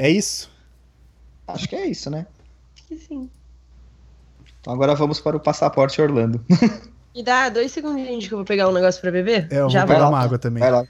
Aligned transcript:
É 0.00 0.08
isso? 0.08 0.50
Acho 1.46 1.68
que 1.68 1.76
é 1.76 1.84
isso, 1.84 2.08
né? 2.08 2.26
Acho 2.74 2.86
que 2.88 2.96
sim. 2.96 3.28
Então 4.58 4.72
agora 4.72 4.94
vamos 4.94 5.20
para 5.20 5.36
o 5.36 5.40
passaporte 5.40 6.00
Orlando. 6.00 6.42
Me 7.14 7.20
dá 7.22 7.50
dois 7.50 7.70
segundinhos 7.70 8.26
que 8.26 8.32
eu 8.32 8.38
vou 8.38 8.44
pegar 8.46 8.66
um 8.66 8.72
negócio 8.72 8.98
pra 8.98 9.10
beber? 9.10 9.46
É, 9.50 9.58
eu 9.58 9.68
Já 9.68 9.84
vou 9.84 9.94
pegar 9.94 10.08
uma 10.08 10.18
água 10.18 10.38
também. 10.38 10.62
Vai 10.62 10.70
lá. 10.70 10.84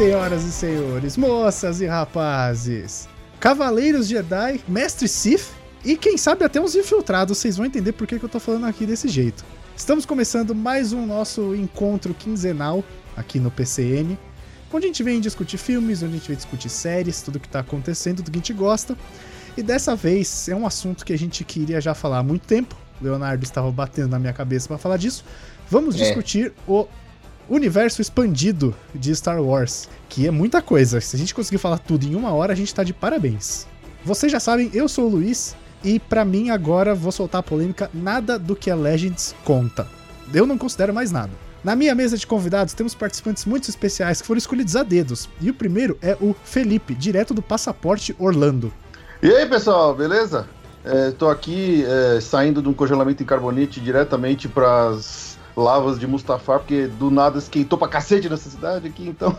Senhoras 0.00 0.44
e 0.44 0.50
senhores, 0.50 1.16
moças 1.18 1.82
e 1.82 1.86
rapazes, 1.86 3.06
cavaleiros 3.38 4.08
Jedi, 4.08 4.58
mestre 4.66 5.06
Sith 5.06 5.50
e 5.84 5.94
quem 5.94 6.16
sabe 6.16 6.42
até 6.42 6.58
uns 6.58 6.74
infiltrados, 6.74 7.36
vocês 7.36 7.58
vão 7.58 7.66
entender 7.66 7.92
por 7.92 8.06
que, 8.06 8.18
que 8.18 8.24
eu 8.24 8.28
tô 8.28 8.40
falando 8.40 8.64
aqui 8.64 8.86
desse 8.86 9.08
jeito. 9.08 9.44
Estamos 9.76 10.06
começando 10.06 10.54
mais 10.54 10.94
um 10.94 11.04
nosso 11.04 11.54
encontro 11.54 12.14
quinzenal 12.14 12.82
aqui 13.14 13.38
no 13.38 13.50
PCN, 13.50 14.18
onde 14.72 14.86
a 14.86 14.88
gente 14.88 15.02
vem 15.02 15.20
discutir 15.20 15.58
filmes, 15.58 16.02
onde 16.02 16.14
a 16.14 16.16
gente 16.16 16.28
vem 16.28 16.36
discutir 16.38 16.70
séries, 16.70 17.20
tudo 17.20 17.38
que 17.38 17.46
tá 17.46 17.60
acontecendo, 17.60 18.22
tudo 18.22 18.30
que 18.30 18.38
a 18.38 18.40
gente 18.40 18.54
gosta. 18.54 18.96
E 19.54 19.62
dessa 19.62 19.94
vez 19.94 20.48
é 20.48 20.56
um 20.56 20.66
assunto 20.66 21.04
que 21.04 21.12
a 21.12 21.18
gente 21.18 21.44
queria 21.44 21.78
já 21.78 21.92
falar 21.92 22.20
há 22.20 22.22
muito 22.22 22.46
tempo. 22.46 22.74
Leonardo 23.02 23.44
estava 23.44 23.70
batendo 23.70 24.08
na 24.08 24.18
minha 24.18 24.32
cabeça 24.32 24.66
para 24.66 24.78
falar 24.78 24.96
disso. 24.96 25.26
Vamos 25.68 25.94
É. 25.94 25.98
discutir 25.98 26.54
o 26.66 26.88
universo 27.50 28.00
expandido 28.00 28.74
de 28.94 29.14
Star 29.14 29.42
Wars, 29.42 29.88
que 30.08 30.26
é 30.26 30.30
muita 30.30 30.62
coisa. 30.62 31.00
Se 31.00 31.16
a 31.16 31.18
gente 31.18 31.34
conseguir 31.34 31.58
falar 31.58 31.78
tudo 31.78 32.06
em 32.06 32.14
uma 32.14 32.32
hora, 32.32 32.52
a 32.52 32.56
gente 32.56 32.74
tá 32.74 32.84
de 32.84 32.94
parabéns. 32.94 33.66
Vocês 34.04 34.30
já 34.30 34.38
sabem, 34.38 34.70
eu 34.72 34.88
sou 34.88 35.06
o 35.06 35.10
Luiz 35.10 35.56
e 35.82 35.98
pra 35.98 36.24
mim 36.24 36.50
agora 36.50 36.94
vou 36.94 37.10
soltar 37.10 37.40
a 37.40 37.42
polêmica, 37.42 37.90
nada 37.92 38.38
do 38.38 38.54
que 38.54 38.70
é 38.70 38.74
Legends 38.74 39.34
conta. 39.44 39.86
Eu 40.32 40.46
não 40.46 40.56
considero 40.56 40.94
mais 40.94 41.10
nada. 41.10 41.32
Na 41.62 41.76
minha 41.76 41.94
mesa 41.94 42.16
de 42.16 42.26
convidados 42.26 42.72
temos 42.72 42.94
participantes 42.94 43.44
muito 43.44 43.68
especiais 43.68 44.20
que 44.20 44.26
foram 44.26 44.38
escolhidos 44.38 44.76
a 44.76 44.82
dedos. 44.82 45.28
E 45.40 45.50
o 45.50 45.54
primeiro 45.54 45.98
é 46.00 46.16
o 46.20 46.34
Felipe, 46.44 46.94
direto 46.94 47.34
do 47.34 47.42
Passaporte 47.42 48.14
Orlando. 48.18 48.72
E 49.22 49.30
aí, 49.30 49.46
pessoal, 49.46 49.94
beleza? 49.94 50.46
Estou 51.10 51.28
aqui 51.28 51.84
é, 51.86 52.20
saindo 52.20 52.62
de 52.62 52.68
um 52.68 52.72
congelamento 52.72 53.22
em 53.22 53.26
carbonite 53.26 53.80
diretamente 53.80 54.48
para 54.48 54.88
as 54.88 55.38
lavas 55.60 55.98
de 55.98 56.06
Mustafar, 56.06 56.58
porque 56.58 56.86
do 56.86 57.10
nada 57.10 57.38
esquentou 57.38 57.78
pra 57.78 57.88
cacete 57.88 58.28
nessa 58.28 58.50
cidade 58.50 58.88
aqui, 58.88 59.08
então. 59.08 59.36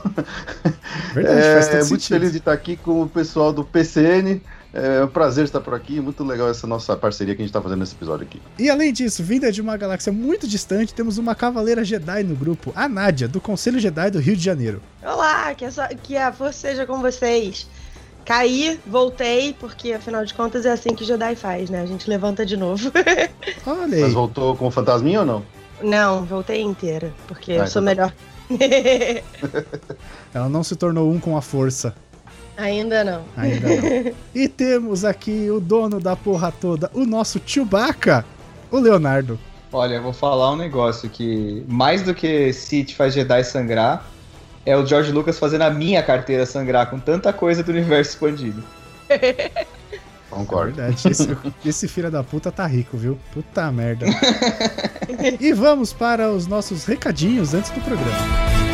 Verdade, 1.14 1.42
faz 1.54 1.68
todo 1.68 1.76
é 1.76 1.80
muito 1.80 1.88
sentido. 1.88 2.08
feliz 2.08 2.32
de 2.32 2.38
estar 2.38 2.54
aqui 2.54 2.78
com 2.78 3.02
o 3.02 3.10
pessoal 3.10 3.52
do 3.52 3.64
PCN. 3.64 4.42
É 4.74 5.04
um 5.04 5.08
prazer 5.08 5.44
estar 5.44 5.60
por 5.60 5.74
aqui, 5.74 6.00
muito 6.00 6.24
legal 6.24 6.50
essa 6.50 6.66
nossa 6.66 6.96
parceria 6.96 7.36
que 7.36 7.42
a 7.42 7.44
gente 7.44 7.50
está 7.50 7.62
fazendo 7.62 7.80
nesse 7.80 7.94
episódio 7.94 8.26
aqui. 8.26 8.42
E 8.58 8.70
além 8.70 8.94
disso, 8.94 9.22
vinda 9.22 9.52
de 9.52 9.60
uma 9.60 9.76
galáxia 9.76 10.14
muito 10.14 10.48
distante, 10.48 10.94
temos 10.94 11.18
uma 11.18 11.36
cavaleira 11.36 11.84
Jedi 11.84 12.24
no 12.24 12.36
grupo, 12.36 12.72
a 12.74 12.88
Nádia, 12.88 13.28
do 13.28 13.42
Conselho 13.42 13.80
Jedi 13.80 14.12
do 14.12 14.20
Rio 14.20 14.36
de 14.36 14.44
Janeiro. 14.44 14.82
Olá, 15.04 15.54
que, 15.56 15.66
é 15.66 15.72
só, 15.72 15.86
que 15.88 16.16
a 16.16 16.32
força 16.32 16.70
seja 16.70 16.86
com 16.86 17.02
vocês. 17.02 17.68
Caí, 18.24 18.80
voltei, 18.88 19.54
porque 19.60 19.92
afinal 19.92 20.24
de 20.24 20.34
contas 20.34 20.66
é 20.66 20.72
assim 20.72 20.96
que 20.96 21.04
Jedi 21.04 21.36
faz, 21.36 21.70
né? 21.70 21.82
A 21.82 21.86
gente 21.86 22.10
levanta 22.10 22.46
de 22.46 22.56
novo. 22.56 22.92
Olha 23.66 23.96
aí. 23.96 24.02
Mas 24.04 24.14
voltou 24.14 24.56
com 24.56 24.68
o 24.68 24.72
fantasminha 24.72 25.22
ou 25.22 25.26
não? 25.26 25.46
Não, 25.84 26.26
voltei 26.26 26.62
inteira, 26.62 27.14
porque 27.28 27.54
Ah, 27.54 27.56
eu 27.56 27.68
sou 27.68 27.82
então 27.82 27.84
melhor. 27.84 28.14
Ela 30.34 30.50
não 30.50 30.64
se 30.64 30.76
tornou 30.76 31.12
um 31.12 31.20
com 31.20 31.38
a 31.38 31.42
força. 31.42 31.96
Ainda 32.58 33.04
não. 33.04 33.24
Ainda 33.38 33.68
não. 33.68 34.14
e 34.36 34.48
temos 34.48 35.04
aqui 35.06 35.50
o 35.50 35.60
dono 35.60 36.00
da 36.00 36.16
porra 36.16 36.52
toda, 36.52 36.90
o 36.94 37.06
nosso 37.06 37.42
Chewbacca, 37.46 38.26
o 38.70 38.78
Leonardo. 38.78 39.40
Olha, 39.74 39.96
eu 39.96 40.04
vou 40.04 40.14
falar 40.14 40.52
um 40.52 40.58
negócio 40.58 41.10
que 41.10 41.66
mais 41.68 42.02
do 42.02 42.14
que 42.14 42.52
Sith 42.52 42.92
faz 42.92 43.14
Jedi 43.14 43.44
sangrar, 43.44 44.06
é 44.66 44.76
o 44.76 44.86
George 44.86 45.12
Lucas 45.12 45.40
fazendo 45.40 45.62
a 45.62 45.70
minha 45.70 46.04
carteira 46.04 46.46
sangrar 46.46 46.90
com 46.90 47.00
tanta 47.00 47.32
coisa 47.32 47.64
do 47.64 47.72
universo 47.72 48.12
expandido. 48.12 48.62
É 50.32 50.36
Concordo. 50.36 50.74
verdade, 50.76 51.08
esse, 51.10 51.38
esse 51.66 51.88
filho 51.88 52.10
da 52.10 52.24
puta 52.24 52.52
tá 52.52 52.66
rico, 52.66 52.98
viu? 52.98 53.20
Puta 53.34 53.72
merda. 53.72 54.06
e 55.40 55.52
vamos 55.54 55.92
para 55.92 56.30
os 56.32 56.48
nossos 56.48 56.86
recadinhos 56.86 57.54
antes 57.54 57.70
do 57.72 57.82
programa. 57.82 58.71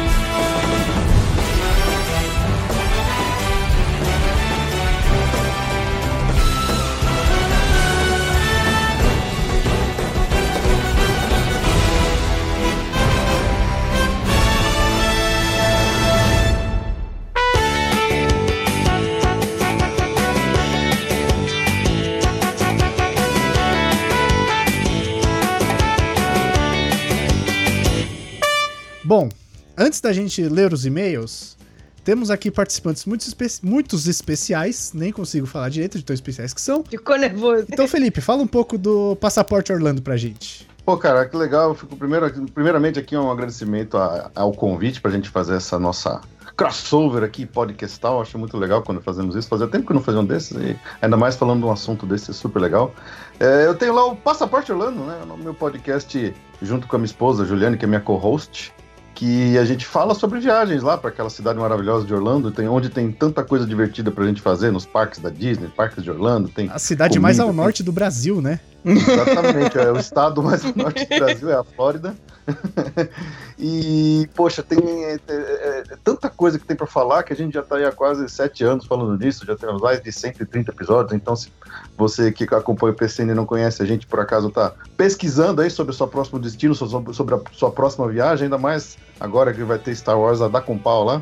Antes 29.97 30.01
da 30.01 30.13
gente 30.13 30.41
ler 30.43 30.71
os 30.73 30.85
e-mails, 30.85 31.57
temos 32.03 32.29
aqui 32.29 32.51
participantes 32.51 33.05
muito 33.05 33.21
espe 33.21 33.47
muitos 33.63 34.07
especiais, 34.07 34.91
nem 34.93 35.11
consigo 35.11 35.47
falar 35.47 35.69
direito 35.69 35.97
de 35.97 36.03
tão 36.05 36.13
especiais 36.13 36.53
que 36.53 36.61
são. 36.61 36.83
Ficou 36.83 37.17
nervoso. 37.17 37.65
Então, 37.71 37.87
Felipe, 37.87 38.21
fala 38.21 38.43
um 38.43 38.47
pouco 38.47 38.77
do 38.77 39.15
Passaporte 39.15 39.73
Orlando 39.73 40.01
pra 40.01 40.15
gente. 40.15 40.67
Pô, 40.85 40.97
cara, 40.97 41.27
que 41.27 41.35
legal. 41.35 41.69
Eu 41.69 41.75
fico 41.75 41.95
primeiro, 41.97 42.29
primeiramente 42.53 42.99
aqui 42.99 43.17
um 43.17 43.29
agradecimento 43.31 43.97
a- 43.97 44.29
ao 44.35 44.53
convite 44.53 45.01
pra 45.01 45.09
gente 45.11 45.29
fazer 45.29 45.55
essa 45.55 45.77
nossa 45.79 46.21
crossover 46.55 47.23
aqui, 47.23 47.45
podcastal. 47.45 48.21
Acho 48.21 48.37
muito 48.37 48.55
legal 48.57 48.81
quando 48.83 49.01
fazemos 49.01 49.35
isso. 49.35 49.47
Fazia 49.47 49.67
tempo 49.67 49.85
que 49.87 49.91
eu 49.91 49.95
não 49.95 50.01
fazia 50.03 50.21
um 50.21 50.25
desses, 50.25 50.51
e 50.51 50.77
ainda 51.01 51.17
mais 51.17 51.35
falando 51.35 51.59
de 51.61 51.65
um 51.65 51.71
assunto 51.71 52.05
desse, 52.05 52.29
é 52.31 52.33
super 52.33 52.59
legal. 52.59 52.93
É, 53.39 53.65
eu 53.65 53.73
tenho 53.75 53.93
lá 53.93 54.05
o 54.05 54.15
Passaporte 54.15 54.71
Orlando, 54.71 54.99
né? 55.03 55.19
O 55.29 55.37
meu 55.37 55.53
podcast 55.55 56.33
junto 56.61 56.87
com 56.87 56.95
a 56.95 56.99
minha 56.99 57.07
esposa, 57.07 57.45
Juliane, 57.45 57.77
que 57.77 57.83
é 57.85 57.87
minha 57.87 57.99
co-host. 58.01 58.71
Que 59.17 59.57
a 59.57 59.65
gente 59.65 59.83
fala 59.83 60.13
sobre 60.13 60.39
viagens 60.39 60.83
lá 60.83 60.95
para 60.95 61.09
aquela 61.09 61.31
cidade 61.31 61.57
maravilhosa 61.57 62.05
de 62.05 62.13
Orlando, 62.13 62.51
tem, 62.51 62.67
onde 62.67 62.87
tem 62.87 63.11
tanta 63.11 63.43
coisa 63.43 63.65
divertida 63.65 64.11
pra 64.11 64.23
gente 64.27 64.39
fazer 64.43 64.71
nos 64.71 64.85
parques 64.85 65.17
da 65.19 65.31
Disney, 65.31 65.69
parques 65.75 66.03
de 66.03 66.11
Orlando, 66.11 66.49
tem 66.49 66.69
A 66.71 66.77
cidade 66.77 67.13
Comida, 67.13 67.21
mais 67.23 67.39
ao 67.39 67.47
tem- 67.47 67.55
norte 67.55 67.81
do 67.81 67.91
Brasil, 67.91 68.43
né? 68.43 68.59
Exatamente, 68.85 69.75
é 69.75 69.91
o 69.91 69.97
estado 69.97 70.43
mais 70.43 70.63
ao 70.63 70.71
norte 70.75 71.03
do 71.03 71.15
Brasil 71.17 71.49
é 71.49 71.55
a 71.55 71.63
Flórida. 71.63 72.13
e, 73.59 74.29
poxa, 74.33 74.63
tem 74.63 74.79
é, 75.03 75.19
é, 75.27 75.29
é, 75.29 75.83
tanta 76.03 76.29
coisa 76.29 76.57
que 76.57 76.65
tem 76.65 76.75
para 76.75 76.87
falar 76.87 77.23
que 77.23 77.33
a 77.33 77.35
gente 77.35 77.53
já 77.53 77.61
está 77.61 77.75
aí 77.75 77.85
há 77.85 77.91
quase 77.91 78.27
sete 78.29 78.63
anos 78.63 78.85
falando 78.85 79.17
disso, 79.17 79.45
já 79.45 79.55
temos 79.55 79.81
mais 79.81 80.01
de 80.01 80.11
130 80.11 80.71
episódios, 80.71 81.13
então 81.13 81.35
se 81.35 81.51
você 81.97 82.31
que 82.31 82.43
acompanha 82.45 82.93
o 82.93 82.95
PCN 82.95 83.31
e 83.31 83.35
não 83.35 83.45
conhece 83.45 83.81
a 83.81 83.85
gente, 83.85 84.07
por 84.07 84.19
acaso 84.19 84.47
está 84.47 84.73
pesquisando 84.95 85.61
aí 85.61 85.69
sobre 85.69 85.91
o 85.93 85.95
seu 85.95 86.07
próximo 86.07 86.39
destino, 86.39 86.73
sobre 86.73 87.35
a 87.35 87.41
sua 87.51 87.71
próxima 87.71 88.07
viagem, 88.07 88.45
ainda 88.45 88.57
mais 88.57 88.97
agora 89.19 89.53
que 89.53 89.63
vai 89.63 89.77
ter 89.77 89.95
Star 89.95 90.19
Wars 90.19 90.41
a 90.41 90.47
dar 90.47 90.61
com 90.61 90.77
pau 90.77 91.03
lá. 91.03 91.21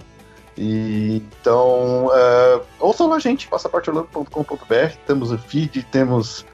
E, 0.57 1.21
então, 1.41 2.09
é, 2.13 2.61
ouçam 2.79 3.07
lá 3.07 3.17
a 3.17 3.19
gente, 3.19 3.47
passaporteorlando.com.br, 3.47 4.95
temos 5.05 5.31
o 5.31 5.37
feed, 5.37 5.85
temos 5.91 6.45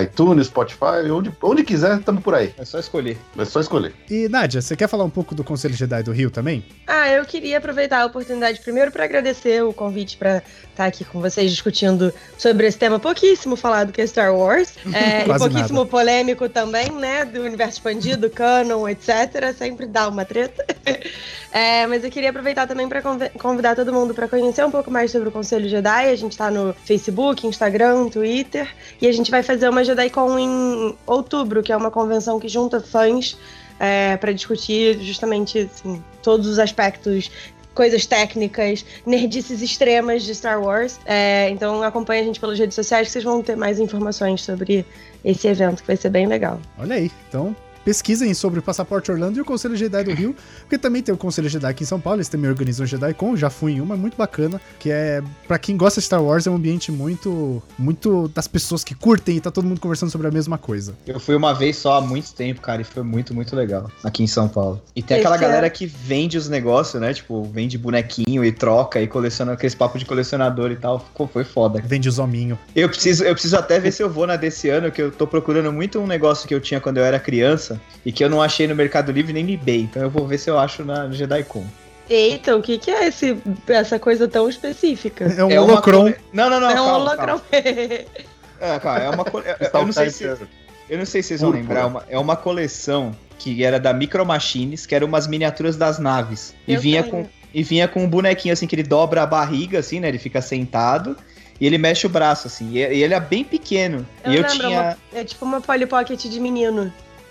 iTunes, 0.00 0.46
Spotify, 0.46 1.10
onde, 1.10 1.32
onde 1.42 1.64
quiser, 1.64 1.98
estamos 1.98 2.22
por 2.22 2.34
aí. 2.34 2.54
É 2.58 2.64
só 2.64 2.78
escolher. 2.78 3.18
É 3.36 3.44
só 3.44 3.60
escolher. 3.60 3.92
E, 4.10 4.28
Nádia, 4.28 4.60
você 4.60 4.76
quer 4.76 4.88
falar 4.88 5.04
um 5.04 5.10
pouco 5.10 5.34
do 5.34 5.42
Conselho 5.42 5.74
Jedi 5.74 6.02
do 6.02 6.12
Rio 6.12 6.30
também? 6.30 6.64
Ah, 6.86 7.08
eu 7.08 7.24
queria 7.24 7.58
aproveitar 7.58 8.02
a 8.02 8.06
oportunidade 8.06 8.60
primeiro 8.60 8.90
para 8.90 9.04
agradecer 9.04 9.62
o 9.62 9.72
convite 9.72 10.16
para 10.16 10.42
estar 10.76 10.86
aqui 10.86 11.04
com 11.04 11.20
vocês 11.20 11.50
discutindo 11.50 12.12
sobre 12.36 12.66
esse 12.66 12.76
tema 12.76 12.98
pouquíssimo 12.98 13.56
falado 13.56 13.92
que 13.92 14.00
é 14.00 14.06
Star 14.06 14.34
Wars. 14.34 14.74
É, 14.96 15.22
e 15.22 15.38
pouquíssimo 15.38 15.80
nada. 15.80 15.90
polêmico 15.90 16.48
também, 16.48 16.90
né? 16.90 17.24
Do 17.24 17.42
universo 17.42 17.74
expandido, 17.74 18.30
canon, 18.30 18.88
etc. 18.88 19.54
Sempre 19.56 19.86
dá 19.86 20.08
uma 20.08 20.24
treta. 20.24 20.64
É, 21.52 21.86
mas 21.86 22.04
eu 22.04 22.10
queria 22.10 22.28
aproveitar 22.28 22.66
também 22.66 22.86
para 22.86 23.00
convidar 23.38 23.74
todo 23.74 23.90
mundo 23.90 24.12
para 24.12 24.28
conhecer 24.28 24.62
um 24.62 24.70
pouco 24.70 24.90
mais 24.90 25.10
sobre 25.10 25.30
o 25.30 25.32
Conselho 25.32 25.66
Jedi. 25.70 26.10
A 26.10 26.14
gente 26.14 26.36
tá 26.36 26.50
no 26.50 26.74
Facebook, 26.84 27.46
Instagram, 27.46 28.10
Twitter. 28.10 28.68
E 29.00 29.06
a 29.06 29.12
gente 29.12 29.30
vai 29.30 29.42
fazer 29.42 29.66
uma 29.66 29.82
JediCon 29.82 30.38
em 30.38 30.94
outubro, 31.06 31.62
que 31.62 31.72
é 31.72 31.76
uma 31.76 31.90
convenção 31.90 32.38
que 32.38 32.46
junta 32.46 32.78
fãs 32.78 33.38
é, 33.78 34.16
para 34.18 34.32
discutir 34.32 34.98
justamente 35.00 35.70
assim, 35.72 36.02
todos 36.22 36.46
os 36.46 36.58
aspectos 36.58 37.30
coisas 37.76 38.06
técnicas, 38.06 38.84
nerdices 39.04 39.62
extremas 39.62 40.24
de 40.24 40.34
Star 40.34 40.60
Wars. 40.60 40.98
É, 41.04 41.48
então 41.50 41.82
acompanha 41.82 42.22
a 42.22 42.24
gente 42.24 42.40
pelas 42.40 42.58
redes 42.58 42.74
sociais 42.74 43.06
que 43.06 43.12
vocês 43.12 43.24
vão 43.24 43.42
ter 43.42 43.54
mais 43.54 43.78
informações 43.78 44.42
sobre 44.42 44.84
esse 45.24 45.46
evento, 45.46 45.82
que 45.82 45.86
vai 45.86 45.96
ser 45.96 46.08
bem 46.08 46.26
legal. 46.26 46.60
Olha 46.78 46.96
aí. 46.96 47.10
Então, 47.28 47.54
pesquisem 47.86 48.34
sobre 48.34 48.58
o 48.58 48.62
Passaporte 48.62 49.12
Orlando 49.12 49.38
e 49.38 49.40
o 49.40 49.44
Conselho 49.44 49.76
Jedi 49.76 50.02
do 50.02 50.12
Rio, 50.12 50.34
porque 50.62 50.76
também 50.76 51.00
tem 51.04 51.14
o 51.14 51.16
Conselho 51.16 51.48
Jedi 51.48 51.70
aqui 51.70 51.84
em 51.84 51.86
São 51.86 52.00
Paulo, 52.00 52.16
eles 52.16 52.28
também 52.28 52.50
organizam 52.50 52.82
o 52.82 52.86
Jedi 52.86 53.14
Con, 53.14 53.36
já 53.36 53.48
fui 53.48 53.74
em 53.74 53.80
uma, 53.80 53.94
é 53.94 53.96
muito 53.96 54.16
bacana, 54.16 54.60
que 54.80 54.90
é, 54.90 55.22
para 55.46 55.56
quem 55.56 55.76
gosta 55.76 56.00
de 56.00 56.06
Star 56.06 56.20
Wars, 56.20 56.48
é 56.48 56.50
um 56.50 56.56
ambiente 56.56 56.90
muito, 56.90 57.62
muito 57.78 58.26
das 58.34 58.48
pessoas 58.48 58.82
que 58.82 58.92
curtem 58.92 59.36
e 59.36 59.40
tá 59.40 59.52
todo 59.52 59.68
mundo 59.68 59.80
conversando 59.80 60.10
sobre 60.10 60.26
a 60.26 60.32
mesma 60.32 60.58
coisa. 60.58 60.96
Eu 61.06 61.20
fui 61.20 61.36
uma 61.36 61.54
vez 61.54 61.76
só 61.76 61.98
há 61.98 62.00
muito 62.00 62.34
tempo, 62.34 62.60
cara, 62.60 62.82
e 62.82 62.84
foi 62.84 63.04
muito, 63.04 63.32
muito 63.32 63.54
legal 63.54 63.88
aqui 64.02 64.24
em 64.24 64.26
São 64.26 64.48
Paulo. 64.48 64.82
E 64.96 65.00
tem 65.00 65.18
Esse 65.18 65.24
aquela 65.24 65.36
é- 65.36 65.48
galera 65.48 65.70
que 65.70 65.86
vende 65.86 66.36
os 66.36 66.48
negócios, 66.48 67.00
né? 67.00 67.14
Tipo, 67.14 67.44
vende 67.44 67.78
bonequinho 67.78 68.44
e 68.44 68.50
troca 68.50 69.00
e 69.00 69.06
coleciona 69.06 69.52
aqueles 69.52 69.76
papos 69.76 70.00
de 70.00 70.06
colecionador 70.06 70.72
e 70.72 70.76
tal. 70.76 70.98
Ficou, 70.98 71.28
foi 71.28 71.44
foda. 71.44 71.80
Vende 71.84 72.08
os 72.08 72.18
hominho. 72.18 72.58
Eu 72.74 72.88
preciso, 72.88 73.22
eu 73.22 73.32
preciso 73.32 73.56
até 73.56 73.78
ver 73.78 73.92
se 73.92 74.02
eu 74.02 74.10
vou 74.10 74.26
na 74.26 74.34
desse 74.34 74.68
ano, 74.68 74.90
que 74.90 75.00
eu 75.00 75.12
tô 75.12 75.24
procurando 75.24 75.72
muito 75.72 76.00
um 76.00 76.06
negócio 76.06 76.48
que 76.48 76.54
eu 76.54 76.60
tinha 76.60 76.80
quando 76.80 76.96
eu 76.96 77.04
era 77.04 77.20
criança 77.20 77.75
e 78.04 78.12
que 78.12 78.22
eu 78.24 78.30
não 78.30 78.40
achei 78.42 78.66
no 78.66 78.74
Mercado 78.74 79.10
Livre 79.12 79.32
nem 79.32 79.44
no 79.44 79.50
eBay. 79.50 79.82
Então 79.82 80.02
eu 80.02 80.10
vou 80.10 80.26
ver 80.26 80.38
se 80.38 80.48
eu 80.50 80.58
acho 80.58 80.84
na 80.84 81.08
JediCon. 81.10 81.64
Eita, 82.08 82.56
o 82.56 82.62
que, 82.62 82.78
que 82.78 82.90
é 82.90 83.08
esse, 83.08 83.36
essa 83.66 83.98
coisa 83.98 84.28
tão 84.28 84.48
específica? 84.48 85.24
É 85.24 85.44
um 85.44 85.50
É 85.50 85.60
uma 85.60 85.72
holocron. 85.72 85.98
cole- 86.02 86.16
Não, 86.32 86.48
não, 86.48 86.60
não. 86.60 86.70
é 86.70 86.72
um 86.80 86.84
calma, 86.84 86.98
holocrão. 86.98 87.40
calma. 87.40 87.42
É, 88.58 88.78
calma, 88.78 89.00
é 89.00 89.10
uma 89.10 89.24
é- 89.44 89.70
eu, 89.74 89.84
não 89.84 89.92
sei 89.92 90.08
se, 90.10 90.24
eu 90.24 90.98
não 90.98 91.04
sei 91.04 91.20
se 91.22 91.28
vocês 91.28 91.40
vão 91.42 91.50
lembrar, 91.50 91.80
é 91.80 91.84
uma, 91.84 92.04
é 92.10 92.18
uma 92.18 92.36
coleção 92.36 93.14
que 93.38 93.62
era 93.62 93.78
da 93.78 93.92
Micro 93.92 94.24
Machines, 94.24 94.86
que 94.86 94.94
eram 94.94 95.06
umas 95.06 95.26
miniaturas 95.26 95.76
das 95.76 95.98
naves. 95.98 96.54
E 96.66 96.72
Eu 96.72 96.80
vinha, 96.80 97.02
com, 97.02 97.26
e 97.52 97.62
vinha 97.62 97.86
com 97.86 98.04
um 98.04 98.08
bonequinho 98.08 98.54
assim, 98.54 98.66
que 98.66 98.74
ele 98.74 98.82
dobra 98.82 99.22
a 99.22 99.26
barriga, 99.26 99.78
assim, 99.80 100.00
né? 100.00 100.08
Ele 100.08 100.18
fica 100.18 100.40
sentado 100.40 101.16
e 101.60 101.66
ele 101.66 101.76
mexe 101.76 102.06
o 102.06 102.08
braço, 102.08 102.46
assim. 102.46 102.70
E, 102.72 102.78
ele 102.78 103.12
é 103.12 103.20
bem 103.20 103.44
pequeno. 103.44 104.06
Eu 104.24 104.32
e 104.32 104.36
eu 104.36 104.42
lembro, 104.42 104.56
tinha. 104.58 104.96
É 105.12 105.22
tipo 105.22 105.44
uma 105.44 105.60
Polly 105.60 105.84
Pocket 105.84 106.22
de 106.24 106.40
menino. 106.40 106.90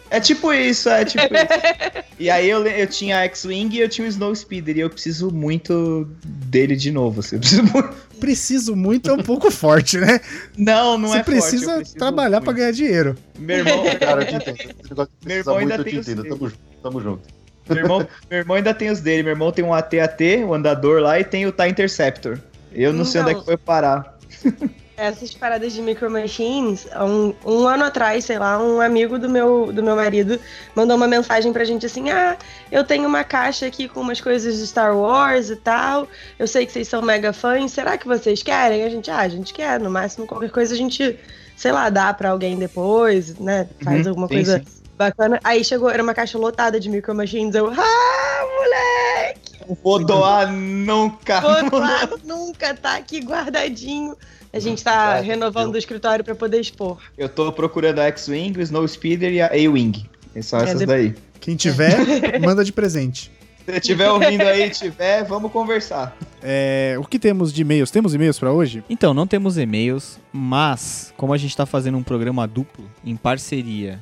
É 0.10 0.20
tipo 0.20 0.54
isso, 0.54 0.90
é 0.90 1.04
tipo 1.04 1.24
isso. 1.26 2.06
E 2.20 2.30
aí 2.30 2.50
eu, 2.50 2.66
eu 2.66 2.88
tinha 2.88 3.20
a 3.20 3.24
X-Wing 3.24 3.76
e 3.76 3.82
eu 3.82 3.90
tinha 3.90 4.06
o 4.06 4.10
Snow 4.10 4.34
Speeder. 4.36 4.78
E 4.78 4.80
eu 4.82 4.90
preciso 4.90 5.32
muito 5.32 6.08
dele 6.24 6.76
de 6.76 6.92
novo, 6.92 7.20
assim. 7.20 7.36
Eu 7.36 7.40
preciso 7.40 7.64
muito... 7.64 8.06
Preciso 8.20 8.76
muito 8.76 9.10
é 9.10 9.14
um 9.14 9.22
pouco 9.22 9.52
forte, 9.52 9.98
né? 9.98 10.22
Não, 10.58 10.98
não 10.98 11.10
Você 11.10 11.18
é 11.18 11.24
forte, 11.24 11.32
precisa 11.32 11.72
eu 11.72 11.78
preciso 11.78 11.98
trabalhar 11.98 12.40
pra 12.40 12.54
muito. 12.54 12.58
ganhar 12.58 12.72
dinheiro. 12.72 13.18
Meu 13.38 13.58
irmão, 13.58 13.84
Cara, 14.00 14.22
eu 14.24 14.28
te 14.28 14.36
entendo. 14.36 14.58
Esse 14.58 14.90
negócio 14.90 15.12
de 15.20 15.28
Meu 15.28 15.36
precisar 15.36 15.52
irmão 15.52 15.58
ainda 15.58 15.76
muito, 15.76 15.90
eu 15.90 16.04
te 16.04 16.12
entendo. 16.12 16.24
Tamo, 16.24 16.52
tamo 16.82 17.02
junto. 17.02 17.22
Meu 17.68 17.78
irmão, 17.78 18.08
meu 18.30 18.40
irmão 18.40 18.58
ainda 18.58 18.74
tem 18.74 18.90
os 18.90 19.02
dele. 19.02 19.24
Meu 19.24 19.34
irmão 19.34 19.52
tem 19.52 19.66
um 19.66 19.74
AT-AT, 19.74 20.22
o 20.48 20.54
andador 20.54 21.02
lá, 21.02 21.20
e 21.20 21.24
tem 21.24 21.46
o 21.46 21.52
TIE 21.52 21.68
Interceptor. 21.68 22.40
Eu 22.72 22.94
não 22.94 23.04
sei 23.04 23.22
onde 23.22 23.32
é 23.32 23.36
que 23.36 23.44
foi 23.44 23.58
parar. 23.58 24.18
Essas 24.98 25.34
paradas 25.34 25.74
de 25.74 25.82
micro 25.82 26.10
machines, 26.10 26.88
um, 26.96 27.34
um 27.46 27.68
ano 27.68 27.84
atrás, 27.84 28.24
sei 28.24 28.40
lá, 28.40 28.58
um 28.58 28.80
amigo 28.80 29.20
do 29.20 29.30
meu, 29.30 29.72
do 29.74 29.84
meu 29.84 29.94
marido 29.94 30.40
mandou 30.74 30.96
uma 30.96 31.08
mensagem 31.08 31.52
pra 31.52 31.66
gente 31.66 31.86
assim: 31.86 32.10
Ah, 32.10 32.38
eu 32.72 32.82
tenho 32.84 33.06
uma 33.06 33.24
caixa 33.26 33.66
aqui 33.66 33.90
com 33.90 34.00
umas 34.00 34.22
coisas 34.22 34.58
de 34.58 34.66
Star 34.66 34.96
Wars 34.98 35.50
e 35.50 35.58
tal. 35.58 36.08
Eu 36.40 36.48
sei 36.48 36.66
que 36.66 36.72
vocês 36.72 36.88
são 36.88 37.02
mega 37.02 37.34
fãs. 37.34 37.72
Será 37.74 37.98
que 37.98 38.08
vocês 38.08 38.42
querem? 38.42 38.84
A 38.86 38.90
gente, 38.90 39.12
ah, 39.12 39.20
a 39.20 39.28
gente 39.28 39.54
quer. 39.54 39.82
No 39.82 39.90
máximo, 39.92 40.26
qualquer 40.26 40.50
coisa 40.50 40.74
a 40.74 40.78
gente, 40.78 41.20
sei 41.58 41.72
lá, 41.74 41.90
dá 41.90 42.14
pra 42.14 42.30
alguém 42.30 42.58
depois, 42.58 43.38
né? 43.38 43.68
Faz 43.84 44.06
Uhum, 44.06 44.10
alguma 44.12 44.28
sim, 44.30 44.34
coisa 44.36 44.60
sim. 44.60 44.66
bacana. 44.98 45.42
Aí 45.44 45.62
chegou, 45.66 45.90
era 45.90 46.02
uma 46.02 46.14
caixa 46.14 46.38
lotada 46.38 46.80
de 46.80 46.88
micro 46.90 47.14
machines. 47.14 47.54
Eu, 47.54 47.68
ah, 47.70 48.46
moleque! 48.58 49.56
Vou 49.84 50.04
doar 50.06 50.52
nunca. 50.52 51.42
Vou 51.42 51.64
doar, 51.70 52.10
nunca 52.24 52.74
tá 52.74 52.96
aqui 52.96 53.20
guardadinho. 53.20 54.16
A 54.56 54.60
gente 54.60 54.82
tá 54.82 55.20
renovando 55.20 55.66
viu? 55.66 55.76
o 55.76 55.78
escritório 55.78 56.24
pra 56.24 56.34
poder 56.34 56.62
expor. 56.62 56.98
Eu 57.18 57.28
tô 57.28 57.52
procurando 57.52 58.00
a 58.00 58.06
X-Wing, 58.06 58.58
o 58.58 58.62
Snow 58.62 58.88
Speeder 58.88 59.34
e 59.34 59.42
a 59.42 59.48
A-Wing. 59.48 60.10
São 60.42 60.60
É, 60.60 60.64
essas 60.64 60.82
daí. 60.88 61.14
Quem 61.42 61.58
tiver, 61.58 61.98
manda 62.40 62.64
de 62.64 62.72
presente. 62.72 63.30
Se 63.66 63.72
estiver 63.78 64.10
ouvindo 64.10 64.44
aí, 64.44 64.70
tiver, 64.70 65.26
vamos 65.26 65.52
conversar. 65.52 66.16
É, 66.42 66.96
o 66.98 67.04
que 67.04 67.20
temos 67.20 67.52
de 67.52 67.64
e-mails? 67.64 67.92
Temos 67.92 68.14
e-mails 68.14 68.40
pra 68.40 68.52
hoje? 68.54 68.82
Então, 68.90 69.14
não 69.14 69.28
temos 69.28 69.58
e-mails, 69.58 70.20
mas 70.32 71.14
como 71.18 71.34
a 71.34 71.38
gente 71.38 71.56
tá 71.58 71.66
fazendo 71.66 71.98
um 71.98 72.04
programa 72.04 72.48
duplo 72.48 72.86
em 73.04 73.16
parceria 73.18 74.00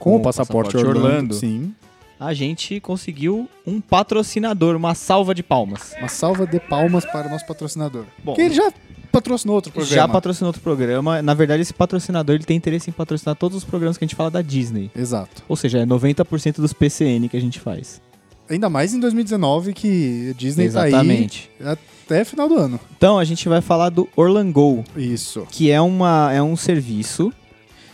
Com, 0.00 0.16
o 0.16 0.20
passaporte, 0.20 0.76
Orlando. 0.76 1.34
Sim. 1.34 1.40
Sim. 1.40 1.74
a 2.18 2.32
gente 2.34 2.80
conseguiu 2.80 3.48
um 3.64 3.80
patrocinador, 3.80 4.74
uma 4.74 4.94
salva 4.96 5.32
de 5.34 5.42
palmas. 5.44 5.92
Uma 5.98 6.08
salva 6.08 6.44
de 6.46 6.58
palmas 6.58 7.04
para 7.04 7.28
o 7.28 7.30
nosso 7.30 7.46
patrocinador. 7.46 8.04
Bom, 8.24 8.34
que 8.34 8.40
ele 8.40 8.54
já 8.54 8.72
patrocinou 9.12 9.54
outro 9.54 9.70
programa. 9.70 9.94
já 9.94 10.08
patrocinou 10.08 10.48
outro 10.48 10.62
programa. 10.62 11.22
Na 11.22 11.34
verdade, 11.34 11.62
esse 11.62 11.74
patrocinador 11.74 12.34
ele 12.34 12.44
tem 12.44 12.56
interesse 12.56 12.90
em 12.90 12.92
patrocinar 12.92 13.36
todos 13.36 13.58
os 13.58 13.64
programas 13.64 13.98
que 13.98 14.04
a 14.04 14.06
gente 14.08 14.16
fala 14.16 14.30
da 14.30 14.42
Disney. 14.42 14.90
Exato. 14.96 15.42
Ou 15.48 15.54
seja, 15.56 15.78
é 15.78 15.86
90% 15.86 16.56
dos 16.56 16.72
PCN 16.72 17.28
que 17.28 17.36
a 17.36 17.40
gente 17.40 17.60
faz. 17.60 18.00
Ainda 18.48 18.68
mais 18.68 18.92
em 18.92 19.00
2019 19.00 19.72
que 19.72 20.30
a 20.30 20.38
Disney 20.38 20.64
Exatamente. 20.64 21.50
tá 21.58 21.70
aí 21.70 21.78
até 22.04 22.24
final 22.24 22.48
do 22.48 22.56
ano. 22.56 22.80
Então, 22.96 23.18
a 23.18 23.24
gente 23.24 23.48
vai 23.48 23.60
falar 23.60 23.88
do 23.88 24.08
Orlango, 24.16 24.84
Isso. 24.96 25.46
que 25.50 25.70
é, 25.70 25.80
uma, 25.80 26.32
é 26.32 26.42
um 26.42 26.56
serviço 26.56 27.32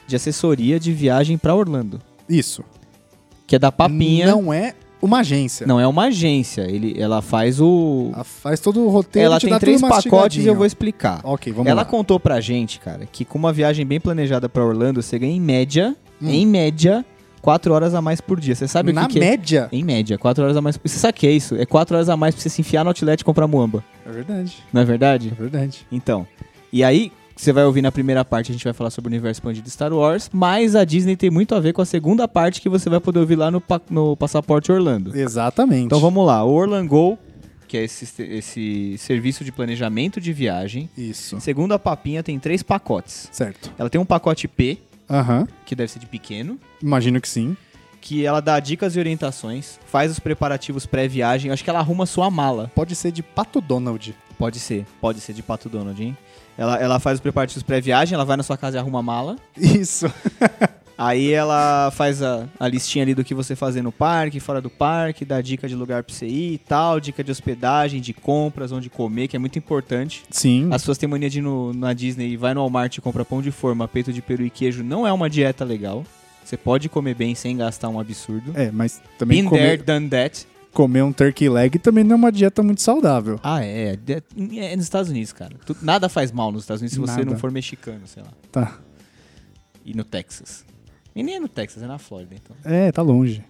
de 0.06 0.16
assessoria 0.16 0.80
de 0.80 0.92
viagem 0.92 1.36
para 1.36 1.54
Orlando. 1.54 2.00
Isso. 2.28 2.64
Que 3.46 3.56
é 3.56 3.58
da 3.58 3.70
Papinha. 3.70 4.26
Não 4.26 4.52
é 4.52 4.74
uma 5.00 5.20
agência. 5.20 5.66
Não 5.66 5.78
é 5.80 5.86
uma 5.86 6.04
agência. 6.04 6.62
Ele, 6.62 6.94
ela 7.00 7.22
faz 7.22 7.60
o. 7.60 8.10
Ela 8.14 8.24
faz 8.24 8.60
todo 8.60 8.80
o 8.80 8.88
roteiro, 8.88 9.26
Ela 9.26 9.38
te 9.40 9.46
tem 9.46 9.58
três 9.58 9.80
pacotes 9.80 10.44
e 10.44 10.46
eu 10.46 10.54
vou 10.54 10.66
explicar. 10.66 11.20
Ok, 11.24 11.52
vamos 11.52 11.70
ela 11.70 11.82
lá. 11.82 11.84
contou 11.84 12.18
pra 12.18 12.40
gente, 12.40 12.80
cara, 12.80 13.06
que 13.10 13.24
com 13.24 13.38
uma 13.38 13.52
viagem 13.52 13.84
bem 13.86 14.00
planejada 14.00 14.48
pra 14.48 14.64
Orlando, 14.64 15.02
você 15.02 15.18
ganha 15.18 15.34
em 15.34 15.40
média, 15.40 15.94
Hum. 16.20 16.28
em 16.30 16.44
média, 16.46 17.04
4 17.40 17.72
horas 17.72 17.94
a 17.94 18.02
mais 18.02 18.20
por 18.20 18.40
dia. 18.40 18.54
Você 18.54 18.66
sabe 18.66 18.92
Na 18.92 19.04
o 19.04 19.06
que, 19.08 19.12
que 19.14 19.18
é? 19.18 19.30
média. 19.30 19.68
Em 19.70 19.84
média, 19.84 20.18
4 20.18 20.42
horas 20.42 20.56
a 20.56 20.60
mais. 20.60 20.76
Você 20.82 20.98
sabe 20.98 21.16
o 21.16 21.20
que 21.20 21.26
é 21.26 21.30
isso? 21.30 21.54
É 21.54 21.64
4 21.64 21.94
horas 21.96 22.08
a 22.08 22.16
mais 22.16 22.34
pra 22.34 22.42
você 22.42 22.48
se 22.48 22.60
enfiar 22.60 22.82
no 22.84 22.90
outlet 22.90 23.20
e 23.20 23.24
comprar 23.24 23.46
muamba. 23.46 23.84
É 24.04 24.10
verdade. 24.10 24.56
Não 24.72 24.82
é 24.82 24.84
verdade? 24.84 25.32
É 25.32 25.40
verdade. 25.40 25.86
Então. 25.92 26.26
E 26.72 26.82
aí, 26.82 27.12
você 27.38 27.52
vai 27.52 27.64
ouvir 27.64 27.82
na 27.82 27.92
primeira 27.92 28.24
parte, 28.24 28.50
a 28.50 28.54
gente 28.54 28.64
vai 28.64 28.72
falar 28.72 28.90
sobre 28.90 29.08
o 29.08 29.12
universo 29.12 29.38
expandido 29.38 29.64
de 29.64 29.70
Star 29.70 29.92
Wars, 29.92 30.28
mas 30.32 30.74
a 30.74 30.84
Disney 30.84 31.16
tem 31.16 31.30
muito 31.30 31.54
a 31.54 31.60
ver 31.60 31.72
com 31.72 31.80
a 31.80 31.84
segunda 31.84 32.26
parte 32.26 32.60
que 32.60 32.68
você 32.68 32.90
vai 32.90 32.98
poder 32.98 33.20
ouvir 33.20 33.36
lá 33.36 33.50
no, 33.50 33.62
no 33.88 34.16
Passaporte 34.16 34.72
Orlando. 34.72 35.16
Exatamente. 35.16 35.84
Então 35.86 36.00
vamos 36.00 36.26
lá, 36.26 36.44
o 36.44 36.52
Orlango, 36.52 37.16
que 37.68 37.76
é 37.76 37.84
esse, 37.84 38.22
esse 38.22 38.96
serviço 38.98 39.44
de 39.44 39.52
planejamento 39.52 40.20
de 40.20 40.32
viagem. 40.32 40.90
Isso. 40.98 41.40
Segundo 41.40 41.72
a 41.72 41.78
Papinha, 41.78 42.22
tem 42.22 42.38
três 42.40 42.62
pacotes. 42.62 43.28
Certo. 43.30 43.70
Ela 43.78 43.88
tem 43.88 44.00
um 44.00 44.04
pacote 44.04 44.48
P, 44.48 44.78
que 45.64 45.76
deve 45.76 45.92
ser 45.92 46.00
de 46.00 46.06
pequeno, 46.06 46.58
Imagino 46.82 47.20
que 47.20 47.28
sim. 47.28 47.56
que 48.00 48.26
ela 48.26 48.40
dá 48.40 48.58
dicas 48.58 48.96
e 48.96 48.98
orientações, 48.98 49.78
faz 49.86 50.10
os 50.10 50.18
preparativos 50.18 50.86
pré-viagem. 50.86 51.52
Acho 51.52 51.62
que 51.62 51.70
ela 51.70 51.78
arruma 51.78 52.04
sua 52.04 52.30
mala. 52.30 52.70
Pode 52.74 52.96
ser 52.96 53.12
de 53.12 53.22
Pato 53.22 53.60
Donald. 53.60 54.14
Pode 54.36 54.58
ser, 54.58 54.86
pode 55.00 55.20
ser 55.20 55.32
de 55.32 55.42
Pato 55.42 55.68
Donald, 55.68 56.02
hein? 56.02 56.16
Ela, 56.58 56.76
ela 56.76 56.98
faz 56.98 57.18
os 57.18 57.20
preparativos 57.20 57.62
pré-viagem, 57.62 58.16
ela 58.16 58.24
vai 58.24 58.36
na 58.36 58.42
sua 58.42 58.56
casa 58.56 58.76
e 58.76 58.80
arruma 58.80 58.98
a 58.98 59.02
mala. 59.02 59.36
Isso. 59.56 60.12
Aí 60.98 61.30
ela 61.30 61.92
faz 61.92 62.20
a, 62.20 62.48
a 62.58 62.66
listinha 62.66 63.04
ali 63.04 63.14
do 63.14 63.22
que 63.22 63.32
você 63.32 63.54
fazer 63.54 63.82
no 63.82 63.92
parque, 63.92 64.40
fora 64.40 64.60
do 64.60 64.68
parque, 64.68 65.24
dá 65.24 65.40
dica 65.40 65.68
de 65.68 65.76
lugar 65.76 66.02
pra 66.02 66.12
você 66.12 66.26
ir 66.26 66.54
e 66.54 66.58
tal, 66.58 66.98
dica 66.98 67.22
de 67.22 67.30
hospedagem, 67.30 68.00
de 68.00 68.12
compras, 68.12 68.72
onde 68.72 68.90
comer, 68.90 69.28
que 69.28 69.36
é 69.36 69.38
muito 69.38 69.56
importante. 69.56 70.24
Sim. 70.28 70.68
As 70.72 70.82
pessoas 70.82 70.98
têm 70.98 71.08
mania 71.08 71.30
de 71.30 71.38
ir 71.38 71.42
no, 71.42 71.72
na 71.72 71.92
Disney 71.92 72.30
e 72.30 72.36
vai 72.36 72.52
no 72.52 72.62
Walmart 72.62 72.96
e 72.96 73.00
compra 73.00 73.24
pão 73.24 73.40
de 73.40 73.52
forma, 73.52 73.86
peito 73.86 74.12
de 74.12 74.20
peru 74.20 74.44
e 74.44 74.50
queijo. 74.50 74.82
Não 74.82 75.06
é 75.06 75.12
uma 75.12 75.30
dieta 75.30 75.64
legal. 75.64 76.04
Você 76.44 76.56
pode 76.56 76.88
comer 76.88 77.14
bem 77.14 77.32
sem 77.32 77.56
gastar 77.56 77.88
um 77.90 78.00
absurdo. 78.00 78.50
É, 78.56 78.72
mas 78.72 79.00
também 79.16 79.42
Been 79.42 79.50
there, 79.50 79.78
comer, 79.78 79.82
done 79.84 80.08
that. 80.08 80.48
Comer 80.72 81.02
um 81.02 81.12
turkey 81.12 81.48
leg 81.48 81.78
também 81.78 82.04
não 82.04 82.12
é 82.12 82.16
uma 82.16 82.32
dieta 82.32 82.62
muito 82.62 82.82
saudável. 82.82 83.38
Ah, 83.42 83.64
é. 83.64 83.98
É, 84.08 84.22
é 84.56 84.76
nos 84.76 84.84
Estados 84.84 85.10
Unidos, 85.10 85.32
cara. 85.32 85.56
Nada 85.82 86.08
faz 86.08 86.30
mal 86.32 86.52
nos 86.52 86.62
Estados 86.62 86.80
Unidos 86.80 86.94
se 86.94 87.00
você 87.00 87.18
Nada. 87.18 87.30
não 87.30 87.38
for 87.38 87.50
mexicano, 87.50 88.06
sei 88.06 88.22
lá. 88.22 88.30
Tá. 88.50 88.78
E 89.84 89.94
no 89.94 90.04
Texas. 90.04 90.64
E 91.14 91.22
nem 91.22 91.36
é 91.36 91.40
no 91.40 91.48
Texas, 91.48 91.82
é 91.82 91.86
na 91.86 91.98
Flórida, 91.98 92.34
então. 92.34 92.56
É, 92.64 92.92
tá 92.92 93.02
longe. 93.02 93.42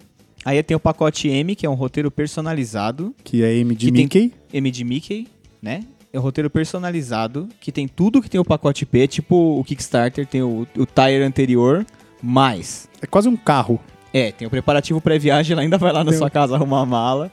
Aí 0.43 0.61
tem 0.63 0.75
o 0.75 0.79
pacote 0.79 1.27
M, 1.27 1.55
que 1.55 1.65
é 1.65 1.69
um 1.69 1.73
roteiro 1.73 2.09
personalizado. 2.09 3.13
Que 3.23 3.43
é 3.43 3.53
M 3.55 3.75
de 3.75 3.91
Mickey. 3.91 4.33
M 4.51 4.71
de 4.71 4.83
Mickey, 4.83 5.27
né? 5.61 5.83
É 6.11 6.17
um 6.17 6.21
roteiro 6.21 6.49
personalizado, 6.49 7.47
que 7.59 7.71
tem 7.71 7.87
tudo 7.87 8.21
que 8.21 8.29
tem 8.29 8.39
o 8.39 8.45
pacote 8.45 8.85
P, 8.85 9.07
tipo 9.07 9.59
o 9.59 9.63
Kickstarter, 9.63 10.25
tem 10.25 10.41
o, 10.41 10.65
o 10.75 10.85
tire 10.85 11.23
anterior, 11.23 11.85
mais. 12.23 12.89
É 13.01 13.05
quase 13.05 13.29
um 13.29 13.37
carro. 13.37 13.79
É, 14.13 14.31
tem 14.31 14.47
o 14.47 14.51
preparativo 14.51 14.99
pré-viagem, 14.99 15.53
ela 15.53 15.61
ainda 15.61 15.77
vai 15.77 15.91
lá 15.91 16.03
na 16.03 16.09
Tem 16.11 16.17
sua 16.19 16.29
casa 16.29 16.55
arrumar 16.55 16.81
a 16.81 16.85
mala, 16.85 17.31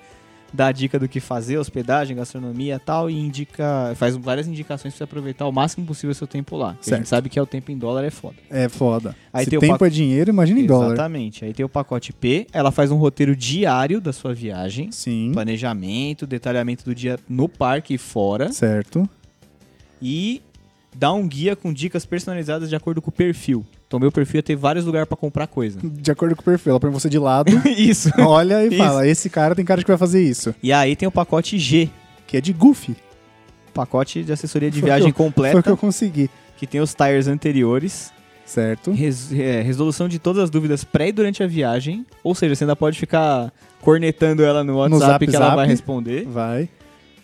dá 0.52 0.66
a 0.68 0.72
dica 0.72 0.98
do 0.98 1.08
que 1.08 1.20
fazer, 1.20 1.56
hospedagem, 1.58 2.14
gastronomia 2.16 2.74
e 2.76 2.78
tal, 2.78 3.08
e 3.10 3.18
indica, 3.18 3.92
faz 3.96 4.14
várias 4.16 4.46
indicações 4.46 4.92
pra 4.92 4.98
você 4.98 5.04
aproveitar 5.04 5.46
o 5.46 5.52
máximo 5.52 5.86
possível 5.86 6.10
o 6.10 6.14
seu 6.14 6.26
tempo 6.26 6.54
lá. 6.56 6.74
Porque 6.74 6.82
A 6.82 6.84
Certo. 6.84 6.98
gente 7.00 7.08
sabe 7.08 7.28
que 7.30 7.38
é 7.38 7.42
o 7.42 7.46
tempo 7.46 7.70
em 7.72 7.78
dólar 7.78 8.04
é 8.04 8.10
foda. 8.10 8.36
É 8.50 8.68
foda. 8.68 9.16
Aí 9.32 9.44
Se 9.44 9.50
tem 9.50 9.58
o 9.58 9.60
tempo 9.60 9.78
pac- 9.78 9.86
é 9.90 9.90
dinheiro, 9.90 10.30
imagina 10.30 10.60
em 10.60 10.66
dólar. 10.66 10.88
Exatamente. 10.88 11.44
Aí 11.46 11.52
tem 11.54 11.64
o 11.64 11.68
pacote 11.68 12.12
P, 12.12 12.46
ela 12.52 12.70
faz 12.70 12.90
um 12.90 12.96
roteiro 12.96 13.34
diário 13.34 14.00
da 14.00 14.12
sua 14.12 14.34
viagem, 14.34 14.92
Sim. 14.92 15.30
planejamento, 15.32 16.26
detalhamento 16.26 16.84
do 16.84 16.94
dia 16.94 17.18
no 17.28 17.48
parque 17.48 17.94
e 17.94 17.98
fora, 17.98 18.52
Certo. 18.52 19.08
e 20.00 20.42
dá 20.94 21.12
um 21.12 21.26
guia 21.26 21.56
com 21.56 21.72
dicas 21.72 22.04
personalizadas 22.06 22.68
de 22.68 22.76
acordo 22.76 23.00
com 23.02 23.08
o 23.10 23.12
perfil. 23.12 23.64
Então 23.86 24.00
meu 24.00 24.10
perfil 24.10 24.38
ia 24.38 24.42
ter 24.42 24.56
vários 24.56 24.84
lugares 24.84 25.06
pra 25.08 25.16
comprar 25.16 25.46
coisa. 25.46 25.78
De 25.82 26.10
acordo 26.10 26.34
com 26.34 26.42
o 26.42 26.44
perfil, 26.44 26.70
ela 26.70 26.80
põe 26.80 26.90
você 26.90 27.08
de 27.08 27.18
lado, 27.18 27.52
Isso. 27.68 28.10
olha 28.18 28.64
e 28.64 28.68
Isso. 28.68 28.76
fala: 28.78 29.06
esse 29.06 29.30
cara 29.30 29.54
tem 29.54 29.64
cara 29.64 29.80
que 29.82 29.88
vai 29.88 29.96
fazer 29.98 30.22
isso. 30.22 30.54
E 30.62 30.72
aí 30.72 30.96
tem 30.96 31.06
o 31.06 31.12
pacote 31.12 31.56
G, 31.58 31.88
Que 32.26 32.36
é 32.36 32.40
de 32.40 32.52
Goofy. 32.52 32.96
pacote 33.72 34.22
de 34.24 34.32
assessoria 34.32 34.70
de 34.70 34.80
Foi 34.80 34.88
viagem 34.88 35.08
eu- 35.08 35.14
completa, 35.14 35.52
Foi 35.52 35.60
o 35.60 35.62
que 35.62 35.70
eu 35.70 35.76
consegui. 35.76 36.28
que 36.56 36.66
tem 36.66 36.80
os 36.80 36.94
tires 36.94 37.28
anteriores, 37.28 38.10
Certo? 38.44 38.90
res- 38.90 39.32
é, 39.32 39.60
resolução 39.62 40.08
de 40.08 40.18
todas 40.18 40.42
as 40.44 40.50
dúvidas 40.50 40.82
pré 40.82 41.08
e 41.08 41.12
durante 41.12 41.42
a 41.42 41.46
viagem, 41.46 42.04
ou 42.24 42.34
seja, 42.34 42.54
você 42.54 42.64
ainda 42.64 42.74
pode 42.76 42.98
ficar 42.98 43.52
cornetando 43.80 44.42
ela 44.42 44.64
no 44.64 44.78
WhatsApp 44.78 45.00
zap, 45.06 45.26
que 45.28 45.36
ela 45.36 45.44
zap. 45.46 45.56
vai 45.56 45.66
responder. 45.68 46.24
Vai. 46.26 46.68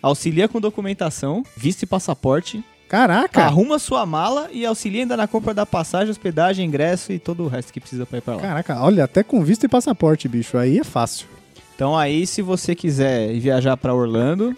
Auxilia 0.01 0.47
com 0.47 0.61
documentação, 0.61 1.43
visto 1.57 1.83
e 1.83 1.85
passaporte, 1.85 2.63
Caraca! 2.93 3.41
arruma 3.41 3.79
sua 3.79 4.05
mala 4.05 4.49
e 4.51 4.67
auxilia 4.67 5.01
ainda 5.01 5.17
na 5.17 5.27
compra 5.27 5.51
da 5.51 5.65
passagem, 5.65 6.11
hospedagem, 6.11 6.63
ingresso 6.63 7.11
e 7.11 7.17
todo 7.17 7.43
o 7.43 7.47
resto 7.47 7.73
que 7.73 7.79
precisa 7.79 8.05
pra 8.05 8.19
ir 8.19 8.21
pra 8.21 8.35
lá. 8.35 8.41
Caraca, 8.41 8.83
olha, 8.83 9.03
até 9.05 9.23
com 9.23 9.43
visto 9.43 9.63
e 9.63 9.67
passaporte, 9.67 10.27
bicho. 10.27 10.59
Aí 10.59 10.77
é 10.77 10.83
fácil. 10.83 11.25
Então 11.73 11.97
aí, 11.97 12.27
se 12.27 12.43
você 12.43 12.75
quiser 12.75 13.33
viajar 13.39 13.75
pra 13.77 13.95
Orlando 13.95 14.55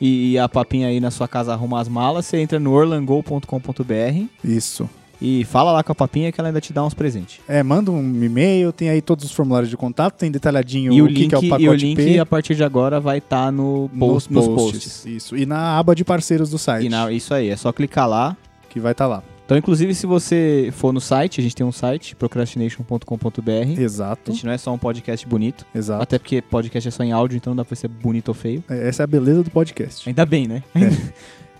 e 0.00 0.38
a 0.38 0.48
papinha 0.48 0.86
aí 0.86 1.00
na 1.00 1.10
sua 1.10 1.26
casa 1.26 1.52
arrumar 1.52 1.80
as 1.80 1.88
malas, 1.88 2.26
você 2.26 2.36
entra 2.36 2.60
no 2.60 2.70
orlango.com.br 2.70 4.26
Isso. 4.44 4.88
E 5.22 5.44
fala 5.44 5.70
lá 5.72 5.82
com 5.82 5.92
a 5.92 5.94
papinha 5.94 6.32
que 6.32 6.40
ela 6.40 6.48
ainda 6.48 6.60
te 6.60 6.72
dá 6.72 6.84
uns 6.84 6.94
presentes. 6.94 7.40
É, 7.46 7.62
manda 7.62 7.90
um 7.90 8.24
e-mail, 8.24 8.72
tem 8.72 8.88
aí 8.88 9.02
todos 9.02 9.24
os 9.24 9.32
formulários 9.32 9.68
de 9.68 9.76
contato, 9.76 10.14
tem 10.16 10.30
detalhadinho 10.30 10.92
E 10.92 11.02
o, 11.02 11.06
que, 11.06 11.12
link, 11.12 11.28
que 11.28 11.34
é 11.34 11.38
o 11.38 11.42
pacote 11.42 11.64
e 11.64 11.68
o 11.68 11.74
link 11.74 11.96
P 11.96 12.18
a 12.18 12.24
partir 12.26 12.54
de 12.54 12.64
agora 12.64 12.98
vai 13.00 13.18
estar 13.18 13.52
no 13.52 13.90
nos, 13.92 14.26
post, 14.26 14.32
nos 14.32 14.46
posts. 14.48 14.72
posts. 14.72 15.06
Isso. 15.06 15.36
E 15.36 15.44
na 15.44 15.78
aba 15.78 15.94
de 15.94 16.04
parceiros 16.04 16.48
do 16.50 16.58
site, 16.58 16.86
E 16.86 16.88
na- 16.88 17.12
isso 17.12 17.34
aí, 17.34 17.48
é 17.50 17.56
só 17.56 17.72
clicar 17.72 18.08
lá. 18.08 18.36
que 18.68 18.78
vai 18.80 18.92
estar 18.92 19.06
lá. 19.08 19.22
Então, 19.44 19.58
inclusive, 19.58 19.92
se 19.96 20.06
você 20.06 20.68
for 20.72 20.92
no 20.92 21.00
site, 21.00 21.40
a 21.40 21.42
gente 21.42 21.56
tem 21.56 21.66
um 21.66 21.72
site, 21.72 22.14
procrastination.com.br. 22.14 23.50
A 23.78 23.80
Exato, 23.82 24.32
gente 24.32 24.46
não 24.46 24.52
é 24.52 24.58
só 24.58 24.72
um 24.72 24.78
podcast 24.78 25.26
bonito, 25.26 25.66
exato. 25.74 26.02
até 26.02 26.18
porque 26.20 26.40
podcast 26.40 26.86
é 26.88 26.90
só 26.92 27.02
em 27.02 27.10
áudio, 27.10 27.36
então 27.36 27.50
não 27.50 27.56
dá 27.56 27.64
pra 27.64 27.74
ser 27.74 27.88
bonito 27.88 28.28
ou 28.28 28.34
feio. 28.34 28.62
É, 28.70 28.88
Essa 28.88 29.02
é 29.02 29.04
a 29.04 29.06
beleza 29.08 29.42
do 29.42 29.50
podcast. 29.50 30.08
Ainda 30.08 30.24
bem, 30.24 30.46
né? 30.46 30.62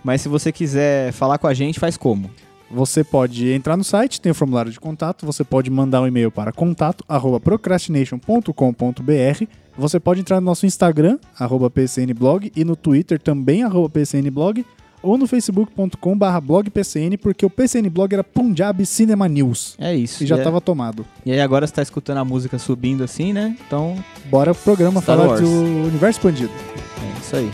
Mas 0.03 0.21
se 0.21 0.29
você 0.29 0.51
quiser 0.53 1.11
falar 1.11 1.37
com 1.37 1.47
a 1.47 1.53
gente, 1.53 1.79
faz 1.79 1.97
como? 1.97 2.29
Você 2.73 3.03
pode 3.03 3.51
entrar 3.51 3.75
no 3.75 3.83
site, 3.83 4.21
tem 4.21 4.31
o 4.31 4.35
formulário 4.35 4.71
de 4.71 4.79
contato, 4.79 5.25
você 5.25 5.43
pode 5.43 5.69
mandar 5.69 6.01
um 6.01 6.07
e-mail 6.07 6.31
para 6.31 6.51
contato 6.53 7.03
arroba 7.07 7.39
procrastination.com.br. 7.39 9.45
Você 9.77 9.99
pode 9.99 10.21
entrar 10.21 10.39
no 10.39 10.45
nosso 10.45 10.65
Instagram, 10.65 11.17
arroba 11.37 11.69
PCNblog, 11.69 12.51
e 12.55 12.63
no 12.63 12.75
Twitter 12.75 13.19
também, 13.19 13.63
arroba 13.63 13.89
PCNblog, 13.89 14.65
ou 15.01 15.17
no 15.17 15.27
facebook.com 15.27 16.17
barra 16.17 16.39
blogpcn, 16.39 17.17
porque 17.17 17.45
o 17.45 17.49
PCN 17.49 17.89
Blog 17.89 18.13
era 18.13 18.23
Punjab 18.23 18.85
Cinema 18.85 19.27
News. 19.27 19.75
É 19.79 19.95
isso. 19.95 20.23
E 20.23 20.27
já 20.27 20.35
é- 20.35 20.39
estava 20.39 20.61
tomado. 20.61 21.05
E 21.25 21.31
aí 21.31 21.41
agora 21.41 21.65
você 21.65 21.73
tá 21.73 21.81
escutando 21.81 22.19
a 22.19 22.25
música 22.25 22.59
subindo 22.59 23.03
assim, 23.03 23.33
né? 23.33 23.57
Então, 23.65 23.95
Bora 24.29 24.53
pro 24.53 24.63
programa 24.63 25.01
Star 25.01 25.17
falar 25.17 25.29
Wars. 25.29 25.41
do 25.41 25.49
universo 25.49 26.19
expandido. 26.19 26.51
é 26.53 27.19
isso 27.19 27.35
aí. 27.35 27.49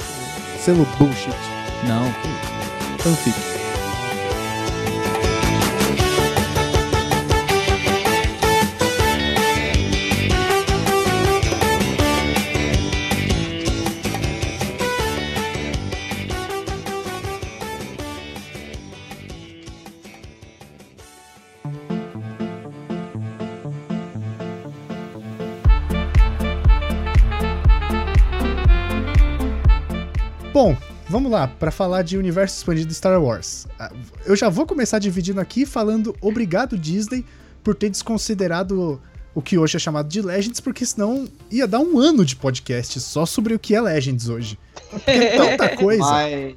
Selo 0.59 0.85
bullshit. 0.99 1.31
Não, 1.87 2.03
Fanfic. 2.99 3.56
Bom, 30.57 30.75
vamos 31.07 31.31
lá, 31.31 31.47
para 31.47 31.69
falar 31.69 32.01
de 32.01 32.17
universo 32.17 32.57
expandido 32.57 32.87
de 32.87 32.95
Star 32.95 33.21
Wars. 33.21 33.67
Ah, 33.79 33.91
Eu 34.25 34.35
já 34.35 34.49
vou 34.49 34.65
começar 34.65 34.97
dividindo 34.97 35.39
aqui 35.39 35.67
falando 35.67 36.15
obrigado 36.19 36.75
Disney 36.75 37.23
por 37.63 37.75
ter 37.75 37.91
desconsiderado 37.91 38.99
o 39.35 39.39
que 39.39 39.55
hoje 39.55 39.77
é 39.77 39.79
chamado 39.79 40.09
de 40.09 40.19
Legends, 40.19 40.59
porque 40.59 40.83
senão 40.83 41.27
ia 41.51 41.67
dar 41.67 41.77
um 41.77 41.99
ano 41.99 42.25
de 42.25 42.35
podcast 42.35 42.99
só 43.01 43.23
sobre 43.23 43.53
o 43.53 43.59
que 43.59 43.75
é 43.75 43.81
Legends 43.81 44.29
hoje. 44.29 44.57
Porque 44.89 45.11
é 45.11 45.37
tanta 45.37 45.69
coisa. 45.77 46.01
Mas, 46.01 46.55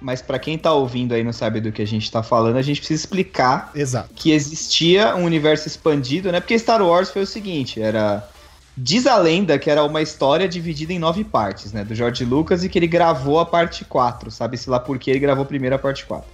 mas 0.00 0.22
para 0.22 0.38
quem 0.38 0.56
tá 0.56 0.72
ouvindo 0.72 1.12
aí 1.12 1.20
e 1.20 1.24
não 1.24 1.34
sabe 1.34 1.60
do 1.60 1.70
que 1.70 1.82
a 1.82 1.86
gente 1.86 2.10
tá 2.10 2.22
falando, 2.22 2.56
a 2.56 2.62
gente 2.62 2.78
precisa 2.78 3.02
explicar 3.02 3.70
Exato. 3.74 4.14
que 4.14 4.30
existia 4.32 5.14
um 5.14 5.24
universo 5.24 5.68
expandido, 5.68 6.32
né? 6.32 6.40
Porque 6.40 6.58
Star 6.58 6.82
Wars 6.82 7.10
foi 7.10 7.20
o 7.20 7.26
seguinte, 7.26 7.82
era 7.82 8.26
diz 8.76 9.06
a 9.06 9.16
lenda 9.16 9.58
que 9.58 9.70
era 9.70 9.84
uma 9.84 10.00
história 10.00 10.48
dividida 10.48 10.92
em 10.92 10.98
nove 10.98 11.24
partes, 11.24 11.72
né, 11.72 11.84
do 11.84 11.94
George 11.94 12.24
Lucas 12.24 12.64
e 12.64 12.68
que 12.68 12.78
ele 12.78 12.86
gravou 12.86 13.38
a 13.38 13.46
parte 13.46 13.84
4, 13.84 14.30
sabe-se 14.30 14.70
lá 14.70 14.80
por 14.80 14.98
que 14.98 15.10
ele 15.10 15.20
gravou 15.20 15.44
primeiro 15.44 15.76
a 15.76 15.78
parte 15.78 16.06
4. 16.06 16.28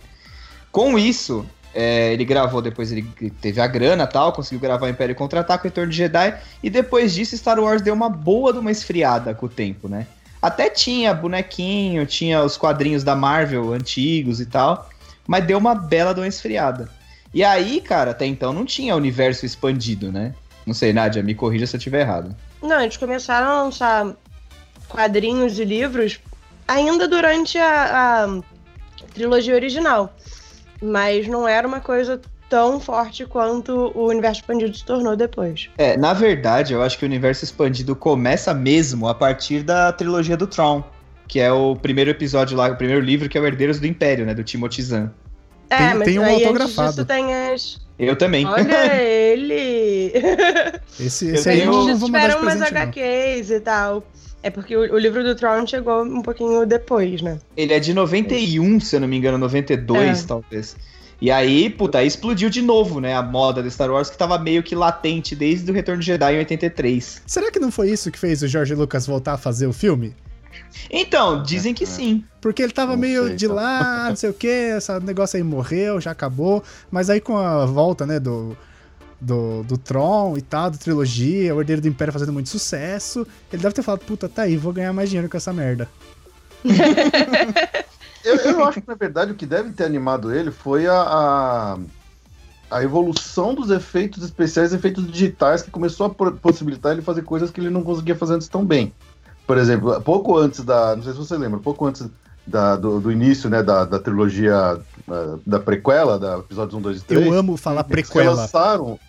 Com 0.70 0.98
isso, 0.98 1.44
é, 1.74 2.12
ele 2.12 2.24
gravou, 2.24 2.62
depois 2.62 2.92
ele 2.92 3.02
teve 3.40 3.60
a 3.60 3.66
grana 3.66 4.06
tal, 4.06 4.32
conseguiu 4.32 4.60
gravar 4.60 4.88
Império 4.88 5.14
Contra-Ataque, 5.14 5.64
Retorno 5.64 5.90
de 5.90 5.96
Jedi, 5.96 6.38
e 6.62 6.70
depois 6.70 7.14
disso 7.14 7.36
Star 7.36 7.58
Wars 7.58 7.82
deu 7.82 7.94
uma 7.94 8.08
boa 8.08 8.52
de 8.52 8.58
uma 8.58 8.70
esfriada 8.70 9.34
com 9.34 9.46
o 9.46 9.48
tempo, 9.48 9.88
né? 9.88 10.06
Até 10.40 10.70
tinha 10.70 11.12
bonequinho, 11.12 12.06
tinha 12.06 12.42
os 12.42 12.56
quadrinhos 12.56 13.02
da 13.02 13.16
Marvel 13.16 13.72
antigos 13.72 14.40
e 14.40 14.46
tal, 14.46 14.88
mas 15.26 15.44
deu 15.44 15.58
uma 15.58 15.74
bela 15.74 16.14
de 16.14 16.20
uma 16.20 16.28
esfriada. 16.28 16.88
E 17.34 17.44
aí, 17.44 17.80
cara, 17.80 18.12
até 18.12 18.24
então 18.24 18.52
não 18.52 18.64
tinha 18.64 18.96
universo 18.96 19.44
expandido, 19.44 20.12
né? 20.12 20.34
Não 20.68 20.74
sei, 20.74 20.92
Nádia, 20.92 21.22
me 21.22 21.34
corrija 21.34 21.66
se 21.66 21.76
eu 21.76 21.78
estiver 21.78 22.02
errado. 22.02 22.36
Não, 22.62 22.78
eles 22.82 22.98
começaram 22.98 23.48
a 23.48 23.62
lançar 23.62 24.14
quadrinhos 24.86 25.58
e 25.58 25.64
livros 25.64 26.20
ainda 26.68 27.08
durante 27.08 27.56
a, 27.56 28.26
a 28.26 29.06
trilogia 29.14 29.54
original. 29.54 30.14
Mas 30.82 31.26
não 31.26 31.48
era 31.48 31.66
uma 31.66 31.80
coisa 31.80 32.20
tão 32.50 32.78
forte 32.78 33.24
quanto 33.24 33.92
o 33.94 34.08
universo 34.08 34.42
expandido 34.42 34.76
se 34.76 34.84
tornou 34.84 35.16
depois. 35.16 35.70
É, 35.78 35.96
na 35.96 36.12
verdade, 36.12 36.74
eu 36.74 36.82
acho 36.82 36.98
que 36.98 37.04
o 37.06 37.08
universo 37.08 37.44
expandido 37.44 37.96
começa 37.96 38.52
mesmo 38.52 39.08
a 39.08 39.14
partir 39.14 39.62
da 39.62 39.90
trilogia 39.90 40.36
do 40.36 40.46
Tron, 40.46 40.84
que 41.26 41.40
é 41.40 41.50
o 41.50 41.74
primeiro 41.76 42.10
episódio 42.10 42.58
lá, 42.58 42.68
o 42.68 42.76
primeiro 42.76 43.00
livro 43.00 43.26
que 43.26 43.38
é 43.38 43.40
o 43.40 43.46
Herdeiros 43.46 43.80
do 43.80 43.86
Império, 43.86 44.26
né, 44.26 44.34
do 44.34 44.44
Timothy 44.44 44.82
Zahn. 44.82 45.08
É, 45.70 45.76
Tem- 45.76 45.94
mas 45.94 46.04
tem 46.08 46.18
um 46.18 46.24
aí 46.24 46.34
autografado. 46.44 46.80
antes 46.88 46.94
disso 46.96 47.04
tem 47.06 47.34
as... 47.34 47.80
Eu 47.98 48.16
também. 48.16 48.46
Olha 48.46 48.94
ele! 49.02 50.12
Esse, 51.00 51.26
Eu 51.28 51.34
esse 51.34 51.48
aí 51.48 51.60
eu 51.60 51.66
não 51.66 51.82
Antes 51.88 51.98
vou 52.00 52.08
mandar 52.08 52.28
de 52.28 52.34
tiveram 52.36 52.42
umas 52.42 52.54
presente, 52.70 52.74
não. 52.74 52.82
HQs 52.82 53.50
e 53.50 53.60
tal. 53.60 54.04
É 54.42 54.50
porque 54.50 54.76
o, 54.76 54.80
o 54.94 54.98
livro 54.98 55.24
do 55.24 55.34
Tron 55.34 55.66
chegou 55.66 56.02
um 56.04 56.22
pouquinho 56.22 56.64
depois, 56.64 57.20
né? 57.22 57.38
Ele 57.56 57.72
é 57.74 57.80
de 57.80 57.92
91, 57.92 58.78
se 58.80 58.94
eu 58.96 59.00
não 59.00 59.08
me 59.08 59.16
engano, 59.16 59.36
92, 59.36 60.22
É. 60.22 60.26
talvez. 60.26 60.76
E 61.20 61.28
aí, 61.32 61.68
puta, 61.68 61.98
aí 61.98 62.06
explodiu 62.06 62.48
de 62.48 62.62
novo, 62.62 63.00
né, 63.00 63.12
a 63.16 63.22
moda 63.22 63.60
de 63.60 63.68
Star 63.68 63.90
Wars, 63.90 64.08
que 64.08 64.16
tava 64.16 64.38
meio 64.38 64.62
que 64.62 64.76
latente 64.76 65.34
desde 65.34 65.68
o 65.68 65.74
Retorno 65.74 66.00
de 66.00 66.06
Jedi 66.06 66.34
em 66.34 66.38
83. 66.38 67.22
Será 67.26 67.50
que 67.50 67.58
não 67.58 67.72
foi 67.72 67.90
isso 67.90 68.12
que 68.12 68.18
fez 68.18 68.40
o 68.42 68.46
George 68.46 68.72
Lucas 68.76 69.04
voltar 69.04 69.32
a 69.32 69.36
fazer 69.36 69.66
o 69.66 69.72
filme? 69.72 70.14
Então, 70.90 71.42
dizem 71.42 71.72
É. 71.72 71.74
que 71.74 71.84
sim. 71.86 72.24
Porque 72.40 72.62
ele 72.62 72.72
tava 72.72 72.92
Não 72.92 72.98
meio 72.98 73.26
sei, 73.28 73.36
de 73.36 73.48
tá. 73.48 73.54
lá, 73.54 74.08
não 74.08 74.16
sei 74.16 74.30
o 74.30 74.34
que, 74.34 74.46
esse 74.46 75.00
negócio 75.00 75.36
aí 75.36 75.42
morreu, 75.42 76.00
já 76.00 76.10
acabou. 76.12 76.62
Mas 76.90 77.10
aí 77.10 77.20
com 77.20 77.36
a 77.36 77.66
volta, 77.66 78.06
né, 78.06 78.18
do, 78.18 78.56
do, 79.20 79.62
do 79.64 79.76
Tron 79.76 80.36
e 80.36 80.42
tal, 80.42 80.70
da 80.70 80.78
trilogia, 80.78 81.54
o 81.54 81.60
Herdeiro 81.60 81.82
do 81.82 81.88
Império 81.88 82.12
fazendo 82.12 82.32
muito 82.32 82.48
sucesso, 82.48 83.26
ele 83.52 83.62
deve 83.62 83.74
ter 83.74 83.82
falado, 83.82 84.00
puta, 84.00 84.28
tá 84.28 84.42
aí, 84.42 84.56
vou 84.56 84.72
ganhar 84.72 84.92
mais 84.92 85.08
dinheiro 85.10 85.28
com 85.28 85.36
essa 85.36 85.52
merda. 85.52 85.88
Eu, 88.24 88.36
eu 88.36 88.64
acho 88.64 88.80
que, 88.80 88.88
na 88.88 88.94
verdade, 88.94 89.32
o 89.32 89.34
que 89.34 89.46
deve 89.46 89.70
ter 89.70 89.84
animado 89.84 90.34
ele 90.34 90.50
foi 90.50 90.86
a, 90.86 91.00
a, 91.00 91.78
a 92.70 92.82
evolução 92.82 93.54
dos 93.54 93.70
efeitos 93.70 94.22
especiais, 94.24 94.72
efeitos 94.74 95.10
digitais, 95.10 95.62
que 95.62 95.70
começou 95.70 96.06
a 96.06 96.10
possibilitar 96.10 96.92
ele 96.92 97.00
fazer 97.00 97.22
coisas 97.22 97.50
que 97.50 97.60
ele 97.60 97.70
não 97.70 97.82
conseguia 97.82 98.16
fazer 98.16 98.34
antes 98.34 98.48
tão 98.48 98.66
bem. 98.66 98.92
Por 99.48 99.58
exemplo, 99.58 100.00
pouco 100.02 100.36
antes 100.38 100.62
da. 100.62 100.94
Não 100.94 101.02
sei 101.02 101.12
se 101.12 101.18
você 101.18 101.36
lembra, 101.36 101.58
pouco 101.58 101.86
antes 101.86 102.06
da- 102.46 102.76
do, 102.76 103.00
do 103.00 103.10
início 103.10 103.48
né, 103.50 103.62
da, 103.62 103.84
da 103.84 103.98
trilogia 103.98 104.78
ah, 105.10 105.36
da 105.46 105.58
prequela, 105.58 106.18
da 106.18 106.38
episódios 106.38 106.74
1, 106.74 106.80
2 106.82 106.98
e 106.98 107.04
3. 107.04 107.26
Eu 107.26 107.32
amo 107.32 107.56
falar 107.56 107.80
Eles 107.80 107.90
prequela. 107.90 108.34
relançaram. 108.34 109.00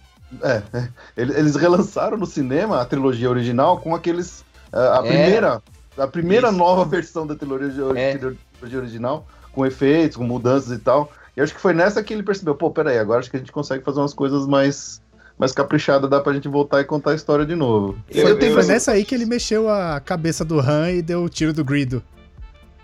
É, 0.42 0.62
é, 0.74 0.88
ele- 1.18 1.34
eles 1.38 1.56
relançaram 1.56 2.18
no 2.18 2.26
cinema 2.26 2.80
a 2.82 2.86
trilogia 2.86 3.30
original 3.30 3.80
com 3.80 3.94
aqueles. 3.94 4.44
ah, 4.72 5.00
a 5.02 5.06
É. 5.06 5.10
primeira. 5.10 5.62
A 5.98 6.08
primeira 6.08 6.48
Isso. 6.48 6.58
nova 6.58 6.86
versão 6.86 7.28
da 7.28 7.36
trilogia, 7.36 7.84
É. 7.96 8.18
trilogia 8.18 8.80
original, 8.80 9.28
com 9.52 9.66
efeitos, 9.66 10.16
com 10.16 10.24
mudanças 10.24 10.72
e 10.72 10.78
tal. 10.80 11.12
E 11.36 11.42
acho 11.42 11.54
que 11.54 11.60
foi 11.60 11.74
nessa 11.74 12.02
que 12.02 12.14
ele 12.14 12.24
percebeu, 12.24 12.56
pô, 12.56 12.72
peraí, 12.72 12.98
agora 12.98 13.20
acho 13.20 13.30
que 13.30 13.36
a 13.36 13.40
gente 13.40 13.52
consegue 13.52 13.84
fazer 13.84 14.00
umas 14.00 14.14
coisas 14.14 14.48
mais, 14.48 15.02
mais 15.40 15.54
caprichadas, 15.54 16.10
dá 16.10 16.20
pra 16.20 16.34
gente 16.34 16.48
voltar 16.50 16.82
e 16.82 16.84
contar 16.84 17.12
a 17.12 17.16
história 17.16 17.46
de 17.46 17.56
novo. 17.56 17.98
Eu- 18.10 18.38
Foi, 18.38 18.48
eu- 18.50 18.54
foi 18.54 18.66
nessa 18.66 18.92
aí 18.92 19.06
que 19.06 19.16
ele 19.16 19.26
mexeu 19.26 19.70
a 19.70 20.00
cabeça 20.02 20.44
do 20.44 20.60
Han 20.60 20.92
e 20.92 21.02
deu 21.02 21.24
o 21.24 21.30
tiro 21.30 21.54
do 21.54 21.64
Grido. 21.64 22.04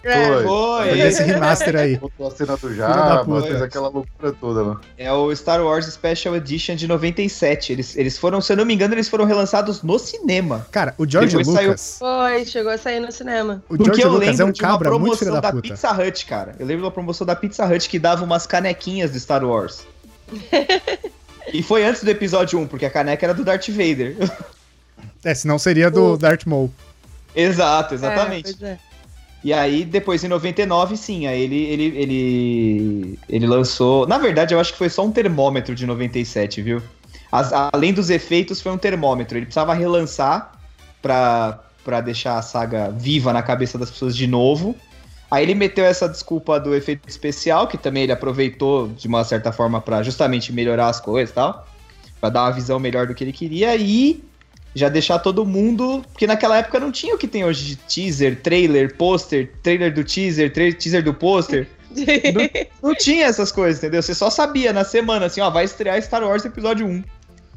É, 0.08 0.24
Foi. 0.28 0.44
Foi 0.44 0.98
desse 0.98 1.24
remaster 1.24 1.76
aí. 1.76 1.98
Botou 1.98 2.28
a 2.28 2.32
cena 2.32 2.56
do 2.56 2.70
da 2.70 2.76
Jabba, 2.76 3.42
fez 3.42 3.60
aquela 3.60 3.88
loucura 3.90 4.32
toda 4.40 4.62
lá. 4.62 4.80
É 5.00 5.12
o 5.12 5.36
Star 5.36 5.60
Wars 5.66 5.88
Special 5.88 6.36
Edition 6.36 6.76
de 6.76 6.88
97. 6.88 7.72
Eles, 7.74 7.98
eles 7.98 8.16
foram, 8.16 8.40
se 8.40 8.54
eu 8.54 8.58
não 8.58 8.66
me 8.66 8.76
engano, 8.76 8.94
eles 8.94 9.10
foram 9.10 9.26
relançados 9.26 9.82
no 9.82 9.98
cinema. 9.98 10.66
Cara, 10.72 10.94
o 11.00 11.10
George 11.10 11.36
Depois 11.36 11.56
saiu- 11.56 11.70
Lucas. 11.70 11.96
Foi, 11.98 12.46
chegou 12.46 12.72
a 12.72 12.78
sair 12.78 13.00
no 13.00 13.12
cinema. 13.12 13.64
O 13.68 13.76
Porque 13.78 13.86
George 13.86 14.02
eu 14.04 14.10
Lucas 14.12 14.28
lembro 14.28 14.44
é 14.44 14.46
um 14.46 14.52
de 14.52 14.62
uma 14.62 14.70
cabra 14.70 14.90
promoção 14.90 15.34
da 15.34 15.40
da. 15.42 15.54
Pizza 15.54 15.92
Hut, 15.92 16.26
cara. 16.28 16.52
Eu 16.60 16.66
lembro 16.68 16.82
de 16.84 16.86
uma 16.86 16.92
promoção 16.92 17.26
da 17.26 17.36
Pizza 17.36 17.66
Hut 17.66 17.90
que 17.90 17.98
dava 17.98 18.24
umas 18.24 18.46
canequinhas 18.46 19.10
do 19.10 19.20
Star 19.20 19.44
Wars. 19.44 19.88
e 21.54 21.62
foi 21.64 21.84
antes 21.86 22.04
do 22.04 22.10
episódio 22.10 22.60
1, 22.60 22.68
porque 22.68 22.86
a 22.86 22.90
caneca 22.90 23.26
era 23.26 23.34
do 23.34 23.44
Darth 23.44 23.68
Vader. 23.70 24.16
É, 25.24 25.34
senão 25.34 25.58
seria 25.58 25.90
do 25.90 26.14
O- 26.14 26.18
Darth 26.18 26.46
Maul. 26.46 26.72
Exato, 27.36 27.94
exatamente. 27.94 28.50
É, 28.50 28.54
pois 28.54 28.62
é. 28.64 28.80
E 29.44 29.54
aí, 29.54 29.86
depois, 29.86 30.24
em 30.24 30.28
99, 30.28 30.98
sim, 30.98 31.28
aí 31.28 31.40
ele, 31.42 31.64
ele, 31.66 31.84
ele, 31.98 33.20
ele 33.30 33.46
lançou... 33.48 34.08
Na 34.08 34.18
verdade, 34.18 34.54
eu 34.56 34.60
acho 34.60 34.72
que 34.72 34.78
foi 34.78 34.90
só 34.90 35.06
um 35.06 35.12
termômetro 35.12 35.76
de 35.76 35.86
97, 35.86 36.62
viu? 36.64 36.82
As- 37.32 37.52
além 37.74 37.94
dos 37.94 38.10
efeitos, 38.10 38.60
foi 38.60 38.72
um 38.72 38.78
termômetro. 38.78 39.38
Ele 39.38 39.46
precisava 39.46 39.74
relançar 39.76 40.52
pra, 41.02 41.60
pra 41.84 42.02
deixar 42.02 42.40
a 42.40 42.42
saga 42.42 42.90
viva 42.90 43.32
na 43.34 43.44
cabeça 43.44 43.78
das 43.78 43.92
pessoas 43.92 44.16
de 44.16 44.26
novo. 44.26 44.76
Aí 45.36 45.44
ele 45.44 45.54
meteu 45.54 45.84
essa 45.84 46.08
desculpa 46.08 46.58
do 46.58 46.74
efeito 46.74 47.10
especial, 47.10 47.68
que 47.68 47.78
também 47.78 48.04
ele 48.04 48.14
aproveitou 48.14 48.88
de 48.88 49.06
uma 49.06 49.22
certa 49.26 49.52
forma 49.52 49.82
pra 49.82 50.02
justamente 50.02 50.54
melhorar 50.54 50.88
as 50.88 51.02
coisas 51.02 51.30
e 51.30 51.34
tal. 51.34 51.68
Pra 52.22 52.30
dar 52.30 52.44
uma 52.44 52.52
visão 52.52 52.80
melhor 52.80 53.06
do 53.06 53.14
que 53.14 53.22
ele 53.22 53.34
queria 53.34 53.76
e 53.76 54.24
já 54.74 54.88
deixar 54.88 55.20
todo 55.20 55.46
mundo. 55.46 56.06
Porque 56.14 56.26
naquela 56.26 56.60
época 56.60 56.80
não 56.80 56.90
tinha 56.90 57.14
o 57.14 57.18
que 57.18 57.28
tem 57.28 57.44
hoje 57.44 57.66
de 57.66 57.76
teaser, 57.76 58.42
trailer, 58.42 58.96
pôster, 58.96 59.52
trailer 59.62 59.94
do 59.94 60.06
teaser, 60.06 60.54
teaser 60.54 61.04
do 61.04 61.14
pôster. 61.14 61.68
Não 62.82 62.96
tinha 62.96 63.26
essas 63.26 63.52
coisas, 63.52 63.82
entendeu? 63.82 64.02
Você 64.02 64.14
só 64.14 64.30
sabia 64.30 64.74
na 64.74 64.84
semana, 64.84 65.26
assim, 65.26 65.40
ó, 65.40 65.50
vai 65.50 65.64
estrear 65.64 66.02
Star 66.02 66.24
Wars 66.24 66.44
episódio 66.44 66.86
1. 66.86 67.04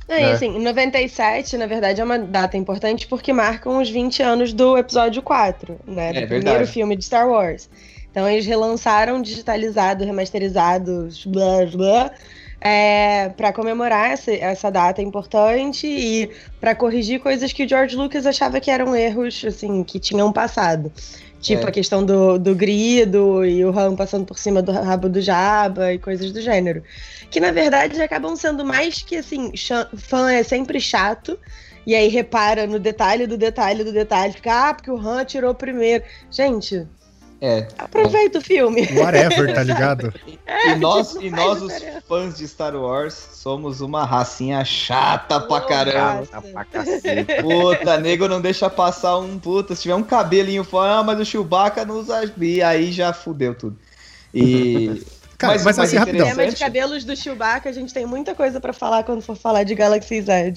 É. 0.08 0.32
assim, 0.32 0.56
em 0.56 0.62
97, 0.62 1.56
na 1.58 1.66
verdade, 1.66 2.00
é 2.00 2.04
uma 2.04 2.18
data 2.18 2.56
importante 2.56 3.06
porque 3.06 3.32
marcam 3.32 3.80
os 3.80 3.90
20 3.90 4.22
anos 4.22 4.52
do 4.54 4.78
episódio 4.78 5.20
4, 5.20 5.78
né? 5.86 6.12
Do 6.12 6.18
É 6.20 6.26
primeiro 6.26 6.66
filme 6.66 6.96
de 6.96 7.04
Star 7.04 7.28
Wars. 7.28 7.68
Então 8.10 8.28
eles 8.28 8.46
relançaram 8.46 9.20
digitalizado, 9.20 10.04
remasterizado, 10.04 11.08
blá 11.26 11.66
blá, 11.66 12.10
é, 12.60 13.28
para 13.36 13.52
comemorar 13.52 14.10
essa, 14.10 14.32
essa 14.32 14.70
data 14.70 15.00
importante 15.00 15.86
e 15.86 16.30
para 16.60 16.74
corrigir 16.74 17.20
coisas 17.20 17.52
que 17.52 17.64
o 17.64 17.68
George 17.68 17.94
Lucas 17.94 18.26
achava 18.26 18.60
que 18.60 18.70
eram 18.70 18.96
erros, 18.96 19.44
assim, 19.46 19.84
que 19.84 20.00
tinham 20.00 20.32
passado. 20.32 20.90
Tipo 21.40 21.66
É. 21.66 21.68
a 21.68 21.72
questão 21.72 22.04
do, 22.04 22.38
do 22.38 22.54
grido 22.54 23.44
e 23.44 23.64
o 23.64 23.76
Han 23.76 23.94
passando 23.94 24.24
por 24.26 24.38
cima 24.38 24.60
do 24.60 24.72
rabo 24.72 25.08
do 25.08 25.20
Jabba 25.20 25.92
e 25.92 25.98
coisas 25.98 26.32
do 26.32 26.40
gênero. 26.40 26.82
Que 27.30 27.38
na 27.40 27.52
verdade 27.52 28.00
acabam 28.02 28.34
sendo 28.36 28.64
mais 28.64 29.02
que 29.02 29.16
assim, 29.16 29.52
fã 29.96 30.32
é 30.32 30.42
sempre 30.42 30.80
chato. 30.80 31.38
E 31.86 31.94
aí 31.94 32.08
repara 32.08 32.66
no 32.66 32.78
detalhe 32.78 33.26
do 33.26 33.38
detalhe 33.38 33.82
do 33.82 33.92
detalhe. 33.92 34.34
Fica, 34.34 34.68
ah, 34.68 34.74
porque 34.74 34.90
o 34.90 34.98
Han 34.98 35.24
tirou 35.24 35.54
primeiro. 35.54 36.04
Gente, 36.30 36.86
É. 37.40 37.68
aproveita 37.78 38.38
o 38.38 38.40
filme. 38.40 38.82
Whatever, 38.98 39.54
tá 39.54 39.62
ligado? 39.62 40.12
E 40.66 40.74
nós, 40.76 41.14
e 41.20 41.30
nós 41.30 41.62
os 41.62 41.72
fãs 42.08 42.36
de 42.36 42.48
Star 42.48 42.74
Wars, 42.74 43.14
somos 43.34 43.80
uma 43.80 44.04
racinha 44.04 44.64
chata 44.64 45.38
pra 45.40 45.60
caramba. 45.60 46.26
Nossa. 46.32 47.42
Puta, 47.42 47.98
nego 47.98 48.26
não 48.26 48.40
deixa 48.40 48.68
passar 48.68 49.18
um 49.18 49.38
puta. 49.38 49.74
Se 49.74 49.82
tiver 49.82 49.94
um 49.94 50.02
cabelinho 50.02 50.64
fora, 50.64 50.94
ah, 50.98 51.02
mas 51.04 51.20
o 51.20 51.24
Chewbacca 51.24 51.84
não 51.84 51.98
usa. 52.00 52.32
E 52.40 52.60
aí 52.62 52.90
já 52.90 53.12
fudeu 53.12 53.54
tudo. 53.54 53.78
E. 54.34 55.02
Cara, 55.38 55.52
mas, 55.54 55.64
Mas- 55.64 55.78
assim, 55.78 55.94
é 55.96 55.98
rapidão. 56.00 56.26
Tema 56.26 56.46
de 56.48 56.56
cabelos 56.56 57.04
do 57.04 57.14
Chewbacca, 57.14 57.68
a 57.68 57.72
gente 57.72 57.94
tem 57.94 58.04
muita 58.04 58.34
coisa 58.34 58.60
pra 58.60 58.72
falar 58.72 59.04
quando 59.04 59.22
for 59.22 59.36
falar 59.36 59.62
de 59.62 59.72
Galaxy 59.76 60.20
Z. 60.20 60.54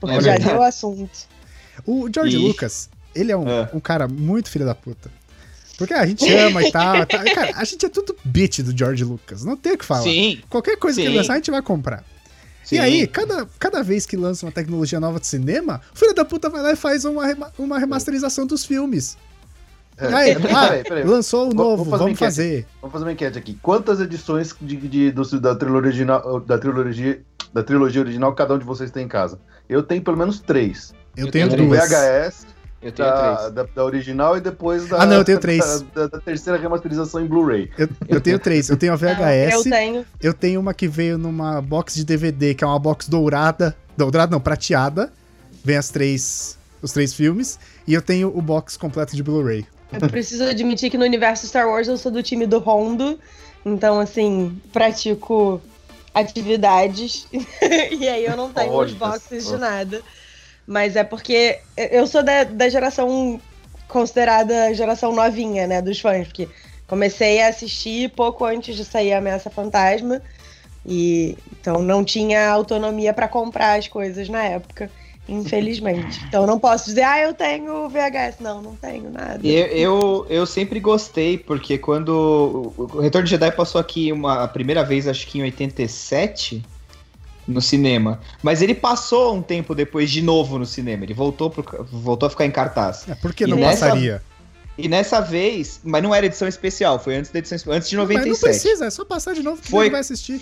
Porque 0.00 0.16
É 0.16 0.20
já 0.20 0.36
deu 0.36 0.60
assunto. 0.60 1.28
O 1.86 2.08
George 2.12 2.36
E- 2.36 2.40
Lucas, 2.40 2.90
ele 3.14 3.30
é 3.30 3.36
um, 3.36 3.48
É. 3.48 3.70
um 3.72 3.78
cara 3.78 4.08
muito 4.08 4.50
filho 4.50 4.64
da 4.66 4.74
puta. 4.74 5.08
Porque 5.78 5.92
a 5.94 6.06
gente 6.06 6.30
ama 6.32 6.62
e 6.62 6.70
tal, 6.70 7.04
tal. 7.06 7.24
Cara, 7.34 7.52
a 7.56 7.64
gente 7.64 7.84
é 7.84 7.88
tudo 7.88 8.14
bitch 8.24 8.60
do 8.60 8.76
George 8.76 9.04
Lucas. 9.04 9.44
Não 9.44 9.56
tem 9.56 9.72
o 9.72 9.78
que 9.78 9.84
falar. 9.84 10.02
Sim. 10.02 10.40
Qualquer 10.48 10.76
coisa 10.76 10.96
que 11.00 11.02
Sim. 11.02 11.08
ele 11.10 11.18
lançar, 11.18 11.32
a 11.32 11.36
gente 11.36 11.50
vai 11.50 11.62
comprar. 11.62 12.04
sim. 12.62 12.76
E 12.76 12.78
aí, 12.78 13.06
cada, 13.06 13.46
cada 13.58 13.82
vez 13.82 14.06
que 14.06 14.16
lança 14.16 14.46
uma 14.46 14.52
tecnologia 14.52 15.00
nova 15.00 15.18
de 15.18 15.26
cinema, 15.26 15.80
o 15.94 15.98
filho 15.98 16.14
da 16.14 16.24
puta 16.24 16.48
vai 16.48 16.62
lá 16.62 16.72
e 16.72 16.76
faz 16.76 17.04
uma, 17.04 17.24
uma 17.58 17.78
remasterização 17.78 18.46
dos 18.46 18.64
filmes. 18.64 19.16
É, 19.96 20.06
aí, 20.12 20.30
é, 20.30 20.34
ah, 20.34 20.38
peraí, 20.68 20.82
peraí. 20.84 21.04
lançou 21.04 21.50
o 21.50 21.54
novo, 21.54 21.84
vamos 21.84 22.06
enquete. 22.06 22.18
fazer. 22.18 22.66
Vamos 22.80 22.92
fazer 22.92 23.04
uma 23.04 23.12
enquete 23.12 23.38
aqui. 23.38 23.58
Quantas 23.62 24.00
edições 24.00 24.54
de, 24.60 24.76
de- 24.76 25.12
do- 25.12 25.40
da, 25.40 25.54
trilogia 25.54 25.86
original, 25.88 26.40
da, 26.40 26.58
trilogia, 26.58 27.22
da 27.52 27.62
trilogia 27.62 28.00
original 28.00 28.34
cada 28.34 28.54
um 28.54 28.58
de 28.58 28.64
vocês 28.64 28.90
tem 28.90 29.04
em 29.04 29.08
casa? 29.08 29.38
Eu 29.68 29.82
tenho 29.84 30.02
pelo 30.02 30.16
menos 30.16 30.40
três. 30.40 30.92
Eu, 31.16 31.26
Eu 31.26 31.30
tenho 31.32 31.48
tenho 31.48 31.68
duas. 31.68 31.88
VHS, 31.88 32.46
Eu 32.84 32.92
tenho 32.92 33.08
da, 33.08 33.36
três. 33.36 33.52
da, 33.54 33.62
da 33.74 33.84
original 33.84 34.36
e 34.36 34.40
depois 34.40 34.86
da, 34.88 35.02
Ah, 35.02 35.06
não, 35.06 35.16
eu 35.16 35.24
tenho 35.24 35.38
três. 35.40 35.80
da, 35.94 36.02
da- 36.02 36.06
da 36.08 36.20
terceira 36.20 36.58
remasterização 36.58 37.20
em 37.20 37.26
Blu-ray. 37.26 37.70
Eu, 37.78 37.88
eu 38.08 38.20
tenho 38.20 38.38
três. 38.38 38.68
Eu 38.68 38.76
tenho 38.76 38.92
a 38.92 38.96
Eu 38.96 38.98
VHS, 38.98 39.62
tenho. 39.64 40.06
eu 40.22 40.34
tenho 40.34 40.60
uma 40.60 40.74
que 40.74 40.86
veio 40.86 41.16
numa 41.18 41.60
box 41.62 41.94
de 41.94 42.04
DVD, 42.04 42.54
que 42.54 42.62
é 42.62 42.66
uma 42.66 42.78
box 42.78 43.08
dourada. 43.08 43.74
Dourada 43.96 44.30
não, 44.32 44.40
prateada. 44.40 45.12
Vem 45.64 45.76
as 45.76 45.88
três. 45.88 46.58
Os 46.82 46.92
três 46.92 47.14
filmes. 47.14 47.58
E 47.86 47.94
eu 47.94 48.02
tenho 48.02 48.28
o 48.36 48.42
box 48.42 48.76
completo 48.76 49.16
de 49.16 49.22
Blu-ray. 49.22 49.66
Eu 49.92 50.08
preciso 50.10 50.44
admitir 50.44 50.90
que 50.90 50.98
no 50.98 51.04
universo 51.04 51.46
Star 51.46 51.66
Wars 51.68 51.88
eu 51.88 51.96
sou 51.96 52.12
do 52.12 52.22
time 52.22 52.46
do 52.46 52.58
Rondo. 52.58 53.18
Então, 53.64 53.98
assim, 54.00 54.60
pratico 54.72 55.62
atividades. 56.12 57.26
e 57.32 58.08
aí 58.08 58.24
eu 58.24 58.36
não 58.36 58.52
tenho 58.52 58.72
os 58.78 58.92
boxes 58.92 59.46
de 59.46 59.56
nada. 59.56 60.02
Mas 60.66 60.96
é 60.96 61.04
porque 61.04 61.58
eu 61.76 62.06
sou 62.06 62.22
da, 62.22 62.44
da 62.44 62.68
geração 62.68 63.40
considerada 63.86 64.72
geração 64.74 65.14
novinha, 65.14 65.66
né? 65.66 65.82
Dos 65.82 66.00
fãs. 66.00 66.26
Porque 66.26 66.48
comecei 66.86 67.42
a 67.42 67.48
assistir 67.48 68.10
pouco 68.10 68.44
antes 68.44 68.76
de 68.76 68.84
sair 68.84 69.12
a 69.12 69.18
Ameaça 69.18 69.50
Fantasma. 69.50 70.22
E 70.86 71.36
então 71.52 71.82
não 71.82 72.04
tinha 72.04 72.50
autonomia 72.50 73.12
pra 73.12 73.28
comprar 73.28 73.78
as 73.78 73.88
coisas 73.88 74.28
na 74.28 74.42
época. 74.42 74.90
Infelizmente. 75.28 76.20
Então 76.28 76.46
não 76.46 76.58
posso 76.58 76.86
dizer, 76.86 77.02
ah, 77.02 77.20
eu 77.20 77.32
tenho 77.32 77.88
VHS. 77.88 78.40
Não, 78.40 78.60
não 78.60 78.74
tenho 78.74 79.08
nada. 79.10 79.40
Eu, 79.46 79.66
eu, 79.66 80.26
eu 80.28 80.46
sempre 80.46 80.80
gostei, 80.80 81.38
porque 81.38 81.78
quando 81.78 82.72
o 82.76 82.82
o 82.94 83.00
Retorno 83.00 83.24
de 83.24 83.30
Jedi 83.30 83.52
passou 83.52 83.80
aqui 83.80 84.12
uma, 84.12 84.42
a 84.42 84.48
primeira 84.48 84.84
vez, 84.84 85.06
acho 85.06 85.26
que 85.26 85.38
em 85.38 85.42
87, 85.42 86.62
no 87.46 87.60
cinema. 87.60 88.20
Mas 88.42 88.62
ele 88.62 88.74
passou 88.74 89.34
um 89.34 89.42
tempo 89.42 89.74
depois 89.74 90.10
de 90.10 90.22
novo 90.22 90.58
no 90.58 90.66
cinema. 90.66 91.04
Ele 91.04 91.14
voltou, 91.14 91.50
pro, 91.50 91.84
voltou 91.92 92.26
a 92.26 92.30
ficar 92.30 92.46
em 92.46 92.50
cartaz. 92.50 93.04
É, 93.08 93.14
por 93.14 93.32
que 93.34 93.44
E 93.44 93.46
não 93.46 93.56
nessa- 93.58 93.86
passaria? 93.88 94.22
E 94.76 94.88
nessa 94.88 95.20
vez, 95.20 95.80
mas 95.84 96.02
não 96.02 96.12
era 96.14 96.26
edição 96.26 96.48
especial, 96.48 96.98
foi 96.98 97.14
antes 97.16 97.30
da 97.30 97.38
edição 97.38 97.72
antes 97.72 97.88
de 97.88 97.96
Mas 97.96 98.08
não 98.08 98.14
97. 98.16 98.40
precisa, 98.42 98.86
é 98.86 98.90
só 98.90 99.04
passar 99.04 99.32
de 99.34 99.42
novo 99.42 99.62
que 99.62 99.70
Foi- 99.70 99.84
ele 99.86 99.92
vai 99.92 100.00
assistir. 100.00 100.40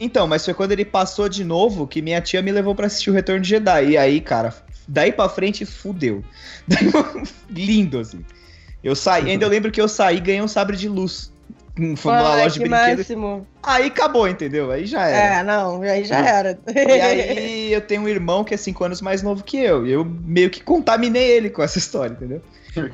Então, 0.00 0.26
mas 0.26 0.44
foi 0.44 0.52
quando 0.54 0.72
ele 0.72 0.84
passou 0.84 1.28
de 1.28 1.44
novo 1.44 1.86
que 1.86 2.00
minha 2.02 2.20
tia 2.20 2.40
me 2.42 2.50
levou 2.52 2.74
pra 2.74 2.86
assistir 2.86 3.10
o 3.10 3.12
Retorno 3.12 3.40
de 3.40 3.48
Jedi. 3.48 3.90
E 3.90 3.96
aí, 3.98 4.20
cara, 4.20 4.54
daí 4.88 5.12
pra 5.12 5.28
frente 5.28 5.64
fudeu. 5.66 6.24
Lindo, 7.50 7.98
assim. 8.00 8.24
Eu 8.82 8.94
saí, 8.94 9.30
ainda 9.30 9.44
eu 9.44 9.48
lembro 9.48 9.70
que 9.72 9.80
eu 9.80 9.88
saí 9.88 10.16
e 10.18 10.20
ganhei 10.20 10.42
um 10.42 10.48
sabre 10.48 10.76
de 10.76 10.88
luz. 10.88 11.32
Foi 11.96 12.12
numa 12.12 12.28
Ai, 12.30 12.42
loja 12.42 12.54
de 12.54 12.60
que 12.60 12.68
brinquedo. 12.68 12.98
máximo. 12.98 13.46
Aí 13.62 13.86
acabou, 13.86 14.26
entendeu? 14.28 14.70
Aí 14.70 14.84
já 14.86 15.06
era. 15.06 15.40
É, 15.40 15.44
não, 15.44 15.80
aí 15.82 16.04
já 16.04 16.18
era. 16.18 16.58
E 16.74 16.78
aí 17.00 17.72
eu 17.72 17.80
tenho 17.80 18.02
um 18.02 18.08
irmão 18.08 18.42
que 18.44 18.52
é 18.52 18.56
5 18.56 18.84
anos 18.84 19.00
mais 19.00 19.22
novo 19.22 19.44
que 19.44 19.56
eu. 19.58 19.86
E 19.86 19.92
eu 19.92 20.04
meio 20.04 20.50
que 20.50 20.60
contaminei 20.62 21.30
ele 21.30 21.50
com 21.50 21.62
essa 21.62 21.78
história, 21.78 22.12
entendeu? 22.12 22.42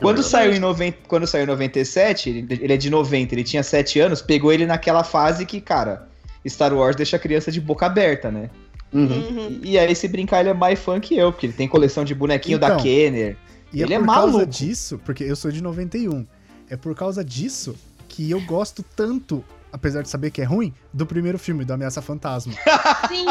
Quando 0.00 0.22
saiu 0.22 0.52
em 0.54 0.58
90, 0.58 0.98
quando 1.08 1.26
saiu 1.26 1.44
em 1.44 1.46
97, 1.46 2.30
ele, 2.30 2.46
ele 2.62 2.72
é 2.72 2.76
de 2.76 2.88
90, 2.90 3.34
ele 3.34 3.44
tinha 3.44 3.62
7 3.62 4.00
anos, 4.00 4.22
pegou 4.22 4.52
ele 4.52 4.64
naquela 4.66 5.04
fase 5.04 5.44
que, 5.44 5.60
cara, 5.60 6.08
Star 6.48 6.72
Wars 6.72 6.96
deixa 6.96 7.16
a 7.16 7.18
criança 7.18 7.50
de 7.52 7.60
boca 7.60 7.84
aberta, 7.86 8.30
né? 8.30 8.48
Uhum. 8.92 9.06
Uhum. 9.06 9.60
E, 9.62 9.72
e 9.72 9.78
aí, 9.78 9.94
se 9.94 10.06
brincar, 10.08 10.40
ele 10.40 10.50
é 10.50 10.54
mais 10.54 10.78
fã 10.78 11.00
que 11.00 11.16
eu, 11.16 11.32
porque 11.32 11.46
ele 11.46 11.52
tem 11.52 11.66
coleção 11.68 12.04
de 12.04 12.14
bonequinho 12.14 12.58
da 12.58 12.68
Então. 12.68 12.80
Kenner. 12.80 13.36
E 13.72 13.82
Ele 13.82 13.92
é 13.92 13.96
é 13.96 14.00
por 14.00 14.06
causa 14.06 14.32
maluco. 14.32 14.46
disso, 14.46 15.00
porque 15.04 15.24
eu 15.24 15.34
sou 15.34 15.50
de 15.50 15.60
91. 15.62 16.24
É 16.70 16.76
por 16.76 16.94
causa 16.94 17.24
disso 17.24 17.74
que 18.14 18.30
eu 18.30 18.40
gosto 18.42 18.84
tanto, 18.94 19.44
apesar 19.72 20.02
de 20.02 20.08
saber 20.08 20.30
que 20.30 20.40
é 20.40 20.44
ruim, 20.44 20.72
do 20.92 21.04
primeiro 21.04 21.38
filme, 21.38 21.64
do 21.64 21.72
Ameaça 21.72 22.00
Fantasma. 22.00 22.52
Sim. 23.08 23.26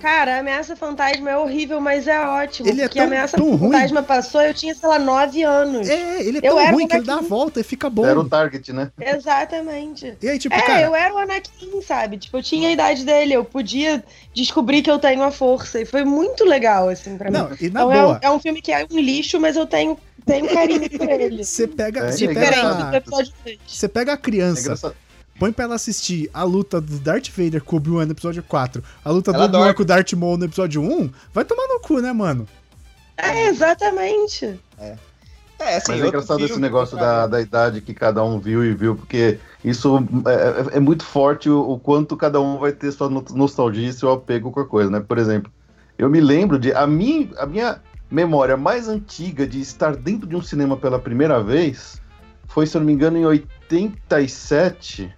Cara, 0.00 0.36
a 0.36 0.38
Ameaça 0.40 0.74
Fantasma 0.74 1.30
é 1.30 1.36
horrível, 1.36 1.80
mas 1.80 2.08
é 2.08 2.18
ótimo. 2.26 2.68
Ele 2.68 2.80
é 2.80 2.84
porque 2.88 2.98
tão- 2.98 3.04
a 3.04 3.06
Ameaça 3.06 3.36
tão 3.36 3.54
ruim. 3.54 3.70
Fantasma 3.72 4.02
passou, 4.02 4.42
eu 4.42 4.52
tinha, 4.52 4.74
sei 4.74 4.88
lá, 4.88 4.98
9 4.98 5.42
anos. 5.44 5.88
É, 5.88 6.20
ele 6.22 6.38
é 6.38 6.40
Eu 6.48 6.54
tão 6.54 6.60
era 6.60 6.72
ruim 6.72 6.84
o 6.84 6.88
que 6.88 6.96
ele 6.96 7.06
dá 7.06 7.14
a 7.18 7.20
volta 7.20 7.60
e 7.60 7.62
fica 7.62 7.88
bom. 7.88 8.04
Era 8.04 8.18
o 8.18 8.28
target, 8.28 8.72
né? 8.72 8.90
Exatamente. 9.00 10.16
E 10.20 10.28
aí, 10.28 10.38
tipo, 10.40 10.54
É, 10.54 10.60
cara, 10.60 10.80
eu 10.82 10.94
era 10.94 11.14
o 11.14 11.18
Anakin, 11.18 11.80
sabe? 11.82 12.18
Tipo, 12.18 12.38
eu 12.38 12.42
tinha 12.42 12.68
a 12.68 12.72
idade 12.72 13.04
dele, 13.04 13.34
eu 13.34 13.44
podia 13.44 14.02
descobrir 14.34 14.82
que 14.82 14.90
eu 14.90 14.98
tenho 14.98 15.22
a 15.22 15.30
força. 15.30 15.80
E 15.80 15.84
foi 15.86 16.04
muito 16.04 16.44
legal, 16.44 16.88
assim, 16.88 17.16
pra 17.16 17.30
mim. 17.30 17.38
não, 17.38 17.50
e 17.60 17.70
na 17.70 17.80
Então 17.82 17.92
é 17.92 17.98
um, 18.00 18.02
boa, 18.06 18.18
é 18.22 18.30
um 18.30 18.40
filme 18.40 18.60
que 18.60 18.72
é 18.72 18.84
um 18.90 18.98
lixo, 18.98 19.38
mas 19.40 19.56
eu 19.56 19.66
tenho 19.66 19.96
Tem 20.26 20.42
um 20.42 20.54
carinho 20.54 20.88
por 20.90 21.08
ele. 21.08 21.42
Você 21.44 21.66
pega, 21.66 22.00
É, 22.00 22.12
você 22.12 22.24
é 22.24 22.28
do 22.28 22.34
pega, 22.34 22.96
episódio 22.96 23.32
3. 23.42 23.58
você 23.66 23.88
pega 23.88 24.12
a 24.12 24.14
É 24.14 24.16
criança, 24.18 24.60
engraçado. 24.62 24.94
põe 25.38 25.52
pra 25.52 25.64
ela 25.64 25.74
assistir 25.74 26.30
a 26.32 26.44
luta 26.44 26.80
do 26.80 26.98
Darth 26.98 27.28
Vader 27.30 27.62
com 27.62 27.76
o 27.76 27.78
Obi-Wan 27.78 28.06
no 28.06 28.12
episódio 28.12 28.42
4, 28.42 28.82
a 29.04 29.10
luta 29.10 29.32
do 29.32 29.36
Ela 29.36 29.44
Obi-Wan 29.46 29.60
dorme. 29.64 29.74
com 29.74 29.82
o 29.82 29.86
Darth 29.86 30.12
Maul 30.12 30.36
no 30.38 30.44
episódio 30.44 30.80
1, 30.82 31.10
vai 31.34 31.44
tomar 31.44 31.66
no 31.68 31.80
cu, 31.80 32.00
né, 32.00 32.12
mano? 32.12 32.46
É, 33.16 33.48
exatamente. 33.48 34.58
É, 34.78 35.76
assim, 35.76 35.92
Mas 35.92 36.02
é 36.02 36.06
engraçado 36.08 36.44
esse 36.44 36.58
negócio 36.58 36.96
da, 36.96 37.26
da 37.26 37.40
idade 37.40 37.80
que 37.80 37.94
cada 37.94 38.24
um 38.24 38.38
viu 38.40 38.64
e 38.64 38.74
viu, 38.74 38.96
porque 38.96 39.38
isso 39.64 39.96
é, 40.26 40.74
é- 40.74 40.76
é 40.76 40.80
muito 40.80 41.04
forte 41.04 41.48
o, 41.48 41.60
o 41.72 41.78
quanto 41.78 42.16
cada 42.16 42.40
um 42.40 42.58
vai 42.58 42.72
ter 42.72 42.90
sua 42.90 43.08
no- 43.08 43.24
nostalgia 43.30 43.88
e 43.88 43.92
seu 43.92 44.10
apego 44.10 44.50
com 44.50 44.58
a 44.60 44.66
coisa, 44.66 44.90
né? 44.90 44.98
Por 45.06 45.18
exemplo, 45.18 45.52
eu 45.96 46.10
me 46.10 46.20
lembro 46.20 46.58
de. 46.58 46.72
A 46.72 46.84
minha, 46.84 47.28
a 47.38 47.46
minha 47.46 47.80
memória 48.12 48.56
mais 48.56 48.88
antiga 48.88 49.46
de 49.46 49.60
estar 49.60 49.96
dentro 49.96 50.26
de 50.28 50.36
um 50.36 50.42
cinema 50.42 50.76
pela 50.76 50.98
primeira 50.98 51.42
vez 51.42 52.00
foi, 52.46 52.66
se 52.66 52.76
eu 52.76 52.80
não 52.80 52.86
me 52.86 52.92
engano, 52.92 53.16
em 53.16 53.24
87, 53.24 55.12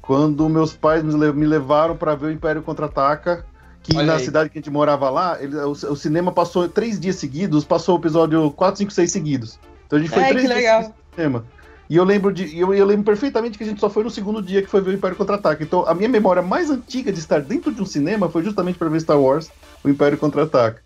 quando 0.00 0.48
meus 0.48 0.72
pais 0.72 1.02
me, 1.02 1.12
le- 1.14 1.32
me 1.32 1.44
levaram 1.46 1.96
para 1.96 2.14
ver 2.14 2.26
o 2.26 2.30
Império 2.30 2.62
Contra-Ataca. 2.62 3.44
Que 3.82 3.96
Olha 3.96 4.06
na 4.06 4.14
aí. 4.14 4.24
cidade 4.24 4.50
que 4.50 4.58
a 4.58 4.60
gente 4.60 4.70
morava 4.70 5.08
lá, 5.10 5.40
ele- 5.40 5.56
o, 5.56 5.70
o 5.70 5.96
cinema 5.96 6.32
passou 6.32 6.68
três 6.68 6.98
dias 6.98 7.16
seguidos, 7.16 7.64
passou 7.64 7.96
o 7.96 8.00
episódio 8.00 8.50
4, 8.50 8.78
5, 8.78 8.92
6 8.92 9.10
seguidos. 9.12 9.58
Então 9.86 9.98
a 9.98 10.02
gente 10.02 10.10
foi 10.12 10.22
Ai, 10.24 10.30
três 10.30 10.42
que 10.42 10.48
dias 10.48 10.58
legal. 10.58 10.80
seguidos 10.82 11.02
no 11.10 11.14
cinema. 11.16 11.44
E 11.88 11.94
eu 11.96 12.02
lembro 12.02 12.32
de. 12.32 12.58
Eu, 12.58 12.74
eu 12.74 12.84
lembro 12.84 13.04
perfeitamente 13.04 13.56
que 13.56 13.62
a 13.62 13.66
gente 13.66 13.80
só 13.80 13.88
foi 13.88 14.02
no 14.02 14.10
segundo 14.10 14.42
dia 14.42 14.60
que 14.60 14.68
foi 14.68 14.80
ver 14.80 14.90
o 14.90 14.94
Império 14.94 15.16
Contra-Ataca. 15.16 15.62
Então 15.62 15.86
a 15.86 15.94
minha 15.94 16.08
memória 16.08 16.42
mais 16.42 16.68
antiga 16.68 17.12
de 17.12 17.20
estar 17.20 17.40
dentro 17.40 17.72
de 17.72 17.80
um 17.80 17.86
cinema 17.86 18.28
foi 18.28 18.42
justamente 18.42 18.76
para 18.76 18.88
ver 18.88 19.00
Star 19.00 19.20
Wars, 19.20 19.50
o 19.84 19.88
Império 19.88 20.18
Contra-Ataca. 20.18 20.82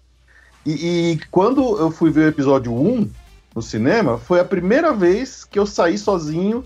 E, 0.65 0.73
e 1.13 1.21
quando 1.31 1.79
eu 1.79 1.91
fui 1.91 2.11
ver 2.11 2.27
o 2.27 2.29
episódio 2.29 2.73
1 2.73 3.11
no 3.55 3.63
cinema, 3.63 4.19
foi 4.19 4.41
a 4.41 4.45
primeira 4.45 4.93
vez 4.93 5.45
que 5.45 5.59
eu 5.59 5.67
saí 5.67 5.99
sozinho, 5.99 6.65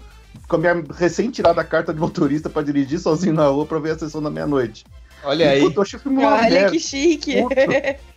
com 0.48 0.57
a 0.57 0.59
minha 0.59 0.85
recém-tirada 0.96 1.62
carta 1.64 1.94
de 1.94 2.00
motorista 2.00 2.50
para 2.50 2.62
dirigir 2.62 2.98
sozinho 2.98 3.35
na 3.35 3.46
rua 3.46 3.64
para 3.66 3.78
ver 3.78 3.92
a 3.92 3.98
sessão 3.98 4.22
da 4.22 4.30
meia-noite. 4.30 4.85
Olha 5.22 5.44
E, 5.44 5.48
aí. 5.48 5.61
puta, 5.61 5.80
eu 5.80 6.00
uma 6.12 6.35
Olha 6.35 6.50
merda. 6.50 6.70
que 6.70 6.78
chique. 6.78 7.35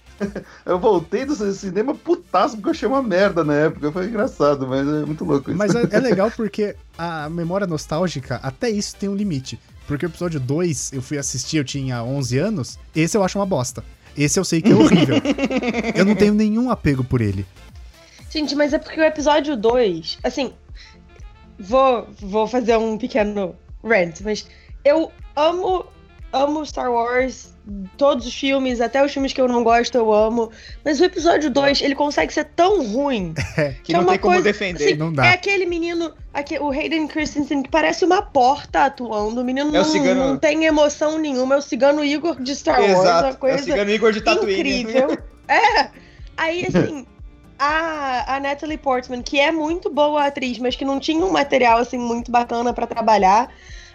Eu 0.66 0.80
voltei 0.80 1.26
do 1.26 1.36
cinema 1.54 1.94
putaço 1.94 2.56
porque 2.56 2.70
eu 2.70 2.72
achei 2.72 2.88
uma 2.88 3.04
merda 3.04 3.44
na 3.44 3.54
época. 3.54 3.92
Foi 3.92 4.08
engraçado, 4.08 4.68
mas 4.68 4.88
é 4.88 5.06
muito 5.06 5.24
louco 5.24 5.52
isso. 5.52 5.58
Mas 5.58 5.76
é, 5.76 5.88
é 5.92 6.00
legal 6.02 6.32
porque 6.32 6.76
a 6.98 7.30
memória 7.30 7.68
nostálgica, 7.68 8.40
até 8.42 8.68
isso 8.70 8.96
tem 8.96 9.08
um 9.10 9.16
limite. 9.16 9.60
Porque 9.88 10.06
o 10.06 10.10
episódio 10.10 10.40
2 10.40 10.94
eu 10.94 11.02
fui 11.02 11.18
assistir, 11.18 11.58
eu 11.58 11.64
tinha 11.64 12.04
11 12.04 12.38
anos, 12.40 12.80
esse 12.96 13.16
eu 13.16 13.24
acho 13.24 13.38
uma 13.40 13.46
bosta. 13.46 13.84
Esse 14.18 14.40
eu 14.40 14.44
sei 14.44 14.62
que 14.62 14.72
é 14.72 14.76
horrível. 14.76 15.18
eu 15.96 16.06
não 16.06 16.16
tenho 16.16 16.34
nenhum 16.34 16.72
apego 16.72 17.04
por 17.04 17.22
ele. 17.22 17.46
Gente, 18.30 18.56
mas 18.56 18.74
é 18.74 18.80
porque 18.80 19.00
o 19.00 19.04
episódio 19.04 19.56
2, 19.56 20.20
assim, 20.24 20.54
vou, 21.60 22.08
vou 22.20 22.48
fazer 22.48 22.78
um 22.78 22.98
pequeno 22.98 23.56
rant, 23.84 24.22
mas 24.22 24.48
eu 24.84 25.12
amo, 25.36 25.86
amo 26.34 26.66
Star 26.66 26.92
Wars, 26.92 27.54
todos 27.98 28.28
os 28.28 28.34
filmes, 28.38 28.80
até 28.82 29.04
os 29.04 29.12
filmes 29.14 29.32
que 29.34 29.40
eu 29.42 29.48
não 29.48 29.64
gosto 29.64 29.96
eu 29.96 30.12
amo, 30.14 30.52
mas 30.84 31.00
o 31.00 31.06
episódio 31.06 31.50
2, 31.50 31.82
ele 31.82 31.96
consegue 31.96 32.34
ser 32.34 32.46
tão 32.56 32.86
ruim. 32.86 33.34
Que 33.84 33.94
é 33.94 33.96
não 33.98 34.02
uma 34.04 34.12
tem 34.12 34.20
como 34.20 34.34
coisa- 34.34 34.44
defender. 34.44 34.86
assim, 34.86 34.96
Não 34.96 35.12
dá. 35.12 35.26
É 35.28 35.30
aquele 35.34 35.66
menino, 35.66 36.14
aque- 36.34 36.60
o 36.60 36.70
Hayden 36.70 37.08
Christensen, 37.08 37.64
que 37.64 37.70
parece 37.70 38.04
uma 38.06 38.22
porta 38.22 38.86
atuando, 38.86 39.42
o 39.42 39.44
menino 39.44 39.70
É 39.70 39.80
o 39.80 39.84
não, 39.84 39.84
cigano- 39.86 40.28
não 40.28 40.38
tem 40.38 40.66
emoção 40.66 41.18
nenhuma, 41.18 41.56
é 41.56 41.58
o 41.58 41.62
cigano 41.62 42.04
Igor 42.04 42.42
de 42.42 42.56
Star 42.56 42.80
Wars, 42.82 42.92
uma 42.94 43.02
Exato. 43.02 43.26
É 43.28 43.32
o 43.32 43.38
coisa 43.38 43.58
cigano 43.64 43.92
Igor 43.92 44.12
de 44.12 44.22
Tatooine. 44.22 44.82
incrível. 44.82 45.18
é. 45.48 45.90
Aí, 46.38 46.66
assim, 46.68 47.06
a, 47.58 48.36
a 48.36 48.40
Natalie 48.40 48.78
Portman, 48.78 49.22
que 49.24 49.40
é 49.40 49.52
muito 49.52 49.90
boa 49.90 50.26
atriz, 50.28 50.60
mas 50.60 50.76
que 50.76 50.86
não 50.86 51.00
tinha 51.00 51.26
um 51.26 51.32
material, 51.32 51.80
assim, 51.80 51.98
muito 51.98 52.30
bacana 52.32 52.72
pra 52.74 52.86
trabalhar. 52.86 53.50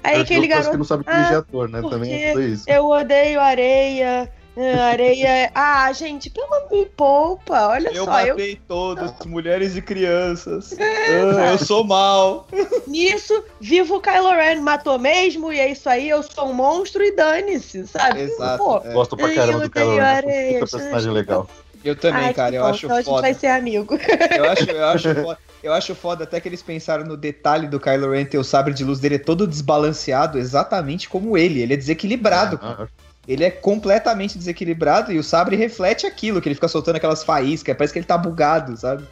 Aí 0.04 0.20
aquele 0.20 0.40
acho 0.40 0.48
que 0.48 0.54
garoto, 0.54 0.78
não 0.78 0.84
sabe 0.84 1.04
dirigir 1.04 1.34
Ah, 1.34 1.38
ator, 1.38 1.68
né? 1.68 1.80
Também 1.82 2.12
é 2.24 2.32
tudo 2.32 2.42
isso. 2.42 2.64
eu 2.68 2.86
odeio 2.86 3.40
areia. 3.40 4.30
é, 4.56 4.74
Areia. 4.74 5.52
Ah, 5.54 5.92
gente, 5.92 6.28
pelo 6.30 6.52
me 6.70 6.86
poupa. 6.86 7.68
Olha 7.68 7.90
Eu 7.90 8.04
só, 8.04 8.20
eu 8.20 8.34
matei 8.34 8.60
todos, 8.68 9.12
mulheres 9.26 9.76
e 9.76 9.82
crianças. 9.82 10.74
Ah, 10.78 11.50
eu 11.52 11.58
sou 11.58 11.84
mal. 11.84 12.46
nisso 12.86 13.44
vivo 13.60 13.96
o 13.96 14.00
Kylo 14.00 14.30
Ren, 14.30 14.60
matou 14.60 14.98
mesmo, 14.98 15.52
e 15.52 15.58
é 15.60 15.70
isso 15.70 15.88
aí, 15.88 16.08
eu 16.08 16.22
sou 16.22 16.48
um 16.48 16.54
monstro 16.54 17.02
e 17.02 17.14
dane-se, 17.14 17.86
sabe? 17.86 18.22
Exato. 18.22 18.58
Pô, 18.64 18.78
é. 18.84 18.92
Gosto 18.92 19.16
pra 19.16 19.34
caramba 19.34 19.58
eu 19.64 19.68
do 19.68 19.70
Kylo 19.70 19.86
odeio 19.86 20.02
Ren. 20.02 20.08
areia, 20.08 20.58
personagem 20.58 21.00
gente. 21.00 21.12
legal. 21.12 21.48
Eu 21.84 21.96
também, 21.96 22.26
ai, 22.26 22.34
cara. 22.34 22.54
Eu 22.54 22.62
bom, 22.62 22.68
acho 22.68 22.86
então 22.86 22.96
a 22.96 23.00
gente 23.00 23.08
foda. 23.10 23.22
vai 23.22 23.34
ser 23.34 23.46
amigo. 23.48 23.98
Eu 24.36 24.50
acho, 24.50 24.70
eu 24.70 24.84
acho 24.86 25.14
foda. 25.22 25.38
Eu 25.62 25.72
acho 25.72 25.94
foda 25.94 26.24
até 26.24 26.40
que 26.40 26.48
eles 26.48 26.60
pensaram 26.62 27.04
no 27.04 27.16
detalhe 27.16 27.68
do 27.68 27.78
Kylo 27.78 28.10
Ren 28.10 28.24
ter 28.24 28.38
o 28.38 28.42
sabre 28.44 28.74
de 28.74 28.82
luz 28.84 28.98
dele 28.98 29.14
é 29.14 29.18
todo 29.18 29.46
desbalanceado, 29.46 30.38
exatamente 30.38 31.08
como 31.08 31.36
ele. 31.38 31.60
Ele 31.60 31.74
é 31.74 31.76
desequilibrado. 31.76 32.58
Ah, 32.62 32.86
Ele 33.28 33.44
é 33.44 33.50
completamente 33.50 34.36
desequilibrado 34.36 35.12
e 35.12 35.18
o 35.18 35.22
sabre 35.22 35.54
reflete 35.54 36.04
aquilo, 36.06 36.40
que 36.40 36.48
ele 36.48 36.56
fica 36.56 36.66
soltando 36.66 36.96
aquelas 36.96 37.22
faíscas, 37.22 37.76
parece 37.76 37.92
que 37.92 37.98
ele 38.00 38.06
tá 38.06 38.18
bugado, 38.18 38.76
sabe? 38.76 39.04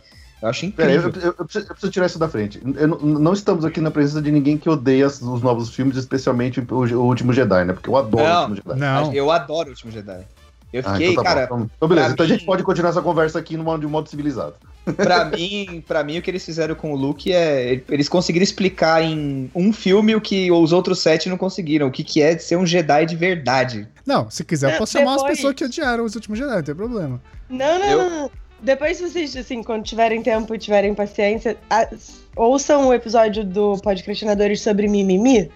Eu 0.42 0.48
acho 0.48 0.68
Pera 0.72 0.88
aí, 0.88 0.96
eu, 0.96 1.08
incrível. 1.08 1.28
eu- 1.30 1.34
eu 1.38 1.44
preciso, 1.44 1.64
eu 1.66 1.70
preciso 1.74 1.92
tirar 1.92 2.06
isso 2.06 2.18
da 2.18 2.28
frente. 2.28 2.60
Eu 2.76 2.88
não- 2.88 2.98
não 2.98 3.32
estamos 3.32 3.64
aqui 3.64 3.80
na 3.80 3.90
presença 3.92 4.20
de 4.22 4.32
ninguém 4.32 4.56
que 4.58 4.68
odeia 4.68 5.06
os 5.06 5.20
os 5.22 5.42
novos 5.42 5.68
filmes, 5.72 5.96
especialmente 5.96 6.58
o, 6.60 6.64
o 6.74 7.04
Último 7.06 7.32
Jedi, 7.32 7.64
né? 7.64 7.74
Porque 7.74 7.88
eu 7.90 7.96
adoro 7.96 8.24
Não. 8.24 8.46
o 8.46 8.50
Último 8.50 8.72
Jedi. 8.74 8.80
Não. 8.80 9.12
Eu 9.14 9.30
adoro 9.30 9.68
o 9.68 9.70
último 9.70 9.92
Jedi. 9.92 10.24
Eu 10.72 10.82
Ah, 10.84 10.92
fiquei, 10.92 11.10
então 11.12 11.24
tá 11.24 11.28
cara. 11.30 11.44
Então, 11.46 11.70
então 11.76 11.88
beleza, 11.88 12.06
pra 12.08 12.12
então 12.14 12.26
a 12.26 12.28
gente 12.28 12.40
mim- 12.40 12.46
pode 12.46 12.62
continuar 12.62 12.90
essa 12.90 13.02
conversa 13.02 13.38
aqui 13.38 13.56
no 13.56 13.64
modo, 13.64 13.80
de 13.80 13.86
modo 13.86 14.08
civilizado. 14.08 14.54
pra 14.96 15.24
mim, 15.24 15.82
para 15.86 16.02
mim 16.04 16.18
o 16.18 16.22
que 16.22 16.30
eles 16.30 16.44
fizeram 16.44 16.74
com 16.74 16.92
o 16.92 16.96
Luke 16.96 17.32
é 17.32 17.82
eles 17.88 18.08
conseguiram 18.08 18.44
explicar 18.44 19.02
em 19.02 19.50
um 19.54 19.72
filme 19.72 20.14
o 20.14 20.20
que 20.20 20.50
os 20.50 20.72
outros 20.72 21.00
sete 21.00 21.28
não 21.28 21.36
conseguiram, 21.36 21.88
o 21.88 21.90
que 21.90 22.02
que 22.04 22.22
é 22.22 22.38
ser 22.38 22.56
um 22.56 22.64
Jedi 22.64 23.04
de 23.06 23.16
verdade. 23.16 23.88
Não, 24.06 24.30
se 24.30 24.44
quiser, 24.44 24.72
eu 24.74 24.78
posso 24.78 24.92
chamar 24.92 25.16
as 25.16 25.22
pessoas 25.24 25.54
que 25.54 25.64
odiaram 25.64 26.04
os 26.04 26.14
últimos 26.14 26.38
Jedi, 26.38 26.54
não 26.56 26.62
tem 26.62 26.74
problema. 26.74 27.20
Não, 27.48 27.78
não, 27.78 27.86
Eu- 27.86 27.98
não, 27.98 28.10
não. 28.10 28.30
Depois, 28.62 28.98
se 28.98 29.08
vocês, 29.10 29.34
assim, 29.36 29.62
quando 29.62 29.82
tiverem 29.84 30.22
tempo 30.22 30.54
e 30.54 30.58
tiverem 30.58 30.94
paciência, 30.94 31.56
a- 31.70 31.88
ouçam 32.36 32.88
o 32.88 32.94
episódio 32.94 33.42
do 33.42 33.76
Podcastinadores 33.78 34.60
sobre 34.60 34.86
mimimi, 34.86 35.50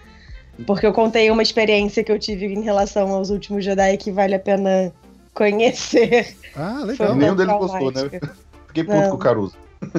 porque 0.65 0.85
eu 0.87 0.91
contei 0.93 1.29
uma 1.29 1.43
experiência 1.43 2.03
que 2.03 2.11
eu 2.11 2.17
tive 2.17 2.47
em 2.47 2.61
relação 2.61 3.09
aos 3.11 3.29
últimos 3.29 3.63
Jedi 3.63 3.97
que 3.97 4.11
vale 4.11 4.33
a 4.35 4.39
pena 4.39 4.91
conhecer. 5.35 6.35
Ah, 6.55 6.81
legal. 6.83 7.11
um 7.11 7.15
nenhum 7.15 7.35
deles 7.35 7.53
gostou, 7.57 7.91
né? 7.91 8.09
Fiquei 8.67 8.83
puto 8.83 8.97
Não. 8.97 9.09
com 9.09 9.15
o 9.15 9.19
Caruso. 9.19 9.55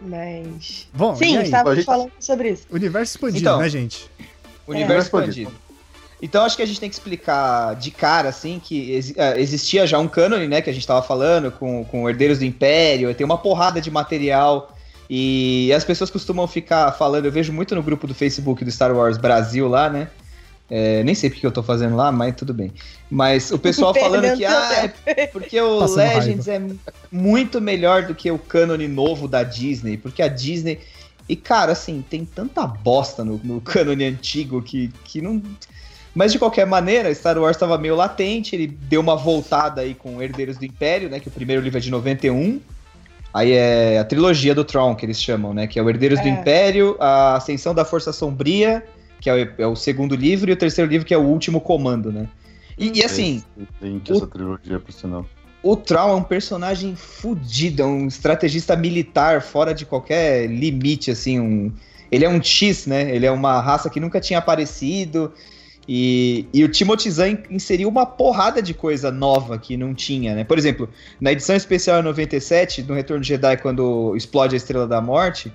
Mas. 0.00 0.88
Bom, 0.92 1.14
Sim, 1.16 1.40
estávamos 1.42 1.72
A 1.72 1.74
gente- 1.76 1.84
falando 1.84 2.12
sobre 2.18 2.50
isso. 2.50 2.66
Universo 2.70 3.12
expandido, 3.16 3.38
Então. 3.40 3.60
né, 3.60 3.68
gente? 3.68 4.10
Universo 4.66 4.96
É. 5.16 5.20
expandido. 5.20 5.52
Então 6.20 6.44
acho 6.44 6.56
que 6.56 6.62
a 6.62 6.66
gente 6.66 6.80
tem 6.80 6.88
que 6.88 6.94
explicar 6.94 7.74
de 7.76 7.90
cara, 7.90 8.30
assim, 8.30 8.58
que 8.62 8.98
ah, 9.18 9.38
existia 9.38 9.86
já 9.86 9.98
um 9.98 10.08
cânone, 10.08 10.48
né, 10.48 10.62
que 10.62 10.70
a 10.70 10.72
gente 10.72 10.86
tava 10.86 11.02
falando, 11.02 11.52
com, 11.52 11.84
com 11.84 12.08
Herdeiros 12.08 12.38
do 12.38 12.44
Império, 12.44 13.14
tem 13.14 13.24
uma 13.24 13.36
porrada 13.36 13.82
de 13.82 13.90
material, 13.90 14.74
e 15.10 15.70
as 15.76 15.84
pessoas 15.84 16.08
costumam 16.08 16.46
ficar 16.48 16.90
falando, 16.92 17.26
eu 17.26 17.32
vejo 17.32 17.52
muito 17.52 17.74
no 17.74 17.82
grupo 17.82 18.06
do 18.06 18.14
Facebook 18.14 18.64
do 18.64 18.70
Star 18.72 18.96
Wars 18.96 19.18
Brasil 19.18 19.68
lá, 19.68 19.90
né, 19.90 20.08
é, 20.68 21.02
nem 21.04 21.14
sei 21.14 21.30
porque 21.30 21.46
eu 21.46 21.52
tô 21.52 21.62
fazendo 21.62 21.94
lá, 21.94 22.10
mas 22.10 22.34
tudo 22.34 22.52
bem. 22.52 22.72
Mas 23.10 23.50
o 23.52 23.58
pessoal 23.58 23.94
falando 23.94 24.36
que, 24.36 24.44
ah, 24.44 24.92
é 25.06 25.26
porque 25.32 25.60
o 25.60 25.78
Passando 25.78 25.98
Legends 25.98 26.48
é 26.48 26.60
muito 27.10 27.60
melhor 27.60 28.04
do 28.04 28.14
que 28.14 28.30
o 28.30 28.38
cânone 28.38 28.88
novo 28.88 29.28
da 29.28 29.42
Disney, 29.42 29.96
porque 29.96 30.22
a 30.22 30.28
Disney... 30.28 30.80
E, 31.28 31.34
cara, 31.34 31.72
assim, 31.72 32.04
tem 32.08 32.24
tanta 32.24 32.64
bosta 32.64 33.24
no, 33.24 33.40
no 33.42 33.60
cânone 33.60 34.04
antigo 34.04 34.62
que, 34.62 34.92
que 35.04 35.20
não... 35.20 35.42
Mas, 36.14 36.32
de 36.32 36.38
qualquer 36.38 36.66
maneira, 36.66 37.12
Star 37.12 37.36
Wars 37.36 37.56
estava 37.56 37.76
meio 37.76 37.94
latente, 37.96 38.54
ele 38.54 38.66
deu 38.66 39.00
uma 39.00 39.16
voltada 39.16 39.82
aí 39.82 39.92
com 39.92 40.22
Herdeiros 40.22 40.56
do 40.56 40.64
Império, 40.64 41.10
né, 41.10 41.20
que 41.20 41.28
o 41.28 41.30
primeiro 41.32 41.60
livro 41.60 41.78
é 41.78 41.80
de 41.80 41.90
91, 41.90 42.60
Aí 43.34 43.52
é 43.52 43.98
a 43.98 44.04
trilogia 44.04 44.54
do 44.54 44.64
Tron, 44.64 44.94
que 44.94 45.04
eles 45.04 45.20
chamam, 45.20 45.52
né? 45.52 45.66
Que 45.66 45.78
é 45.78 45.82
o 45.82 45.90
Herdeiros 45.90 46.18
do 46.20 46.26
É. 46.26 46.30
Império, 46.30 46.96
a 46.98 47.36
Ascensão 47.36 47.74
da 47.74 47.84
Força 47.84 48.10
Sombria, 48.10 48.82
que 49.20 49.28
é 49.30 49.34
o, 49.34 49.62
é 49.62 49.66
o 49.66 49.76
segundo 49.76 50.14
livro, 50.14 50.50
e 50.50 50.52
o 50.52 50.56
terceiro 50.56 50.90
livro, 50.90 51.06
que 51.06 51.14
é 51.14 51.18
o 51.18 51.22
Último 51.22 51.60
Comando, 51.60 52.12
né? 52.12 52.28
E, 52.78 52.98
e 52.98 53.04
assim, 53.04 53.42
Gente, 53.82 54.12
o- 54.12 54.16
essa 54.16 54.26
trilogia, 54.26 54.78
por 54.78 54.92
sinal. 54.92 55.26
o 55.62 55.74
Tron 55.76 56.10
é 56.10 56.14
um 56.14 56.22
personagem 56.22 56.94
fudido, 56.94 57.82
é 57.82 57.86
um 57.86 58.06
estrategista 58.06 58.76
militar 58.76 59.40
fora 59.42 59.72
de 59.74 59.84
qualquer 59.86 60.46
limite, 60.48 61.10
assim, 61.10 61.40
um... 61.40 61.72
Ele 62.12 62.24
é 62.24 62.28
um 62.28 62.40
X, 62.42 62.86
né? 62.86 63.14
Ele 63.14 63.26
é 63.26 63.30
uma 63.32 63.60
raça 63.60 63.90
que 63.90 63.98
nunca 63.98 64.20
tinha 64.20 64.38
aparecido. 64.38 65.32
E, 65.88 66.46
e 66.52 66.62
o 66.64 66.68
Timothy 66.68 67.10
Zahn 67.10 67.38
inseriu 67.50 67.88
uma 67.88 68.04
porrada 68.06 68.60
de 68.62 68.74
coisa 68.74 69.10
nova 69.10 69.56
que 69.58 69.76
não 69.76 69.94
tinha, 69.94 70.34
né? 70.34 70.44
Por 70.44 70.58
exemplo, 70.58 70.88
na 71.20 71.32
edição 71.32 71.54
especial 71.56 72.02
97, 72.02 72.82
no 72.82 72.94
Retorno 72.94 73.22
de 73.22 73.28
Jedi, 73.28 73.56
quando 73.56 74.14
explode 74.16 74.54
a 74.54 74.56
Estrela 74.56 74.86
da 74.86 75.00
Morte, 75.00 75.52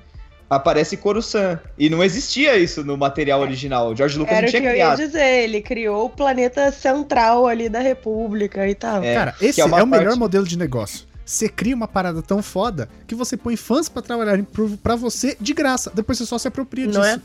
aparece 0.56 0.98
Coruscant. 0.98 1.60
E 1.80 1.90
não 1.90 2.04
existia 2.04 2.58
isso 2.58 2.84
no 2.84 2.98
material 2.98 3.40
original. 3.40 3.92
O 3.92 3.96
George 3.96 4.18
Lucas 4.20 4.34
Era 4.34 4.42
não 4.42 4.50
o 4.50 4.52
que 4.52 4.58
tinha 4.58 4.70
eu 4.70 4.76
ia 4.76 4.84
criado. 4.94 4.98
dizer, 4.98 5.44
ele 5.46 5.62
criou 5.62 6.06
o 6.06 6.10
planeta 6.10 6.70
central 6.74 7.48
ali 7.48 7.70
da 7.70 7.80
República 7.80 8.68
e 8.68 8.76
tal. 8.76 9.02
É, 9.02 9.14
Cara, 9.14 9.36
esse 9.42 9.62
é 9.62 9.64
é, 9.64 9.66
o 9.66 9.70
melhor 9.88 9.90
parte- 10.06 10.20
modelo 10.20 10.46
de 10.46 10.58
negócio. 10.58 11.06
você 11.26 11.48
cria 11.48 11.74
uma 11.74 11.88
parada 11.88 12.22
tão 12.22 12.44
foda 12.44 12.90
que 13.08 13.16
você 13.16 13.38
põe 13.38 13.56
fãs 13.56 13.88
pra 13.88 14.02
trabalharem 14.02 14.46
pra 14.84 14.96
você 14.98 15.38
de 15.40 15.54
graça. 15.54 15.90
Depois 15.96 16.18
você 16.18 16.26
só 16.26 16.38
se 16.38 16.50
apropria 16.50 16.86
Não 16.86 16.92
disso. 17.02 17.04
é? 17.16 17.22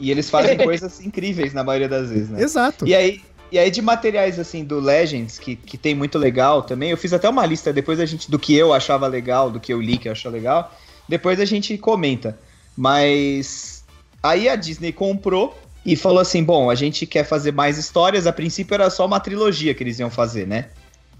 E 0.00 0.10
eles 0.10 0.28
fazem 0.28 0.56
coisas 0.58 1.00
incríveis 1.00 1.52
na 1.54 1.62
maioria 1.62 1.88
das 1.88 2.08
vezes, 2.10 2.30
né? 2.30 2.42
Exato. 2.42 2.84
E 2.84 2.94
aí, 2.96 3.20
e 3.52 3.58
aí 3.60 3.70
de 3.70 3.80
materiais 3.80 4.40
assim 4.40 4.64
do 4.64 4.80
Legends, 4.80 5.38
que, 5.38 5.54
que 5.54 5.78
tem 5.78 5.94
muito 5.94 6.18
legal 6.18 6.62
também, 6.62 6.90
eu 6.90 6.96
fiz 6.96 7.12
até 7.12 7.28
uma 7.28 7.46
lista 7.46 7.72
depois 7.72 8.00
a 8.00 8.06
gente 8.06 8.28
do 8.28 8.38
que 8.40 8.56
eu 8.56 8.72
achava 8.72 9.06
legal, 9.06 9.50
do 9.50 9.60
que 9.60 9.72
eu 9.72 9.80
li 9.80 9.98
que 9.98 10.08
eu 10.08 10.12
achava 10.12 10.34
legal. 10.34 10.74
Depois 11.10 11.40
a 11.40 11.44
gente 11.44 11.76
comenta. 11.76 12.38
Mas 12.76 13.84
aí 14.22 14.48
a 14.48 14.54
Disney 14.54 14.92
comprou 14.92 15.58
e 15.84 15.96
falou 15.96 16.20
assim: 16.20 16.42
"Bom, 16.44 16.70
a 16.70 16.74
gente 16.76 17.04
quer 17.04 17.24
fazer 17.24 17.52
mais 17.52 17.76
histórias, 17.76 18.28
a 18.28 18.32
princípio 18.32 18.74
era 18.74 18.88
só 18.88 19.04
uma 19.04 19.18
trilogia 19.18 19.74
que 19.74 19.82
eles 19.82 19.98
iam 19.98 20.08
fazer, 20.08 20.46
né? 20.46 20.68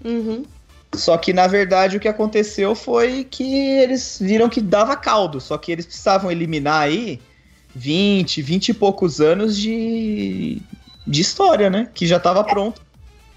Uhum. 0.03 0.43
Só 0.95 1.17
que 1.17 1.33
na 1.33 1.45
verdade 1.45 1.97
o 1.97 1.99
que 1.99 2.07
aconteceu 2.07 2.73
foi 2.73 3.25
que 3.29 3.43
eles 3.43 4.17
viram 4.19 4.47
que 4.47 4.61
dava 4.61 4.95
caldo, 4.95 5.41
só 5.41 5.57
que 5.57 5.73
eles 5.73 5.85
precisavam 5.85 6.31
eliminar 6.31 6.83
aí 6.83 7.19
20, 7.75 8.41
20 8.41 8.69
e 8.69 8.73
poucos 8.73 9.19
anos 9.19 9.57
de 9.57 10.61
de 11.05 11.19
história, 11.19 11.69
né? 11.69 11.89
Que 11.93 12.07
já 12.07 12.17
tava 12.17 12.45
pronto. 12.45 12.81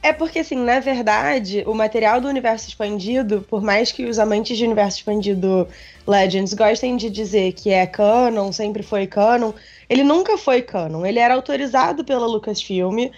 É 0.05 0.13
porque, 0.13 0.41
assim, 0.41 0.57
na 0.57 0.81
verdade, 0.81 1.65
o 1.67 1.73
material 1.73 2.21
do 2.21 2.29
universo 2.29 2.69
expandido, 2.69 3.41
por 3.49 3.63
mais 3.63 3.91
que 3.91 4.05
os 4.05 4.19
amantes 4.19 4.59
de 4.59 4.63
universo 4.63 4.99
expandido 4.99 5.67
Legends 6.07 6.53
gostem 6.53 6.95
de 6.95 7.09
dizer 7.09 7.55
que 7.55 7.71
é 7.71 7.87
canon, 7.87 8.53
sempre 8.53 8.83
foi 8.83 9.07
canon, 9.07 9.55
ele 9.89 10.05
nunca 10.05 10.37
foi 10.37 10.61
canon. 10.61 11.07
Ele 11.07 11.19
era 11.19 11.33
autorizado 11.33 12.05
pela 12.05 12.27
Lucasfilm, 12.27 12.99
e, 12.99 13.13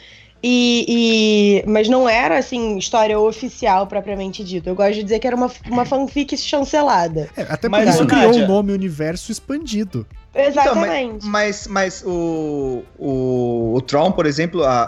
e- 0.45 1.65
mas 1.67 1.89
não 1.89 2.09
era, 2.09 2.39
assim, 2.39 2.79
história 2.79 3.19
oficial 3.19 3.89
propriamente 3.89 4.45
dito. 4.45 4.69
Eu 4.69 4.77
gosto 4.77 4.95
de 4.95 5.03
dizer 5.03 5.19
que 5.19 5.27
era 5.27 5.35
uma, 5.35 5.51
uma 5.69 5.85
fanfic 5.85 6.37
chancelada. 6.37 7.29
É, 7.37 7.43
até 7.43 7.69
por 7.69 7.71
Mas, 7.71 7.97
isso 7.97 8.07
criou 8.07 8.33
o 8.33 8.47
nome 8.47 8.73
Universo 8.73 9.33
Expandido. 9.33 10.07
Exatamente. 10.37 11.25
Mas, 11.27 11.67
mas 11.67 12.03
o, 12.07 12.83
o, 12.99 13.75
o 13.77 13.81
Tron, 13.81 14.13
por 14.13 14.27
exemplo, 14.27 14.63
a, 14.63 14.83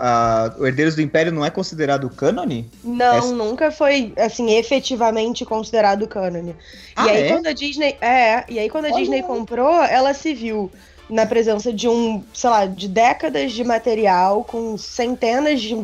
a- 0.55 0.55
o 0.59 0.67
Herdeiros 0.67 0.95
do 0.95 1.03
Império 1.03 1.33
não 1.33 1.45
é 1.45 1.51
considerado 1.51 2.09
cânone? 2.11 2.71
Não, 2.85 3.17
Essa- 3.17 3.33
nunca 3.33 3.71
foi, 3.71 4.13
assim, 4.17 4.51
efetivamente 4.57 5.45
considerado 5.45 6.07
cânone. 6.07 6.55
Ah, 6.95 7.07
e 7.07 7.11
aí, 7.11 7.23
é? 7.25 7.33
quando 7.33 7.47
a 7.47 7.53
Disney. 7.53 7.97
É, 8.01 8.45
e 8.49 8.59
aí, 8.59 8.69
quando 8.69 8.87
a 8.87 8.89
Olha. 8.89 8.97
Disney 8.99 9.23
comprou, 9.23 9.83
ela 9.85 10.13
se 10.15 10.35
viu 10.35 10.71
na 11.09 11.25
presença 11.25 11.73
de 11.73 11.89
um, 11.89 12.23
sei 12.35 12.51
lá, 12.51 12.67
de 12.67 12.87
décadas 12.87 13.53
de 13.53 13.65
material, 13.65 14.45
com 14.45 14.77
centenas 14.77 15.61
de 15.63 15.75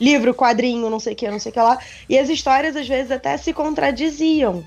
livro, 0.00 0.34
quadrinho, 0.34 0.90
não 0.90 0.98
sei 0.98 1.12
o 1.12 1.16
que, 1.16 1.30
não 1.30 1.38
sei 1.38 1.50
o 1.50 1.52
que 1.52 1.60
lá. 1.60 1.78
E 2.08 2.18
as 2.18 2.28
histórias, 2.28 2.74
às 2.74 2.88
vezes, 2.88 3.12
até 3.12 3.36
se 3.36 3.52
contradiziam. 3.52 4.64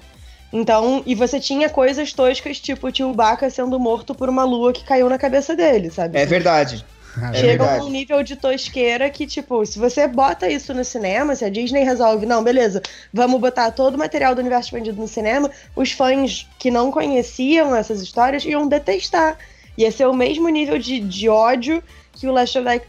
Então, 0.51 1.03
e 1.05 1.13
você 1.13 1.39
tinha 1.39 1.69
coisas 1.69 2.11
toscas, 2.11 2.59
tipo 2.59 2.87
o 2.87 2.91
tio 2.91 3.13
Baca 3.13 3.49
sendo 3.49 3.79
morto 3.79 4.15
por 4.15 4.29
uma 4.29 4.43
lua 4.43 4.73
que 4.73 4.83
caiu 4.83 5.07
na 5.09 5.17
cabeça 5.17 5.55
dele, 5.55 5.91
sabe? 5.91 6.17
É 6.17 6.25
verdade. 6.25 6.83
Ah, 7.17 7.29
É 7.31 7.33
Chega 7.35 7.63
verdade. 7.65 7.79
num 7.83 7.89
nível 7.89 8.23
de 8.23 8.35
tosqueira 8.35 9.09
que, 9.09 9.27
tipo, 9.27 9.63
se 9.65 9.77
você 9.77 10.07
bota 10.07 10.49
isso 10.49 10.73
no 10.73 10.83
cinema, 10.83 11.35
se 11.35 11.45
a 11.45 11.49
Disney 11.49 11.83
resolve, 11.83 12.25
não, 12.25 12.43
beleza, 12.43 12.81
vamos 13.13 13.39
botar 13.39 13.71
todo 13.71 13.95
o 13.95 13.97
material 13.97 14.33
do 14.33 14.41
universo 14.41 14.67
expandido 14.67 14.99
no 14.99 15.07
cinema, 15.07 15.49
os 15.75 15.91
fãs 15.91 16.47
que 16.57 16.71
não 16.71 16.91
conheciam 16.91 17.75
essas 17.75 18.01
histórias 18.01 18.43
iam 18.45 18.67
detestar. 18.67 19.37
Ia 19.77 19.91
ser 19.91 20.07
o 20.07 20.13
mesmo 20.13 20.49
nível 20.49 20.77
de, 20.79 20.99
de 20.99 21.29
ódio 21.29 21.83
que 22.13 22.27
o 22.27 22.31
Last 22.31 22.53
Jedi 22.57 22.81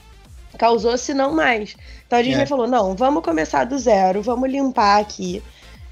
causou, 0.59 0.97
se 0.99 1.15
não 1.15 1.33
mais. 1.35 1.77
Então 2.07 2.19
a 2.19 2.23
Disney 2.23 2.43
É. 2.43 2.47
falou, 2.47 2.67
não, 2.67 2.95
vamos 2.95 3.23
começar 3.23 3.65
do 3.65 3.79
zero, 3.79 4.23
vamos 4.23 4.51
limpar 4.51 5.01
aqui. 5.01 5.43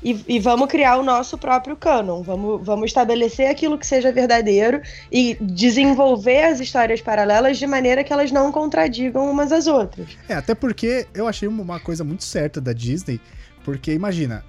E, 0.02 0.24
e 0.28 0.38
vamos 0.38 0.68
criar 0.68 0.96
o 0.96 1.02
nosso 1.02 1.36
próprio 1.36 1.76
canon. 1.76 2.22
Vamos, 2.22 2.64
vamos 2.64 2.86
estabelecer 2.86 3.48
aquilo 3.50 3.76
que 3.76 3.86
seja 3.86 4.12
verdadeiro 4.12 4.80
e 5.10 5.36
desenvolver 5.40 6.44
as 6.44 6.60
histórias 6.60 7.00
paralelas 7.00 7.58
de 7.58 7.66
maneira 7.66 8.04
que 8.04 8.12
elas 8.12 8.30
não 8.30 8.52
contradigam 8.52 9.28
umas 9.30 9.50
às 9.50 9.66
outras. 9.66 10.06
É, 10.28 10.34
até 10.34 10.54
porque 10.54 11.06
eu 11.12 11.26
achei 11.26 11.48
uma- 11.48 11.80
coisa 11.80 12.04
muito 12.04 12.22
certa 12.24 12.60
da 12.60 12.72
Disney, 12.72 13.20
porque 13.64 13.92
imagina, 13.92 14.44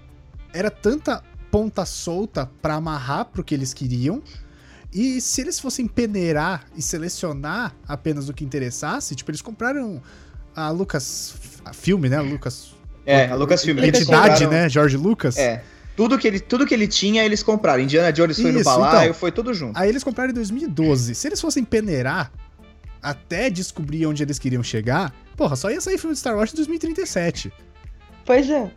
era 0.53 0.69
tanta 0.69 1.23
ponta 1.51 1.83
solta 1.85 2.49
pra 2.61 2.75
amarrar 2.75 3.25
pro 3.25 3.43
que 3.43 3.55
eles 3.55 3.73
queriam, 3.73 4.21
e 4.93 5.19
se 5.19 5.41
eles 5.41 5.59
fossem 5.59 5.87
peneirar 5.87 6.65
e 6.75 6.81
selecionar 6.81 7.75
apenas 7.87 8.29
o 8.29 8.33
que 8.33 8.43
interessasse, 8.43 9.15
tipo, 9.15 9.29
eles 9.31 9.41
compraram 9.41 10.01
a 10.55 10.69
Lucas 10.69 11.35
a 11.65 11.73
filme, 11.73 12.07
né? 12.09 12.19
Lucas 12.21 12.73
É, 13.11 13.29
a 13.29 13.35
Lucasfilm. 13.35 13.77
eles 13.77 14.01
entidade, 14.01 14.43
compraram- 14.43 14.51
né? 14.63 14.69
George 14.69 14.97
Lucas. 14.97 15.37
É. 15.37 15.63
Tudo 15.95 16.17
que, 16.17 16.27
ele, 16.27 16.39
tudo 16.39 16.65
que 16.65 16.73
ele 16.73 16.87
tinha, 16.87 17.25
eles 17.25 17.43
compraram. 17.43 17.81
Indiana 17.83 18.11
Jones 18.13 18.39
foi 18.41 18.51
no 18.53 18.59
Isso, 18.61 18.69
balaio, 18.69 19.01
então. 19.09 19.13
foi 19.13 19.31
tudo 19.31 19.53
junto. 19.53 19.77
Aí 19.77 19.89
eles 19.89 20.03
compraram 20.03 20.31
em 20.31 20.33
2012. 20.33 21.13
Se 21.13 21.27
eles 21.27 21.41
fossem 21.41 21.63
peneirar 21.63 22.31
até 23.01 23.49
descobrir 23.49 24.05
onde 24.05 24.23
eles 24.23 24.39
queriam 24.39 24.63
chegar, 24.63 25.13
porra, 25.35 25.55
só 25.55 25.69
ia 25.69 25.81
sair 25.81 25.97
filme 25.97 26.13
de 26.13 26.19
Star 26.19 26.35
Wars 26.37 26.53
em 26.53 26.55
2037. 26.55 27.51
Pois 28.25 28.49
é. 28.49 28.71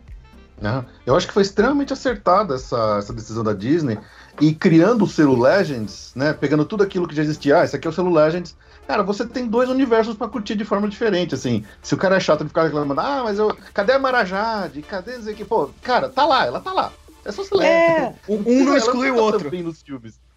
Né? 0.61 0.85
Eu 1.05 1.15
acho 1.15 1.27
que 1.27 1.33
foi 1.33 1.43
extremamente 1.43 1.91
acertada 1.93 2.55
essa, 2.55 2.97
essa 2.99 3.11
decisão 3.13 3.43
da 3.43 3.53
Disney 3.53 3.97
e 4.39 4.53
criando 4.53 5.03
o 5.03 5.07
selo 5.07 5.39
Legends, 5.41 6.11
né? 6.15 6.31
Pegando 6.33 6.63
tudo 6.65 6.83
aquilo 6.83 7.07
que 7.07 7.15
já 7.15 7.23
existia. 7.23 7.59
Ah, 7.59 7.63
esse 7.65 7.75
aqui 7.75 7.87
é 7.87 7.89
o 7.89 7.93
selo 7.93 8.13
Legends. 8.13 8.55
Cara, 8.87 9.01
você 9.03 9.25
tem 9.25 9.47
dois 9.47 9.69
universos 9.69 10.15
pra 10.17 10.27
curtir 10.27 10.55
de 10.55 10.65
forma 10.65 10.87
diferente, 10.89 11.33
assim. 11.35 11.63
Se 11.81 11.93
o 11.93 11.97
cara 11.97 12.17
é 12.17 12.19
chato 12.19 12.41
de 12.41 12.49
ficar 12.49 12.63
reclamando, 12.63 12.99
ah, 12.99 13.21
mas 13.23 13.39
eu. 13.39 13.55
Cadê 13.73 13.93
a 13.93 13.99
Marajade? 13.99 14.81
Cadê 14.81 15.17
isso 15.17 15.29
aqui? 15.29 15.45
Pô, 15.45 15.69
cara, 15.81 16.09
tá 16.09 16.25
lá, 16.25 16.45
ela 16.45 16.59
tá 16.59 16.73
lá. 16.73 16.91
É 17.25 17.31
só 17.31 17.43
você 17.43 17.55
ler. 17.55 17.65
É, 17.67 18.13
Um, 18.27 18.35
um 18.45 18.63
não 18.65 18.75
exclui 18.77 19.09
o 19.09 19.15
outro. 19.15 19.49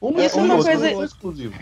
Um 0.01 0.11
não 0.13 0.21
Isso 0.21 0.21
é 0.21 0.27
exclui 0.27 0.45
uma 0.45 0.55
o 0.55 0.59
outro, 0.59 0.73
coisa- 0.73 0.89
é 0.89 1.05
exclusivo. 1.05 1.55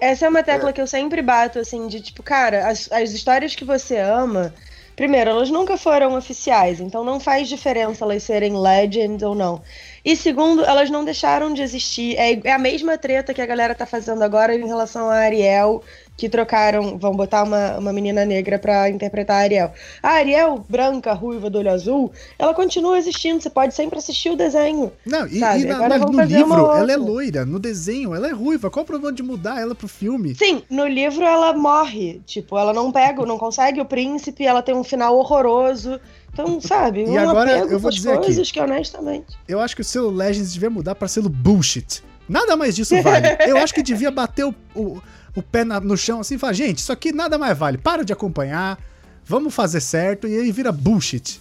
essa 0.00 0.24
é 0.26 0.28
uma 0.28 0.42
tecla 0.42 0.72
que 0.72 0.80
eu 0.80 0.86
sempre 0.86 1.20
bato, 1.20 1.58
assim, 1.58 1.86
de 1.86 2.00
tipo, 2.00 2.22
cara, 2.22 2.68
as, 2.68 2.90
as 2.90 3.10
histórias 3.12 3.54
que 3.54 3.64
você 3.64 3.98
ama, 3.98 4.54
primeiro, 4.96 5.30
elas 5.30 5.50
nunca 5.50 5.76
foram 5.76 6.16
oficiais, 6.16 6.80
então 6.80 7.04
não 7.04 7.20
faz 7.20 7.48
diferença 7.48 8.04
elas 8.04 8.22
serem 8.22 8.58
legends 8.58 9.22
ou 9.22 9.34
não. 9.34 9.60
E 10.04 10.16
segundo, 10.16 10.64
elas 10.64 10.90
não 10.90 11.04
deixaram 11.04 11.52
de 11.52 11.62
existir. 11.62 12.16
É, 12.16 12.32
é 12.48 12.52
a 12.52 12.58
mesma 12.58 12.96
treta 12.98 13.32
que 13.34 13.40
a 13.42 13.46
galera 13.46 13.74
tá 13.74 13.86
fazendo 13.86 14.22
agora 14.22 14.54
em 14.54 14.66
relação 14.66 15.08
a 15.10 15.14
Ariel, 15.16 15.82
que 16.16 16.28
trocaram, 16.28 16.98
vão 16.98 17.12
botar 17.16 17.42
uma, 17.42 17.78
uma 17.78 17.92
menina 17.92 18.24
negra 18.24 18.58
pra 18.58 18.88
interpretar 18.88 19.36
a 19.36 19.40
Ariel. 19.40 19.72
A 20.02 20.08
Ariel, 20.10 20.64
branca, 20.68 21.12
ruiva, 21.12 21.50
do 21.50 21.58
olho 21.58 21.70
azul, 21.70 22.12
ela 22.38 22.54
continua 22.54 22.98
existindo, 22.98 23.40
você 23.42 23.50
pode 23.50 23.74
sempre 23.74 23.98
assistir 23.98 24.30
o 24.30 24.36
desenho. 24.36 24.92
Não, 25.04 25.26
e, 25.26 25.38
Sabe, 25.40 25.62
e 25.62 25.64
na- 25.64 25.76
agora 25.76 25.98
no 25.98 26.20
livro 26.22 26.70
ela 26.72 26.92
é 26.92 26.96
loira, 26.96 27.44
no 27.44 27.58
desenho 27.58 28.14
ela 28.14 28.28
é 28.28 28.32
ruiva. 28.32 28.70
Qual 28.70 28.84
o 28.84 28.86
problema 28.86 29.12
de 29.12 29.22
mudar 29.22 29.60
ela 29.60 29.74
pro 29.74 29.88
filme? 29.88 30.34
Sim, 30.34 30.62
no 30.70 30.86
livro 30.86 31.24
ela 31.24 31.54
morre. 31.54 32.20
Tipo, 32.26 32.56
ela 32.58 32.72
não 32.72 32.92
pega, 32.92 33.24
não 33.26 33.38
consegue 33.38 33.80
o 33.80 33.84
príncipe, 33.84 34.44
ela 34.44 34.62
tem 34.62 34.74
um 34.74 34.84
final 34.84 35.16
horroroso. 35.16 35.98
Então, 36.32 36.60
sabe, 36.60 37.00
E 37.02 37.08
um 37.08 37.18
agora, 37.18 37.50
eu 37.58 37.78
vou 37.78 37.90
dizer 37.90 38.12
aqui. 38.12 38.24
coisas 38.26 38.50
que, 38.50 38.60
honestamente. 38.60 39.36
Eu 39.48 39.60
acho 39.60 39.74
que 39.74 39.82
o 39.82 39.84
selo 39.84 40.10
Legends 40.10 40.52
devia 40.52 40.70
mudar 40.70 40.94
pra 40.94 41.08
selo 41.08 41.28
bullshit. 41.28 42.02
Nada 42.28 42.56
mais 42.56 42.74
disso 42.76 42.94
vale. 43.02 43.26
Eu 43.46 43.56
acho 43.58 43.74
que 43.74 43.82
devia 43.82 44.10
bater 44.10 44.44
o, 44.46 44.54
o, 44.74 45.02
o 45.34 45.42
pé 45.42 45.64
na- 45.64 45.80
no 45.80 45.96
chão 45.96 46.20
assim 46.20 46.34
e 46.34 46.38
falar, 46.38 46.52
gente, 46.52 46.78
isso 46.78 46.92
aqui 46.92 47.12
nada 47.12 47.38
mais 47.38 47.56
vale. 47.56 47.78
Para 47.78 48.04
de 48.04 48.12
acompanhar, 48.12 48.78
vamos 49.24 49.54
fazer 49.54 49.80
certo, 49.80 50.26
e 50.28 50.36
aí 50.36 50.52
vira 50.52 50.70
bullshit. 50.72 51.40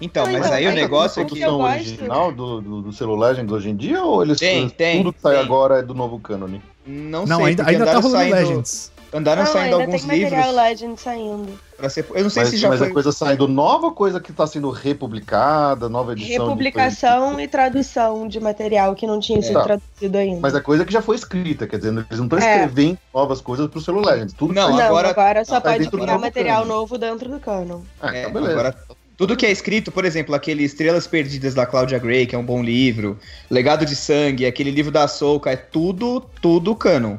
Então, 0.00 0.24
Não, 0.26 0.32
mas 0.32 0.42
então, 0.44 0.52
aí 0.54 0.64
o 0.64 0.68
mas 0.68 0.74
negócio 0.74 1.22
é 1.22 1.24
que. 1.24 1.40
gosto- 1.40 1.62
original 1.62 2.30
do, 2.30 2.60
do, 2.60 2.82
do 2.82 2.92
selo 2.92 3.16
Legends 3.16 3.50
hoje 3.50 3.70
em 3.70 3.76
dia 3.76 4.02
ou 4.02 4.22
eles 4.22 4.38
Tem, 4.38 4.68
tem, 4.68 4.98
tudo 4.98 5.12
que 5.12 5.20
sai 5.22 5.36
tem. 5.36 5.42
agora 5.44 5.78
é 5.78 5.82
do 5.82 5.94
novo 5.94 6.18
cânone? 6.20 6.60
Não, 6.86 7.24
Não, 7.26 7.38
sei, 7.38 7.46
ainda, 7.46 7.64
porque 7.64 7.76
ainda 7.76 7.86
tá 7.92 7.98
rolando 7.98 8.10
saindo, 8.30 8.34
Legends. 8.34 8.92
Andaram 9.16 9.44
não, 9.44 9.52
saindo 9.52 9.64
ainda 9.76 9.76
alguns 9.84 10.02
tem 10.04 10.20
material 10.20 10.30
livros 10.46 10.54
Legend 10.56 11.00
saindo. 11.00 11.60
pra 11.76 11.88
ser. 11.88 12.04
Eu 12.14 12.22
não 12.24 12.30
sei 12.30 12.42
Mas, 12.42 12.50
se 12.50 12.56
já 12.58 12.68
mas 12.68 12.78
foi. 12.80 12.88
a 12.88 12.92
coisa 12.92 13.12
saindo 13.12 13.48
nova, 13.48 13.90
coisa 13.90 14.20
que 14.20 14.32
tá 14.32 14.46
sendo 14.46 14.68
republicada, 14.70 15.88
nova 15.88 16.12
edição. 16.12 16.28
de 16.28 16.32
Republicação 16.38 17.40
e 17.40 17.48
tradução 17.48 18.28
de 18.28 18.38
material 18.40 18.94
que 18.94 19.06
não 19.06 19.18
tinha 19.18 19.40
sido 19.40 19.54
Tá. 19.54 19.64
traduzido 19.64 20.18
ainda. 20.18 20.40
Mas 20.40 20.54
é 20.54 20.60
coisa 20.60 20.84
que 20.84 20.92
já 20.92 21.00
foi 21.00 21.16
escrita, 21.16 21.66
quer 21.66 21.78
dizer, 21.78 21.88
eles 21.92 22.18
não 22.18 22.24
estão 22.24 22.38
É. 22.38 22.42
escrevendo 22.64 22.98
novas 23.14 23.40
coisas 23.40 23.66
pro 23.68 23.80
selo 23.80 24.04
Legends. 24.04 24.34
Tudo 24.34 24.52
Não, 24.52 24.70
não, 24.70 24.80
agora, 24.80 25.08
agora- 25.10 25.44
só 25.44 25.60
tá 25.60 25.72
pode 25.72 25.88
criar 25.88 26.18
material 26.18 26.62
canon. 26.62 26.74
novo 26.74 26.98
dentro 26.98 27.30
do 27.30 27.40
canon. 27.40 27.80
Ah, 28.00 28.14
É, 28.14 28.20
então 28.20 28.32
beleza. 28.32 28.52
agora, 28.52 28.74
tudo 29.16 29.34
que 29.36 29.46
é 29.46 29.50
escrito, 29.50 29.90
por 29.90 30.04
exemplo, 30.04 30.34
aquele 30.34 30.62
Estrelas 30.62 31.06
Perdidas 31.06 31.54
da 31.54 31.64
Claudia 31.64 31.98
Gray, 31.98 32.26
que 32.26 32.34
é 32.34 32.38
um 32.38 32.44
bom 32.44 32.62
livro, 32.62 33.18
Legado 33.50 33.86
de 33.86 33.96
Sangue, 33.96 34.44
aquele 34.44 34.70
livro 34.70 34.92
da 34.92 35.08
Soca, 35.08 35.50
é 35.50 35.56
tudo, 35.56 36.20
tudo 36.42 36.74
canon. 36.76 37.16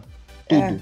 Tudo. 0.48 0.80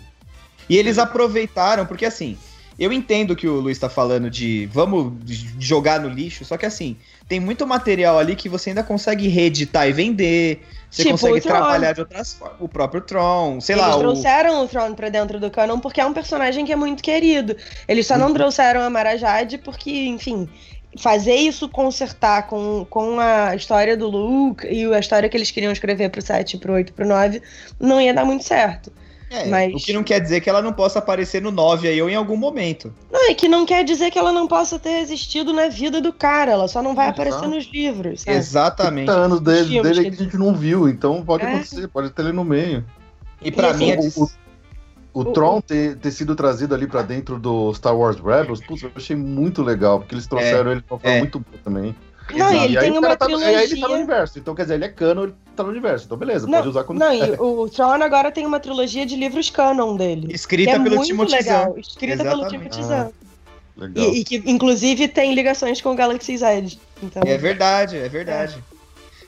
E 0.69 0.77
eles 0.77 0.97
aproveitaram, 0.97 1.85
porque 1.85 2.05
assim, 2.05 2.37
eu 2.77 2.91
entendo 2.91 3.35
que 3.35 3.47
o 3.47 3.59
Luiz 3.59 3.79
tá 3.79 3.89
falando 3.89 4.29
de 4.29 4.65
vamos 4.67 5.13
jogar 5.59 5.99
no 5.99 6.09
lixo, 6.09 6.43
só 6.43 6.57
que 6.57 6.65
assim, 6.65 6.97
tem 7.27 7.39
muito 7.39 7.65
material 7.65 8.19
ali 8.19 8.35
que 8.35 8.49
você 8.49 8.71
ainda 8.71 8.83
consegue 8.83 9.27
reeditar 9.27 9.87
e 9.87 9.93
vender, 9.93 10.61
você 10.89 11.03
Tipo 11.03 11.13
consegue 11.13 11.39
o 11.39 11.41
Tron. 11.41 11.51
trabalhar 11.51 11.93
de 11.93 11.99
outras 12.01 12.33
formas. 12.33 12.57
O 12.59 12.69
próprio 12.69 13.01
Tron, 13.01 13.59
sei 13.59 13.75
Eles 13.75 13.85
lá, 13.85 13.95
o... 13.95 13.99
trouxeram 13.99 14.63
o 14.63 14.67
Throne 14.67 14.95
pra 14.95 15.09
dentro 15.09 15.39
do 15.39 15.51
canon 15.51 15.79
porque 15.79 15.99
é 15.99 16.05
um 16.05 16.13
personagem 16.13 16.65
que 16.65 16.71
é 16.71 16.75
muito 16.75 17.03
querido. 17.03 17.55
Eles 17.87 18.07
só 18.07 18.17
não 18.17 18.33
trouxeram 18.33 18.81
a 18.81 18.89
Mara 18.89 19.17
Jade 19.17 19.57
porque, 19.57 20.05
enfim, 20.07 20.47
fazer 20.97 21.35
isso 21.35 21.67
consertar 21.67 22.47
com, 22.47 22.85
com 22.89 23.19
a 23.19 23.55
história 23.55 23.97
do 23.97 24.07
Luke 24.07 24.65
e 24.65 24.85
a 24.93 24.99
história 24.99 25.27
que 25.27 25.35
eles 25.35 25.51
queriam 25.51 25.73
escrever 25.73 26.09
pro 26.09 26.21
7, 26.21 26.57
pro 26.57 26.73
8, 26.73 26.93
pro 26.93 27.05
9, 27.05 27.41
não 27.79 27.99
ia 27.99 28.13
dar 28.13 28.23
muito 28.23 28.45
certo. 28.45 28.91
É, 29.35 29.45
Mas- 29.49 29.73
O 29.73 29.77
que 29.77 29.91
não 29.93 30.03
quer 30.03 30.19
dizer 30.21 30.39
que 30.41 30.49
ela 30.49 30.61
não 30.61 30.71
possa 30.71 30.99
aparecer 30.99 31.41
no 31.41 31.51
9 31.51 31.87
aí 31.87 32.01
ou 32.01 32.09
em 32.09 32.15
algum 32.15 32.37
momento. 32.37 32.93
Não, 33.11 33.29
e 33.29 33.35
que 33.35 33.47
não 33.47 33.65
quer 33.65 33.83
dizer 33.83 34.09
que 34.11 34.17
ela 34.19 34.31
não 34.31 34.47
possa 34.47 34.79
ter 34.79 34.99
existido 34.99 35.51
na 35.51 35.67
vida 35.67 35.99
do 35.99 36.13
cara, 36.13 36.51
ela 36.53 36.67
só 36.67 36.81
não 36.81 36.95
vai 36.95 37.07
Exato. 37.07 37.21
aparecer 37.21 37.47
nos 37.49 37.65
livros, 37.71 38.21
sabe? 38.21 38.37
Exatamente. 38.37 39.05
30 39.07 39.11
anos 39.19 39.39
dele, 39.41 39.67
filmes 39.69 39.83
dele 39.83 39.93
que 40.01 40.07
aí 40.07 40.15
que 40.15 40.21
a 40.21 40.25
gente 40.25 40.37
não 40.37 40.53
viu, 40.53 40.87
então 40.87 41.23
pode 41.23 41.43
É. 41.43 41.49
acontecer, 41.49 41.87
pode 41.87 42.09
ter 42.11 42.21
ele 42.21 42.31
no 42.31 42.43
meio. 42.45 42.85
E 43.41 43.51
pra 43.51 43.71
E 43.71 43.73
mim, 43.77 43.89
é 43.91 43.97
assim, 43.97 44.21
o, 44.21 44.29
o, 45.13 45.19
o 45.21 45.25
Tron 45.33 45.59
ter, 45.61 45.97
ter 45.97 46.11
sido 46.11 46.35
trazido 46.35 46.73
ali 46.73 46.87
pra 46.87 47.01
dentro 47.01 47.37
do 47.37 47.73
Star 47.73 47.95
Wars 47.95 48.17
Rebels, 48.19 48.61
putz, 48.65 48.83
eu 48.83 48.91
achei 48.95 49.15
muito 49.15 49.61
legal, 49.61 49.99
porque 49.99 50.15
eles 50.15 50.27
trouxeram 50.27 50.71
ele 50.71 50.81
de 50.81 50.87
uma 50.89 50.99
forma 50.99 51.15
é. 51.15 51.19
muito 51.19 51.39
boa 51.39 51.57
também. 51.63 51.95
Não, 52.33 52.51
e 52.51 52.55
Exato. 52.55 52.65
ele 52.65 52.77
aí 52.77 52.89
tem 52.89 52.97
uma 52.97 53.15
tá, 53.15 53.29
e 53.29 53.33
aí 53.33 53.41
ele 53.43 53.53
tá 53.53 53.65
no 53.65 53.67
trilogia. 53.67 53.95
universo, 53.95 54.39
então 54.39 54.55
quer 54.55 54.61
dizer, 54.63 54.73
ele 54.75 54.85
é 54.85 54.89
canon, 54.89 55.23
ele 55.25 55.33
tá 55.55 55.63
no 55.63 55.69
universo, 55.69 56.05
então 56.05 56.17
beleza, 56.17 56.47
Não, 56.47 56.53
pode 56.53 56.69
usar 56.69 56.83
quando 56.83 56.99
Não, 56.99 57.13
e 57.13 57.31
o 57.39 57.69
Tron 57.69 58.01
agora 58.03 58.31
tem 58.31 58.45
uma 58.45 58.59
trilogia 58.59 59.05
de 59.05 59.15
livros 59.15 59.49
canon 59.49 59.95
dele. 59.95 60.33
escrita 60.33 60.71
é 60.71 60.79
pelo 60.79 61.03
Timothy 61.03 61.31
legal, 61.33 61.65
Zahn. 61.73 61.79
escrita 61.79 62.23
pelo 62.23 62.41
Exatamente. 62.41 62.69
Timothy 62.71 62.83
Zahn. 62.83 63.09
Legal. 63.77 64.05
E, 64.05 64.19
e 64.19 64.23
que, 64.23 64.41
inclusive, 64.45 65.07
tem 65.09 65.33
ligações 65.33 65.81
com 65.81 65.91
o 65.91 65.95
Galaxy's 65.95 66.41
Edge. 66.41 66.79
Então, 67.03 67.21
É 67.25 67.37
verdade, 67.37 67.97
é 67.97 68.07
verdade. 68.07 68.57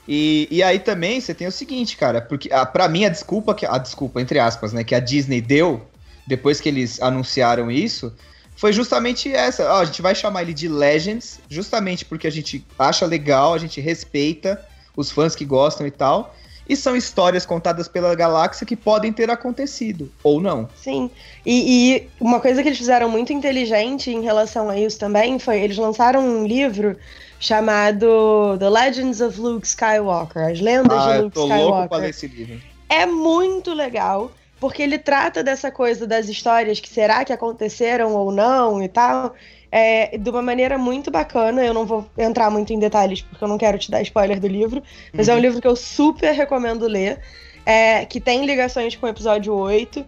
E, 0.08 0.48
e 0.50 0.62
aí 0.62 0.78
também 0.78 1.20
você 1.20 1.34
tem 1.34 1.46
o 1.46 1.52
seguinte, 1.52 1.96
cara, 1.96 2.20
porque 2.22 2.50
a, 2.52 2.64
pra 2.64 2.88
mim 2.88 3.04
a 3.04 3.10
desculpa, 3.10 3.54
que, 3.54 3.66
a 3.66 3.76
desculpa, 3.76 4.20
entre 4.22 4.38
aspas, 4.38 4.72
né, 4.72 4.82
que 4.82 4.94
a 4.94 5.00
Disney 5.00 5.42
deu, 5.42 5.82
depois 6.26 6.60
que 6.62 6.68
eles 6.70 7.00
anunciaram 7.02 7.70
isso, 7.70 8.10
foi 8.58 8.72
justamente 8.72 9.32
essa. 9.32 9.72
Ó, 9.72 9.78
a 9.80 9.84
gente 9.84 10.02
vai 10.02 10.14
chamar 10.14 10.42
ele 10.42 10.52
de 10.52 10.68
Legends, 10.68 11.38
justamente 11.48 12.04
porque 12.04 12.26
a 12.26 12.30
gente 12.30 12.64
acha 12.78 13.06
legal, 13.06 13.54
a 13.54 13.58
gente 13.58 13.80
respeita 13.80 14.60
os 14.96 15.10
fãs 15.10 15.34
que 15.36 15.44
gostam 15.44 15.86
e 15.86 15.90
tal. 15.90 16.34
E 16.68 16.76
são 16.76 16.94
histórias 16.94 17.46
contadas 17.46 17.88
pela 17.88 18.14
galáxia 18.14 18.66
que 18.66 18.76
podem 18.76 19.10
ter 19.10 19.30
acontecido, 19.30 20.12
ou 20.22 20.38
não. 20.38 20.68
Sim. 20.76 21.10
E, 21.46 21.94
e 21.96 22.08
uma 22.20 22.40
coisa 22.40 22.60
que 22.62 22.68
eles 22.68 22.76
fizeram 22.76 23.08
muito 23.08 23.32
inteligente 23.32 24.10
em 24.10 24.20
relação 24.20 24.68
a 24.68 24.78
isso 24.78 24.98
também 24.98 25.38
foi 25.38 25.60
eles 25.60 25.78
lançaram 25.78 26.20
um 26.20 26.46
livro 26.46 26.94
chamado 27.40 28.56
The 28.58 28.68
Legends 28.68 29.20
of 29.20 29.40
Luke 29.40 29.66
Skywalker, 29.66 30.42
As 30.50 30.60
Lendas 30.60 30.98
Ah, 30.98 31.12
de 31.12 31.16
eu 31.18 31.22
Luke 31.24 31.34
tô 31.34 31.46
louco 31.46 31.54
pra 31.54 31.56
Skywalker. 31.56 31.98
ler 32.00 32.10
esse 32.10 32.26
livro. 32.26 32.60
É 32.88 33.06
muito 33.06 33.72
legal, 33.72 34.30
porque 34.60 34.82
ele 34.82 34.98
trata 34.98 35.42
dessa 35.42 35.70
coisa 35.70 36.06
das 36.06 36.28
histórias 36.28 36.80
que 36.80 36.88
será 36.88 37.24
que 37.24 37.32
aconteceram 37.32 38.14
ou 38.14 38.32
não 38.32 38.82
e 38.82 38.88
tal, 38.88 39.34
é, 39.70 40.16
de 40.18 40.30
uma 40.30 40.42
maneira 40.42 40.76
muito 40.78 41.10
bacana. 41.10 41.64
Eu 41.64 41.74
não 41.74 41.86
vou 41.86 42.10
entrar 42.18 42.50
muito 42.50 42.72
em 42.72 42.78
detalhes, 42.78 43.22
porque 43.22 43.42
eu 43.44 43.48
não 43.48 43.58
quero 43.58 43.78
te 43.78 43.90
dar 43.90 44.02
spoiler 44.02 44.40
do 44.40 44.48
livro, 44.48 44.82
mas 45.16 45.28
é 45.28 45.32
um 45.34 45.36
Uhum. 45.36 45.42
livro 45.42 45.60
que 45.60 45.68
eu 45.68 45.76
super 45.76 46.32
recomendo 46.32 46.86
ler, 46.86 47.20
é, 47.64 48.04
que 48.06 48.20
tem 48.20 48.44
ligações 48.46 48.96
com 48.96 49.06
o 49.06 49.08
episódio 49.08 49.54
8. 49.54 50.04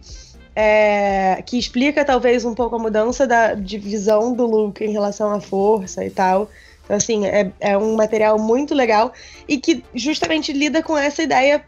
é, 0.55 1.41
que 1.45 1.57
explica 1.57 2.03
talvez 2.03 2.43
um 2.43 2.53
pouco 2.53 2.75
a 2.75 2.79
mudança 2.79 3.25
da 3.25 3.53
de 3.53 3.77
visão 3.77 4.33
do 4.33 4.45
Luke 4.45 4.83
em 4.83 4.91
relação 4.91 5.31
à 5.31 5.39
força 5.39 6.03
e 6.05 6.11
tal. 6.11 6.49
Então, 6.83 6.97
assim, 6.97 7.25
é, 7.25 7.51
é 7.59 7.77
um 7.77 7.95
material 7.95 8.37
muito 8.37 8.73
legal 8.75 9.13
e 9.47 9.57
que 9.57 9.85
justamente 9.93 10.51
lida 10.51 10.83
com 10.83 10.97
essa 10.97 11.23
ideia 11.23 11.63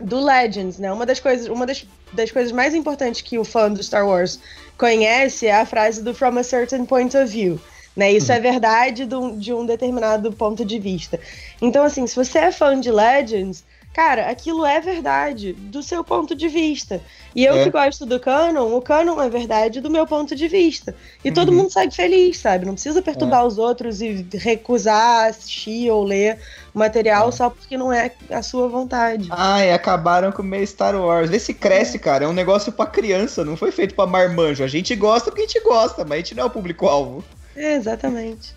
do 0.00 0.20
Legends, 0.20 0.78
né? 0.78 0.92
Uma 0.92 1.06
das 1.06 1.20
coisas, 1.20 1.46
uma 1.48 1.66
das, 1.66 1.86
das 2.12 2.30
coisas 2.30 2.52
mais 2.52 2.74
importantes 2.74 3.20
que 3.20 3.38
o 3.38 3.44
fã 3.44 3.70
do 3.70 3.82
Star 3.82 4.06
Wars 4.06 4.38
conhece 4.76 5.46
é 5.46 5.60
a 5.60 5.66
frase 5.66 6.02
do 6.02 6.14
From 6.14 6.38
a 6.38 6.42
Certain 6.42 6.84
Point 6.84 7.16
of 7.16 7.26
View. 7.26 7.60
Né? 7.96 8.12
Isso 8.12 8.32
é 8.32 8.40
verdade 8.40 9.06
de 9.06 9.14
um, 9.14 9.38
de 9.38 9.52
um 9.52 9.64
determinado 9.64 10.32
ponto 10.32 10.64
de 10.64 10.78
vista. 10.80 11.20
Então, 11.62 11.84
assim, 11.84 12.06
se 12.06 12.16
você 12.16 12.38
é 12.38 12.52
fã 12.52 12.78
de 12.78 12.90
Legends, 12.90 13.64
cara, 13.94 14.28
aquilo 14.28 14.66
é 14.66 14.80
verdade 14.80 15.52
do 15.54 15.82
seu 15.82 16.02
ponto 16.04 16.34
de 16.34 16.48
vista. 16.48 17.00
E 17.34 17.44
eu 17.44 17.54
É. 17.56 17.64
que 17.64 17.70
gosto 17.70 18.04
do 18.04 18.18
canon, 18.20 18.76
o 18.76 18.82
canon 18.82 19.22
é 19.22 19.30
verdade 19.30 19.80
do 19.80 19.88
meu 19.90 20.06
ponto 20.06 20.34
de 20.36 20.48
vista. 20.48 20.94
E 21.24 21.30
todo 21.32 21.48
Uhum. 21.50 21.54
mundo 21.58 21.70
sai 21.70 21.90
feliz, 21.90 22.38
sabe? 22.38 22.66
Não 22.66 22.74
precisa 22.74 23.00
perturbar 23.00 23.46
os 23.46 23.56
outros 23.56 24.02
e 24.02 24.26
recusar 24.34 25.28
assistir 25.28 25.90
ou 25.90 26.02
ler 26.04 26.38
o 26.74 26.78
material 26.78 27.28
É. 27.28 27.32
só 27.32 27.48
porque 27.48 27.76
não 27.78 27.92
é 27.92 28.10
a 28.30 28.42
sua 28.42 28.68
vontade. 28.68 29.28
Ai, 29.30 29.72
acabaram 29.72 30.32
com 30.32 30.42
o 30.42 30.44
meio 30.44 30.66
Star 30.66 30.94
Wars. 30.96 31.30
Vê 31.30 31.38
se 31.38 31.54
cresce, 31.54 31.98
cara. 31.98 32.24
É 32.24 32.28
um 32.28 32.32
negócio 32.32 32.72
pra 32.72 32.86
criança, 32.86 33.44
não 33.44 33.56
foi 33.56 33.70
feito 33.70 33.94
pra 33.94 34.06
marmanjo. 34.06 34.62
A 34.64 34.68
gente 34.68 34.94
gosta 34.96 35.30
porque 35.30 35.42
a 35.44 35.46
gente 35.46 35.60
gosta, 35.62 36.02
mas 36.04 36.12
a 36.12 36.16
gente 36.16 36.34
não 36.34 36.42
é 36.42 36.46
o 36.46 36.50
público-alvo. 36.50 37.24
É, 37.56 37.74
exatamente. 37.74 38.52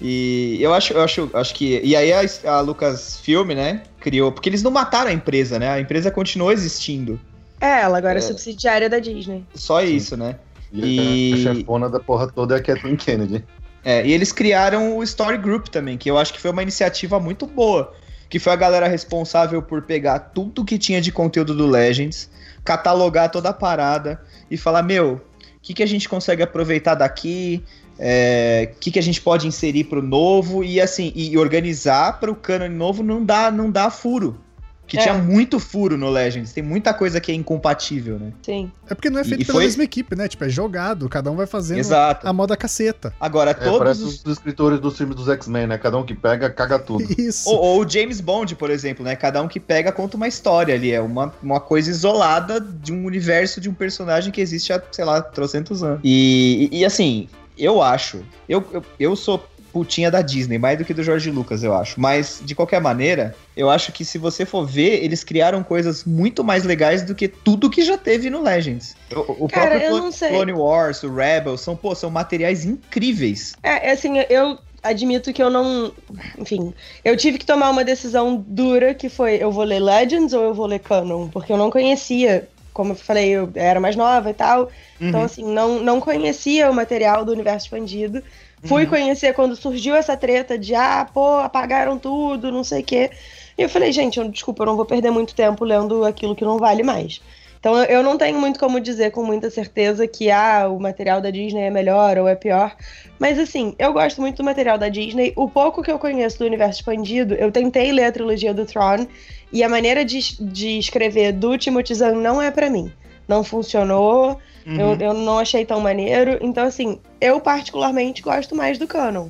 E 0.00 0.58
eu 0.60 0.72
acho, 0.72 0.92
eu 0.94 1.02
acho, 1.02 1.30
acho 1.34 1.54
que. 1.54 1.80
E 1.84 1.94
aí 1.94 2.12
a, 2.12 2.22
a 2.50 2.60
Lucasfilm, 2.60 3.48
né, 3.54 3.82
criou. 4.00 4.32
Porque 4.32 4.48
eles 4.48 4.62
não 4.62 4.70
mataram 4.70 5.10
a 5.10 5.12
empresa, 5.12 5.58
né? 5.58 5.68
A 5.70 5.80
empresa 5.80 6.10
continuou 6.10 6.50
existindo. 6.52 7.20
É, 7.60 7.82
ela 7.82 7.98
agora 7.98 8.14
é, 8.14 8.18
É. 8.18 8.22
subsidiária 8.22 8.88
da 8.88 8.98
Disney. 8.98 9.44
Só 9.54 9.80
Sim. 9.80 9.94
isso, 9.94 10.16
né? 10.16 10.36
E, 10.72 11.32
E- 11.34 11.48
a 11.48 11.54
chefona 11.54 11.90
da 11.90 12.00
porra 12.00 12.28
toda 12.28 12.54
é 12.56 12.58
a 12.58 12.62
Kathleen 12.62 12.96
Kennedy. 12.96 13.44
É, 13.84 14.06
e 14.06 14.12
eles 14.12 14.30
criaram 14.32 14.96
o 14.96 15.02
Story 15.02 15.36
Group 15.38 15.68
também, 15.68 15.98
que 15.98 16.10
eu 16.10 16.16
acho 16.18 16.32
que 16.32 16.40
foi 16.40 16.50
uma 16.50 16.62
iniciativa 16.62 17.18
muito 17.20 17.46
boa. 17.46 17.92
Que 18.28 18.38
foi 18.38 18.52
a 18.52 18.56
galera 18.56 18.86
responsável 18.86 19.60
por 19.60 19.82
pegar 19.82 20.18
tudo 20.18 20.64
que 20.64 20.78
tinha 20.78 21.00
de 21.00 21.10
conteúdo 21.10 21.54
do 21.54 21.66
Legends, 21.66 22.30
catalogar 22.64 23.28
toda 23.30 23.48
a 23.48 23.52
parada 23.52 24.22
e 24.50 24.56
falar, 24.56 24.82
meu, 24.84 25.14
o 25.14 25.20
que, 25.60 25.74
que 25.74 25.82
a 25.82 25.86
gente 25.86 26.08
consegue 26.08 26.42
aproveitar 26.42 26.94
daqui? 26.94 27.64
É, 28.02 28.70
O 28.74 28.78
que, 28.80 28.90
que 28.90 28.98
a 28.98 29.02
gente 29.02 29.20
pode 29.20 29.46
inserir 29.46 29.84
pro 29.84 30.00
novo? 30.02 30.64
E 30.64 30.80
assim, 30.80 31.12
e 31.14 31.36
organizar 31.36 32.18
para 32.18 32.30
o 32.30 32.34
canon 32.34 32.68
novo 32.70 33.02
não 33.02 33.22
dá, 33.24 33.50
não 33.50 33.70
dá 33.70 33.90
furo. 33.90 34.40
Que 34.86 34.98
É. 34.98 35.02
tinha 35.02 35.14
muito 35.14 35.60
furo 35.60 35.96
no 35.96 36.10
Legends, 36.10 36.52
tem 36.52 36.64
muita 36.64 36.92
coisa 36.92 37.20
que 37.20 37.30
é 37.30 37.34
incompatível, 37.36 38.18
né? 38.18 38.32
Sim. 38.42 38.72
É 38.88 38.94
porque 38.94 39.08
não 39.08 39.20
é 39.20 39.22
E- 39.22 39.24
feito 39.24 39.42
e 39.42 39.44
pela 39.44 39.58
foi- 39.58 39.64
mesma 39.66 39.84
equipe, 39.84 40.16
né? 40.16 40.26
Tipo, 40.26 40.42
é 40.46 40.48
jogado, 40.48 41.08
cada 41.08 41.30
um 41.30 41.36
vai 41.36 41.46
fazendo 41.46 41.78
Exato. 41.78 42.26
a 42.26 42.32
moda 42.32 42.56
caceta. 42.56 43.14
Agora, 43.20 43.52
É, 43.52 43.54
todos 43.54 43.78
parece 43.78 44.02
os 44.02 44.24
os 44.24 44.32
escritores 44.32 44.80
dos 44.80 44.96
filmes 44.98 45.14
dos 45.14 45.28
X-Men, 45.28 45.68
né? 45.68 45.78
Cada 45.78 45.96
um 45.96 46.02
que 46.02 46.12
pega, 46.12 46.50
caga 46.50 46.76
tudo. 46.76 47.04
Isso. 47.16 47.48
Ou, 47.48 47.56
ou 47.60 47.84
o 47.84 47.88
James 47.88 48.20
Bond, 48.20 48.56
por 48.56 48.68
exemplo, 48.68 49.04
né? 49.04 49.14
Cada 49.14 49.40
um 49.40 49.46
que 49.46 49.60
pega 49.60 49.92
conta 49.92 50.16
uma 50.16 50.26
história 50.26 50.74
ali. 50.74 50.90
É 50.90 51.00
uma, 51.00 51.32
uma 51.40 51.60
coisa 51.60 51.88
isolada 51.88 52.58
de 52.60 52.92
um 52.92 53.04
universo 53.04 53.60
de 53.60 53.68
um 53.68 53.74
personagem 53.74 54.32
que 54.32 54.40
existe 54.40 54.72
há, 54.72 54.82
sei 54.90 55.04
lá, 55.04 55.22
trocentos 55.22 55.84
anos. 55.84 56.00
E, 56.02 56.68
e, 56.72 56.78
e, 56.80 56.84
assim, 56.84 57.28
eu 57.64 57.82
acho. 57.82 58.24
Eu, 58.48 58.64
eu, 58.72 58.84
eu 58.98 59.16
sou 59.16 59.44
putinha 59.72 60.10
da 60.10 60.20
Disney, 60.20 60.58
mais 60.58 60.78
do 60.78 60.84
que 60.84 60.92
do 60.92 61.02
George 61.02 61.30
Lucas, 61.30 61.62
eu 61.62 61.74
acho. 61.74 62.00
Mas, 62.00 62.40
de 62.44 62.54
qualquer 62.54 62.80
maneira, 62.80 63.34
eu 63.56 63.70
acho 63.70 63.92
que 63.92 64.04
se 64.04 64.18
você 64.18 64.44
for 64.44 64.66
ver, 64.66 65.02
eles 65.02 65.24
criaram 65.24 65.62
coisas 65.62 66.04
muito 66.04 66.42
mais 66.42 66.64
legais 66.64 67.02
do 67.02 67.14
que 67.14 67.28
tudo 67.28 67.70
que 67.70 67.82
já 67.82 67.96
teve 67.96 68.28
no 68.28 68.42
Legends. 68.42 68.96
O, 69.12 69.44
o 69.44 69.48
Cara, 69.48 69.78
próprio 69.78 70.12
Clone-. 70.12 70.12
Clone 70.12 70.52
Wars, 70.52 71.02
o 71.02 71.14
Rebel, 71.14 71.56
são, 71.56 71.76
pô, 71.76 71.94
são 71.94 72.10
materiais 72.10 72.64
incríveis. 72.64 73.54
É, 73.62 73.92
assim, 73.92 74.18
eu 74.28 74.58
admito 74.82 75.32
que 75.32 75.42
eu 75.42 75.50
não. 75.50 75.92
Enfim, 76.38 76.72
eu 77.04 77.16
tive 77.16 77.38
que 77.38 77.46
tomar 77.46 77.70
uma 77.70 77.84
decisão 77.84 78.44
dura 78.46 78.94
que 78.94 79.08
foi: 79.08 79.36
eu 79.36 79.50
vou 79.50 79.64
ler 79.64 79.80
Legends 79.80 80.32
ou 80.32 80.42
eu 80.42 80.54
vou 80.54 80.66
ler 80.66 80.80
Canon? 80.80 81.28
Porque 81.28 81.52
eu 81.52 81.56
não 81.56 81.70
conhecia. 81.70 82.48
Como 82.72 82.92
eu 82.92 82.96
falei, 82.96 83.30
eu 83.30 83.50
era 83.54 83.80
mais 83.80 83.96
nova 83.96 84.30
e 84.30 84.34
tal. 84.34 84.70
Então, 85.00 85.20
Uhum. 85.20 85.26
assim, 85.26 85.44
não, 85.44 85.78
não 85.82 86.00
conhecia 86.00 86.70
o 86.70 86.74
material 86.74 87.24
do 87.24 87.32
universo 87.32 87.66
expandido. 87.66 88.22
Fui 88.64 88.82
Uhum. 88.84 88.90
conhecer 88.90 89.32
quando 89.32 89.56
surgiu 89.56 89.94
essa 89.96 90.16
treta 90.16 90.58
de, 90.58 90.74
ah, 90.74 91.08
pô, 91.12 91.38
apagaram 91.38 91.98
tudo, 91.98 92.52
não 92.52 92.62
sei 92.62 92.82
o 92.82 92.84
quê. 92.84 93.10
E 93.56 93.62
eu 93.62 93.68
falei, 93.68 93.90
gente, 93.92 94.18
eu, 94.18 94.28
desculpa, 94.28 94.62
eu 94.62 94.66
não 94.66 94.76
vou 94.76 94.84
perder 94.84 95.10
muito 95.10 95.34
tempo 95.34 95.64
lendo 95.64 96.04
aquilo 96.04 96.36
que 96.36 96.44
não 96.44 96.58
vale 96.58 96.82
mais. 96.82 97.20
Então 97.58 97.76
eu- 97.84 98.02
não 98.02 98.16
tenho 98.16 98.38
muito 98.38 98.58
como 98.58 98.80
dizer 98.80 99.10
com 99.10 99.22
muita 99.22 99.50
certeza 99.50 100.06
que 100.06 100.30
ah, 100.30 100.66
o 100.68 100.78
material 100.80 101.20
da 101.20 101.30
Disney 101.30 101.62
é 101.64 101.70
melhor 101.70 102.16
ou 102.18 102.26
é 102.28 102.34
pior. 102.34 102.74
Mas 103.18 103.38
assim, 103.38 103.74
eu 103.78 103.92
gosto 103.92 104.20
muito 104.20 104.38
do 104.38 104.44
material 104.44 104.78
da 104.78 104.88
Disney. 104.88 105.32
O 105.36 105.46
pouco 105.48 105.82
que 105.82 105.90
eu 105.90 105.98
conheço 105.98 106.38
do 106.38 106.46
universo 106.46 106.80
expandido, 106.80 107.34
eu 107.34 107.50
tentei 107.52 107.92
ler 107.92 108.04
a 108.04 108.12
trilogia 108.12 108.54
do 108.54 108.64
Tron 108.64 109.06
e 109.52 109.62
a 109.62 109.68
maneira 109.68 110.04
de, 110.06 110.42
de 110.42 110.78
escrever 110.78 111.32
do 111.32 111.56
Timothy 111.58 111.94
Zahn 111.94 112.14
não 112.16 112.40
é 112.40 112.50
pra 112.50 112.70
mim. 112.70 112.90
Não 113.30 113.44
funcionou. 113.44 114.40
Uhum. 114.66 114.80
Eu, 114.80 114.96
eu 115.00 115.14
não 115.14 115.38
achei 115.38 115.64
tão 115.64 115.80
maneiro. 115.80 116.36
Então, 116.40 116.64
assim, 116.66 116.98
eu 117.20 117.40
particularmente 117.40 118.20
gosto 118.20 118.56
mais 118.56 118.76
do 118.76 118.88
canon. 118.88 119.28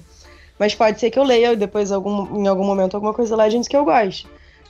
Mas 0.58 0.74
pode 0.74 0.98
ser 0.98 1.10
que 1.10 1.18
eu 1.18 1.22
leia 1.22 1.54
depois, 1.54 1.92
algum, 1.92 2.40
em 2.42 2.48
algum 2.48 2.64
momento, 2.64 2.94
alguma 2.94 3.12
coisa 3.12 3.36
Legends 3.36 3.68
que 3.68 3.76
eu 3.76 3.84
goste. 3.84 4.26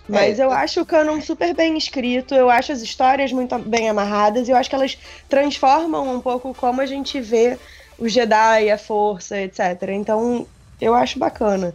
Mas 0.09 0.41
É. 0.41 0.45
eu 0.45 0.51
acho 0.51 0.81
o 0.81 0.87
canon 0.87 1.21
super 1.21 1.55
bem 1.55 1.79
escrito, 1.79 2.35
eu 2.35 2.51
acho 2.51 2.73
as 2.73 2.83
histórias 2.83 3.33
muito 3.33 3.57
bem 3.61 3.89
amarradas, 3.89 4.49
e 4.49 4.51
eu 4.51 4.57
acho 4.57 4.69
que 4.69 4.75
elas 4.75 4.99
transformam 5.29 6.13
um 6.13 6.21
pouco 6.21 6.53
como 6.53 6.81
a 6.81 6.87
gente 6.87 7.21
vê 7.21 7.57
o 7.97 8.09
Jedi, 8.09 8.71
a 8.71 8.79
força, 8.79 9.41
etc. 9.41 9.61
Então, 9.91 10.47
eu 10.81 10.93
acho 10.95 11.19
bacana. 11.21 11.73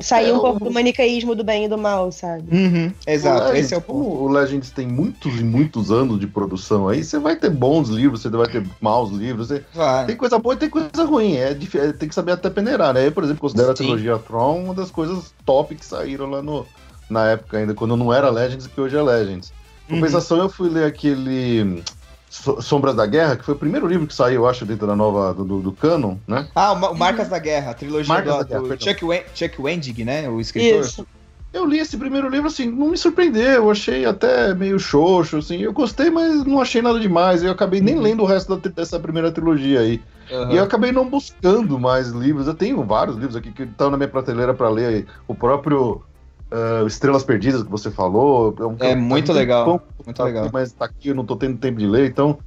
Sair 0.00 0.28
É, 0.30 0.32
um 0.32 0.36
o- 0.36 0.40
pouco 0.40 0.64
do 0.64 0.70
manicaísmo 0.70 1.34
do 1.34 1.42
bem 1.44 1.64
e 1.64 1.68
do 1.68 1.78
mal, 1.78 2.10
sabe? 2.12 2.44
Uhum, 2.50 2.92
exato, 3.06 3.44
Legends, 3.48 3.64
esse 3.64 3.74
é 3.74 3.76
o 3.76 3.80
ponto. 3.80 4.04
Como 4.10 4.22
o 4.24 4.28
Legends 4.28 4.70
tem 4.70 4.86
muitos 4.86 5.40
e 5.40 5.44
muitos 5.44 5.90
anos 5.90 6.18
de 6.20 6.26
produção 6.26 6.88
aí, 6.88 7.02
você 7.02 7.18
vai 7.18 7.36
ter 7.36 7.50
bons 7.50 7.88
livros, 7.88 8.20
você 8.22 8.28
vai 8.28 8.46
ter 8.48 8.64
maus 8.80 9.10
livros, 9.10 9.48
você- 9.48 9.64
Vai. 9.74 10.06
tem 10.06 10.16
coisa 10.16 10.38
boa 10.38 10.54
e 10.54 10.58
tem 10.58 10.68
coisa 10.70 11.04
ruim, 11.04 11.36
é, 11.36 11.54
dif- 11.54 11.78
é, 11.78 11.92
tem 11.92 12.08
que 12.08 12.14
saber 12.14 12.32
até 12.32 12.50
peneirar, 12.50 12.92
né? 12.94 13.06
Eu, 13.06 13.12
por 13.12 13.24
exemplo, 13.24 13.40
considero 13.40 13.70
a 13.72 13.76
Sim. 13.76 13.84
trilogia 13.84 14.18
Tron 14.18 14.64
uma 14.64 14.74
das 14.74 14.90
coisas 14.90 15.34
top 15.46 15.74
que 15.74 15.84
saíram 15.84 16.26
lá 16.28 16.42
no, 16.42 16.66
na 17.08 17.26
época 17.30 17.58
ainda, 17.58 17.74
quando 17.74 17.96
não 17.96 18.12
era 18.12 18.28
Legends, 18.30 18.66
que 18.66 18.80
hoje 18.80 18.96
é 18.96 19.02
Legends. 19.02 19.52
Uhum. 19.88 19.96
Compensação, 19.96 20.38
eu 20.38 20.48
fui 20.48 20.68
ler 20.68 20.84
aquele 20.86 21.82
Sombras 22.30 22.94
da 22.94 23.04
Guerra, 23.06 23.36
que 23.36 23.44
foi 23.44 23.54
o 23.54 23.58
primeiro 23.58 23.88
livro 23.88 24.06
que 24.06 24.14
saiu, 24.14 24.42
eu 24.42 24.46
acho, 24.48 24.64
dentro 24.64 24.86
da 24.86 24.94
nova, 24.94 25.34
do, 25.34 25.44
do, 25.44 25.60
do 25.60 25.72
canon, 25.72 26.16
né? 26.28 26.46
Ah, 26.54 26.72
o 26.72 26.76
Ma- 26.76 26.90
o 26.90 26.96
Marcas 26.96 27.28
da 27.28 27.38
Guerra, 27.40 27.72
a 27.72 27.74
trilogia 27.74 28.14
Marcas 28.14 28.32
do, 28.34 28.38
da 28.38 28.44
Guerra, 28.44 28.76
do. 28.76 28.84
Chuck, 28.84 29.04
Wen- 29.04 29.24
Chuck 29.34 29.60
Wendig, 29.60 30.04
né? 30.04 30.28
O 30.28 30.40
escritor. 30.40 30.80
Isso. 30.80 31.04
Eu 31.52 31.66
li 31.66 31.80
esse 31.80 31.96
primeiro 31.98 32.28
livro, 32.28 32.46
assim, 32.46 32.70
não 32.70 32.90
me 32.90 32.96
surpreendeu, 32.96 33.42
eu 33.64 33.70
achei 33.72 34.04
até 34.04 34.54
meio 34.54 34.78
xoxo, 34.78 35.38
assim, 35.38 35.56
eu 35.60 35.72
gostei, 35.72 36.08
mas 36.08 36.44
não 36.44 36.60
achei 36.60 36.80
nada 36.80 37.00
demais, 37.00 37.42
eu 37.42 37.50
acabei 37.50 37.80
nem 37.80 37.96
Uhum. 37.96 38.02
lendo 38.02 38.22
o 38.22 38.26
resto 38.26 38.54
da- 38.56 38.68
dessa 38.70 39.00
primeira 39.00 39.32
trilogia 39.32 39.80
aí. 39.80 40.00
Aham. 40.30 40.52
E 40.52 40.56
eu 40.56 40.62
acabei 40.62 40.92
não 40.92 41.10
buscando 41.10 41.76
mais 41.76 42.10
livros, 42.10 42.46
eu 42.46 42.54
tenho 42.54 42.80
vários 42.84 43.16
livros 43.16 43.34
aqui 43.34 43.50
que 43.50 43.64
estão 43.64 43.90
na 43.90 43.96
minha 43.96 44.08
prateleira 44.08 44.54
para 44.54 44.68
ler, 44.68 44.86
aí. 44.86 45.06
o 45.26 45.34
próprio 45.34 46.02
ah, 46.50 46.84
Estrelas 46.86 47.24
Perdidas 47.24 47.62
que 47.62 47.70
você 47.70 47.90
falou. 47.90 48.54
um- 48.60 48.76
É 48.78 48.94
muito 48.94 49.32
legal, 49.32 49.64
tempão 49.64 49.82
muito 50.04 50.16
tá 50.16 50.24
legal. 50.24 50.44
aqui, 50.44 50.52
Mas 50.52 50.72
tá 50.72 50.84
aqui, 50.84 51.08
eu 51.08 51.14
não 51.14 51.24
tô 51.24 51.36
tendo 51.36 51.58
tempo 51.58 51.78
de 51.78 51.86
ler, 51.86 52.08
então... 52.10 52.38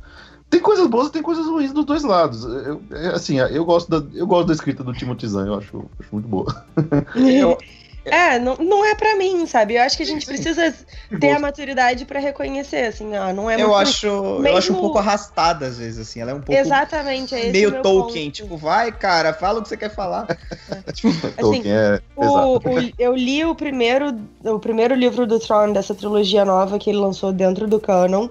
Tem 0.50 0.62
coisas 0.62 0.86
boas 0.86 1.08
e 1.08 1.12
tem 1.12 1.24
coisas 1.24 1.48
ruins 1.48 1.74
dos 1.74 1.84
dois 1.84 2.04
lados. 2.04 2.44
Eu, 2.44 2.80
é, 2.92 3.08
assim, 3.08 3.40
eu 3.40 3.66
gosto, 3.66 3.90
da, 3.90 4.06
eu 4.16 4.28
gosto 4.28 4.48
da 4.50 4.54
escrita 4.54 4.84
do 4.84 4.94
Timothy 4.94 5.28
Zahn, 5.28 5.48
eu 5.48 5.56
acho, 5.56 5.86
acho 6.00 6.10
muito 6.12 6.28
boa. 6.28 6.46
Eu- 7.16 7.58
É, 8.06 8.38
não, 8.38 8.58
não 8.58 8.84
é 8.86 8.96
pra 8.96 9.16
mim, 9.16 9.46
sabe? 9.46 9.76
Eu 9.76 9.82
acho 9.82 9.96
que 9.96 10.04
a 10.04 10.06
gente 10.06 10.26
Sim, 10.26 10.32
precisa 10.34 10.74
ter 11.20 11.32
a 11.32 11.40
maturidade 11.40 12.04
pra 12.06 12.20
reconhecer, 12.20 12.88
assim, 12.88 13.16
ó, 13.16 13.32
não 13.32 13.50
é 13.50 13.56
eu 13.56 13.68
muito... 13.70 13.76
acho, 13.76 14.08
eu 14.08 14.40
mesmo- 14.40 14.58
acho 14.58 14.74
um 14.74 14.80
pouco 14.82 14.98
arrastada 14.98 15.66
às 15.68 15.78
vezes, 15.78 16.00
assim. 16.00 16.20
Ela 16.20 16.32
é 16.32 16.34
um 16.34 16.42
pouco 16.42 16.60
Exatamente, 16.60 17.34
é 17.34 17.52
meio 17.52 17.72
meu 17.72 17.82
Tolkien, 17.82 18.26
ponto. 18.26 18.36
tipo, 18.36 18.58
vai, 18.58 18.92
cara, 18.92 19.34
fala 19.34 19.60
o 19.60 19.64
que 19.64 19.70
você 19.70 19.78
quer 19.78 19.90
falar. 19.90 20.28
tipo, 20.94 21.12
Tolkien 21.40 21.74
é 21.74 22.02
O- 22.16 22.58
o- 22.58 22.62
eu 23.00 23.16
li 23.16 23.44
o 23.46 23.56
primeiro, 23.56 24.14
o 24.44 24.60
primeiro 24.60 24.94
livro 24.96 25.26
do 25.26 25.40
Tron 25.40 25.72
dessa 25.72 25.96
trilogia 25.96 26.44
nova 26.46 26.78
que 26.78 26.90
ele 26.90 27.00
lançou 27.00 27.32
dentro 27.32 27.68
do 27.68 27.80
canon. 27.80 28.28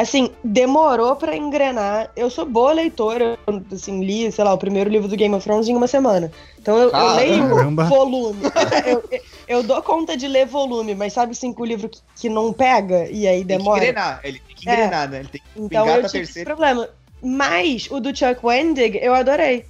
Assim, 0.00 0.30
demorou 0.44 1.16
pra 1.16 1.36
engrenar. 1.36 2.08
Eu 2.14 2.30
sou 2.30 2.46
boa 2.46 2.72
leitora, 2.72 3.36
eu, 3.48 3.62
assim, 3.72 4.04
li, 4.04 4.30
sei 4.30 4.44
lá, 4.44 4.52
o 4.54 4.58
primeiro 4.58 4.88
livro 4.88 5.08
do 5.08 5.16
Game 5.16 5.34
of 5.34 5.44
Thrones 5.44 5.66
em 5.68 5.74
uma 5.74 5.88
semana. 5.88 6.30
Então 6.56 6.78
eu, 6.78 6.90
eu 6.90 7.14
leio 7.16 7.74
volume. 7.88 8.38
eu, 8.86 9.02
eu 9.48 9.62
dou 9.64 9.82
conta 9.82 10.16
de 10.16 10.28
ler 10.28 10.46
volume, 10.46 10.94
mas 10.94 11.12
sabe 11.12 11.32
assim, 11.32 11.52
com 11.52 11.62
o 11.64 11.66
livro 11.66 11.88
que, 11.88 11.98
que 12.14 12.28
não 12.28 12.52
pega 12.52 13.08
e 13.10 13.26
aí 13.26 13.38
tem 13.44 13.58
que 13.58 13.64
demora? 13.64 13.78
engrenar. 13.78 14.20
Ele 14.22 14.38
tem 14.46 14.56
que 14.56 14.68
É. 14.68 14.72
engrenar, 14.72 15.10
né? 15.10 15.18
Ele 15.18 15.28
tem 15.28 15.40
que 15.40 15.60
Então 15.64 15.86
eu 15.88 15.94
tive 15.94 16.06
esse 16.06 16.12
terceira. 16.34 16.46
problema. 16.48 16.88
Mas 17.20 17.88
o 17.90 17.98
do 17.98 18.16
Chuck 18.16 18.38
Wendig 18.46 19.00
eu 19.02 19.12
adorei. 19.12 19.64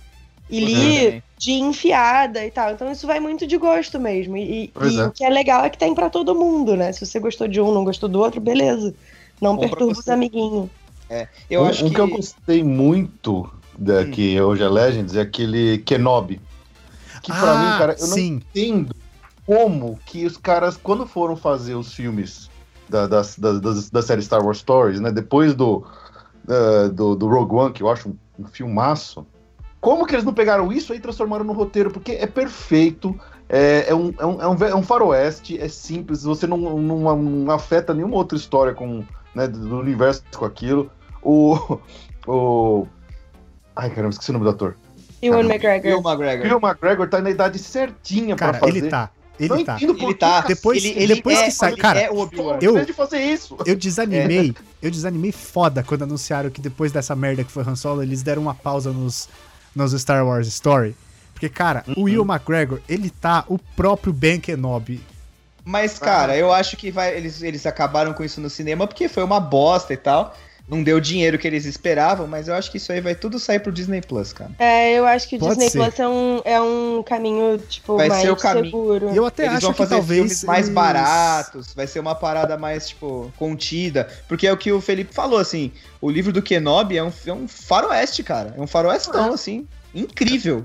E 0.51 0.61
li 0.61 1.22
de 1.39 1.53
enfiada 1.53 2.45
e 2.45 2.51
tal. 2.51 2.72
Então 2.72 2.93
isso 2.93 3.07
vai 3.07 3.18
muito 3.18 3.47
de 3.47 3.57
gosto 3.57 3.99
mesmo. 3.99 4.37
E, 4.37 4.64
e- 4.64 4.72
é. 5.01 5.07
o 5.07 5.11
que 5.11 5.24
é 5.24 5.31
legal 5.31 5.64
é 5.64 5.70
que 5.70 5.79
tem 5.79 5.95
pra 5.95 6.11
todo 6.11 6.35
mundo, 6.35 6.76
né? 6.76 6.93
Se 6.93 7.07
você 7.07 7.18
gostou 7.18 7.49
de 7.49 7.61
um, 7.62 7.72
não 7.72 7.85
gostou 7.85 8.09
do 8.11 8.20
outro, 8.20 8.41
beleza. 8.43 8.95
Não 9.41 9.57
Bom 9.57 9.62
perturba 9.62 9.93
os 9.99 10.09
amiguinhos. 10.09 10.68
Eu 11.49 11.62
um, 11.62 11.66
acho 11.66 11.84
um 11.84 11.89
que. 11.89 11.95
que 11.95 12.01
eu 12.01 12.09
gostei 12.09 12.62
muito, 12.62 13.49
da, 13.78 14.01
Hum. 14.03 14.11
que 14.11 14.41
hoje 14.41 14.62
é 14.62 14.68
Legends, 14.68 15.14
é 15.16 15.20
aquele 15.20 15.78
Kenobi. 15.78 16.41
Que 17.22 17.32
pra 17.32 17.53
Ah, 17.53 17.57
mim, 17.57 17.78
cara, 17.78 17.93
eu 17.99 18.07
não 18.07 18.14
sim. 18.16 18.41
entendo 18.55 18.95
como 19.47 19.99
que 20.05 20.26
os 20.26 20.36
caras, 20.36 20.76
quando 20.76 21.07
foram 21.07 21.36
fazer 21.36 21.74
os 21.74 21.93
filmes 21.95 22.51
da, 22.89 23.07
das, 23.07 23.39
das, 23.39 23.61
das- 23.61 23.91
da 23.91 24.03
série 24.03 24.22
Star 24.22 24.45
Wars 24.45 24.59
Stories, 24.59 25.01
né? 25.01 25.11
Depois 25.11 25.55
do, 25.55 25.84
eh, 26.49 26.89
do, 26.91 27.14
do 27.16 27.28
Rogue 27.28 27.55
One, 27.55 27.72
que 27.72 27.82
eu 27.82 27.89
acho 27.89 28.11
um, 28.11 28.16
um 28.41 28.47
filmaço, 28.47 29.26
como 29.80 30.07
que 30.07 30.14
eles 30.14 30.24
não 30.24 30.34
pegaram 30.34 30.72
isso 30.72 30.93
aí 30.93 30.99
e 30.99 31.03
transformaram 31.03 31.45
no 31.45 31.53
roteiro? 31.53 31.91
Porque 31.91 32.12
é 32.12 32.26
perfeito, 32.26 33.18
é, 33.49 33.86
é, 33.89 33.95
um, 33.95 34.12
é, 34.18 34.26
um, 34.26 34.43
é, 34.43 34.49
um, 34.49 34.64
é 34.66 34.74
um 34.74 34.82
faroeste, 34.82 35.59
é 35.59 35.68
simples, 35.68 36.22
você 36.24 36.47
não, 36.47 36.59
não, 36.59 37.16
não 37.16 37.51
afeta 37.51 37.95
nenhuma 37.95 38.16
outra 38.16 38.36
história 38.36 38.74
com, 38.74 39.03
né, 39.39 39.49
do 39.49 39.78
universo 39.78 40.22
com 40.36 40.45
aquilo. 40.45 40.91
O. 41.22 41.78
o 42.26 42.86
ai, 43.74 43.89
caramba, 43.91 44.11
esqueci 44.11 44.30
o 44.30 44.34
nome 44.34 44.45
do 44.45 44.51
ator. 44.51 44.76
Ewan. 45.22 45.41
McGregor. 45.45 45.82
Bill 45.82 46.01
McGregor. 46.01 46.47
Bill 46.49 46.61
McGregor 46.61 47.09
tá 47.09 47.20
na 47.20 47.30
idade 47.30 47.59
certinha 47.59 48.36
Cara, 48.36 48.53
pra 48.53 48.61
fazer. 48.61 48.78
ele 48.78 48.89
tá. 48.89 49.11
Ele 49.41 49.49
não 49.51 49.64
tá. 49.64 49.76
entendo 49.76 49.97
Ele 50.03 50.14
tá. 50.14 50.41
Depois- 50.41 50.84
ele, 50.84 50.99
ele 51.01 51.14
depois 51.14 51.39
é, 51.39 51.45
que 51.45 51.51
sai- 51.53 51.72
ele 51.72 51.80
cara, 51.80 52.01
é 52.01 52.11
o 52.11 52.28
eu- 52.61 52.76
eu 52.76 52.84
de 52.84 52.93
fazer 52.93 53.20
isso. 53.20 53.57
Eu 53.64 53.76
desanimei, 53.76 54.53
eu 54.82 54.91
desanimei 54.91 55.30
foda 55.30 55.82
quando 55.84 56.03
anunciaram 56.03 56.51
que 56.51 56.61
depois 56.61 56.91
dessa 56.91 57.14
merda 57.14 57.45
que 57.45 57.53
foi 57.53 57.62
Han 57.62 57.76
Solo, 57.76 58.03
eles 58.03 58.20
deram 58.22 58.43
uma 58.43 58.55
pausa 58.55 58.91
nos, 58.91 59.28
nos 59.74 59.93
Star 59.93 60.26
Wars 60.26 60.49
Story. 60.49 60.97
Porque, 61.32 61.49
cara, 61.49 61.84
o 61.97 62.03
Will 62.03 62.24
McGregor, 62.24 62.80
ele 62.89 63.11
tá 63.11 63.45
o 63.47 63.59
próprio 63.76 64.12
Ben 64.12 64.41
Kenobi. 64.41 65.01
Mas, 65.69 65.99
cara, 65.99 66.35
eu 66.35 66.51
acho 66.51 66.79
que 66.79 66.91
vai, 66.91 67.14
eles, 67.14 67.43
eles 67.43 67.66
acabaram 67.66 68.14
com 68.14 68.25
isso 68.25 68.41
no 68.41 68.49
cinema 68.49 68.87
porque 68.87 69.07
foi 69.07 69.23
uma 69.23 69.39
bosta 69.39 69.93
e 69.93 69.99
tal. 69.99 70.35
Não 70.66 70.83
deu 70.83 70.97
o 70.97 71.01
dinheiro 71.01 71.39
que 71.39 71.47
eles 71.47 71.64
esperavam, 71.66 72.27
mas 72.27 72.49
eu 72.49 72.55
acho 72.55 72.71
que 72.71 72.77
isso 72.79 72.91
aí 72.91 73.01
vai 73.03 73.14
tudo 73.14 73.39
sair 73.39 73.59
pro 73.59 73.71
Disney 73.73 74.01
Plus, 74.03 74.33
cara. 74.33 74.51
É, 74.59 74.93
eu 74.93 75.07
acho 75.07 75.29
que 75.29 75.37
o 75.37 75.39
Pode 75.39 75.55
Disney 75.59 75.71
ser. 75.71 75.79
Plus 75.79 75.99
é 76.01 76.09
um, 76.09 76.41
é 76.45 76.61
um 76.61 77.03
caminho, 77.03 77.59
tipo, 77.59 77.97
Vai 77.99 78.09
mais 78.09 78.23
ser 78.23 78.31
o 78.31 78.37
caminho. 78.37 78.64
seguro. 78.66 79.11
E 79.12 79.16
eu 79.16 79.27
até 79.27 79.45
eles 79.45 79.57
acho 79.57 79.66
vão 79.66 79.73
que 79.73 79.79
fazer 79.79 79.95
talvez. 79.97 80.19
filmes 80.21 80.45
mais 80.45 80.66
eles- 80.66 80.75
baratos, 80.75 81.73
vai 81.75 81.87
ser 81.87 82.01
uma 82.01 82.14
parada 82.14 82.57
mais, 82.57 82.89
tipo, 82.89 83.31
contida. 83.37 84.09
Porque 84.27 84.47
é 84.47 84.53
o 84.53 84.57
que 84.59 84.71
o 84.73 84.81
Felipe 84.81 85.14
falou, 85.14 85.39
assim, 85.39 85.71
o 86.03 86.11
livro 86.11 86.33
do 86.33 86.43
Kenobi 86.43 86.97
é 86.99 87.05
um, 87.05 87.12
é 87.27 87.33
um 87.33 87.47
faroeste, 87.49 88.23
cara. 88.23 88.55
É 88.57 88.61
um 88.61 88.66
faroestão, 88.66 89.33
assim, 89.35 89.66
incrível. 89.95 90.64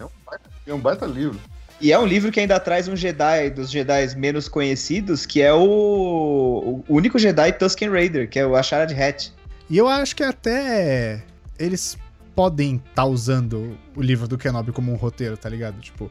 É 0.00 0.04
um 0.04 0.08
baita, 0.26 0.50
é 0.66 0.74
um 0.74 0.80
baita 0.80 1.06
livro. 1.06 1.40
E 1.80 1.92
é 1.92 1.98
um 1.98 2.06
livro 2.06 2.30
que 2.32 2.40
ainda 2.40 2.58
traz 2.58 2.88
um 2.88 2.96
Jedi, 2.96 3.50
dos 3.50 3.70
Jedi 3.70 4.16
menos 4.16 4.48
conhecidos, 4.48 5.26
que 5.26 5.42
é 5.42 5.52
o, 5.52 6.82
o 6.88 6.94
único 6.94 7.18
Jedi 7.18 7.52
Tusken 7.52 7.90
Raider, 7.90 8.28
que 8.28 8.38
é 8.38 8.46
o 8.46 8.56
Asharad 8.56 8.90
Hat. 8.92 9.32
E 9.68 9.76
eu 9.76 9.88
acho 9.88 10.14
que 10.16 10.22
até 10.22 11.22
eles 11.58 11.98
podem 12.34 12.80
estar 12.88 13.04
usando 13.04 13.76
o 13.96 14.00
livro 14.02 14.26
do 14.26 14.38
Kenobi 14.38 14.72
como 14.72 14.92
um 14.92 14.96
roteiro, 14.96 15.36
tá 15.36 15.48
ligado? 15.48 15.80
Tipo, 15.80 16.10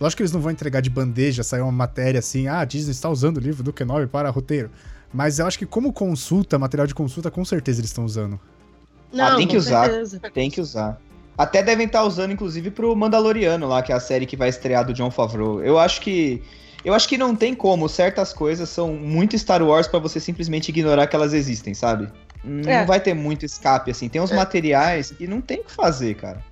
lógico 0.00 0.18
que 0.18 0.22
eles 0.22 0.32
não 0.32 0.40
vão 0.40 0.50
entregar 0.52 0.80
de 0.80 0.90
bandeja, 0.90 1.42
sair 1.42 1.60
uma 1.62 1.72
matéria 1.72 2.18
assim, 2.18 2.46
ah, 2.48 2.60
a 2.60 2.64
Disney 2.64 2.90
está 2.92 3.08
usando 3.08 3.38
o 3.38 3.40
livro 3.40 3.62
do 3.62 3.72
Kenobi 3.72 4.06
para 4.06 4.28
roteiro. 4.30 4.70
Mas 5.12 5.38
eu 5.38 5.46
acho 5.46 5.58
que 5.58 5.64
como 5.66 5.92
consulta, 5.92 6.58
material 6.58 6.86
de 6.86 6.94
consulta, 6.94 7.30
com 7.30 7.44
certeza 7.44 7.80
eles 7.80 7.90
estão 7.90 8.04
usando. 8.04 8.38
Não, 9.12 9.24
Ah, 9.24 9.36
tem 9.36 9.46
que 9.46 9.54
com 9.54 9.60
usar. 9.60 9.84
certeza. 9.86 10.20
Tem 10.32 10.50
que 10.50 10.60
usar. 10.60 11.00
Até 11.36 11.62
devem 11.62 11.86
estar 11.86 12.04
usando, 12.04 12.32
inclusive, 12.32 12.70
pro 12.70 12.94
Mandaloriano 12.94 13.66
lá, 13.66 13.82
que 13.82 13.92
é 13.92 13.94
a 13.94 14.00
série 14.00 14.26
que 14.26 14.36
vai 14.36 14.48
estrear 14.48 14.84
do 14.86 14.92
John 14.92 15.10
Favreau. 15.10 15.62
Eu 15.62 15.78
acho 15.78 16.00
que. 16.00 16.42
Eu 16.84 16.92
acho 16.92 17.08
que 17.08 17.16
não 17.16 17.34
tem 17.34 17.54
como. 17.54 17.88
Certas 17.88 18.32
coisas 18.32 18.68
são 18.68 18.92
muito 18.92 19.36
Star 19.38 19.62
Wars 19.62 19.88
pra 19.88 19.98
você 19.98 20.20
simplesmente 20.20 20.68
ignorar 20.68 21.06
que 21.06 21.16
elas 21.16 21.32
existem, 21.32 21.72
sabe? 21.72 22.08
Não 22.44 22.70
É. 22.70 22.84
vai 22.84 23.00
ter 23.00 23.14
muito 23.14 23.44
escape, 23.46 23.90
assim. 23.90 24.08
Tem 24.08 24.20
uns 24.20 24.30
materiais 24.30 25.10
que 25.10 25.26
não 25.26 25.40
tem 25.40 25.60
o 25.60 25.64
que 25.64 25.72
fazer, 25.72 26.14
cara. 26.14 26.42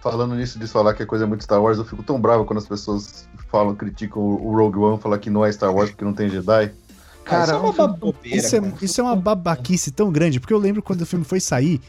Falando 0.00 0.34
nisso 0.34 0.58
de 0.58 0.66
falar 0.66 0.94
que 0.94 1.02
a 1.02 1.06
coisa 1.06 1.24
é 1.24 1.26
muito 1.26 1.42
Star 1.42 1.60
Wars, 1.60 1.78
eu 1.78 1.84
fico 1.84 2.02
tão 2.02 2.20
bravo 2.20 2.44
quando 2.44 2.58
as 2.58 2.68
pessoas 2.68 3.26
falam, 3.50 3.74
criticam 3.74 4.22
o 4.22 4.54
Rogue 4.54 4.78
One, 4.78 4.98
falar 5.00 5.18
que 5.18 5.30
não 5.30 5.44
é 5.44 5.50
Star 5.50 5.74
Wars 5.74 5.90
porque 5.90 6.04
não 6.04 6.12
tem 6.12 6.28
Jedi. 6.28 6.70
Cara, 7.24 7.44
isso 7.44 7.52
é 7.52 7.56
uma 7.56 7.84
um 7.84 7.92
bobeira. 7.94 8.36
Isso 8.36 8.56
é, 8.56 8.60
cara. 8.60 8.74
isso 8.80 9.00
é 9.00 9.04
uma 9.04 9.16
babaquice 9.16 9.90
tão 9.90 10.12
grande, 10.12 10.38
porque 10.38 10.52
eu 10.54 10.58
lembro 10.58 10.82
quando 10.82 11.00
o 11.00 11.06
filme 11.06 11.24
foi 11.24 11.40
sair, 11.40 11.80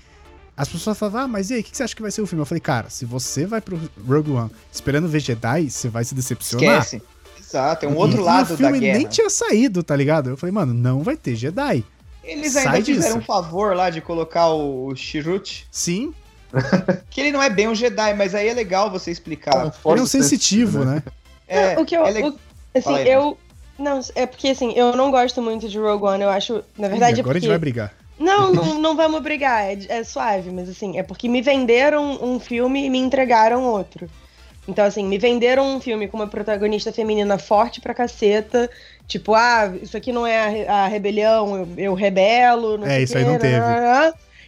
as 0.59 0.67
pessoas 0.67 0.97
falavam, 0.97 1.21
ah, 1.21 1.27
mas 1.27 1.49
e 1.49 1.55
aí, 1.55 1.61
o 1.61 1.63
que 1.63 1.75
você 1.75 1.83
acha 1.83 1.95
que 1.95 2.01
vai 2.01 2.11
ser 2.11 2.21
o 2.21 2.27
filme? 2.27 2.41
Eu 2.41 2.45
falei, 2.45 2.59
cara, 2.59 2.89
se 2.89 3.05
você 3.05 3.45
vai 3.45 3.61
pro 3.61 3.79
Rogue 4.07 4.31
One 4.31 4.51
esperando 4.71 5.07
ver 5.07 5.19
Jedi, 5.21 5.69
você 5.69 5.87
vai 5.89 6.03
se 6.03 6.13
decepcionar. 6.13 6.79
Esquece. 6.83 7.01
Exato, 7.39 7.85
é 7.85 7.89
um 7.89 7.95
outro 7.95 8.19
E- 8.21 8.23
lado 8.23 8.51
e 8.51 8.53
o 8.53 8.57
filme 8.57 8.73
da 8.73 8.77
guerra. 8.79 8.97
nem 8.99 9.07
tinha 9.07 9.29
saído, 9.29 9.81
tá 9.81 9.95
ligado? 9.95 10.29
Eu 10.29 10.37
falei, 10.37 10.53
mano, 10.53 10.73
não 10.73 11.01
vai 11.01 11.15
ter 11.17 11.35
Jedi. 11.35 11.83
Eles 12.23 12.51
Sai 12.53 12.67
ainda 12.67 12.85
fizeram 12.85 13.17
disso. 13.17 13.17
um 13.17 13.21
favor 13.21 13.75
lá 13.75 13.89
de 13.89 14.01
colocar 14.01 14.49
o 14.49 14.93
Chirrut, 14.95 15.65
Sim, 15.71 16.13
que 17.09 17.21
ele 17.21 17.31
não 17.31 17.41
é 17.41 17.49
bem 17.49 17.67
um 17.67 17.73
Jedi, 17.73 18.13
mas 18.13 18.35
aí 18.35 18.49
é 18.49 18.53
legal 18.53 18.91
você 18.91 19.09
explicar. 19.11 19.71
ele 19.85 19.99
é 19.99 20.01
um 20.01 20.05
sensitivo, 20.05 20.83
né? 20.85 21.01
É, 21.47 21.79
o 21.79 21.85
que 21.85 21.95
eu. 21.95 22.05
é 22.05 22.11
le- 22.11 22.23
o- 22.23 22.39
assim, 22.75 22.93
aí, 22.95 23.09
eu. 23.09 23.37
Não, 23.79 24.01
é 24.13 24.25
porque 24.25 24.49
assim, 24.49 24.73
eu 24.73 24.95
não 24.95 25.09
gosto 25.09 25.41
muito 25.41 25.69
de 25.69 25.79
Rogue 25.79 26.03
One, 26.05 26.21
eu 26.23 26.29
acho. 26.29 26.61
Na 26.77 26.87
verdade, 26.89 27.17
Ih, 27.17 27.21
agora 27.21 27.37
é 27.37 27.39
a 27.39 27.41
gente 27.41 27.47
porque... 27.47 27.47
vai 27.47 27.57
brigar. 27.57 27.93
Não, 28.19 28.51
não, 28.51 28.75
não 28.79 28.95
vamos 28.95 29.21
brigar, 29.21 29.63
é, 29.63 29.77
é 29.87 30.03
suave, 30.03 30.51
mas 30.51 30.69
assim, 30.69 30.99
é 30.99 31.03
porque 31.03 31.29
me 31.29 31.41
venderam 31.41 32.19
um 32.21 32.39
filme 32.39 32.85
e 32.85 32.89
me 32.89 32.99
entregaram 32.99 33.63
outro. 33.63 34.09
Então, 34.67 34.85
assim, 34.85 35.03
me 35.03 35.17
venderam 35.17 35.65
um 35.65 35.81
filme 35.81 36.07
com 36.07 36.17
uma 36.17 36.27
protagonista 36.27 36.91
feminina 36.93 37.39
forte 37.39 37.81
pra 37.81 37.91
caceta. 37.91 38.69
Tipo, 39.07 39.33
ah, 39.33 39.73
isso 39.81 39.97
aqui 39.97 40.11
não 40.11 40.27
é 40.27 40.67
a, 40.67 40.83
a 40.83 40.87
rebelião, 40.87 41.57
eu, 41.57 41.67
eu 41.75 41.93
rebelo. 41.95 42.77
Não 42.77 42.85
É, 42.85 43.01
isso 43.01 43.17
aí 43.17 43.23
quê, 43.23 43.29
não 43.31 43.39
teve. 43.39 43.57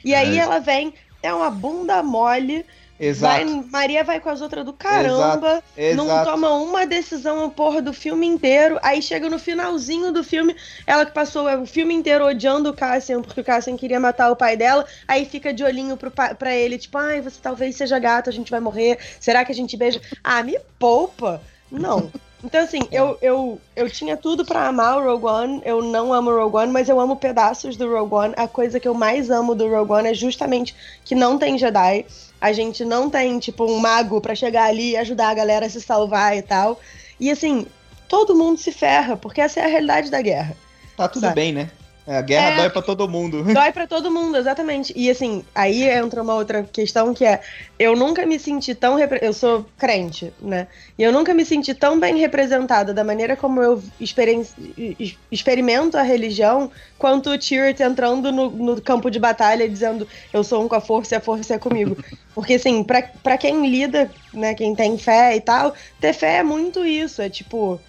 E 0.06 0.14
aí 0.14 0.38
É. 0.38 0.42
ela 0.42 0.60
vem, 0.60 0.94
é 1.24 1.34
uma 1.34 1.50
bunda 1.50 2.04
mole. 2.04 2.64
Exato. 3.02 3.46
Vai, 3.46 3.66
Maria 3.72 4.04
vai 4.04 4.20
com 4.20 4.30
as 4.30 4.42
outras 4.42 4.64
do 4.64 4.74
caramba, 4.74 5.64
não 5.96 6.06
Exato. 6.06 6.30
toma 6.30 6.54
uma 6.54 6.86
decisão 6.86 7.50
porra 7.50 7.82
do 7.82 7.92
filme 7.92 8.28
inteiro. 8.28 8.78
Aí 8.84 9.02
chega 9.02 9.28
no 9.28 9.40
finalzinho 9.40 10.12
do 10.12 10.24
filme, 10.24 10.56
ela 10.86 11.04
que 11.04 11.12
passou 11.12 11.48
o 11.50 11.66
filme 11.66 11.96
inteiro 11.96 12.28
odiando 12.28 12.70
o 12.70 12.74
Cassian, 12.76 13.24
porque 13.24 13.42
o 13.42 13.44
Cassian 13.44 13.76
queria 13.76 14.00
matar 14.00 14.32
o 14.32 14.36
pai 14.36 14.56
dela, 14.56 14.86
aí 15.08 15.26
fica 15.26 15.52
de 15.52 15.64
olhinho 15.64 15.98
pro, 15.98 16.12
pra 16.12 16.56
ele, 16.56 16.78
tipo, 16.78 16.96
ai, 17.00 17.22
você 17.22 17.40
talvez 17.42 17.76
seja 17.76 17.98
gato, 17.98 18.30
a 18.30 18.34
gente 18.34 18.52
vai 18.52 18.60
morrer, 18.60 19.00
será 19.20 19.44
que 19.44 19.52
a 19.52 19.56
gente 19.56 19.76
beija? 19.76 20.00
Ah, 20.24 20.44
me 20.44 20.60
poupa! 20.78 21.42
Não. 21.72 22.12
Então, 22.44 22.64
assim, 22.64 22.82
eu, 22.92 23.18
eu, 23.22 23.62
eu 23.76 23.90
tinha 23.90 24.18
tudo 24.18 24.46
pra 24.46 24.68
amar 24.68 24.98
o 24.98 25.04
Rogue 25.04 25.26
One. 25.26 25.62
Eu 25.64 25.82
não 25.84 26.12
amo 26.12 26.32
o 26.32 26.38
Rogue 26.38 26.58
One, 26.58 26.72
mas 26.72 26.90
eu 26.90 27.00
amo 27.00 27.16
pedaços 27.16 27.78
do 27.78 27.92
Rogue 27.92 28.14
One. 28.14 28.34
A 28.36 28.48
coisa 28.48 28.80
que 28.80 28.88
eu 28.88 28.94
mais 28.94 29.30
amo 29.30 29.56
do 29.56 29.70
Rogue 29.70 29.92
One 29.92 30.10
é 30.10 30.14
justamente 30.14 30.76
que 31.06 31.14
não 31.16 31.38
tem 31.38 31.58
Jedi. 31.58 32.06
A 32.42 32.52
gente 32.52 32.84
não 32.84 33.08
tem, 33.08 33.38
tipo, 33.38 33.64
um 33.66 33.78
mago 33.78 34.20
pra 34.20 34.34
chegar 34.34 34.66
ali 34.66 34.92
e 34.92 34.98
ajudar 34.98 35.30
a 35.30 35.34
galera 35.34 35.68
a 35.68 35.70
se 35.70 35.80
salvar 35.80 36.36
e 36.36 36.42
tal. 36.42 36.82
E, 37.20 37.30
assim, 37.30 37.68
todo 38.10 38.36
mundo 38.36 38.58
se 38.58 38.72
ferra, 38.72 39.16
porque 39.16 39.40
essa 39.40 39.60
é 39.60 39.64
a 39.66 39.68
realidade 39.68 40.10
da 40.10 40.22
guerra. 40.22 40.58
Tá 40.98 41.08
tudo 41.08 41.22
Sabe? 41.22 41.36
bem, 41.36 41.54
né? 41.54 41.70
É, 42.12 42.18
A 42.18 42.22
guerra 42.22 42.50
É. 42.52 42.56
dói 42.58 42.70
pra 42.70 42.82
todo 42.82 43.08
mundo. 43.08 43.42
Dói 43.54 43.72
pra 43.72 43.88
todo 43.88 44.12
mundo, 44.12 44.36
exatamente. 44.38 44.92
E 44.96 45.10
assim, 45.10 45.46
aí 45.56 45.84
entra 45.84 46.22
uma 46.22 46.36
outra 46.36 46.62
questão 46.64 47.14
que 47.14 47.24
é: 47.24 47.40
eu 47.80 47.96
nunca 47.96 48.26
me 48.26 48.38
senti 48.38 48.76
tão. 48.76 48.96
repre- 48.96 49.20
Eu 49.22 49.32
sou 49.32 49.66
crente, 49.78 50.34
né? 50.42 50.68
E 50.98 51.04
eu 51.04 51.12
nunca 51.14 51.34
me 51.34 51.46
senti 51.46 51.74
tão 51.74 51.98
bem 52.00 52.18
representada 52.18 52.94
da 52.94 53.04
maneira 53.04 53.38
como 53.38 53.62
eu 53.62 53.82
es- 53.98 55.18
experimento 55.32 55.98
a 55.98 56.02
religião, 56.02 56.70
quanto 56.98 57.30
o 57.30 57.38
Tyrion 57.38 57.74
entrando 57.80 58.32
no, 58.32 58.50
no 58.52 58.82
campo 58.82 59.10
de 59.10 59.20
batalha 59.20 59.70
dizendo: 59.70 60.06
eu 60.34 60.44
sou 60.44 60.64
um 60.64 60.68
com 60.68 60.76
a 60.76 60.82
força 60.82 61.16
e 61.16 61.18
a 61.18 61.22
força 61.22 61.54
é 61.56 61.60
comigo. 61.60 61.96
Porque, 62.36 62.56
assim, 62.56 62.84
pra, 62.84 63.02
pra 63.24 63.38
quem 63.38 63.70
lida, 63.70 64.14
né, 64.34 64.54
quem 64.54 64.74
tem 64.76 64.98
fé 64.98 65.36
e 65.36 65.42
tal, 65.42 65.74
ter 66.00 66.14
fé 66.14 66.38
é 66.38 66.44
muito 66.44 66.86
isso. 66.86 67.22
É 67.22 67.30
tipo 67.30 67.80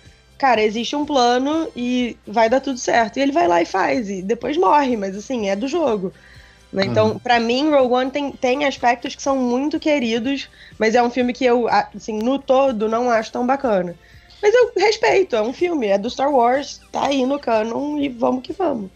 cara, 0.42 0.60
existe 0.60 0.96
um 0.96 1.06
plano 1.06 1.68
e 1.76 2.16
vai 2.26 2.50
dar 2.50 2.60
tudo 2.60 2.76
certo. 2.76 3.16
E 3.16 3.20
ele 3.22 3.30
vai 3.30 3.46
lá 3.46 3.62
e 3.62 3.64
faz, 3.64 4.10
e 4.10 4.20
depois 4.20 4.56
morre, 4.56 4.96
mas 4.96 5.16
assim, 5.16 5.48
é 5.48 5.54
do 5.54 5.68
jogo. 5.68 6.12
né? 6.72 6.84
Então, 6.84 7.16
pra 7.16 7.38
mim, 7.38 7.70
Rogue 7.70 7.94
One 7.94 8.10
tem, 8.10 8.32
tem 8.32 8.64
aspectos 8.64 9.14
que 9.14 9.22
são 9.22 9.36
muito 9.36 9.78
queridos, 9.78 10.48
mas 10.80 10.96
é 10.96 11.02
um 11.02 11.10
filme 11.10 11.32
que 11.32 11.44
eu, 11.44 11.68
assim, 11.68 12.18
no 12.18 12.40
todo, 12.40 12.88
não 12.88 13.08
acho 13.08 13.30
tão 13.30 13.46
bacana. 13.46 13.94
Mas 14.42 14.52
eu 14.52 14.72
respeito, 14.76 15.36
é 15.36 15.40
um 15.40 15.52
filme, 15.52 15.86
é 15.86 15.96
do 15.96 16.10
Star 16.10 16.32
Wars, 16.32 16.80
tá 16.90 17.06
aí 17.06 17.24
no 17.24 17.38
canon 17.38 17.96
e 17.98 18.08
vamos 18.08 18.42
que 18.42 18.52
vamos. 18.52 18.90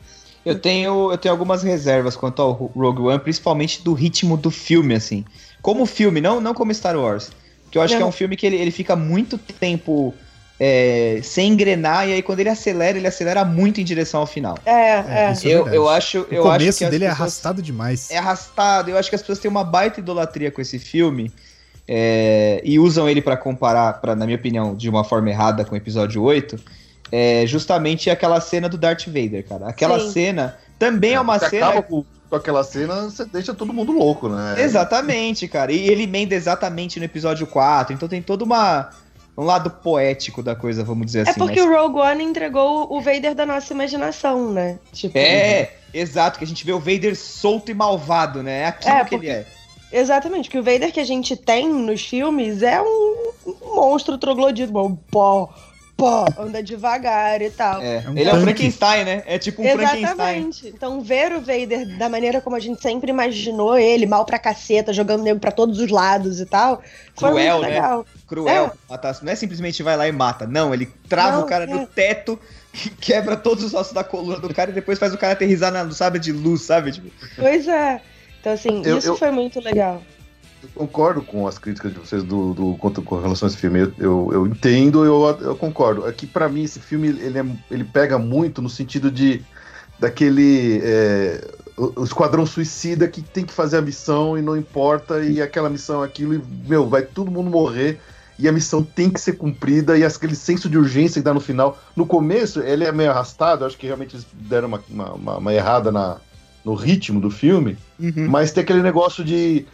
Eu 0.44 0.58
tenho, 0.58 1.12
eu 1.12 1.18
tenho 1.18 1.32
algumas 1.32 1.62
reservas 1.62 2.16
quanto 2.16 2.42
ao 2.42 2.50
Rogue 2.50 3.02
One, 3.02 3.20
principalmente 3.20 3.84
do 3.84 3.92
ritmo 3.92 4.36
do 4.36 4.50
filme, 4.50 4.96
assim. 4.96 5.24
Como 5.62 5.86
filme, 5.86 6.20
não, 6.20 6.40
não 6.40 6.52
como 6.52 6.74
Star 6.74 6.98
Wars. 6.98 7.30
Porque 7.62 7.78
eu 7.78 7.82
acho 7.82 7.94
Não. 7.94 7.98
que 8.00 8.02
é 8.02 8.06
um 8.06 8.12
filme 8.12 8.36
que 8.36 8.46
ele, 8.46 8.56
ele 8.56 8.70
fica 8.72 8.96
muito 8.96 9.38
tempo 9.38 10.12
é, 10.58 11.20
sem 11.22 11.52
engrenar, 11.52 12.08
e 12.08 12.12
aí 12.14 12.22
quando 12.22 12.40
ele 12.40 12.48
acelera, 12.48 12.96
ele 12.96 13.06
acelera 13.06 13.44
muito 13.44 13.80
em 13.80 13.84
direção 13.84 14.20
ao 14.20 14.26
final. 14.26 14.56
É, 14.64 14.70
É, 14.70 15.04
é. 15.08 15.32
isso 15.32 15.46
é 15.46 15.50
eu, 15.50 15.66
eu 15.68 15.88
acho. 15.88 16.20
O 16.30 16.34
Eu 16.34 16.48
acho 16.48 16.58
começo 16.58 16.78
que 16.78 16.84
as 16.84 16.90
dele 16.90 17.04
é 17.04 17.08
arrastado 17.08 17.60
demais. 17.62 18.10
É 18.10 18.18
arrastado. 18.18 18.90
Eu 18.90 18.96
acho 18.98 19.08
que 19.10 19.14
as 19.14 19.20
pessoas 19.20 19.38
têm 19.38 19.50
uma 19.50 19.64
baita 19.64 20.00
idolatria 20.00 20.50
com 20.50 20.60
esse 20.60 20.78
filme. 20.78 21.30
é, 21.88 22.60
e 22.64 22.78
usam 22.78 23.08
ele 23.08 23.22
pra 23.22 23.36
comparar, 23.36 24.00
pra, 24.00 24.16
na 24.16 24.24
minha 24.26 24.36
opinião, 24.36 24.74
de 24.74 24.88
uma 24.88 25.04
forma 25.04 25.30
errada 25.30 25.64
com 25.64 25.74
o 25.74 25.76
episódio 25.76 26.22
8. 26.22 26.58
É 27.12 27.44
justamente 27.46 28.10
aquela 28.10 28.40
cena 28.40 28.68
do 28.68 28.76
Darth 28.76 29.06
Vader, 29.06 29.46
cara. 29.46 29.68
Aquela 29.68 30.00
Sim. 30.00 30.10
cena 30.10 30.56
também 30.78 31.14
é 31.14 31.20
uma 31.20 31.38
Você 31.38 31.50
cena. 31.50 31.66
acaba 31.68 31.82
com, 31.84 32.04
com 32.28 32.34
aquela 32.34 32.64
cena, 32.64 33.02
você 33.02 33.24
deixa 33.26 33.54
todo 33.54 33.72
mundo 33.72 33.92
louco, 33.92 34.28
né? 34.28 34.56
Exatamente, 34.58 35.46
cara. 35.46 35.70
E 35.70 35.88
ele 35.88 36.02
emenda 36.02 36.34
exatamente 36.34 36.98
no 36.98 37.04
episódio 37.04 37.46
4. 37.46 37.94
Então 37.94 38.08
tem 38.08 38.20
todo 38.20 38.42
uma, 38.42 38.90
um 39.36 39.44
lado 39.44 39.70
poético 39.70 40.42
da 40.42 40.54
coisa, 40.56 40.82
vamos 40.82 41.06
dizer 41.06 41.26
É 41.26 41.30
assim. 41.30 41.38
porque 41.38 41.60
mas- 41.62 41.70
o 41.70 41.74
Rogue 41.82 41.98
One 41.98 42.24
entregou 42.24 42.86
o 42.92 43.00
Vader 43.00 43.34
da 43.34 43.44
nossa 43.44 43.72
imaginação, 43.72 44.50
né? 44.52 44.78
Tipo, 44.92 45.16
É, 45.18 45.74
exato, 45.92 46.38
que 46.38 46.44
a 46.44 46.46
gente 46.48 46.64
vê 46.64 46.72
o 46.72 46.78
Vader 46.80 47.14
solto 47.16 47.70
e 47.70 47.74
malvado, 47.74 48.42
né? 48.42 48.60
É 48.60 48.66
aquilo 48.66 48.94
É, 48.94 49.04
que 49.04 49.10
porque- 49.10 49.26
ele 49.26 49.28
é. 49.34 49.46
Exatamente, 49.92 50.50
que 50.50 50.58
o 50.58 50.62
Vader 50.62 50.92
que 50.92 50.98
a 51.00 51.04
gente 51.04 51.36
tem 51.36 51.68
nos 51.68 52.02
filmes 52.04 52.62
é 52.62 52.80
um, 52.82 53.32
um 53.46 53.74
monstro 53.76 54.18
troglodito, 54.18 54.72
bom, 54.72 54.96
pó, 55.10 55.48
pó, 55.96 56.26
anda 56.38 56.62
devagar 56.62 57.40
e 57.40 57.50
tal. 57.50 57.80
É, 57.80 58.02
É 58.04 58.10
um 58.10 58.12
ele 58.18 58.24
é 58.28 58.32
o 58.32 58.32
tanque. 58.32 58.42
Frankenstein, 58.44 59.04
né? 59.04 59.22
É 59.26 59.38
tipo 59.38 59.62
um 59.62 59.64
Frankenstein. 59.64 60.02
Exatamente. 60.04 60.68
Então, 60.68 61.00
ver 61.00 61.32
o 61.32 61.40
Vader 61.40 61.96
da 61.98 62.08
maneira 62.08 62.40
como 62.40 62.54
a 62.54 62.60
gente 62.60 62.82
sempre 62.82 63.10
imaginou 63.10 63.78
ele, 63.78 64.04
mal 64.06 64.24
pra 64.24 64.38
caceta, 64.38 64.92
jogando 64.92 65.22
nego 65.22 65.40
pra 65.40 65.50
todos 65.50 65.78
os 65.78 65.90
lados 65.90 66.40
e 66.40 66.46
tal, 66.46 66.82
foi 67.14 67.30
Cruel, 67.30 67.56
muito 67.58 67.68
né? 67.68 67.74
legal. 67.74 68.06
Cruel. 68.26 68.72
É. 68.90 69.14
Não 69.22 69.32
é 69.32 69.34
simplesmente 69.34 69.82
vai 69.82 69.96
lá 69.96 70.06
e 70.06 70.12
mata. 70.12 70.46
Não, 70.46 70.74
ele 70.74 70.86
trava 71.08 71.38
Não, 71.38 71.44
o 71.44 71.46
cara 71.46 71.64
é. 71.64 71.66
no 71.66 71.86
teto, 71.86 72.38
quebra 73.00 73.36
todos 73.36 73.64
os 73.64 73.72
ossos 73.72 73.92
da 73.92 74.04
coluna 74.04 74.38
do 74.38 74.52
cara 74.52 74.70
e 74.70 74.74
depois 74.74 74.98
faz 74.98 75.14
o 75.14 75.18
cara 75.18 75.32
aterrizar 75.32 75.72
na, 75.72 75.82
no 75.84 75.92
sabre 75.92 76.18
de 76.20 76.32
luz, 76.32 76.62
sabe? 76.62 76.92
Tipo, 76.92 77.08
Pois 77.36 77.66
é. 77.66 78.00
Então, 78.40 78.52
assim, 78.52 78.82
Eu- 78.84 78.98
isso 78.98 79.08
eu- 79.08 79.16
foi 79.16 79.30
muito 79.30 79.60
legal. 79.60 80.02
Concordo 80.74 81.22
com 81.22 81.46
as 81.46 81.58
críticas 81.58 81.92
de 81.92 81.98
vocês 81.98 82.22
do, 82.22 82.52
do, 82.54 82.74
quanto 82.78 83.02
com 83.02 83.20
relação 83.20 83.46
a 83.46 83.50
esse 83.50 83.58
filme. 83.58 83.80
Eu, 83.80 83.92
eu, 83.98 84.30
eu 84.32 84.46
entendo, 84.46 85.04
eu, 85.04 85.24
eu 85.40 85.56
concordo. 85.56 86.06
É 86.06 86.12
que 86.12 86.26
pra 86.26 86.48
mim 86.48 86.64
esse 86.64 86.80
filme 86.80 87.08
ele, 87.08 87.38
é, 87.38 87.44
ele 87.70 87.84
pega 87.84 88.18
muito 88.18 88.60
no 88.62 88.68
sentido 88.68 89.10
de 89.10 89.42
daquele 89.98 90.80
é, 90.82 91.48
o, 91.76 92.00
o 92.00 92.04
esquadrão 92.04 92.44
suicida 92.44 93.08
que 93.08 93.22
tem 93.22 93.44
que 93.44 93.52
fazer 93.52 93.78
a 93.78 93.82
missão 93.82 94.36
e 94.36 94.42
não 94.42 94.56
importa 94.56 95.22
e 95.24 95.40
aquela 95.40 95.70
missão 95.70 96.02
aquilo 96.02 96.34
e 96.34 96.42
meu 96.68 96.86
vai 96.88 97.02
todo 97.02 97.30
mundo 97.30 97.50
morrer 97.50 97.98
e 98.38 98.46
a 98.46 98.52
missão 98.52 98.82
tem 98.82 99.08
que 99.08 99.18
ser 99.18 99.32
cumprida 99.38 99.96
e 99.96 100.04
aquele 100.04 100.34
senso 100.34 100.68
de 100.68 100.76
urgência 100.76 101.20
que 101.20 101.24
dá 101.24 101.32
no 101.32 101.40
final. 101.40 101.78
No 101.96 102.04
começo 102.06 102.60
ele 102.60 102.84
é 102.84 102.92
meio 102.92 103.10
arrastado, 103.10 103.64
acho 103.64 103.78
que 103.78 103.86
realmente 103.86 104.14
eles 104.16 104.26
deram 104.34 104.68
uma, 104.68 104.82
uma, 104.90 105.12
uma- 105.14 105.36
uma 105.38 105.54
errada 105.54 105.90
na, 105.90 106.18
no 106.62 106.74
ritmo 106.74 107.18
do 107.20 107.30
filme. 107.30 107.78
Mas 108.28 108.52
tem 108.52 108.62
aquele 108.62 108.82
negócio 108.82 109.24
de 109.24 109.64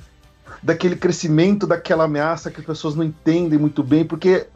daquele 0.63 0.97
crescimento 0.97 1.67
daquela 1.67 2.05
ameaça 2.05 2.51
que 2.51 2.61
as 2.61 2.67
pessoas 2.67 2.95
não 2.95 3.03
entendem 3.03 3.59
muito 3.59 3.83
bem, 3.83 4.05
porque 4.05 4.47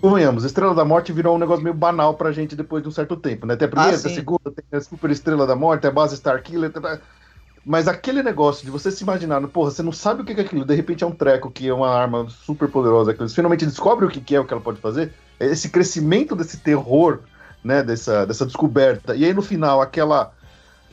convenhamos, 0.00 0.44
Estrela 0.44 0.74
da 0.74 0.84
Morte 0.84 1.12
virou 1.12 1.36
um 1.36 1.38
negócio 1.38 1.62
meio 1.62 1.74
banal 1.74 2.14
pra 2.14 2.32
gente 2.32 2.54
depois 2.54 2.82
de 2.82 2.88
um 2.88 2.92
certo 2.92 3.16
tempo, 3.16 3.46
né? 3.46 3.56
Tem 3.56 3.66
a 3.66 3.70
primeira, 3.70 3.96
Ah, 3.96 4.00
tem 4.00 4.12
a 4.12 4.14
segunda, 4.14 4.50
tem 4.50 4.64
a 4.72 4.80
Super 4.80 5.10
Estrela 5.10 5.46
da 5.46 5.56
Morte, 5.56 5.82
tem 5.82 5.90
a 5.90 5.94
base 5.94 6.14
Starkiller, 6.14 6.70
tá. 6.70 6.98
mas 7.64 7.88
aquele 7.88 8.22
negócio 8.22 8.64
de 8.64 8.70
você 8.70 8.90
se 8.90 9.02
imaginar, 9.02 9.40
porra, 9.48 9.70
você 9.70 9.82
não 9.82 9.92
sabe 9.92 10.22
o 10.22 10.24
que 10.24 10.32
é 10.32 10.40
aquilo, 10.40 10.64
de 10.64 10.74
repente 10.74 11.02
é 11.04 11.06
um 11.06 11.12
treco 11.12 11.50
que 11.50 11.68
é 11.68 11.72
uma 11.72 11.88
arma 11.88 12.28
super 12.28 12.68
poderosa, 12.68 13.12
que 13.12 13.20
você 13.20 13.34
finalmente 13.34 13.64
descobre 13.66 14.04
o 14.04 14.08
que 14.08 14.34
é, 14.34 14.40
o 14.40 14.44
que 14.44 14.52
ela 14.52 14.62
pode 14.62 14.80
fazer, 14.80 15.12
esse 15.40 15.70
crescimento 15.70 16.36
desse 16.36 16.58
terror, 16.58 17.20
né, 17.64 17.82
dessa, 17.82 18.26
dessa 18.26 18.44
descoberta, 18.44 19.14
e 19.14 19.24
aí 19.24 19.32
no 19.32 19.42
final 19.42 19.80
aquela 19.80 20.32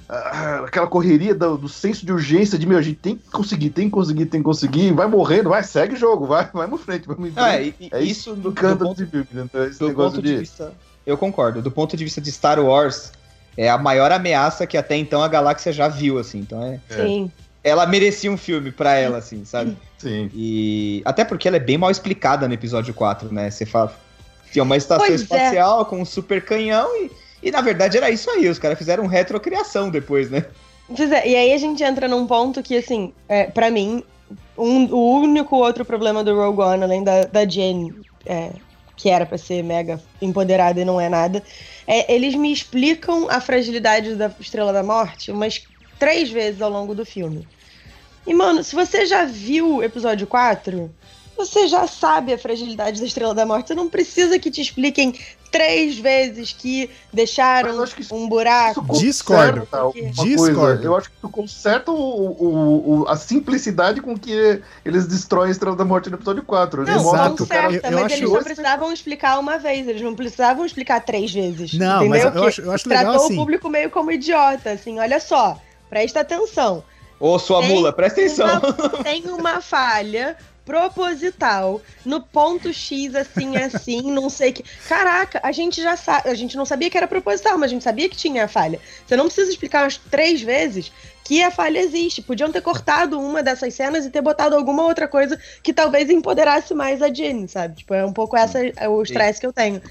aquela 0.08 0.88
correria 0.88 1.34
do, 1.34 1.58
do 1.58 1.70
senso 1.70 2.06
de 2.06 2.12
urgência 2.12 2.60
de 2.60 2.66
meu, 2.66 2.78
a 2.78 2.82
gente 2.82 2.98
tem 2.98 3.16
que 3.16 3.30
conseguir, 3.32 3.72
tem 3.72 3.86
que 3.86 3.92
conseguir, 3.92 4.26
tem 4.28 4.40
que 4.40 4.46
conseguir, 4.46 4.92
vai 4.92 5.08
morrendo, 5.08 5.50
vai, 5.50 5.64
segue 5.64 5.96
o 5.96 5.98
jogo, 5.98 6.28
vai, 6.28 6.50
vai 6.54 6.68
no 6.68 6.78
frente. 6.78 7.08
Ah, 7.36 7.60
e, 7.60 7.74
e 7.80 7.90
É 7.92 8.02
isso 8.02 8.36
do, 8.36 8.52
do 8.52 8.54
Canta 8.54 8.86
ponto, 8.86 9.06
filme, 9.08 9.28
né? 9.32 9.44
Então, 9.46 9.64
esse 9.66 9.80
do 9.80 9.88
negócio 9.88 10.18
ponto 10.18 10.26
de. 10.26 10.34
de 10.34 10.40
vista. 10.40 10.74
Eu 11.06 11.18
concordo. 11.18 11.62
Do 11.62 11.72
ponto 11.72 11.96
de 11.98 12.04
vista 12.04 12.22
de 12.22 12.32
Star 12.32 12.60
Wars, 12.60 13.12
é 13.58 13.70
a 13.70 13.78
maior 13.78 14.12
ameaça 14.12 14.68
que 14.68 14.78
até 14.78 14.96
então 14.96 15.24
a 15.24 15.28
galáxia 15.28 15.72
já 15.74 15.88
viu, 15.88 16.20
assim. 16.20 16.40
Então 16.40 16.64
é. 16.64 16.80
É. 16.90 17.04
Sim. 17.04 17.32
Ela 17.64 17.88
merecia 17.88 18.32
um 18.32 18.38
filme 18.38 18.72
pra 18.72 18.94
ela, 18.94 19.18
assim, 19.18 19.44
sabe? 19.44 19.76
Sim. 19.98 20.30
E 20.36 21.02
até 21.04 21.26
porque 21.26 21.48
ela 21.48 21.58
é 21.58 21.60
bem 21.60 21.80
mal 21.80 21.90
explicada 21.90 22.48
no 22.48 22.54
episódio 22.54 22.94
4, 22.94 23.34
né? 23.34 23.50
Você 23.50 23.66
fala. 23.66 23.92
Tinha 24.52 24.64
uma 24.64 24.78
estação 24.78 25.08
Pois 25.08 25.20
é. 25.20 25.24
espacial 25.24 25.86
com 25.86 26.00
um 26.00 26.06
super 26.06 26.46
canhão 26.46 26.88
e, 26.96 27.12
e 27.42 27.52
na 27.52 27.62
verdade 27.62 27.98
era 27.98 28.10
isso 28.10 28.30
aí. 28.30 28.48
Os 28.48 28.60
caras 28.60 28.78
fizeram 28.78 29.06
retrocriação 29.08 29.90
depois, 29.90 30.30
né? 30.30 30.46
É, 30.90 31.28
e 31.30 31.36
aí 31.36 31.54
a 31.54 31.58
gente 31.58 31.84
entra 31.84 32.08
num 32.08 32.28
ponto 32.28 32.62
que, 32.62 32.78
assim, 32.78 33.12
é, 33.28 33.46
para 33.46 33.72
mim, 33.72 34.04
um- 34.58 34.86
o 34.94 35.20
único 35.22 35.56
outro 35.56 35.84
problema 35.84 36.24
do 36.24 36.36
Rogue 36.36 36.62
One, 36.62 36.84
além 36.84 37.04
da, 37.04 37.24
da 37.26 37.48
Jane, 37.48 37.94
é, 38.26 38.52
que 38.96 39.10
era 39.10 39.26
pra 39.26 39.38
ser 39.38 39.64
mega 39.64 40.00
empoderada 40.22 40.80
e 40.80 40.86
não 40.86 41.02
é 41.02 41.10
nada, 41.10 41.44
é 41.88 42.14
eles 42.14 42.36
me 42.36 42.52
explicam 42.54 43.28
a 43.30 43.42
fragilidade 43.42 44.16
da 44.16 44.32
Estrela 44.40 44.72
da 44.72 44.84
Morte 44.84 45.32
umas 45.32 45.68
três 46.00 46.30
vezes 46.32 46.62
ao 46.62 46.70
longo 46.70 46.94
do 46.96 47.06
filme. 47.06 47.48
E, 48.28 48.34
mano, 48.34 48.64
se 48.64 48.74
você 48.76 49.06
já 49.06 49.26
viu 49.26 49.78
o 49.78 49.84
episódio 49.84 50.26
4, 50.26 50.90
você 51.36 51.68
já 51.68 51.86
sabe 51.88 52.34
a 52.34 52.38
fragilidade 52.38 53.00
da 53.00 53.06
Estrela 53.06 53.34
da 53.34 53.46
Morte. 53.46 53.68
Você 53.68 53.76
não 53.76 53.90
precisa 53.90 54.38
que 54.40 54.50
te 54.52 54.62
expliquem 54.62 55.14
três 55.52 55.98
vezes 55.98 56.52
que 56.52 56.88
Mas 56.88 56.98
deixaram 57.14 57.70
eu 57.70 57.84
acho 57.84 57.96
que 57.96 58.02
isso- 58.02 58.14
um 58.14 58.28
buraco. 58.28 58.82
Discordo. 58.98 59.68
Discordo. 60.24 60.56
coisa. 60.60 60.84
Eu 60.84 60.96
acho 60.98 61.10
que 61.10 61.16
isso 61.18 61.30
conserta 61.30 61.92
o, 61.92 61.96
o- 61.96 63.00
o- 63.04 63.08
a 63.08 63.16
simplicidade 63.16 64.02
com 64.02 64.18
que 64.18 64.62
eles 64.84 65.08
destroem 65.08 65.48
a 65.48 65.52
Estrela 65.52 65.76
da 65.76 65.86
Morte 65.86 66.10
no 66.10 66.18
episódio 66.18 66.44
4. 66.44 66.82
Eles 66.84 66.94
Não, 66.96 67.04
mostram 67.04 67.20
cara- 67.48 67.64
conserta, 67.70 67.88
Eu- 67.88 67.92
eu 67.92 67.98
mas 68.00 68.06
acho- 68.12 68.16
eles 68.16 68.30
só 68.30 68.44
precisavam 68.44 68.92
explicar 68.92 69.40
uma 69.40 69.58
vez, 69.58 69.88
eles 69.88 70.02
não 70.02 70.14
precisavam 70.14 70.66
explicar 70.66 71.00
três 71.02 71.32
vezes. 71.32 71.74
Não, 71.74 72.06
mas 72.08 72.22
entendeu? 72.22 72.28
eu 72.28 72.42
Que 72.42 72.48
acho, 72.50 72.62
eu 72.62 72.72
acho 72.72 72.90
legal 72.90 73.04
tratou 73.06 73.26
assim. 73.26 73.34
o 73.34 73.38
público 73.38 73.70
meio 73.70 73.90
como 73.90 74.12
idiota, 74.12 74.72
assim, 74.72 75.00
olha 75.00 75.20
só, 75.22 75.58
presta 75.90 76.20
atenção. 76.20 76.84
Ô, 77.18 77.40
sua 77.40 77.62
Tem 77.62 77.70
mula, 77.70 77.94
presta 77.94 78.20
atenção. 78.20 78.46
Uma- 78.60 78.90
tem 79.04 79.24
uma 79.28 79.62
falha 79.62 80.36
proposital 80.66 81.82
no 82.04 82.20
ponto 82.20 82.74
X 82.74 83.14
assim 83.16 83.56
assim, 83.64 84.12
não 84.12 84.30
sei 84.30 84.52
que. 84.52 84.64
Caraca, 84.88 85.40
a 85.44 85.52
gente 85.52 85.82
já 85.82 85.96
sabe, 85.96 86.30
a 86.30 86.34
gente 86.34 86.58
não 86.58 86.66
sabia 86.66 86.90
que 86.90 86.98
era 86.98 87.08
proposital, 87.08 87.58
mas 87.58 87.70
a 87.70 87.74
gente 87.74 87.84
sabia 87.84 88.10
que 88.10 88.18
tinha 88.18 88.46
a 88.46 88.48
falha. 88.48 88.80
Você 89.06 89.16
não 89.16 89.26
precisa 89.26 89.52
explicar 89.52 89.84
umas 89.84 89.98
três 89.98 90.42
vezes 90.42 90.92
que 91.24 91.42
a 91.42 91.52
falha 91.52 91.80
existe. 91.80 92.22
Podiam 92.22 92.52
ter 92.52 92.62
cortado 92.62 93.20
uma 93.20 93.42
dessas 93.42 93.74
cenas 93.74 94.06
e 94.06 94.10
ter 94.10 94.22
botado 94.22 94.56
alguma 94.56 94.84
outra 94.84 95.08
coisa 95.08 95.40
que 95.62 95.74
talvez 95.74 96.10
empoderasse 96.10 96.74
mais 96.74 97.02
a 97.02 97.14
Jenny, 97.14 97.48
sabe? 97.48 97.78
Tipo, 97.78 97.94
é 97.94 98.06
um 98.06 98.14
pouco 98.14 98.38
essa 98.38 98.60
é 98.78 98.88
o 98.88 99.02
estresse 99.02 99.40
que 99.40 99.48
eu 99.48 99.54
tenho. 99.54 99.82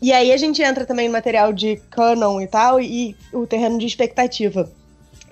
E 0.00 0.12
aí 0.12 0.32
a 0.32 0.36
gente 0.36 0.62
entra 0.62 0.86
também 0.86 1.08
no 1.08 1.12
material 1.12 1.52
de 1.52 1.76
canon 1.90 2.40
e 2.40 2.46
tal, 2.46 2.80
e 2.80 3.16
o 3.32 3.46
terreno 3.46 3.78
de 3.78 3.86
expectativa. 3.86 4.70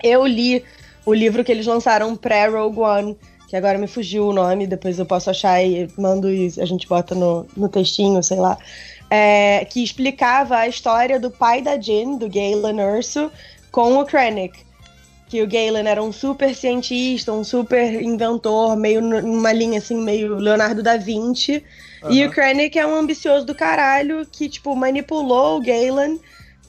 Eu 0.03 0.25
li 0.25 0.63
o 1.05 1.13
livro 1.13 1.43
que 1.43 1.51
eles 1.51 1.65
lançaram 1.65 2.15
pré-Rogue 2.15 2.79
One, 2.79 3.17
que 3.47 3.55
agora 3.55 3.77
me 3.77 3.87
fugiu 3.87 4.27
o 4.27 4.33
nome, 4.33 4.67
depois 4.67 4.99
eu 4.99 5.05
posso 5.05 5.29
achar 5.29 5.63
e 5.63 5.89
mando 5.97 6.29
e 6.29 6.53
a 6.59 6.65
gente 6.65 6.87
bota 6.87 7.15
no, 7.15 7.47
no 7.55 7.69
textinho, 7.69 8.21
sei 8.21 8.37
lá. 8.37 8.57
É, 9.09 9.63
que 9.63 9.81
explicava 9.81 10.57
a 10.57 10.67
história 10.67 11.17
do 11.17 11.31
pai 11.31 11.61
da 11.61 11.79
Jin, 11.79 12.17
do 12.17 12.27
Galen 12.27 12.81
Urso, 12.81 13.31
com 13.71 13.97
o 13.97 14.05
Krennic. 14.05 14.67
Que 15.29 15.41
o 15.41 15.47
Galen 15.47 15.87
era 15.87 16.03
um 16.03 16.11
super 16.11 16.53
cientista, 16.53 17.31
um 17.31 17.43
super 17.43 18.01
inventor, 18.01 18.75
meio 18.75 19.01
numa 19.01 19.53
linha 19.53 19.79
assim, 19.79 20.01
meio 20.01 20.35
Leonardo 20.35 20.83
da 20.83 20.97
Vinci. 20.97 21.63
E 22.09 22.25
o 22.25 22.31
Krennic 22.31 22.77
é 22.77 22.85
um 22.85 22.95
ambicioso 22.95 23.45
do 23.45 23.55
caralho 23.55 24.25
que, 24.29 24.49
tipo, 24.49 24.75
manipulou 24.75 25.57
o 25.57 25.61
Galen 25.61 26.19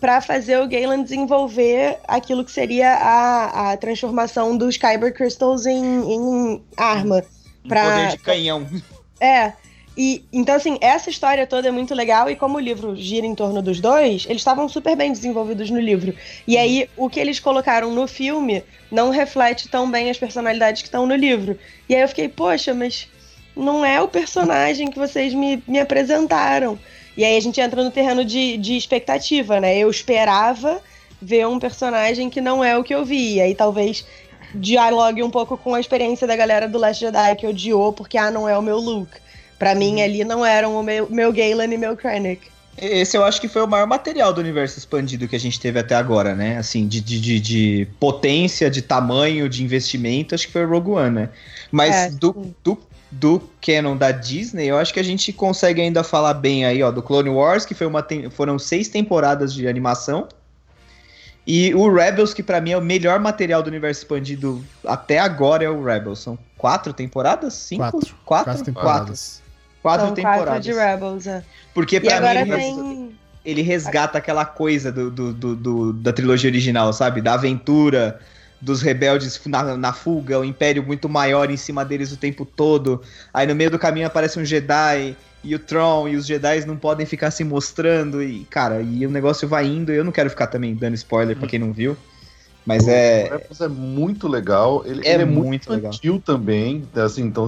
pra 0.01 0.20
fazer 0.20 0.59
o 0.59 0.68
Galen 0.68 1.03
desenvolver 1.03 1.99
aquilo 2.07 2.44
que 2.44 2.53
seria 2.53 2.94
a, 2.94 3.72
a 3.72 3.76
transformação 3.76 4.57
dos 4.57 4.76
Kyber 4.76 5.12
Crystals 5.12 5.66
em, 5.66 5.84
em 5.84 6.62
arma. 6.76 7.24
Pra, 7.66 7.84
Poder 7.84 8.09
de 8.11 8.18
canhão. 8.18 8.66
é. 9.20 9.53
E, 10.01 10.24
então, 10.32 10.55
assim, 10.55 10.78
essa 10.80 11.11
história 11.11 11.44
toda 11.44 11.66
é 11.66 11.72
muito 11.72 11.92
legal, 11.92 12.30
e 12.30 12.36
como 12.36 12.57
o 12.57 12.61
livro 12.61 12.94
gira 12.94 13.26
em 13.26 13.34
torno 13.34 13.61
dos 13.61 13.80
dois, 13.80 14.26
eles 14.26 14.40
estavam 14.40 14.68
super 14.68 14.94
bem 14.94 15.11
desenvolvidos 15.11 15.70
no 15.70 15.80
livro. 15.80 16.14
E 16.46 16.57
aí, 16.57 16.88
o 16.96 17.11
que 17.11 17.18
eles 17.18 17.40
colocaram 17.40 17.92
no 17.92 18.07
filme 18.07 18.62
não 18.92 19.11
reflete 19.11 19.68
tão 19.68 19.90
bem 19.90 20.09
as 20.09 20.16
personalidades 20.16 20.82
que 20.82 20.88
estão 20.88 21.05
no 21.05 21.16
livro. 21.16 21.59
E 21.88 21.96
aí 21.96 22.03
eu 22.03 22.09
fiquei, 22.09 22.28
poxa, 22.28 22.72
mas 22.72 23.09
não 23.57 23.84
é 23.84 24.01
o 24.01 24.07
personagem 24.07 24.88
que 24.88 24.96
vocês 24.96 25.34
me, 25.34 25.61
me 25.66 25.80
apresentaram. 25.80 26.78
E 27.18 27.24
aí 27.24 27.36
a 27.36 27.40
gente 27.40 27.60
entra 27.60 27.82
no 27.82 27.90
terreno 27.90 28.24
de, 28.24 28.56
de 28.56 28.76
expectativa, 28.76 29.58
né? 29.58 29.76
Eu 29.76 29.90
esperava 29.90 30.80
ver 31.20 31.48
um 31.48 31.58
personagem 31.58 32.30
que 32.30 32.40
não 32.40 32.62
é 32.62 32.78
o 32.78 32.84
que 32.84 32.94
eu 32.94 33.04
vi. 33.04 33.34
E 33.34 33.40
aí 33.40 33.56
talvez 33.56 34.06
dialogue 34.54 35.20
um 35.24 35.30
pouco 35.30 35.58
com 35.58 35.74
a 35.74 35.80
experiência 35.80 36.28
da 36.28 36.36
galera 36.36 36.68
do 36.68 36.78
Last 36.78 37.00
Jedi 37.00 37.34
que 37.34 37.44
odiou 37.44 37.92
porque, 37.92 38.16
ah, 38.16 38.30
não 38.30 38.48
é 38.48 38.56
o 38.56 38.62
meu 38.62 38.78
look. 38.78 39.10
Pra 39.58 39.74
mim, 39.74 40.00
ali 40.00 40.22
não 40.22 40.46
eram 40.46 40.78
o 40.78 40.82
meu, 40.84 41.10
meu 41.10 41.32
Galen 41.32 41.74
e 41.74 41.76
meu 41.76 41.96
Krennic. 41.96 42.42
Esse 42.80 43.16
eu 43.16 43.24
acho 43.24 43.40
que 43.40 43.48
foi 43.48 43.62
o 43.62 43.66
maior 43.66 43.88
material 43.88 44.32
do 44.32 44.40
universo 44.40 44.78
expandido 44.78 45.26
que 45.26 45.34
a 45.34 45.40
gente 45.40 45.58
teve 45.58 45.80
até 45.80 45.96
agora, 45.96 46.36
né? 46.36 46.56
Assim, 46.56 46.86
de, 46.86 47.00
de, 47.00 47.20
de, 47.20 47.40
de 47.40 47.88
potência, 47.98 48.70
de 48.70 48.80
tamanho, 48.80 49.48
de 49.48 49.64
investimento, 49.64 50.36
acho 50.36 50.46
que 50.46 50.52
foi 50.52 50.64
o 50.64 50.68
Rogue 50.68 50.90
One, 50.90 51.10
né? 51.10 51.28
Mas 51.72 51.96
É, 51.96 52.10
do, 52.10 52.54
do, 52.62 52.78
do 53.11 53.40
canon 53.61 53.96
da 53.96 54.11
Disney, 54.12 54.66
eu 54.66 54.76
acho 54.76 54.92
que 54.92 55.00
a 55.00 55.04
gente 55.04 55.32
consegue 55.32 55.80
ainda 55.80 56.04
falar 56.04 56.34
bem 56.34 56.64
aí, 56.66 56.82
ó, 56.82 56.90
do 56.90 57.02
Clone 57.02 57.30
Wars, 57.30 57.64
que 57.64 57.74
foi 57.74 57.86
uma 57.86 58.06
foram 58.30 58.59
seis 58.59 58.88
temporadas 58.88 59.52
de 59.54 59.66
animação. 59.66 60.28
E 61.46 61.74
o 61.74 61.90
Rebels, 61.90 62.34
que 62.34 62.42
pra 62.42 62.61
mim 62.61 62.72
é 62.72 62.76
o 62.76 62.82
melhor 62.82 63.18
material 63.18 63.62
do 63.62 63.68
universo 63.68 64.02
expandido 64.02 64.62
até 64.86 65.18
agora, 65.18 65.64
é 65.64 65.70
o 65.70 65.82
Rebels. 65.82 66.18
São 66.18 66.38
quatro 66.59 66.92
temporadas? 66.92 67.54
Cinco? 67.54 67.82
Quatro. 67.90 68.14
Quatro? 68.26 68.44
Quatro 68.52 68.64
temporadas. 68.64 69.42
Quatro 69.82 70.06
São 70.06 70.14
temporadas. 70.14 70.44
quatro 70.44 70.62
de 70.62 70.72
Rebels, 70.74 71.26
é. 71.26 71.42
Porque 71.72 71.96
E 71.96 72.00
pra 72.00 72.16
agora 72.18 72.44
mim, 72.44 72.50
ele- 72.52 72.61
tem... 72.62 73.18
ele 73.46 73.62
resgata 73.62 74.18
aquela 74.18 74.44
coisa 74.44 74.92
do, 74.92 75.11
do- 75.11 75.32
do- 75.32 75.56
do- 75.56 75.92
da 75.94 76.12
trilogia 76.12 76.50
original, 76.50 76.92
sabe? 76.92 77.22
Da 77.22 77.32
aventura, 77.34 78.20
dos 78.61 78.82
rebeldes 78.82 79.40
na, 79.46 79.76
na 79.76 79.92
fuga, 79.92 80.38
o 80.38 80.44
império 80.44 80.82
muito 80.82 81.09
maior 81.09 81.50
em 81.50 81.56
cima 81.56 81.84
deles 81.84 82.12
o 82.12 82.16
tempo 82.16 82.44
todo. 82.44 83.00
Aí 83.32 83.46
no 83.46 83.54
meio 83.54 83.70
do 83.70 83.78
caminho 83.78 84.06
aparece 84.06 84.38
um 84.38 84.44
Jedi 84.44 85.16
e 85.44 85.54
o 85.54 85.59
Tron, 85.59 86.09
e 86.09 86.16
os 86.16 86.26
Jedi 86.26 86.66
não 86.66 86.76
podem 86.76 87.06
ficar 87.06 87.30
se 87.30 87.44
mostrando. 87.44 88.22
E, 88.22 88.44
cara, 88.50 88.82
e 88.82 89.06
o 89.06 89.11
negócio 89.11 89.46
vai 89.48 89.66
indo. 89.66 89.92
Eu 89.92 90.04
não 90.04 90.12
quero 90.12 90.28
ficar 90.30 90.48
também 90.48 90.74
dando 90.74 90.94
spoiler 90.94 91.36
pra 91.36 91.46
quem 91.46 91.59
não 91.59 91.72
viu. 91.72 91.96
Mas 92.66 92.84
O 92.84 92.90
é. 92.90 93.40
É 93.61 93.68
muito 93.68 94.28
legal. 94.28 94.82
Ele 94.84 95.06
É 95.06 95.14
ele 95.14 95.22
é, 95.22 95.26
muito, 95.26 95.46
muito 95.46 95.70
legal. 95.72 95.92
também. 96.24 96.84
Assim, 96.96 97.22
então, 97.22 97.46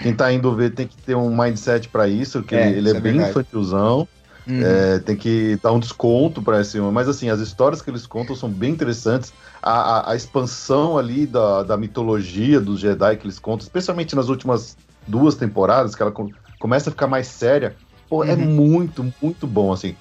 quem 0.00 0.14
tá 0.14 0.32
indo 0.32 0.54
ver 0.54 0.70
tem 0.72 0.86
que 0.86 0.96
ter 0.96 1.14
um 1.14 1.36
mindset 1.36 1.88
pra 1.88 2.08
isso, 2.08 2.42
que 2.42 2.54
É, 2.54 2.68
ele, 2.68 2.78
ele 2.78 2.86
isso 2.86 2.94
é, 2.94 2.98
é 2.98 3.00
bem 3.00 3.12
verdade. 3.12 3.30
infantilzão. 3.30 4.08
Uhum. 4.46 4.60
É, 4.62 4.98
tem 4.98 5.16
que 5.16 5.58
dar 5.62 5.72
um 5.72 5.78
desconto 5.78 6.42
pra 6.42 6.60
esse 6.60 6.78
homem. 6.78 6.92
Mas 6.92 7.08
assim, 7.08 7.28
as 7.28 7.40
histórias 7.40 7.82
que 7.82 7.90
eles 7.90 8.06
contam 8.06 8.36
são 8.36 8.48
bem 8.48 8.70
interessantes. 8.72 9.32
A, 9.66 10.10
a- 10.10 10.16
expansão 10.16 10.98
ali 10.98 11.26
da, 11.26 11.62
da 11.62 11.76
mitologia 11.76 12.60
dos 12.60 12.80
Jedi 12.80 13.16
que 13.16 13.24
eles 13.26 13.38
contam, 13.38 13.64
especialmente 13.64 14.14
nas 14.14 14.28
últimas 14.28 14.76
duas 15.06 15.34
temporadas, 15.36 15.94
que 15.94 16.02
ela 16.02 16.12
com- 16.12 16.30
começa 16.58 16.90
a 16.90 16.92
ficar 16.92 17.06
mais 17.06 17.26
séria. 17.28 17.74
Pô, 18.08 18.22
é 18.24 18.34
Uhum. 18.34 18.44
muito, 18.44 19.12
muito 19.22 19.46
bom, 19.46 19.72
assim. 19.72 19.96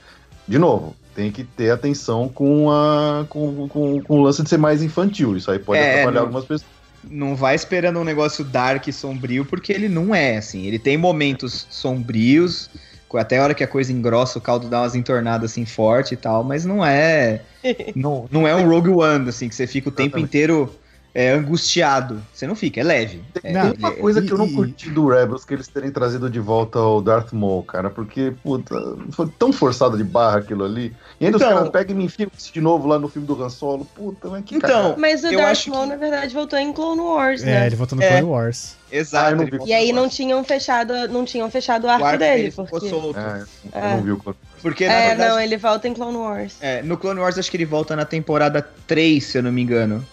De 0.46 0.60
novo, 0.60 0.94
tem 1.16 1.32
que 1.32 1.46
ter 1.46 1.70
atenção 1.72 2.28
com, 2.28 2.70
a, 2.70 3.26
com, 3.30 3.68
com, 3.70 4.02
com 4.02 4.20
o 4.20 4.22
lance 4.22 4.44
de 4.44 4.50
ser 4.50 4.58
mais 4.58 4.84
infantil. 4.84 5.38
Isso 5.38 5.50
aí 5.50 5.60
pode 5.60 5.82
É, 5.82 5.92
atrapalhar 5.92 6.12
não- 6.16 6.22
algumas 6.24 6.44
pessoas. 6.44 6.70
não 7.10 7.34
vai 7.36 7.56
esperando 7.56 8.00
um 8.00 8.04
negócio 8.04 8.44
dark 8.44 8.88
e 8.88 8.94
sombrio, 8.94 9.46
porque 9.46 9.72
ele 9.72 9.88
não 9.88 10.14
é, 10.14 10.36
assim. 10.38 10.64
Ele 10.66 10.78
tem 10.80 10.98
momentos 10.98 11.66
sombrios, 11.70 12.70
até 13.18 13.38
a 13.38 13.44
hora 13.44 13.54
que 13.54 13.64
a 13.64 13.68
coisa 13.68 13.92
engrossa, 13.92 14.38
o 14.38 14.42
caldo 14.42 14.68
dá 14.68 14.82
umas 14.82 14.96
entornadas 14.96 15.52
assim 15.52 15.66
forte 15.66 16.14
e 16.14 16.18
tal, 16.18 16.44
mas 16.44 16.66
não 16.66 16.86
é. 16.86 17.42
não, 17.96 18.28
não 18.32 18.48
é 18.48 18.56
um 18.56 18.68
Rogue 18.68 18.90
One, 18.90 19.30
assim, 19.30 19.48
que 19.48 19.56
você 19.56 19.68
fica 19.68 19.90
o 19.90 19.92
tempo 19.92 20.18
inteiro 20.18 20.74
é, 21.16 21.30
angustiado. 21.32 22.22
Você 22.34 22.48
não 22.48 22.56
fica, 22.56 22.80
é 22.80 22.84
leve. 22.84 23.22
É, 23.36 23.40
Tem 23.40 23.52
uma 23.58 23.90
ele- 23.90 24.02
coisa 24.02 24.20
e- 24.20 24.26
que 24.26 24.32
eu 24.32 24.38
não 24.38 24.48
e- 24.48 24.54
curti 24.54 24.90
do 24.90 25.08
Rebels, 25.08 25.46
que 25.46 25.54
eles 25.54 25.68
terem 25.68 25.92
trazido 25.92 26.30
de 26.30 26.40
volta 26.40 26.80
o 26.80 27.02
Darth 27.02 27.32
Maul, 27.34 27.64
cara, 27.64 27.90
porque, 27.90 28.34
puta, 28.44 28.76
foi 29.12 29.28
tão 29.38 29.54
forçado 29.54 29.96
de 29.98 30.04
barra 30.04 30.40
aquilo 30.40 30.64
ali. 30.66 30.94
E 31.20 31.26
ainda 31.26 31.38
Então- 31.38 31.50
os 31.50 31.54
caras 31.56 31.70
pegam 31.70 31.96
e 31.96 31.98
me 32.00 32.06
enfiam 32.06 32.30
de 32.52 32.62
novo 32.62 32.88
lá 32.88 32.98
no 32.98 33.08
filme 33.08 33.28
do 33.28 33.42
Han 33.44 33.50
Solo. 33.50 33.86
Puta, 33.96 34.28
mas 34.30 34.44
que 34.44 34.56
Então, 34.56 34.70
cagada. 34.70 34.96
Mas 34.98 35.24
o 35.24 35.28
Eu 35.28 35.40
Darth 35.40 35.68
Maul, 35.68 35.84
que- 35.84 35.90
na 35.90 35.96
verdade, 35.98 36.34
voltou 36.34 36.58
em 36.60 36.74
Clone 36.74 37.02
Wars, 37.02 37.44
É, 37.44 37.46
né? 37.46 37.66
ele 37.68 37.76
voltou 37.76 37.96
no 37.98 38.04
É. 38.04 38.08
Clone 38.10 38.24
Wars. 38.24 38.76
Exato. 38.92 39.42
Ah. 39.42 39.58
E 39.66 39.74
aí 39.74 39.92
não 39.92 40.08
tinham 40.08 40.44
fechado, 40.44 40.94
não 41.10 41.26
tinham 41.26 41.50
fechado 41.50 41.86
o 41.86 41.90
arco, 41.90 42.04
o 42.04 42.08
arco 42.08 42.20
dele, 42.20 42.36
dele 42.38 42.52
ficou 42.52 42.66
porque... 42.68 42.90
solto. 42.90 43.20
É, 43.20 43.44
eu 43.74 43.82
É. 43.82 43.96
não 43.96 44.04
vi 44.04 44.12
o 44.12 44.18
Clone 44.18 44.38
Wars. 44.40 44.54
Porque, 44.62 44.84
É, 44.86 45.08
verdade, 45.10 45.30
não, 45.32 45.40
ele 45.40 45.58
volta 45.58 45.88
em 45.88 45.94
Clone 45.94 46.18
Wars. 46.18 46.56
É, 46.62 46.82
no 46.84 46.96
Clone 46.98 47.20
Wars 47.20 47.38
acho 47.38 47.50
que 47.52 47.58
ele 47.58 47.66
volta 47.66 47.96
na 47.96 48.06
temporada 48.06 48.62
3, 48.88 49.24
se 49.26 49.38
eu 49.38 49.44
não 49.44 49.52
me 49.52 49.62
engano. 49.62 50.06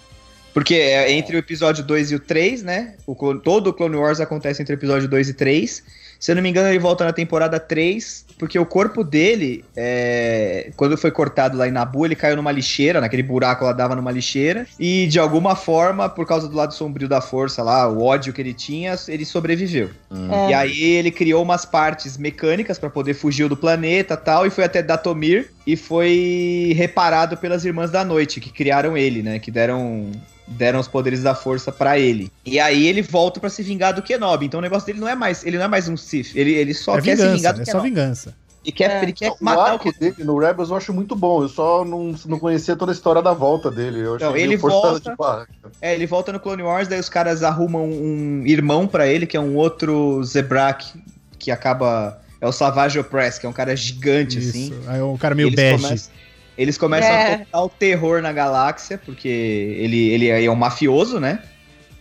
Porque 0.53 0.75
é 0.75 1.13
entre 1.13 1.37
o 1.37 1.39
episódio 1.39 1.85
2 1.85 2.13
e 2.13 2.15
o 2.17 2.21
3, 2.21 2.63
né? 2.63 2.95
O, 3.07 3.15
todo 3.37 3.69
o 3.69 3.73
Clone 3.73 3.97
Wars 3.97 4.21
acontece 4.21 4.61
entre 4.63 4.75
o 4.75 4.77
episódio 4.77 5.09
2 5.09 5.29
e 5.29 5.35
3. 5.35 5.83
Se 6.21 6.31
eu 6.31 6.37
não 6.37 6.43
me 6.43 6.51
engano, 6.51 6.69
ele 6.69 6.79
volta 6.79 7.03
na 7.03 7.15
temporada 7.15 7.59
3, 7.59 8.27
porque 8.39 8.59
o 8.59 8.67
corpo 8.67 9.03
dele, 9.03 9.65
é, 9.75 10.71
quando 10.77 10.95
foi 10.99 11.11
cortado 11.11 11.57
lá 11.57 11.67
em 11.67 11.71
Nabu, 11.71 12.05
ele 12.05 12.15
caiu 12.15 12.37
numa 12.37 12.53
lixeira, 12.53 13.01
naquele 13.01 13.23
buraco 13.23 13.65
lá 13.65 13.73
dava 13.73 13.97
numa 13.97 14.11
lixeira. 14.11 14.67
E 14.79 15.07
de 15.07 15.19
alguma 15.19 15.57
forma, 15.57 16.11
por 16.11 16.27
causa 16.27 16.47
do 16.47 16.55
lado 16.55 16.75
sombrio 16.75 17.09
da 17.09 17.23
força 17.23 17.63
lá, 17.63 17.89
o 17.89 18.03
ódio 18.03 18.35
que 18.35 18.41
ele 18.43 18.53
tinha, 18.53 18.95
ele 19.09 19.25
sobreviveu. 19.25 19.89
Hum. 20.11 20.31
É. 20.31 20.51
E 20.51 20.55
aí 20.55 20.83
ele 20.83 21.11
criou 21.11 21.43
umas 21.43 21.65
partes 21.65 22.19
mecânicas 22.19 22.79
pra 22.79 22.91
poder 22.91 23.15
fugir 23.15 23.49
do 23.49 23.57
planeta 23.57 24.15
tal, 24.15 24.47
e 24.47 24.51
foi 24.51 24.65
até 24.65 24.83
Datomir 24.83 25.51
e 25.67 25.75
foi 25.75 26.75
reparado 26.77 27.39
pelas 27.39 27.65
Irmãs 27.65 27.91
da 27.91 28.05
Noite, 28.05 28.41
que 28.41 28.51
criaram 28.51 28.95
ele, 28.95 29.23
né? 29.23 29.39
Que 29.39 29.51
deram 29.51 30.11
deram 30.51 30.81
os 30.81 30.89
poderes 30.89 31.23
da 31.23 31.35
força 31.35 31.71
pra 31.73 31.99
ele. 31.99 32.31
E 32.45 32.59
aí 32.61 32.87
ele 32.87 33.01
volta 33.03 33.39
pra 33.41 33.49
se 33.49 33.63
vingar 33.63 33.95
do 33.95 34.03
Kenobi. 34.03 34.47
Então 34.47 34.59
o 34.59 34.63
negócio 34.63 34.85
dele 34.87 35.01
não 35.01 35.09
é 35.09 35.15
mais, 35.15 35.45
ele 35.47 35.57
não 35.57 35.65
é 35.65 35.69
mais 35.69 35.89
um 35.89 35.97
Sith, 35.97 36.35
ele, 36.35 36.53
ele 36.53 36.75
só 36.75 36.99
é 36.99 37.01
quer 37.03 37.17
se 37.17 37.23
vingar 37.23 37.37
vingança, 37.37 37.53
do 37.55 37.61
é 37.63 37.65
só 37.65 37.71
Kenobi. 37.73 37.89
vingança. 37.89 38.35
E 38.63 38.71
quer, 38.71 38.91
É. 38.91 39.03
ele 39.03 39.13
quer 39.15 39.31
o 39.31 39.37
matar 39.41 39.75
o 39.77 39.79
Kenobi. 39.79 39.99
dele 39.99 40.25
no 40.25 40.39
Rebels 40.39 40.69
eu 40.69 40.77
acho 40.77 40.93
muito 40.93 41.17
bom. 41.17 41.43
Eu 41.43 41.49
só 41.49 41.83
não, 41.85 42.15
não 42.27 42.39
conhecia 42.39 42.77
toda 42.77 42.93
a 42.93 42.95
história 42.95 43.23
da 43.23 43.33
volta 43.33 43.71
dele. 43.71 44.01
Eu 44.01 44.19
meio 44.33 44.37
ele 44.37 44.59
forçado 44.59 44.83
volta- 44.91 45.11
de 45.11 45.17
barra. 45.17 45.49
É, 45.81 45.95
ele 45.95 46.07
volta 46.07 46.31
no 46.33 46.39
Clone 46.39 46.63
Wars, 46.63 46.87
daí 46.87 47.01
os 47.01 47.09
caras 47.09 47.43
arrumam 47.43 47.89
um 47.89 48.43
irmão 48.45 48.87
pra 48.87 49.07
ele, 49.07 49.27
que 49.27 49.37
é 49.37 49.41
um 49.41 49.57
outro 49.57 50.23
Zebrak, 50.25 50.93
que 51.39 51.51
acaba... 51.51 52.21
É 52.43 52.47
o 52.49 52.53
Savage 52.53 52.99
Opress, 52.99 53.39
que 53.39 53.45
é 53.45 53.49
um 53.49 53.53
cara 53.53 53.77
gigante, 53.77 54.39
assim. 54.39 54.71
Isso. 54.71 54.81
Aí 54.87 55.01
o 55.01 55.17
cara 55.19 55.35
meio 55.35 55.51
bege. 55.55 55.83
Começam, 55.83 56.13
eles 56.57 56.77
começam 56.79 57.11
É. 57.11 57.35
a 57.35 57.39
tocar 57.39 57.63
o 57.63 57.69
terror 57.69 58.21
na 58.23 58.33
galáxia, 58.33 58.99
porque 58.99 59.29
ele, 59.29 60.11
ele 60.11 60.29
é 60.29 60.51
um 60.51 60.55
mafioso, 60.57 61.19
né? 61.19 61.41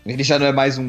Ele 0.06 0.24
já 0.24 0.40
não 0.40 0.46
é 0.48 0.52
mais 0.52 0.78
um, 0.78 0.84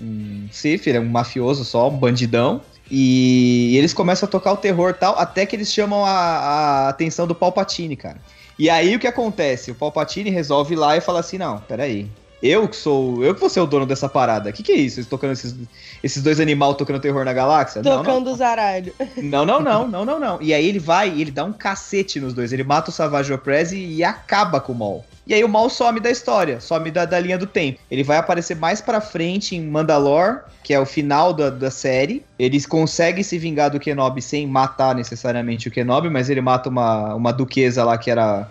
um 0.00 0.48
Sith, 0.50 0.86
ele 0.86 0.98
é 0.98 1.00
um 1.00 1.08
mafioso 1.08 1.64
só, 1.64 1.88
um 1.88 1.96
bandidão. 1.96 2.60
E 2.90 3.76
eles 3.76 3.92
começam 3.94 4.26
a 4.26 4.30
tocar 4.30 4.52
o 4.52 4.56
terror 4.56 4.90
e 4.90 4.94
tal, 4.94 5.18
até 5.18 5.46
que 5.46 5.54
eles 5.54 5.72
chamam 5.72 6.04
a, 6.04 6.10
a 6.10 6.88
atenção 6.88 7.26
do 7.26 7.34
Palpatine, 7.34 7.96
cara. 7.96 8.18
E 8.58 8.68
aí 8.68 8.94
o 8.94 8.98
que 8.98 9.06
acontece? 9.06 9.70
O 9.70 9.74
Palpatine 9.74 10.28
resolve 10.28 10.74
ir 10.74 10.76
lá 10.76 10.96
e 10.96 11.00
fala 11.00 11.20
assim: 11.20 11.38
não, 11.38 11.58
peraí. 11.60 12.08
Eu 12.42 12.68
que 12.68 12.76
sou. 12.76 13.22
Eu 13.22 13.34
que 13.34 13.40
vou 13.40 13.50
ser 13.50 13.60
o 13.60 13.66
dono 13.66 13.86
dessa 13.86 14.08
parada. 14.08 14.50
O 14.50 14.52
que, 14.52 14.62
que 14.62 14.72
é 14.72 14.76
isso? 14.76 14.98
Eles 14.98 15.08
tocando 15.08 15.32
esses, 15.32 15.54
esses 16.02 16.22
dois 16.22 16.40
animais 16.40 16.76
tocando 16.76 17.00
terror 17.00 17.24
na 17.24 17.32
galáxia? 17.32 17.82
Não, 17.82 17.96
não. 17.96 18.04
Tocando 18.04 18.32
os 18.32 18.40
aralhos. 18.40 18.94
Não, 19.16 19.44
não, 19.44 19.60
não, 19.60 19.86
não, 19.86 20.04
não, 20.04 20.18
não. 20.18 20.42
E 20.42 20.54
aí 20.54 20.66
ele 20.66 20.78
vai 20.78 21.10
e 21.10 21.20
ele 21.20 21.30
dá 21.30 21.44
um 21.44 21.52
cacete 21.52 22.18
nos 22.18 22.32
dois. 22.32 22.52
Ele 22.52 22.64
mata 22.64 22.90
o 22.90 22.92
Savage 22.92 23.32
Opress 23.32 23.72
e, 23.72 23.96
e 23.96 24.04
acaba 24.04 24.60
com 24.60 24.72
o 24.72 24.74
Maul. 24.74 25.04
E 25.26 25.34
aí 25.34 25.44
o 25.44 25.48
Maul 25.48 25.70
some 25.70 26.00
da 26.00 26.10
história, 26.10 26.60
some 26.60 26.90
da, 26.90 27.04
da 27.04 27.20
linha 27.20 27.38
do 27.38 27.46
tempo. 27.46 27.78
Ele 27.90 28.02
vai 28.02 28.16
aparecer 28.16 28.56
mais 28.56 28.80
pra 28.80 29.00
frente 29.00 29.54
em 29.54 29.64
Mandalore, 29.64 30.40
que 30.64 30.74
é 30.74 30.80
o 30.80 30.86
final 30.86 31.32
da, 31.32 31.50
da 31.50 31.70
série. 31.70 32.24
Ele 32.38 32.60
consegue 32.64 33.22
se 33.22 33.38
vingar 33.38 33.70
do 33.70 33.78
Kenobi 33.78 34.20
sem 34.20 34.46
matar 34.46 34.94
necessariamente 34.94 35.68
o 35.68 35.70
Kenobi, 35.70 36.10
mas 36.10 36.28
ele 36.30 36.40
mata 36.40 36.68
uma, 36.68 37.14
uma 37.14 37.32
duquesa 37.32 37.84
lá 37.84 37.96
que 37.96 38.10
era 38.10 38.50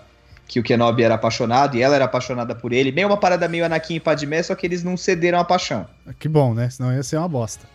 que 0.50 0.60
o 0.60 0.64
Kenobi 0.64 1.04
era 1.04 1.14
apaixonado 1.14 1.78
e 1.78 1.82
ela 1.82 1.95
era 1.95 2.06
apaixonada 2.06 2.56
por 2.56 2.74
ele. 2.74 2.91
Meio 2.91 3.08
uma 3.08 3.18
parada 3.18 3.47
meio 3.47 3.64
Anakin 3.64 3.95
e 3.95 4.00
Padmé, 4.00 4.41
só 4.41 4.56
que 4.56 4.66
eles 4.66 4.84
não 4.84 4.97
cederam 4.97 5.39
a 5.39 5.43
paixão. 5.45 5.86
Que 6.18 6.28
bom, 6.28 6.56
né? 6.56 6.68
Senão 6.72 6.91
ia 6.91 7.04
ser 7.04 7.18
uma 7.18 7.28
bosta. 7.30 7.68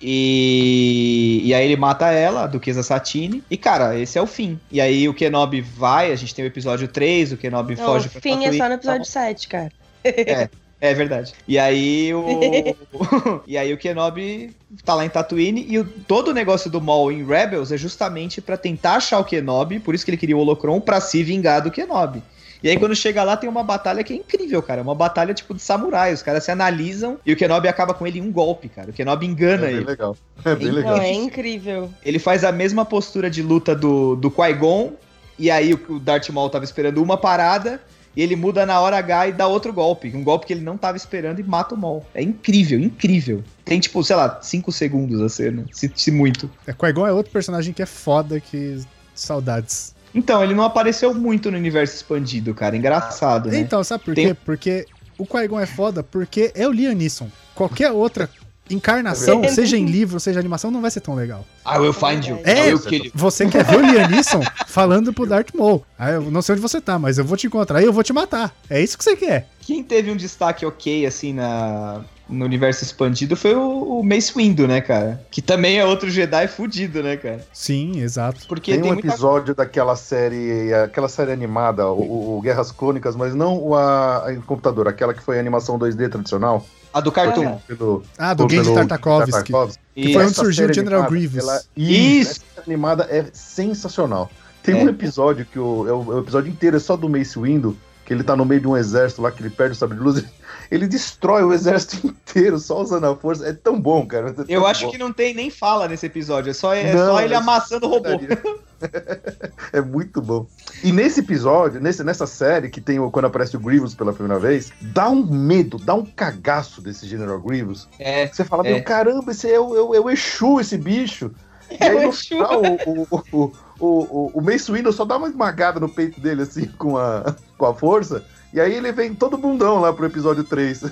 E, 0.00 1.42
e 1.44 1.52
aí 1.52 1.66
ele 1.66 1.76
mata 1.76 2.10
ela, 2.10 2.44
a 2.44 2.46
Duquesa 2.46 2.82
Satine. 2.82 3.44
E, 3.50 3.56
cara, 3.58 3.98
esse 3.98 4.18
é 4.18 4.22
o 4.22 4.26
fim. 4.26 4.58
E 4.70 4.80
aí 4.80 5.06
o 5.10 5.14
Kenobi 5.14 5.60
vai, 5.60 6.10
a 6.10 6.16
gente 6.16 6.34
tem 6.34 6.42
o 6.42 6.48
episódio 6.48 6.88
3, 6.88 7.32
o 7.32 7.36
Kenobi 7.36 7.76
Não, 7.76 7.84
foge 7.84 8.08
o 8.08 8.10
fim 8.10 8.46
é 8.46 8.52
só 8.54 8.66
no 8.66 8.74
episódio 8.74 9.04
7, 9.04 9.48
cara. 9.48 9.70
É, 10.02 10.48
é 10.82 10.92
verdade. 10.92 11.32
E 11.46 11.58
aí 11.60 12.12
o. 12.12 12.26
e 13.46 13.56
aí 13.56 13.72
o 13.72 13.78
Kenobi 13.78 14.54
tá 14.84 14.94
lá 14.94 15.06
em 15.06 15.08
Tatooine 15.08 15.64
e 15.68 15.78
o, 15.78 15.84
todo 15.84 16.28
o 16.28 16.34
negócio 16.34 16.68
do 16.68 16.80
Maul 16.80 17.12
em 17.12 17.24
Rebels 17.24 17.70
é 17.70 17.76
justamente 17.78 18.40
pra 18.40 18.56
tentar 18.56 18.96
achar 18.96 19.20
o 19.20 19.24
Kenobi, 19.24 19.78
por 19.78 19.94
isso 19.94 20.04
que 20.04 20.10
ele 20.10 20.18
queria 20.18 20.36
o 20.36 20.40
Holocron, 20.40 20.80
pra 20.80 21.00
se 21.00 21.22
vingar 21.22 21.62
do 21.62 21.70
Kenobi. 21.70 22.20
E 22.62 22.68
aí 22.68 22.76
quando 22.78 22.94
chega 22.96 23.22
lá 23.22 23.36
tem 23.36 23.48
uma 23.48 23.62
batalha 23.62 24.02
que 24.02 24.12
é 24.12 24.16
incrível, 24.16 24.62
cara. 24.62 24.80
É 24.80 24.82
uma 24.82 24.94
batalha 24.94 25.32
tipo 25.34 25.54
de 25.54 25.62
samurai. 25.62 26.12
Os 26.12 26.22
caras 26.22 26.44
se 26.44 26.50
analisam 26.50 27.18
e 27.24 27.32
o 27.32 27.36
Kenobi 27.36 27.68
acaba 27.68 27.94
com 27.94 28.06
ele 28.06 28.18
em 28.18 28.22
um 28.22 28.32
golpe, 28.32 28.68
cara. 28.68 28.90
O 28.90 28.92
Kenobi 28.92 29.26
engana 29.26 29.66
É 29.66 29.68
bem 29.68 29.76
ele. 29.76 29.84
legal. 29.84 30.16
É 30.44 30.54
bem 30.56 30.68
Não, 30.68 30.74
legal. 30.74 30.98
É 30.98 31.12
incrível. 31.12 31.90
Ele 32.04 32.18
faz 32.18 32.42
a 32.42 32.50
mesma 32.50 32.84
postura 32.84 33.30
de 33.30 33.42
luta 33.42 33.74
do, 33.74 34.16
do 34.16 34.30
Qui-Gon, 34.30 34.92
e 35.38 35.48
aí 35.50 35.72
o, 35.74 35.80
o 35.88 35.98
Darth 36.00 36.28
Maul 36.30 36.50
tava 36.50 36.64
esperando 36.64 37.00
uma 37.02 37.16
parada, 37.16 37.80
e 38.16 38.22
ele 38.22 38.36
muda 38.36 38.64
na 38.66 38.78
hora 38.80 38.98
H 38.98 39.28
e 39.28 39.32
dá 39.32 39.46
outro 39.46 39.72
golpe. 39.72 40.12
Um 40.14 40.22
golpe 40.22 40.46
que 40.46 40.52
ele 40.52 40.60
não 40.64 40.76
tava 40.76 40.96
esperando 40.96 41.38
e 41.40 41.42
mata 41.42 41.74
o 41.74 41.78
Maul. 41.78 42.04
É 42.14 42.22
incrível, 42.22 42.78
incrível. 42.78 43.42
Tem, 43.64 43.80
tipo, 43.80 44.02
sei 44.04 44.16
lá, 44.16 44.38
5 44.42 44.70
segundos 44.72 45.20
a 45.20 45.28
cena, 45.28 45.64
se, 45.72 45.90
se 45.94 46.10
muito. 46.10 46.50
É, 46.66 46.72
Qui-Gon 46.72 47.06
é 47.06 47.12
outro 47.12 47.32
personagem 47.32 47.72
que 47.72 47.82
é 47.82 47.86
foda, 47.86 48.38
que 48.40 48.78
saudades. 49.14 49.94
Então, 50.14 50.42
ele 50.44 50.54
não 50.54 50.64
apareceu 50.64 51.14
muito 51.14 51.50
no 51.50 51.56
universo 51.56 51.96
expandido, 51.96 52.52
cara. 52.54 52.76
Engraçado, 52.76 53.48
né? 53.50 53.58
Então, 53.58 53.82
sabe 53.82 54.04
por 54.04 54.14
Tem- 54.14 54.28
quê? 54.28 54.34
Porque 54.44 54.86
o 55.16 55.24
Qui-Gon 55.24 55.60
é 55.60 55.66
foda 55.66 56.02
porque 56.02 56.52
é 56.54 56.68
o 56.68 56.72
Liam 56.72 56.92
Neeson. 56.94 57.28
Qualquer 57.54 57.90
outra 57.92 58.28
encarnação, 58.70 59.44
É. 59.44 59.48
seja 59.48 59.76
em 59.76 59.84
livro, 59.84 60.18
seja 60.18 60.38
em 60.38 60.40
animação, 60.40 60.70
não 60.70 60.80
vai 60.80 60.90
ser 60.90 61.00
tão 61.00 61.14
legal. 61.14 61.44
I 61.66 61.78
will 61.78 61.92
find 61.92 62.24
you. 62.26 62.38
É, 62.44 62.72
eu. 62.72 62.80
Você 63.14 63.46
quer 63.46 63.64
ver 63.64 63.76
o 63.76 63.80
Liam 63.80 64.08
Neeson 64.08 64.40
falando 64.66 65.12
pro 65.12 65.26
Darth 65.26 65.50
Maul. 65.54 65.84
Ah, 65.98 66.10
eu 66.10 66.22
não 66.30 66.42
sei 66.42 66.54
onde 66.54 66.62
você 66.62 66.80
tá, 66.80 66.98
mas 66.98 67.18
eu 67.18 67.24
vou 67.24 67.36
te 67.36 67.46
encontrar 67.46 67.82
e 67.82 67.84
eu 67.84 67.92
vou 67.92 68.02
te 68.02 68.12
matar. 68.12 68.54
É 68.68 68.80
isso 68.80 68.96
que 68.96 69.04
você 69.04 69.16
quer. 69.16 69.48
Quem 69.60 69.82
teve 69.82 70.10
um 70.10 70.16
destaque 70.16 70.66
ok, 70.66 71.06
assim, 71.06 71.32
na... 71.32 72.00
no 72.28 72.44
universo 72.44 72.82
expandido 72.82 73.36
foi 73.36 73.54
o, 73.54 74.00
o 74.00 74.02
Mace 74.02 74.32
Windu, 74.34 74.66
né, 74.66 74.80
cara? 74.80 75.24
Que 75.30 75.40
também 75.40 75.78
é 75.78 75.84
outro 75.84 76.10
Jedi 76.10 76.48
fudido, 76.48 77.00
né, 77.02 77.16
cara? 77.16 77.46
Sim, 77.52 78.00
exato. 78.00 78.46
Porque 78.48 78.72
Tem 78.72 78.80
tem, 78.80 78.90
um 78.90 78.94
muita 78.94 79.08
episódio 79.08 79.54
daquela 79.54 79.94
série, 79.94 80.72
aquela 80.74 81.08
série 81.08 81.30
animada, 81.30 81.86
o, 81.88 82.38
o 82.38 82.40
Guerras 82.40 82.72
Clônicas, 82.72 83.14
mas 83.14 83.34
não 83.34 83.56
o 83.58 83.76
a, 83.76 84.26
a 84.26 84.32
em 84.32 84.40
computador, 84.40 84.88
aquela 84.88 85.14
que 85.14 85.22
foi 85.22 85.36
a 85.36 85.40
animação 85.40 85.78
2D 85.78 86.08
tradicional. 86.10 86.66
A 86.92 87.00
do 87.00 87.10
Cartoon. 87.12 87.56
Ah. 87.56 87.58
Pelo, 87.66 88.02
Ah, 88.18 88.34
do 88.34 88.42
Genji 88.48 88.64
pelo 88.64 88.74
Tartakovsky. 88.74 89.52
Que 89.94 90.12
foi 90.12 90.24
onde 90.24 90.34
surgiu 90.34 90.68
o 90.68 90.72
General 90.72 91.00
animada, 91.02 91.10
Grievous. 91.16 91.42
ela- 91.48 91.62
Isso. 91.76 92.40
Essa 92.52 92.62
animada 92.66 93.06
é 93.10 93.26
sensacional. 93.32 94.30
Tem 94.62 94.78
É. 94.80 94.84
um 94.84 94.88
episódio 94.88 95.44
que 95.44 95.58
o, 95.58 95.86
é 95.88 95.92
o, 95.92 96.12
é 96.12 96.14
o 96.16 96.18
episódio 96.20 96.50
inteiro 96.50 96.76
é 96.76 96.80
só 96.80 96.96
do 96.96 97.08
Mace 97.08 97.38
Windu, 97.38 97.76
que 98.04 98.12
ele 98.12 98.22
tá 98.22 98.36
no 98.36 98.44
meio 98.44 98.60
de 98.60 98.66
um 98.68 98.76
exército 98.76 99.22
lá, 99.22 99.30
que 99.32 99.42
ele 99.42 99.50
perde 99.50 99.72
o 99.72 99.76
sabre 99.76 99.96
de 99.96 100.02
luz. 100.02 100.24
Ele 100.70 100.86
destrói 100.88 101.42
o 101.42 101.52
exército 101.52 101.98
inteiro 102.06 102.58
só 102.58 102.80
usando 102.80 103.04
a 103.04 103.14
força. 103.14 103.46
É 103.46 103.52
tão 103.52 103.78
bom, 103.78 104.06
cara. 104.06 104.30
é 104.30 104.32
tão 104.32 104.44
Eu 104.48 104.66
acho 104.66 104.86
bom. 104.86 104.90
que 104.92 104.96
não 104.96 105.12
tem 105.12 105.34
nem 105.34 105.50
fala 105.50 105.86
nesse 105.86 106.06
episódio, 106.06 106.48
é 106.50 106.54
só, 106.54 106.72
é 106.72 106.94
Não, 106.94 107.08
só 107.12 107.20
ele 107.20 107.34
é 107.34 107.36
amassando 107.36 107.86
o 107.86 107.90
robô. 107.90 108.08
É 109.72 109.80
muito 109.80 110.20
bom. 110.20 110.46
E 110.84 110.92
nesse 110.92 111.20
episódio, 111.20 111.80
nesse, 111.80 112.04
nessa 112.04 112.26
série 112.26 112.68
que 112.68 112.80
tem 112.80 112.98
o, 112.98 113.10
quando 113.10 113.24
aparece 113.26 113.56
o 113.56 113.60
Grievous 113.60 113.94
pela 113.94 114.12
primeira 114.12 114.38
vez, 114.38 114.70
dá 114.80 115.08
um 115.08 115.24
medo, 115.24 115.78
dá 115.78 115.94
um 115.94 116.04
cagaço 116.04 116.82
desse 116.82 117.06
General 117.06 117.40
Grievous. 117.40 117.88
É, 117.98 118.26
Você 118.26 118.44
fala, 118.44 118.66
É. 118.66 118.74
meu 118.74 118.82
caramba, 118.84 119.30
esse 119.32 119.50
é 119.50 119.58
o, 119.58 119.74
é 119.76 119.80
o, 119.82 119.94
é 119.94 120.00
o 120.00 120.10
Exu, 120.10 120.60
esse 120.60 120.76
bicho. 120.76 121.30
E 121.72 121.76
É 121.82 121.88
aí, 121.88 121.96
o 121.96 122.02
no 122.02 122.08
Exu. 122.10 122.28
final, 122.28 122.60
o, 122.60 122.90
o, 122.90 123.08
o, 123.32 123.52
o, 123.80 123.86
o, 123.88 124.30
o 124.34 124.42
Mace 124.42 124.70
Windu 124.70 124.92
só 124.92 125.06
dá 125.06 125.16
uma 125.16 125.28
esmagada 125.28 125.80
no 125.80 125.88
peito 125.88 126.20
dele, 126.20 126.42
assim, 126.42 126.66
com 126.76 126.98
a, 126.98 127.34
com 127.56 127.64
a 127.64 127.72
força. 127.74 128.22
E 128.52 128.60
aí 128.60 128.74
ele 128.74 128.92
vem 128.92 129.14
todo 129.14 129.38
bundão 129.38 129.78
lá 129.80 129.90
pro 129.90 130.04
episódio 130.04 130.44
3. 130.44 130.82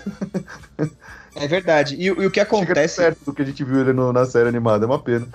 é 1.37 1.47
verdade. 1.47 1.97
E, 1.99 2.11
o- 2.11 2.23
e 2.23 2.27
o 2.27 2.31
que 2.31 2.41
Chega 2.41 2.43
acontece, 2.57 2.97
perto 2.97 3.25
do 3.27 3.35
que 3.35 3.43
a 3.43 3.45
gente 3.45 3.63
viu 3.63 3.81
ele 3.81 3.93
no- 3.93 4.11
na 4.13 4.25
série 4.25 4.49
animada, 4.49 4.85
é 4.85 4.89
uma 4.89 4.99
pena. 4.99 5.29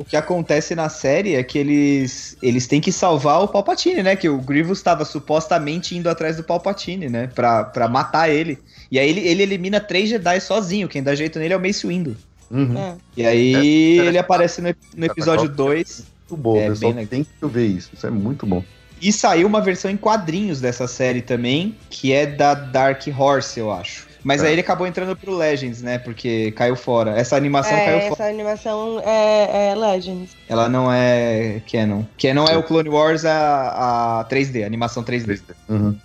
O 0.00 0.04
que 0.04 0.16
acontece 0.16 0.74
na 0.74 0.88
série 0.88 1.34
é 1.34 1.42
que 1.42 1.58
eles 1.58 2.36
eles 2.42 2.66
têm 2.66 2.80
que 2.80 2.92
salvar 2.92 3.42
o 3.42 3.48
Palpatine, 3.48 4.02
né? 4.02 4.16
Que 4.16 4.28
o 4.28 4.38
Grievous 4.38 4.78
estava 4.78 5.04
supostamente 5.04 5.96
indo 5.96 6.08
atrás 6.08 6.36
do 6.36 6.44
Palpatine, 6.44 7.08
né? 7.08 7.28
Pra, 7.34 7.64
pra 7.64 7.88
matar 7.88 8.28
ele. 8.28 8.58
E 8.90 8.98
aí 8.98 9.08
ele, 9.08 9.20
ele 9.20 9.42
elimina 9.42 9.80
três 9.80 10.08
Jedi 10.08 10.40
sozinho. 10.40 10.88
Quem 10.88 11.02
dá 11.02 11.14
jeito 11.14 11.38
nele 11.38 11.54
é 11.54 11.56
o 11.56 11.60
Mace 11.60 11.86
Windu. 11.86 12.16
Uhum. 12.50 12.76
É. 12.78 12.94
E 13.16 13.26
aí 13.26 13.98
É, 13.98 14.02
é, 14.04 14.06
ele 14.06 14.18
aparece 14.18 14.60
no, 14.60 14.74
no 14.96 15.04
episódio 15.06 15.48
2. 15.48 16.04
Muito 16.28 16.42
bom, 16.42 16.56
É, 16.56 16.68
pessoal. 16.68 16.92
bem. 16.92 17.06
Tem 17.06 17.24
que 17.24 17.46
ver 17.46 17.66
isso. 17.66 17.90
Isso 17.92 18.06
é 18.06 18.10
muito 18.10 18.46
bom. 18.46 18.62
E 19.00 19.12
saiu 19.12 19.46
uma 19.46 19.60
versão 19.60 19.90
em 19.90 19.96
quadrinhos 19.96 20.60
dessa 20.60 20.86
série 20.86 21.20
também, 21.20 21.76
que 21.90 22.12
é 22.12 22.26
da 22.26 22.54
Dark 22.54 23.02
Horse, 23.18 23.60
eu 23.60 23.70
acho. 23.70 24.05
Mas 24.26 24.40
Tá. 24.40 24.48
aí 24.48 24.54
ele 24.54 24.60
acabou 24.60 24.88
entrando 24.88 25.14
pro 25.14 25.36
Legends, 25.36 25.80
né? 25.82 25.98
Porque 25.98 26.50
caiu 26.50 26.74
fora. 26.74 27.16
Essa 27.16 27.36
animação 27.36 27.70
caiu 27.76 27.96
É, 27.98 28.00
fora. 28.08 28.12
essa 28.14 28.24
animação 28.24 29.00
é, 29.06 29.68
é 29.70 29.74
Legends. 29.76 30.30
Ela 30.48 30.68
não 30.68 30.92
é 30.92 31.62
canon. 31.70 32.02
Canon 32.20 32.44
é 32.48 32.56
o 32.56 32.62
Clone 32.64 32.88
Wars 32.88 33.24
a, 33.24 34.18
a 34.20 34.24
3D, 34.24 34.64
a 34.64 34.66
animação 34.66 35.04
3D. 35.04 35.40
Uhum. 35.68 35.96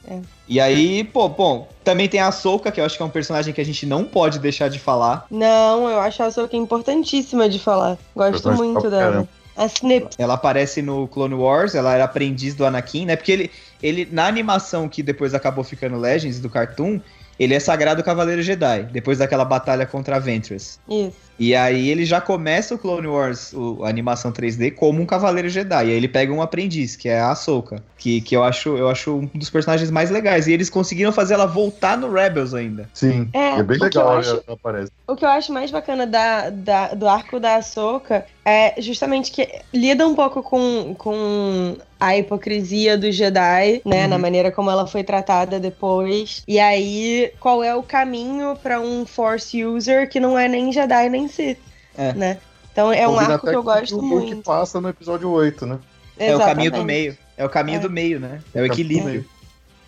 E 0.47 0.59
aí, 0.59 1.03
pô, 1.03 1.27
bom, 1.29 1.67
também 1.83 2.07
tem 2.07 2.19
a 2.19 2.27
Ahsoka, 2.27 2.71
que 2.71 2.79
eu 2.79 2.85
acho 2.85 2.95
que 2.95 3.01
é 3.01 3.05
um 3.05 3.09
personagem 3.09 3.55
que 3.55 3.61
a 3.61 3.65
gente 3.65 3.87
não 3.87 4.03
pode 4.03 4.37
deixar 4.37 4.69
de 4.69 4.77
falar. 4.77 5.25
Não, 5.31 5.89
eu 5.89 5.99
acho 5.99 6.21
a 6.21 6.27
Ahsoka 6.27 6.55
importantíssima 6.55 7.49
de 7.49 7.57
falar. 7.57 7.97
Gosto 8.15 8.51
muito 8.51 8.87
dela. 8.87 9.11
caramba. 9.11 9.29
A 9.57 9.65
Snip. 9.65 10.09
Ela 10.19 10.35
aparece 10.35 10.81
no 10.83 11.07
Clone 11.07 11.33
Wars, 11.33 11.73
ela 11.75 11.93
era 11.93 12.03
aprendiz 12.05 12.53
do 12.55 12.65
Anakin, 12.65 13.05
né? 13.05 13.15
Porque 13.15 13.31
ele, 13.31 13.51
ele 13.81 14.07
na 14.11 14.25
animação 14.27 14.87
que 14.87 15.01
depois 15.03 15.33
acabou 15.33 15.63
ficando 15.63 15.97
Legends 15.97 16.39
do 16.39 16.49
Cartoon, 16.49 17.01
ele 17.43 17.55
é 17.55 17.59
sagrado 17.59 18.03
Cavaleiro 18.03 18.41
Jedi, 18.43 18.83
depois 18.91 19.17
daquela 19.17 19.43
batalha 19.43 19.85
contra 19.85 20.17
a 20.17 20.19
Ventress. 20.19 20.79
Isso. 20.87 21.31
E 21.39 21.55
aí 21.55 21.89
ele 21.89 22.05
já 22.05 22.21
começa 22.21 22.75
o 22.75 22.77
Clone 22.77 23.07
Wars, 23.07 23.51
o- 23.51 23.83
a 23.83 23.89
animação 23.89 24.31
3D, 24.31 24.69
como 24.69 25.01
um 25.01 25.07
Cavaleiro 25.07 25.49
Jedi. 25.49 25.87
E 25.87 25.89
aí 25.89 25.95
ele 25.95 26.07
pega 26.07 26.31
um 26.31 26.39
aprendiz, 26.39 26.95
que 26.95 27.09
é 27.09 27.19
a 27.19 27.31
Ahsoka, 27.31 27.81
que, 27.97 28.21
que 28.21 28.35
eu, 28.35 28.43
acho, 28.43 28.77
eu 28.77 28.87
acho 28.87 29.15
um 29.17 29.25
dos 29.33 29.49
personagens 29.49 29.89
mais 29.89 30.11
legais. 30.11 30.45
E 30.45 30.51
eles 30.53 30.69
conseguiram 30.69 31.11
fazer 31.11 31.33
ela 31.33 31.47
voltar 31.47 31.97
no 31.97 32.11
Rebels 32.13 32.53
ainda. 32.53 32.87
Sim. 32.93 33.27
É, 33.33 33.57
É, 33.57 33.63
bem 33.63 33.77
o 33.77 33.79
que 33.79 33.85
legal 33.85 34.17
acho- 34.19 34.29
ela 34.29 34.43
aparece. 34.49 34.91
O 35.07 35.15
que 35.15 35.25
eu 35.25 35.29
acho 35.29 35.51
mais 35.51 35.71
bacana 35.71 36.05
da, 36.05 36.51
da- 36.51 36.93
do 36.93 37.07
arco 37.07 37.39
da 37.39 37.55
Ahsoka 37.55 38.23
é 38.45 38.79
justamente 38.79 39.31
que 39.31 39.49
lida 39.73 40.07
um 40.07 40.13
pouco 40.13 40.43
com, 40.43 40.93
com 40.95 41.75
a 42.01 42.17
hipocrisia 42.17 42.97
do 42.97 43.11
Jedi, 43.11 43.81
né? 43.85 44.03
Uhum. 44.03 44.09
Na 44.09 44.17
maneira 44.17 44.51
como 44.51 44.71
ela 44.71 44.87
foi 44.87 45.03
tratada 45.03 45.59
depois. 45.59 46.43
E 46.47 46.59
aí, 46.59 47.31
qual 47.39 47.63
é 47.63 47.75
o 47.75 47.83
caminho 47.83 48.55
pra 48.61 48.81
um 48.81 49.05
Force 49.05 49.63
User 49.63 50.09
que 50.09 50.19
não 50.19 50.37
é 50.37 50.47
nem 50.47 50.73
Jedi 50.73 51.09
nem 51.09 51.27
Sith, 51.27 51.59
É. 51.97 52.11
né? 52.13 52.37
Então 52.71 52.91
é 52.91 53.07
um 53.07 53.19
arco 53.19 53.45
que 53.47 53.55
eu 53.55 53.61
gosto 53.61 53.99
que 53.99 54.05
muito. 54.05 54.43
passa 54.43 54.81
no 54.81 54.89
episódio 54.89 55.29
8, 55.29 55.65
né? 55.65 55.77
É 56.17 56.35
o 56.35 56.39
caminho 56.39 56.71
do 56.71 56.77
Exatamente. 56.77 56.85
meio. 56.85 57.17
É 57.37 57.45
o 57.45 57.49
caminho 57.49 57.77
É. 57.77 57.79
do 57.81 57.89
meio, 57.89 58.19
né? 58.19 58.39
É 58.53 58.59
o 58.61 58.65
É 58.65 58.67
o 58.69 58.71
equilíbrio. 58.71 59.25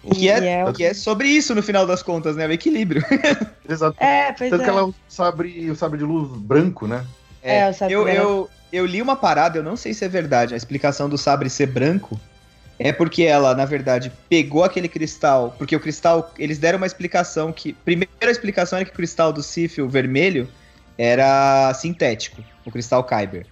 E- 0.03 0.09
Que 0.11 0.29
é, 0.29 0.45
é, 0.61 0.73
que 0.73 0.83
é 0.83 0.93
sobre 0.93 1.29
isso 1.29 1.55
no 1.55 1.63
final 1.63 1.87
das 1.87 2.03
contas, 2.03 2.35
né? 2.35 2.45
O 2.45 2.51
equilíbrio. 2.51 3.01
Exato. 3.67 3.95
é, 4.03 4.33
pois 4.33 4.49
Tanto 4.49 4.61
é. 4.61 4.63
que 4.65 4.69
ela 4.69 4.93
sabre, 5.07 5.71
o 5.71 5.75
sabre 5.75 5.97
de 5.97 6.03
luz 6.03 6.29
branco, 6.37 6.85
né? 6.87 7.05
É, 7.43 7.69
o 7.69 7.73
sabre 7.73 7.93
eu, 7.93 8.03
branco. 8.03 8.19
eu, 8.21 8.49
eu 8.71 8.85
li 8.85 9.01
uma 9.01 9.15
parada, 9.15 9.57
eu 9.57 9.63
não 9.63 9.75
sei 9.75 9.93
se 9.93 10.05
é 10.05 10.07
verdade, 10.07 10.53
a 10.53 10.57
explicação 10.57 11.09
do 11.09 11.17
sabre 11.17 11.49
ser 11.49 11.67
branco 11.67 12.19
é 12.79 12.91
porque 12.91 13.23
ela, 13.23 13.53
na 13.55 13.65
verdade, 13.65 14.11
pegou 14.27 14.63
aquele 14.63 14.87
cristal, 14.87 15.53
porque 15.57 15.75
o 15.75 15.79
cristal, 15.79 16.33
eles 16.39 16.57
deram 16.57 16.77
uma 16.77 16.87
explicação 16.87 17.51
que, 17.51 17.73
primeira 17.73 18.09
explicação 18.29 18.77
era 18.77 18.85
que 18.85 18.91
o 18.91 18.95
cristal 18.95 19.31
do 19.31 19.43
Sif, 19.43 19.79
o 19.81 19.87
vermelho, 19.87 20.47
era 20.97 21.73
sintético, 21.73 22.43
o 22.65 22.71
cristal 22.71 23.03
Kyber. 23.03 23.45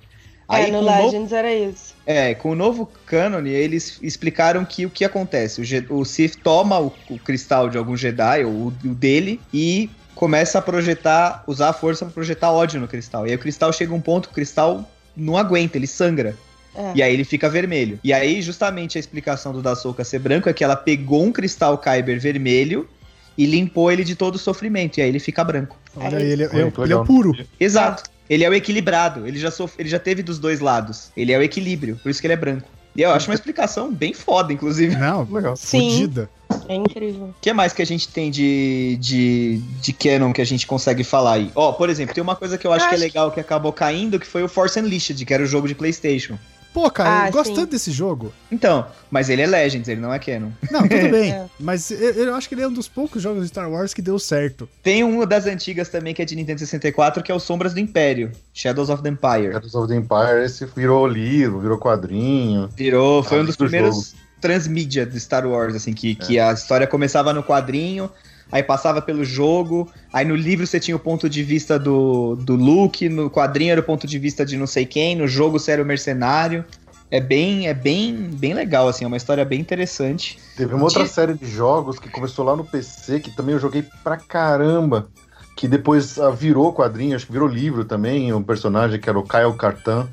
Aí 0.47 0.65
é, 0.69 0.71
no 0.71 0.81
novo- 0.81 1.05
Legends 1.05 1.31
era 1.31 1.53
isso. 1.53 1.95
É, 2.05 2.33
com 2.33 2.49
o 2.49 2.55
novo 2.55 2.85
cânone, 3.05 3.51
eles 3.51 3.99
explicaram 4.01 4.65
que 4.65 4.85
o 4.85 4.89
que 4.89 5.05
acontece. 5.05 5.61
O, 5.61 5.63
Je- 5.63 5.85
o 5.89 6.03
Sith 6.03 6.35
toma 6.43 6.79
o, 6.79 6.93
o 7.09 7.17
cristal 7.17 7.69
de 7.69 7.77
algum 7.77 7.95
Jedi, 7.95 8.43
ou 8.43 8.51
o, 8.51 8.67
o 8.67 8.95
dele, 8.95 9.39
e 9.53 9.89
começa 10.21 10.59
a 10.59 10.61
projetar, 10.61 11.43
usar 11.47 11.69
a 11.69 11.73
força 11.73 12.05
pra 12.05 12.13
projetar 12.13 12.51
ódio 12.51 12.79
no 12.79 12.87
cristal. 12.87 13.25
E 13.25 13.31
aí 13.31 13.35
o 13.35 13.39
cristal 13.39 13.73
chega 13.73 13.91
a 13.91 13.95
um 13.95 13.99
ponto 13.99 14.27
que 14.27 14.33
o 14.33 14.35
cristal 14.35 14.87
não 15.17 15.35
aguenta, 15.35 15.79
ele 15.79 15.87
sangra. 15.87 16.37
É. 16.75 16.91
E 16.93 17.01
aí 17.01 17.11
ele 17.11 17.23
fica 17.23 17.49
vermelho. 17.49 17.99
E 18.03 18.13
aí, 18.13 18.39
justamente, 18.39 18.99
a 18.99 19.01
explicação 19.01 19.51
do 19.51 19.63
Dasoka 19.63 20.03
ser 20.03 20.19
branco 20.19 20.47
é 20.47 20.53
que 20.53 20.63
ela 20.63 20.75
pegou 20.75 21.23
um 21.23 21.31
cristal 21.31 21.75
Kyber 21.75 22.21
vermelho 22.21 22.87
e 23.35 23.47
limpou 23.47 23.91
ele 23.91 24.03
de 24.03 24.13
todo 24.13 24.35
o 24.35 24.37
sofrimento. 24.37 24.99
E 24.99 25.01
aí 25.01 25.09
ele 25.09 25.19
fica 25.19 25.43
branco. 25.43 25.75
Olha, 25.95 26.17
É 26.17 26.21
ele, 26.21 26.43
é, 26.43 26.49
ele 26.53 26.93
é 26.93 26.95
o 26.95 27.03
puro. 27.03 27.35
Exato. 27.59 28.03
Ele 28.29 28.43
é 28.43 28.49
o 28.49 28.53
equilibrado. 28.53 29.27
Ele 29.27 29.39
já, 29.39 29.49
sof... 29.49 29.73
ele 29.79 29.89
já 29.89 29.97
teve 29.97 30.21
dos 30.21 30.37
dois 30.37 30.59
lados. 30.59 31.09
Ele 31.17 31.33
é 31.33 31.37
o 31.39 31.41
equilíbrio. 31.41 31.95
Por 31.95 32.11
isso 32.11 32.21
que 32.21 32.27
ele 32.27 32.35
é 32.35 32.37
branco. 32.37 32.69
E 32.95 33.01
eu 33.01 33.11
acho 33.11 33.27
uma 33.27 33.35
explicação 33.35 33.91
bem 33.91 34.13
foda, 34.13 34.53
inclusive. 34.53 34.95
Não, 34.95 35.23
Legal. 35.31 35.55
Sim. 35.55 35.89
fodida. 35.89 36.29
É 36.67 36.75
incrível. 36.75 37.25
O 37.25 37.35
que 37.41 37.51
mais 37.53 37.73
que 37.73 37.81
a 37.81 37.85
gente 37.85 38.07
tem 38.07 38.29
de, 38.31 38.97
de, 38.99 39.57
de 39.81 39.93
canon 39.93 40.31
que 40.33 40.41
a 40.41 40.45
gente 40.45 40.65
consegue 40.67 41.03
falar 41.03 41.33
aí? 41.33 41.51
Ó, 41.55 41.71
por 41.73 41.89
exemplo, 41.89 42.13
tem 42.13 42.21
uma 42.21 42.35
coisa 42.35 42.57
que 42.57 42.65
eu 42.65 42.73
acho 42.73 42.85
Eu 42.85 42.89
que 42.89 42.95
é 42.95 42.97
legal 42.99 43.31
que 43.31 43.39
acabou 43.39 43.71
caindo, 43.73 44.19
que 44.19 44.27
foi 44.27 44.43
o 44.43 44.47
Force 44.47 44.79
Unleashed, 44.79 45.23
que 45.25 45.33
era 45.33 45.43
o 45.43 45.45
jogo 45.45 45.67
de 45.67 45.75
Playstation. 45.75 46.37
Pô, 46.73 46.89
cara, 46.89 47.23
Ah, 47.23 47.27
eu 47.27 47.33
gosto 47.33 47.49
sim. 47.49 47.55
tanto 47.55 47.71
desse 47.71 47.91
jogo. 47.91 48.31
Então, 48.49 48.85
mas 49.09 49.29
ele 49.29 49.41
é 49.41 49.45
Legends, 49.45 49.89
ele 49.89 49.99
não 49.99 50.13
é 50.13 50.17
canon. 50.17 50.51
Não, 50.71 50.87
tudo 50.87 51.09
bem. 51.11 51.33
É. 51.33 51.45
Mas 51.59 51.91
eu, 51.91 51.97
eu 52.13 52.33
acho 52.33 52.47
que 52.47 52.55
ele 52.55 52.61
é 52.61 52.67
um 52.67 52.71
dos 52.71 52.87
poucos 52.87 53.21
jogos 53.21 53.41
de 53.43 53.49
Star 53.49 53.69
Wars 53.69 53.93
que 53.93 54.01
deu 54.01 54.17
certo. 54.17 54.69
Tem 54.81 55.03
uma 55.03 55.25
das 55.25 55.45
antigas 55.47 55.89
também, 55.89 56.13
que 56.13 56.21
é 56.21 56.25
de 56.25 56.33
Nintendo 56.33 56.59
64, 56.59 57.21
que 57.23 57.29
é 57.29 57.35
o 57.35 57.41
Sombras 57.41 57.73
do 57.73 57.81
Império, 57.81 58.31
Shadows 58.53 58.89
of 58.89 59.03
the 59.03 59.09
Empire. 59.09 59.51
Shadows 59.51 59.75
of 59.75 59.87
the 59.89 59.95
Empire, 59.97 60.45
esse 60.45 60.65
virou 60.65 61.05
livro, 61.05 61.59
virou 61.59 61.77
quadrinho. 61.77 62.69
Virou, 62.73 63.21
foi 63.21 63.39
Ah, 63.39 63.41
um 63.41 63.45
dos 63.45 63.57
do 63.57 63.65
primeiros 63.65 64.15
transmídia 64.41 65.05
de 65.05 65.19
Star 65.19 65.45
Wars, 65.47 65.75
assim, 65.75 65.93
que, 65.93 66.15
que 66.15 66.39
a 66.39 66.51
história 66.51 66.87
começava 66.87 67.31
no 67.31 67.43
quadrinho, 67.43 68.09
aí 68.51 68.63
passava 68.63 69.01
pelo 69.01 69.23
jogo, 69.23 69.89
aí 70.11 70.25
no 70.25 70.35
livro 70.35 70.65
você 70.65 70.79
tinha 70.79 70.95
o 70.95 70.99
ponto 70.99 71.29
de 71.29 71.43
vista 71.43 71.77
do, 71.79 72.35
do 72.35 72.55
Luke, 72.55 73.07
no 73.07 73.29
quadrinho 73.29 73.71
era 73.71 73.79
o 73.79 73.83
ponto 73.83 74.07
de 74.07 74.17
vista 74.19 74.45
de 74.45 74.57
não 74.57 74.67
sei 74.67 74.85
quem, 74.85 75.15
no 75.15 75.27
jogo 75.27 75.59
você 75.59 75.71
era 75.71 75.83
o 75.83 75.85
mercenário. 75.85 76.65
É 77.13 77.19
bem, 77.19 77.67
é 77.67 77.73
bem, 77.73 78.15
bem 78.33 78.53
legal, 78.53 78.87
assim, 78.87 79.03
é 79.03 79.07
uma 79.07 79.17
história 79.17 79.43
bem 79.43 79.59
interessante. 79.59 80.39
Teve 80.55 80.73
uma 80.73 80.85
outra 80.85 81.03
De- 81.03 81.09
série 81.09 81.33
de 81.33 81.45
jogos 81.45 81.99
que 81.99 82.09
começou 82.09 82.45
lá 82.45 82.55
no 82.55 82.63
PC, 82.63 83.19
que 83.19 83.29
também 83.31 83.53
eu 83.53 83.59
joguei 83.59 83.83
pra 84.01 84.15
caramba. 84.15 85.09
Que 85.57 85.67
depois 85.67 86.17
ah, 86.17 86.29
virou 86.29 86.73
quadrinho, 86.73 87.13
acho 87.13 87.25
que 87.25 87.31
virou 87.33 87.49
livro 87.49 87.83
também, 87.83 88.31
um 88.33 88.41
personagem 88.41 88.97
que 88.97 89.09
era 89.09 89.19
o 89.19 89.27
Kyle 89.27 89.53
Kartan, 89.57 90.07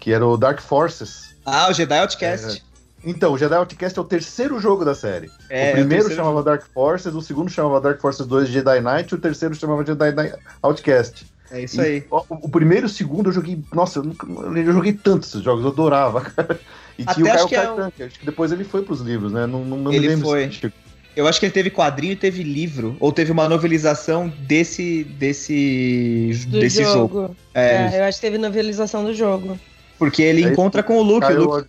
que 0.00 0.10
era 0.10 0.26
o 0.26 0.38
Dark 0.38 0.60
Forces. 0.60 1.36
Ah, 1.44 1.68
o 1.68 1.74
Jedi 1.74 1.98
Outcast. 1.98 2.64
Então, 3.04 3.32
o 3.32 3.38
Jedi 3.38 3.54
Outcast 3.54 3.98
é 3.98 4.02
o 4.02 4.04
terceiro 4.04 4.58
jogo 4.58 4.84
da 4.84 4.94
série. 4.94 5.30
É, 5.48 5.68
o 5.68 5.72
primeiro 5.72 6.04
terceiro 6.06 6.16
chamava 6.16 6.42
Dark 6.42 6.64
Forces, 6.74 7.14
o 7.14 7.22
segundo 7.22 7.50
chamava 7.50 7.80
Dark 7.80 8.00
Forces 8.00 8.26
2 8.26 8.48
Jedi 8.48 8.80
Knight, 8.80 9.12
e 9.12 9.14
o 9.14 9.20
terceiro 9.20 9.54
chamava 9.54 9.84
Jedi 9.84 10.12
Knight 10.12 10.34
Outcast. 10.62 11.26
É 11.50 11.62
isso 11.62 11.80
E, 11.80 11.84
aí. 11.84 12.04
O, 12.10 12.22
o 12.28 12.48
primeiro 12.48 12.86
e 12.86 12.88
o 12.88 12.90
segundo 12.90 13.28
eu 13.28 13.32
joguei. 13.32 13.58
Nossa, 13.72 14.00
eu, 14.00 14.02
nunca, 14.02 14.26
eu 14.26 14.72
joguei 14.72 14.92
tantos 14.92 15.28
esses 15.30 15.42
jogos, 15.42 15.64
eu 15.64 15.70
adorava, 15.70 16.20
cara. 16.36 16.60
E 16.98 17.02
Até 17.02 17.14
tinha 17.14 17.26
o 17.26 17.34
acho 17.34 17.48
Kyle 17.48 17.58
que 17.74 17.80
é 17.80 17.90
que 17.96 18.02
acho 18.02 18.18
que 18.18 18.26
depois 18.26 18.50
ele 18.52 18.64
foi 18.64 18.82
pros 18.82 19.00
livros, 19.00 19.32
né? 19.32 19.46
Não, 19.46 19.64
não, 19.64 19.78
não 19.78 19.92
Ele 19.92 20.00
me 20.00 20.08
lembro 20.08 20.26
foi. 20.26 20.50
se- 20.50 20.72
Eu 21.16 21.26
acho 21.28 21.38
que 21.40 21.46
ele 21.46 21.52
teve 21.52 21.70
quadrinho 21.70 22.12
e 22.12 22.16
teve 22.16 22.42
livro, 22.42 22.96
ou 23.00 23.12
teve 23.12 23.30
uma 23.32 23.48
novelização 23.48 24.28
desse 24.40 25.04
desse 25.04 26.30
Do 26.48 26.60
desse 26.60 26.82
jogo. 26.84 27.22
jogo. 27.22 27.36
É, 27.54 27.90
É, 27.94 28.00
eu 28.00 28.04
acho 28.04 28.18
que 28.20 28.26
teve 28.26 28.38
novelização 28.38 29.04
do 29.04 29.14
jogo. 29.14 29.58
porque 29.98 30.22
ele 30.22 30.44
É 30.44 30.48
encontra 30.48 30.82
com 30.82 30.96
o 30.98 31.02
Luke, 31.02 31.24
o 31.24 31.28
Kyle- 31.28 31.38
Luke 31.44 31.68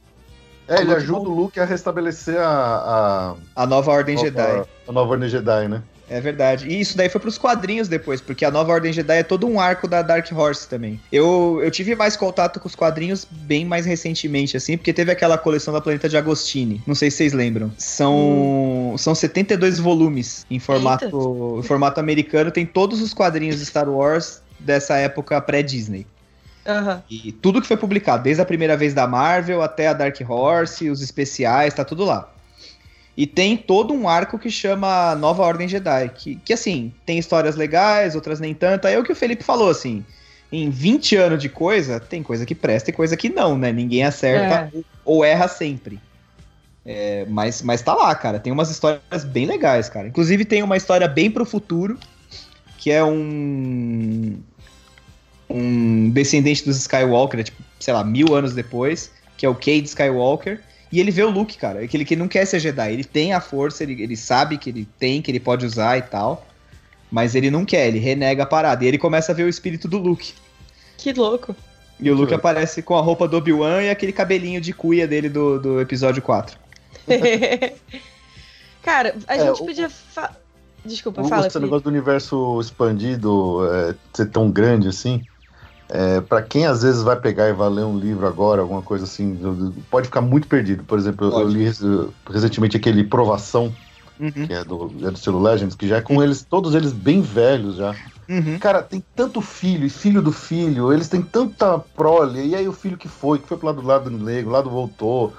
É, 0.70 0.82
ele 0.82 0.94
ajuda 0.94 1.28
o 1.28 1.34
Luke 1.34 1.60
a 1.60 1.66
restabelecer 1.66 2.40
a, 2.40 3.36
a 3.56 3.66
nova 3.66 3.92
Ordem 3.92 4.16
a, 4.16 4.20
Jedi. 4.20 4.42
a, 4.42 4.66
a 4.88 4.92
nova 4.92 5.12
Ordem 5.12 5.28
Jedi, 5.28 5.68
né? 5.68 5.82
É 6.10 6.20
verdade. 6.20 6.68
E 6.68 6.80
isso 6.80 6.98
daí 6.98 7.08
foi 7.08 7.22
pros 7.22 7.38
quadrinhos 7.38 7.88
depois, 7.88 8.20
porque 8.20 8.44
a 8.44 8.52
nova 8.52 8.72
Ordem 8.74 8.92
Jedi 8.92 9.20
é 9.20 9.24
todo 9.24 9.48
um 9.48 9.60
arco 9.60 9.88
da 9.88 10.02
Dark 10.02 10.28
Horse 10.32 10.68
também. 10.68 11.00
Eu, 11.12 11.60
eu 11.64 11.70
tive 11.70 11.96
mais 11.96 12.18
contato 12.18 12.60
com 12.60 12.68
os 12.68 12.76
quadrinhos 12.76 13.26
bem 13.30 13.64
mais 13.64 13.86
recentemente, 13.86 14.58
assim, 14.58 14.76
porque 14.76 14.92
teve 14.92 15.12
aquela 15.12 15.38
coleção 15.38 15.74
da 15.74 15.80
Planeta 15.80 16.10
de 16.10 16.18
Agostini. 16.18 16.82
Não 16.86 16.96
sei 16.96 17.12
se 17.12 17.18
vocês 17.18 17.34
lembram. 17.34 17.72
São, 17.78 18.96
são 18.98 19.14
72 19.14 19.78
volumes 19.80 20.46
em 20.50 20.60
formato, 20.60 21.60
em 21.60 21.64
formato 21.64 22.00
americano. 22.00 22.50
Tem 22.50 22.66
todos 22.66 23.02
os 23.02 23.14
quadrinhos 23.14 23.60
de 23.60 23.66
Star 23.66 23.88
Wars 23.88 24.42
dessa 24.60 24.98
época 24.98 25.40
pré-Disney. 25.40 26.08
Aham. 26.70 27.04
E 27.10 27.32
tudo 27.32 27.62
que 27.62 27.68
foi 27.68 27.78
publicado, 27.78 28.24
desde 28.24 28.42
a 28.42 28.46
primeira 28.46 28.78
vez 28.78 28.94
da 28.94 29.08
Marvel 29.08 29.62
até 29.62 29.88
a 29.88 29.94
Dark 29.94 30.16
Horse, 30.28 30.90
os 30.90 31.02
especiais, 31.02 31.74
tá 31.74 31.84
tudo 31.84 32.06
lá. 32.06 32.32
E 33.18 33.26
tem 33.26 33.58
todo 33.58 33.94
um 33.94 34.08
arco 34.08 34.38
que 34.38 34.52
chama 34.52 35.16
Nova 35.16 35.44
Ordem 35.44 35.68
Jedi, 35.68 36.10
que, 36.10 36.36
que 36.36 36.54
assim, 36.54 36.94
tem 37.06 37.18
histórias 37.18 37.56
legais, 37.56 38.16
outras 38.16 38.40
nem 38.40 38.54
tanto. 38.54 38.88
Aí 38.88 38.94
é 38.94 39.00
o 39.00 39.04
que 39.04 39.12
o 39.12 39.16
Felipe 39.16 39.44
falou, 39.44 39.70
assim, 39.70 40.06
em 40.52 40.70
20 40.70 41.16
anos 41.16 41.42
de 41.42 41.50
coisa, 41.50 42.00
tem 42.00 42.24
coisa 42.24 42.46
que 42.46 42.56
presta 42.56 42.92
e 42.92 42.94
coisa 42.94 43.18
que 43.18 43.30
não, 43.30 43.58
né? 43.58 43.72
Ninguém 43.72 44.04
acerta 44.04 44.72
ou 45.04 45.26
erra 45.26 45.48
sempre. 45.48 46.00
É, 46.86 47.26
mas, 47.28 47.62
mas 47.62 47.82
tá 47.82 47.94
lá, 47.94 48.14
cara. 48.16 48.40
Tem 48.40 48.54
umas 48.54 48.70
histórias 48.70 49.24
bem 49.26 49.46
legais, 49.46 49.90
cara. 49.90 50.08
Inclusive 50.08 50.46
tem 50.46 50.64
uma 50.64 50.78
história 50.78 51.08
bem 51.08 51.30
pro 51.30 51.46
futuro, 51.46 52.00
que 52.78 52.90
é 52.92 53.04
um. 53.04 54.40
Um 55.50 56.10
descendente 56.12 56.64
dos 56.64 56.78
Skywalker, 56.78 57.44
tipo, 57.44 57.62
sei 57.80 57.94
lá, 57.94 58.04
mil 58.04 58.36
anos 58.36 58.54
depois, 58.54 59.12
que 59.38 59.46
é 59.46 59.50
o 59.50 59.56
Cade 59.56 59.86
Skywalker. 59.86 60.62
E 60.92 61.00
ele 61.00 61.12
vê 61.12 61.24
o 61.24 61.30
Luke, 61.30 61.58
cara. 61.58 61.88
Que 61.88 61.98
ele 61.98 62.06
que 62.06 62.16
não 62.16 62.28
quer 62.28 62.46
ser 62.46 62.60
Jedi. 62.60 62.92
Ele 62.94 63.04
tem 63.04 63.34
a 63.34 63.40
força, 63.42 63.84
ele, 63.84 64.02
ele 64.02 64.16
sabe 64.18 64.58
que 64.58 64.70
ele 64.70 64.88
tem, 65.00 65.22
que 65.22 65.30
ele 65.32 65.40
pode 65.40 65.66
usar 65.66 65.98
e 65.98 66.02
tal. 66.02 66.46
Mas 67.12 67.34
ele 67.36 67.50
não 67.50 67.66
quer, 67.66 67.88
ele 67.88 68.00
renega 68.00 68.44
a 68.44 68.46
parada. 68.46 68.84
E 68.84 68.88
ele 68.88 68.98
começa 68.98 69.32
a 69.32 69.36
ver 69.36 69.44
o 69.44 69.50
espírito 69.50 69.88
do 69.88 69.98
Luke. 69.98 70.34
Que 70.98 71.14
louco. 71.14 71.56
E 72.00 72.10
o 72.10 72.16
Luke 72.16 72.34
aparece 72.34 72.82
com 72.82 72.96
a 72.98 73.02
roupa 73.02 73.28
do 73.28 73.38
Obi-Wan 73.38 73.82
e 73.84 73.90
aquele 73.90 74.14
cabelinho 74.14 74.62
de 74.62 74.72
cuia 74.74 75.08
dele 75.08 75.30
do, 75.30 75.60
do 75.60 75.82
episódio 75.82 76.22
4. 76.22 76.58
Cara, 78.82 79.16
a 79.28 79.36
É, 79.36 79.40
gente 79.46 79.62
o- 79.62 79.66
podia. 79.66 79.90
Fa... 79.90 80.32
Desculpa, 80.86 81.22
Eu 81.22 81.26
fala. 81.26 81.44
Felipe. 81.44 81.60
negócio 81.60 81.84
do 81.84 81.90
universo 81.90 82.60
expandido 82.62 83.60
é, 83.74 83.96
ser 84.14 84.28
tão 84.30 84.50
grande 84.50 84.88
assim. 84.88 85.22
É, 85.92 86.22
para 86.22 86.42
quem 86.44 86.66
às 86.68 86.84
vezes 86.84 87.02
vai 87.02 87.20
pegar 87.20 87.50
e 87.50 87.54
vai 87.54 87.68
ler 87.70 87.84
um 87.84 87.98
livro 87.98 88.28
agora, 88.28 88.62
alguma 88.62 88.82
coisa 88.82 89.06
assim, 89.06 89.38
pode 89.90 90.08
ficar 90.08 90.22
muito 90.22 90.48
perdido. 90.48 90.84
Por 90.84 91.00
exemplo, 91.00 91.28
eu- 91.28 91.48
li 91.48 91.64
rec- 91.64 91.80
recentemente 92.30 92.78
aquele 92.78 93.04
Provação, 93.04 93.74
Uhum. 94.20 94.32
que 94.46 94.54
é 94.54 94.64
do, 94.64 94.86
é 95.02 95.10
do 95.10 95.14
estilo 95.16 95.42
Legends, 95.42 95.76
que 95.76 95.88
já 95.88 95.98
é 95.98 96.02
com 96.02 96.22
eles, 96.22 96.46
todos 96.48 96.76
eles 96.76 96.92
bem 96.92 97.22
velhos 97.22 97.78
já. 97.78 97.96
Uhum. 98.30 98.60
Cara, 98.60 98.84
tem 98.84 99.04
tanto 99.16 99.42
filho 99.42 99.86
e 99.86 99.90
filho 99.90 100.22
do 100.22 100.32
filho, 100.32 100.94
eles 100.94 101.08
têm 101.10 101.22
tanta 101.24 101.80
prole, 101.80 102.46
e 102.46 102.56
aí 102.56 102.68
o 102.68 102.74
filho 102.74 102.98
que 102.98 103.08
foi, 103.08 103.40
que 103.40 103.48
foi 103.48 103.58
pro 103.58 103.68
lado 103.68 103.82
do 103.82 103.88
lado 103.88 104.12
negro, 104.12 104.50
o 104.52 104.54
lado 104.54 104.70
voltou. 104.70 105.34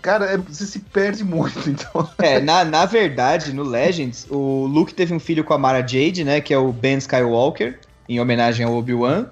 Cara, 0.00 0.26
é- 0.26 0.36
você 0.36 0.66
se 0.66 0.80
perde 0.80 1.24
muito, 1.24 1.58
então. 1.70 2.08
É, 2.20 2.40
na, 2.40 2.64
na 2.64 2.84
verdade, 2.86 3.52
no 3.52 3.62
Legends, 3.62 4.26
o 4.30 4.66
Luke 4.66 4.94
teve 4.94 5.14
um 5.14 5.20
filho 5.20 5.42
com 5.44 5.54
a 5.54 5.58
Mara 5.58 5.80
Jade, 5.80 6.24
né? 6.24 6.40
Que 6.40 6.52
é 6.54 6.58
o 6.58 6.72
Ben 6.72 6.98
Skywalker, 6.98 7.80
em 8.08 8.20
homenagem 8.20 8.64
ao 8.66 8.74
Obi-Wan. 8.74 9.26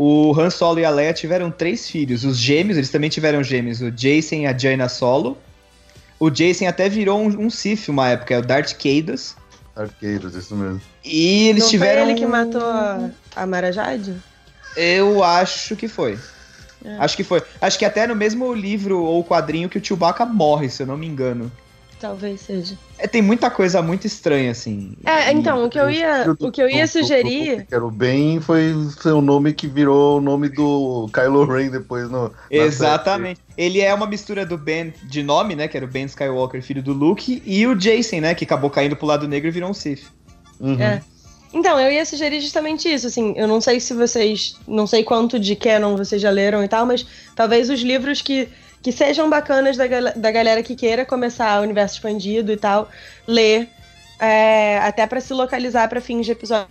O 0.00 0.32
Han 0.38 0.48
Solo 0.48 0.78
e 0.78 0.84
a 0.84 0.90
Leia 0.90 1.12
tiveram 1.12 1.50
três 1.50 1.90
filhos. 1.90 2.24
Os 2.24 2.38
gêmeos, 2.38 2.78
eles 2.78 2.88
também 2.88 3.10
tiveram 3.10 3.42
gêmeos. 3.42 3.82
O 3.82 3.90
Jason 3.90 4.36
e 4.36 4.46
a 4.46 4.56
Jaina 4.56 4.88
Solo. 4.88 5.36
O 6.20 6.30
Jason 6.30 6.68
até 6.68 6.88
virou 6.88 7.20
um, 7.20 7.46
um 7.46 7.50
Sith 7.50 7.88
uma 7.88 8.08
época, 8.08 8.34
é 8.34 8.38
o 8.38 8.42
Darth 8.42 8.74
Caedus. 8.80 9.34
Arqueiros, 9.74 10.36
isso 10.36 10.54
mesmo. 10.54 10.80
E 11.04 11.48
eles 11.48 11.64
Não 11.64 11.70
tiveram. 11.70 12.02
foi 12.02 12.10
ele 12.12 12.18
que 12.20 12.26
matou 12.26 12.62
a, 12.62 13.10
a 13.34 13.44
Mara 13.46 13.72
Jade? 13.72 14.14
Eu 14.76 15.22
acho 15.24 15.74
que 15.74 15.88
foi. 15.88 16.16
É. 16.84 16.96
Acho 16.98 17.16
que 17.16 17.24
foi. 17.24 17.42
Acho 17.60 17.78
que 17.78 17.84
até 17.84 18.06
no 18.06 18.14
mesmo 18.14 18.52
livro 18.54 19.02
ou 19.02 19.24
quadrinho 19.24 19.68
que 19.68 19.78
o 19.78 19.84
Chewbacca 19.84 20.24
morre, 20.24 20.68
se 20.68 20.82
eu 20.82 20.86
não 20.86 20.96
me 20.96 21.06
engano. 21.08 21.50
Talvez 22.00 22.42
seja. 22.42 22.78
É, 22.96 23.08
tem 23.08 23.20
muita 23.20 23.50
coisa 23.50 23.82
muito 23.82 24.06
estranha, 24.06 24.52
assim. 24.52 24.92
É, 25.04 25.30
E- 25.30 25.34
então, 25.34 25.64
o 25.64 25.68
que 25.68 25.78
eu 25.80 25.90
ia, 25.90 26.32
o 26.38 26.52
que 26.52 26.62
eu 26.62 26.68
ia 26.70 26.84
do- 26.84 26.88
sugerir. 26.88 27.56
do- 27.62 27.66
Que 27.66 27.74
era 27.74 27.84
o 27.84 27.90
Ben 27.90 28.40
foi 28.40 28.72
o 29.06 29.20
nome 29.20 29.52
que 29.52 29.66
virou 29.66 30.18
o 30.18 30.20
nome 30.20 30.48
do 30.48 31.08
Kylo 31.12 31.44
Ren 31.44 31.70
depois 31.70 32.08
no. 32.08 32.32
Exatamente. 32.50 33.40
Ele 33.56 33.80
é 33.80 33.92
uma 33.92 34.06
mistura 34.06 34.46
do 34.46 34.56
Ben 34.56 34.92
de 35.02 35.22
nome, 35.22 35.56
né? 35.56 35.66
Que 35.66 35.76
era 35.76 35.86
o 35.86 35.88
Ben 35.88 36.04
Skywalker, 36.04 36.62
filho 36.62 36.82
do 36.82 36.92
Luke, 36.92 37.42
e 37.44 37.66
o 37.66 37.74
Jason, 37.74 38.20
né? 38.20 38.34
Que 38.34 38.44
acabou 38.44 38.70
caindo 38.70 38.94
pro 38.94 39.06
lado 39.06 39.26
negro 39.26 39.48
e 39.48 39.50
virou 39.50 39.70
um 39.70 39.74
Sith. 39.74 40.04
Uhum. 40.60 40.80
É. 40.80 41.02
Então, 41.52 41.80
eu 41.80 41.90
ia 41.90 42.04
sugerir 42.04 42.40
justamente 42.42 42.92
isso, 42.92 43.06
assim, 43.06 43.32
eu 43.36 43.48
não 43.48 43.58
sei 43.58 43.80
se 43.80 43.94
vocês, 43.94 44.54
não 44.68 44.86
sei 44.86 45.02
quanto 45.02 45.38
de 45.38 45.56
canon 45.56 45.96
vocês 45.96 46.20
já 46.20 46.30
leram 46.30 46.62
e 46.62 46.68
tal, 46.68 46.84
mas 46.84 47.06
talvez 47.34 47.70
os 47.70 47.80
livros 47.80 48.20
que, 48.20 48.48
que 48.82 48.92
sejam 48.92 49.28
bacanas 49.28 49.76
da, 49.76 49.86
da 50.14 50.30
galera 50.30 50.62
que 50.62 50.74
queira 50.76 51.04
começar 51.04 51.60
o 51.60 51.62
universo 51.62 51.96
expandido 51.96 52.52
e 52.52 52.56
tal, 52.56 52.88
ler, 53.26 53.68
é, 54.20 54.78
até 54.78 55.06
pra 55.06 55.20
se 55.20 55.32
localizar 55.32 55.88
pra 55.88 56.00
fins 56.00 56.26
de 56.26 56.32
episódio, 56.32 56.68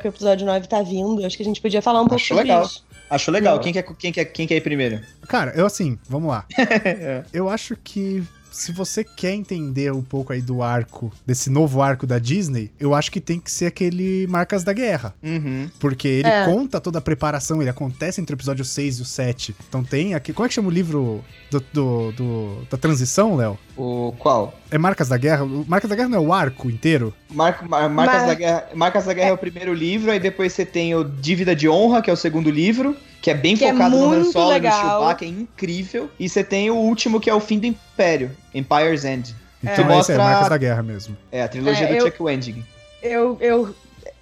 que 0.00 0.06
o 0.06 0.08
episódio 0.08 0.46
9 0.46 0.66
tá 0.66 0.82
vindo, 0.82 1.24
acho 1.24 1.36
que 1.36 1.42
a 1.42 1.46
gente 1.46 1.60
podia 1.60 1.82
falar 1.82 2.00
um 2.00 2.04
pouco 2.04 2.16
Acho 2.16 2.28
sobre 2.28 2.44
legal. 2.44 2.64
isso. 2.64 2.84
Acho 3.10 3.30
legal. 3.30 3.60
Quem 3.60 3.72
quer, 3.72 3.82
quem, 3.82 4.12
quer, 4.12 4.24
quem 4.24 4.46
quer 4.46 4.56
ir 4.56 4.60
primeiro? 4.62 5.00
Cara, 5.28 5.52
eu 5.54 5.66
assim, 5.66 5.98
vamos 6.08 6.30
lá. 6.30 6.46
eu 7.32 7.48
acho 7.48 7.76
que 7.76 8.22
se 8.54 8.72
você 8.72 9.02
quer 9.04 9.32
entender 9.34 9.92
um 9.92 10.02
pouco 10.02 10.32
aí 10.32 10.40
do 10.40 10.62
arco, 10.62 11.12
desse 11.26 11.50
novo 11.50 11.82
arco 11.82 12.06
da 12.06 12.18
Disney, 12.18 12.70
eu 12.78 12.94
acho 12.94 13.10
que 13.10 13.20
tem 13.20 13.38
que 13.40 13.50
ser 13.50 13.66
aquele 13.66 14.26
Marcas 14.28 14.62
da 14.64 14.72
Guerra. 14.72 15.14
Uhum. 15.22 15.68
Porque 15.80 16.06
ele 16.08 16.28
É. 16.28 16.44
conta 16.44 16.80
toda 16.80 16.98
a 16.98 17.02
preparação, 17.02 17.60
ele 17.60 17.70
acontece 17.70 18.20
entre 18.20 18.34
o 18.34 18.36
episódio 18.36 18.64
6 18.64 18.98
e 18.98 19.02
o 19.02 19.04
7. 19.04 19.54
Então 19.68 19.82
tem 19.82 20.14
aqui. 20.14 20.32
Como 20.32 20.46
é 20.46 20.48
que 20.48 20.54
chama 20.54 20.68
o 20.68 20.72
livro 20.72 21.24
do, 21.50 21.60
do- 21.72 22.12
do- 22.12 22.66
da 22.70 22.76
transição, 22.78 23.36
Léo? 23.36 23.58
O 23.76 24.14
qual? 24.18 24.58
É 24.70 24.78
Marcas 24.78 25.08
da 25.08 25.16
Guerra? 25.16 25.44
O 25.44 25.64
Marcas 25.66 25.90
da 25.90 25.96
Guerra 25.96 26.08
não 26.08 26.18
é 26.18 26.20
o 26.20 26.32
arco 26.32 26.70
inteiro? 26.70 27.12
Marco, 27.32 27.68
Mar- 27.68 27.90
Marcas, 27.90 28.18
Mar- 28.20 28.26
da 28.28 28.34
Guerra, 28.34 28.64
Marcas 28.74 29.04
da 29.04 29.12
Guerra 29.12 29.30
é 29.30 29.32
o 29.32 29.38
primeiro 29.38 29.74
livro, 29.74 30.10
aí 30.12 30.20
depois 30.20 30.52
você 30.52 30.64
tem 30.64 30.94
o 30.94 31.02
Dívida 31.02 31.54
de 31.56 31.68
Honra, 31.68 32.00
que 32.00 32.08
é 32.08 32.12
o 32.12 32.16
segundo 32.16 32.48
livro, 32.50 32.96
que 33.24 33.30
é 33.30 33.34
bem 33.34 33.56
Que 33.56 33.64
é 33.64 33.72
focado 33.72 33.96
no 33.96 34.12
Han 34.12 34.24
Solo 34.24 34.44
e 34.44 34.48
no 34.48 34.52
legal. 34.52 34.80
Chewbacca, 35.00 35.24
é 35.24 35.28
incrível. 35.28 36.10
E 36.20 36.28
você 36.28 36.44
tem 36.44 36.70
o 36.70 36.74
último, 36.76 37.18
que 37.18 37.30
é 37.30 37.34
o 37.34 37.40
Fim 37.40 37.58
do 37.58 37.64
Império, 37.64 38.30
Empire's 38.54 39.02
End. 39.06 39.34
Então 39.62 39.74
Que 39.76 39.80
esse 39.80 39.90
mostra- 39.90 40.14
é 40.16 40.18
Marcas 40.18 40.48
da 40.50 40.58
Guerra 40.58 40.82
mesmo. 40.82 41.16
É, 41.32 41.42
a 41.42 41.48
trilogia 41.48 41.84
É, 41.84 41.88
do 41.88 41.94
eu- 41.94 42.06
Chuck 42.06 42.22
Wendig. 42.22 42.62
Eu, 43.02 43.38
eu, 43.40 43.74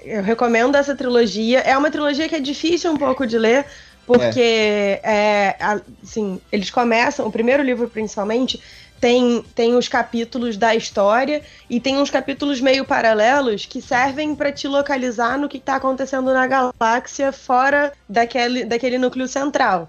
eu 0.04 0.22
recomendo 0.22 0.76
essa 0.76 0.94
trilogia. 0.94 1.58
É 1.62 1.76
uma 1.76 1.90
trilogia 1.90 2.28
que 2.28 2.36
é 2.36 2.40
difícil 2.40 2.92
um 2.92 2.96
pouco 2.96 3.26
de 3.26 3.36
ler, 3.36 3.66
porque 4.06 5.00
é, 5.02 5.56
a- 5.58 5.80
assim, 6.00 6.40
eles 6.52 6.70
começam, 6.70 7.26
o 7.26 7.32
primeiro 7.32 7.60
livro 7.64 7.88
principalmente, 7.88 8.60
tem, 9.02 9.44
tem 9.52 9.74
os 9.74 9.88
capítulos 9.88 10.56
da 10.56 10.76
história 10.76 11.42
e 11.68 11.80
tem 11.80 11.96
uns 11.96 12.08
capítulos 12.08 12.60
meio 12.60 12.84
paralelos 12.84 13.66
que 13.66 13.82
servem 13.82 14.32
para 14.32 14.52
te 14.52 14.68
localizar 14.68 15.36
no 15.36 15.48
que 15.48 15.56
está 15.56 15.74
acontecendo 15.74 16.32
na 16.32 16.46
galáxia 16.46 17.32
fora 17.32 17.92
daquele, 18.08 18.64
daquele 18.64 18.98
núcleo 18.98 19.26
central. 19.26 19.88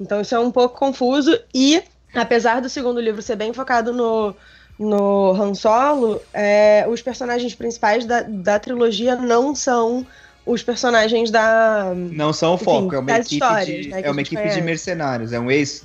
Então 0.00 0.22
isso 0.22 0.34
é 0.34 0.38
um 0.38 0.50
pouco 0.50 0.78
confuso 0.78 1.38
e, 1.52 1.82
apesar 2.14 2.62
do 2.62 2.70
segundo 2.70 3.02
livro 3.02 3.20
ser 3.20 3.36
bem 3.36 3.52
focado 3.52 3.92
no, 3.92 4.34
no 4.78 5.32
Han 5.32 5.52
Solo, 5.52 6.22
é, 6.32 6.86
os 6.88 7.02
personagens 7.02 7.54
principais 7.54 8.06
da, 8.06 8.22
da 8.22 8.58
trilogia 8.58 9.14
não 9.14 9.54
são 9.54 10.06
os 10.46 10.62
personagens 10.62 11.30
da. 11.30 11.92
Não 11.94 12.32
são 12.32 12.52
o 12.52 12.54
Enfim, 12.54 12.64
foco, 12.64 12.94
é 12.94 12.98
uma 12.98 13.08
das 13.08 13.26
equipe, 13.26 13.44
histórias, 13.44 13.84
de, 13.84 13.88
né, 13.90 14.00
é 14.02 14.10
uma 14.10 14.22
equipe 14.22 14.48
de 14.48 14.62
mercenários. 14.62 15.34
É 15.34 15.40
um 15.40 15.50
ex, 15.50 15.84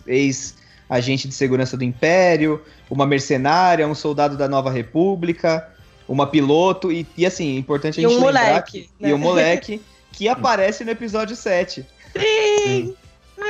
ex-agente 0.89 1.27
de 1.27 1.33
segurança 1.33 1.77
do 1.77 1.83
Império, 1.83 2.61
uma 2.89 3.05
mercenária, 3.05 3.87
um 3.87 3.95
soldado 3.95 4.35
da 4.35 4.47
Nova 4.47 4.71
República, 4.71 5.69
uma 6.07 6.25
piloto, 6.25 6.91
e, 6.91 7.05
e 7.15 7.25
assim, 7.25 7.55
é 7.55 7.59
importante 7.59 7.99
a 7.99 8.03
E 8.03 8.07
gente 8.07 8.17
um 8.17 8.25
lembrar 8.25 8.43
moleque, 8.45 8.71
que, 8.71 8.89
né? 8.99 9.09
E 9.09 9.13
um 9.13 9.17
moleque 9.17 9.81
que 10.11 10.27
aparece 10.29 10.83
no 10.83 10.91
episódio 10.91 11.35
7. 11.35 11.85
Sim! 12.17 12.95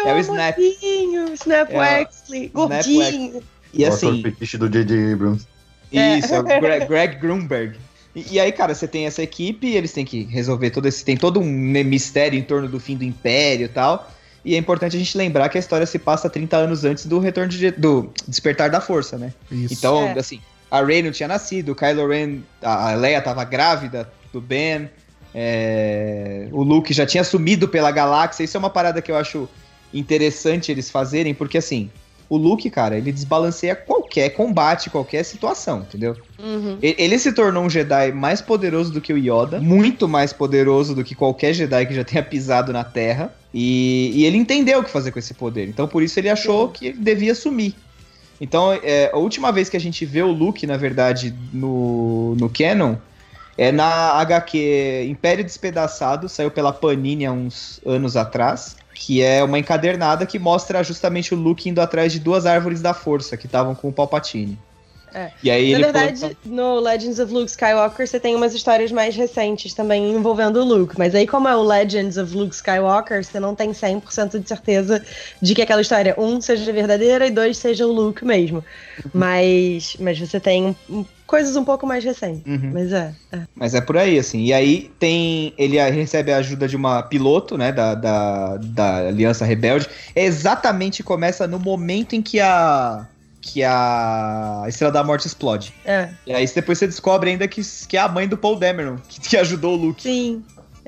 É 0.05 0.13
o 0.13 0.17
um 0.17 0.19
Snap. 0.19 0.57
amorzinho, 0.57 1.33
Snap 1.33 1.71
É 1.71 1.75
o- 1.75 1.79
Wexley, 1.79 2.47
gordinho. 2.49 3.43
E 3.73 3.85
o 3.85 3.87
assim, 3.87 4.21
fetiche 4.21 4.57
do 4.57 4.69
J.J. 4.69 5.13
Abrams. 5.13 5.47
É. 5.91 6.17
Isso, 6.17 6.33
é 6.33 6.39
o 6.39 6.43
Greg, 6.43 6.85
Greg 6.85 7.15
Grunberg. 7.19 7.79
E, 8.15 8.33
e 8.33 8.39
aí, 8.39 8.51
cara, 8.51 8.75
você 8.75 8.87
tem 8.87 9.05
essa 9.05 9.23
equipe, 9.23 9.67
eles 9.67 9.91
têm 9.91 10.05
que 10.05 10.23
resolver 10.23 10.69
todo 10.71 10.87
esse. 10.87 11.03
Tem 11.03 11.17
todo 11.17 11.39
um 11.39 11.45
mistério 11.45 12.37
em 12.37 12.43
torno 12.43 12.67
do 12.67 12.79
fim 12.79 12.95
do 12.95 13.03
Império 13.03 13.65
e 13.65 13.69
tal. 13.69 14.11
E 14.43 14.55
é 14.55 14.57
importante 14.57 14.95
a 14.95 14.99
gente 14.99 15.17
lembrar 15.17 15.49
que 15.49 15.57
a 15.57 15.59
história 15.59 15.85
se 15.85 15.99
passa 15.99 16.29
30 16.29 16.55
anos 16.57 16.85
antes 16.85 17.05
do 17.05 17.19
retorno 17.19 17.49
de- 17.51 17.71
do 17.71 18.11
Despertar 18.27 18.69
da 18.69 18.79
Força, 18.79 19.17
né? 19.17 19.33
Isso. 19.51 19.73
Então, 19.73 20.07
É. 20.07 20.19
assim, 20.19 20.39
a 20.71 20.81
Rey 20.83 21.01
não 21.03 21.11
tinha 21.11 21.27
nascido, 21.27 21.73
o 21.73 21.75
Kylo 21.75 22.07
Ren, 22.07 22.39
a 22.61 22.91
a 22.91 22.95
Leia 22.95 23.21
tava 23.21 23.43
grávida 23.43 24.09
do 24.31 24.39
Ben, 24.39 24.89
é, 25.35 26.47
o 26.51 26.63
Luke 26.63 26.93
já 26.93 27.05
tinha 27.05 27.23
sumido 27.23 27.67
pela 27.67 27.91
galáxia. 27.91 28.43
Isso 28.43 28.55
é 28.55 28.59
uma 28.59 28.69
parada 28.69 29.01
que 29.01 29.11
eu 29.11 29.15
acho 29.17 29.47
interessante 29.93 30.71
eles 30.71 30.89
fazerem, 30.89 31.33
porque 31.33 31.57
assim, 31.57 31.89
o 32.29 32.37
Luke, 32.37 32.69
cara, 32.69 32.95
ele 32.95 33.11
desbalanceia 33.11 33.75
qualquer 33.75 34.29
combate, 34.29 34.89
qualquer 34.89 35.23
situação, 35.23 35.79
entendeu? 35.79 36.15
Uhum. 36.37 36.77
Ele 36.79 37.17
se 37.17 37.33
tornou 37.33 37.63
um 37.63 37.69
Jedi 37.69 38.11
mais 38.11 38.39
poderoso 38.39 38.91
do 38.91 39.01
que 39.01 39.11
o 39.11 39.17
Yoda, 39.17 39.59
muito 39.59 40.07
mais 40.07 40.31
poderoso 40.31 40.93
do 40.93 41.03
que 41.03 41.15
qualquer 41.15 41.53
Jedi 41.53 41.87
que 41.87 41.95
já 41.95 42.03
tenha 42.03 42.21
pisado 42.23 42.71
na 42.71 42.83
Terra. 42.83 43.33
E, 43.51 44.11
e 44.13 44.25
ele 44.25 44.37
entendeu 44.37 44.79
o 44.79 44.83
que 44.83 44.91
fazer 44.91 45.11
com 45.11 45.17
esse 45.17 45.33
poder. 45.33 45.67
Então, 45.67 45.87
por 45.87 46.03
isso, 46.03 46.19
ele 46.19 46.29
achou 46.29 46.69
que 46.69 46.87
ele 46.87 46.99
devia 46.99 47.33
sumir. 47.33 47.73
Então, 48.39 48.71
é, 48.83 49.09
a 49.11 49.17
última 49.17 49.51
vez 49.51 49.67
que 49.67 49.75
a 49.75 49.79
gente 49.79 50.05
vê 50.05 50.21
o 50.21 50.31
Luke, 50.31 50.67
na 50.67 50.77
verdade, 50.77 51.33
no, 51.51 52.35
no 52.35 52.47
Canon, 52.47 52.95
é 53.57 53.71
na 53.71 54.11
HQ 54.21 55.07
Império 55.09 55.43
Despedaçado, 55.43 56.29
saiu 56.29 56.51
pela 56.51 56.71
Panini 56.71 57.25
há 57.25 57.31
uns 57.31 57.81
anos 57.85 58.15
atrás. 58.15 58.77
Que 59.01 59.23
é 59.23 59.41
uma 59.41 59.57
encadernada 59.57 60.25
que 60.25 60.37
mostra 60.37 60.83
justamente 60.83 61.33
o 61.33 61.37
Luke 61.37 61.69
indo 61.69 61.79
atrás 61.79 62.11
de 62.11 62.19
duas 62.19 62.45
árvores 62.45 62.81
da 62.81 62.93
força 62.93 63.37
que 63.37 63.45
estavam 63.45 63.73
com 63.73 63.87
o 63.87 63.93
Palpatine. 63.93 64.59
É. 65.13 65.31
E 65.43 65.49
aí 65.49 65.71
Na 65.71 65.79
verdade, 65.79 66.37
no 66.45 66.79
Legends 66.79 67.19
of 67.19 67.33
Luke 67.33 67.49
Skywalker 67.49 68.07
você 68.07 68.19
tem 68.19 68.35
umas 68.35 68.53
histórias 68.53 68.91
mais 68.91 69.15
recentes 69.15 69.73
também 69.73 70.11
envolvendo 70.11 70.61
o 70.61 70.65
Luke. 70.65 70.95
Mas 70.97 71.15
aí, 71.15 71.25
como 71.25 71.47
é 71.47 71.55
o 71.55 71.63
Legends 71.63 72.17
of 72.17 72.35
Luke 72.35 72.55
Skywalker, 72.55 73.23
você 73.23 73.39
não 73.39 73.55
tem 73.55 73.71
100% 73.71 74.39
de 74.39 74.47
certeza 74.47 75.03
de 75.41 75.55
que 75.55 75.61
aquela 75.61 75.81
história, 75.81 76.15
um, 76.17 76.39
seja 76.41 76.71
verdadeira 76.71 77.27
e 77.27 77.31
dois, 77.31 77.57
seja 77.57 77.85
o 77.85 77.91
Luke 77.91 78.23
mesmo. 78.25 78.63
Mas, 79.13 79.95
mas 79.99 80.19
você 80.19 80.39
tem 80.39 80.75
coisas 81.29 81.55
um 81.55 81.63
pouco 81.63 81.85
mais 81.85 82.03
recentes. 82.03 82.43
Uhum. 82.45 82.71
Mas 82.73 82.91
é. 82.91 83.13
é. 83.31 83.39
Mas 83.55 83.75
é 83.75 83.81
por 83.81 83.97
aí, 83.97 84.17
assim. 84.17 84.43
E 84.45 84.51
aí 84.51 84.91
tem. 84.97 85.53
Ele 85.57 85.77
recebe 85.91 86.33
a 86.33 86.37
ajuda 86.37 86.67
de 86.67 86.75
uma 86.75 87.03
piloto, 87.03 87.55
né? 87.55 87.71
Da, 87.71 87.93
da, 87.93 88.57
da 88.57 88.97
Aliança 89.07 89.45
Rebelde. 89.45 89.87
É 90.15 90.25
exatamente 90.25 91.03
começa 91.03 91.47
no 91.47 91.59
momento 91.59 92.15
em 92.15 92.21
que 92.21 92.39
a. 92.39 93.07
Que 93.41 93.63
a 93.63 94.65
Estrela 94.67 94.91
da 94.91 95.03
Morte 95.03 95.27
explode. 95.27 95.73
é. 95.85 96.09
E 96.25 96.33
aí 96.33 96.45
depois 96.47 96.77
você 96.77 96.87
descobre 96.87 97.29
ainda 97.31 97.47
que, 97.47 97.61
que 97.87 97.97
é 97.97 97.99
a 97.99 98.07
mãe 98.07 98.27
do 98.27 98.37
Paul 98.37 98.57
Dameron, 98.57 98.97
que, 99.07 99.21
que 99.21 99.37
ajudou 99.37 99.73
o 99.73 99.77
Luke. 99.77 100.01
Sim. 100.03 100.43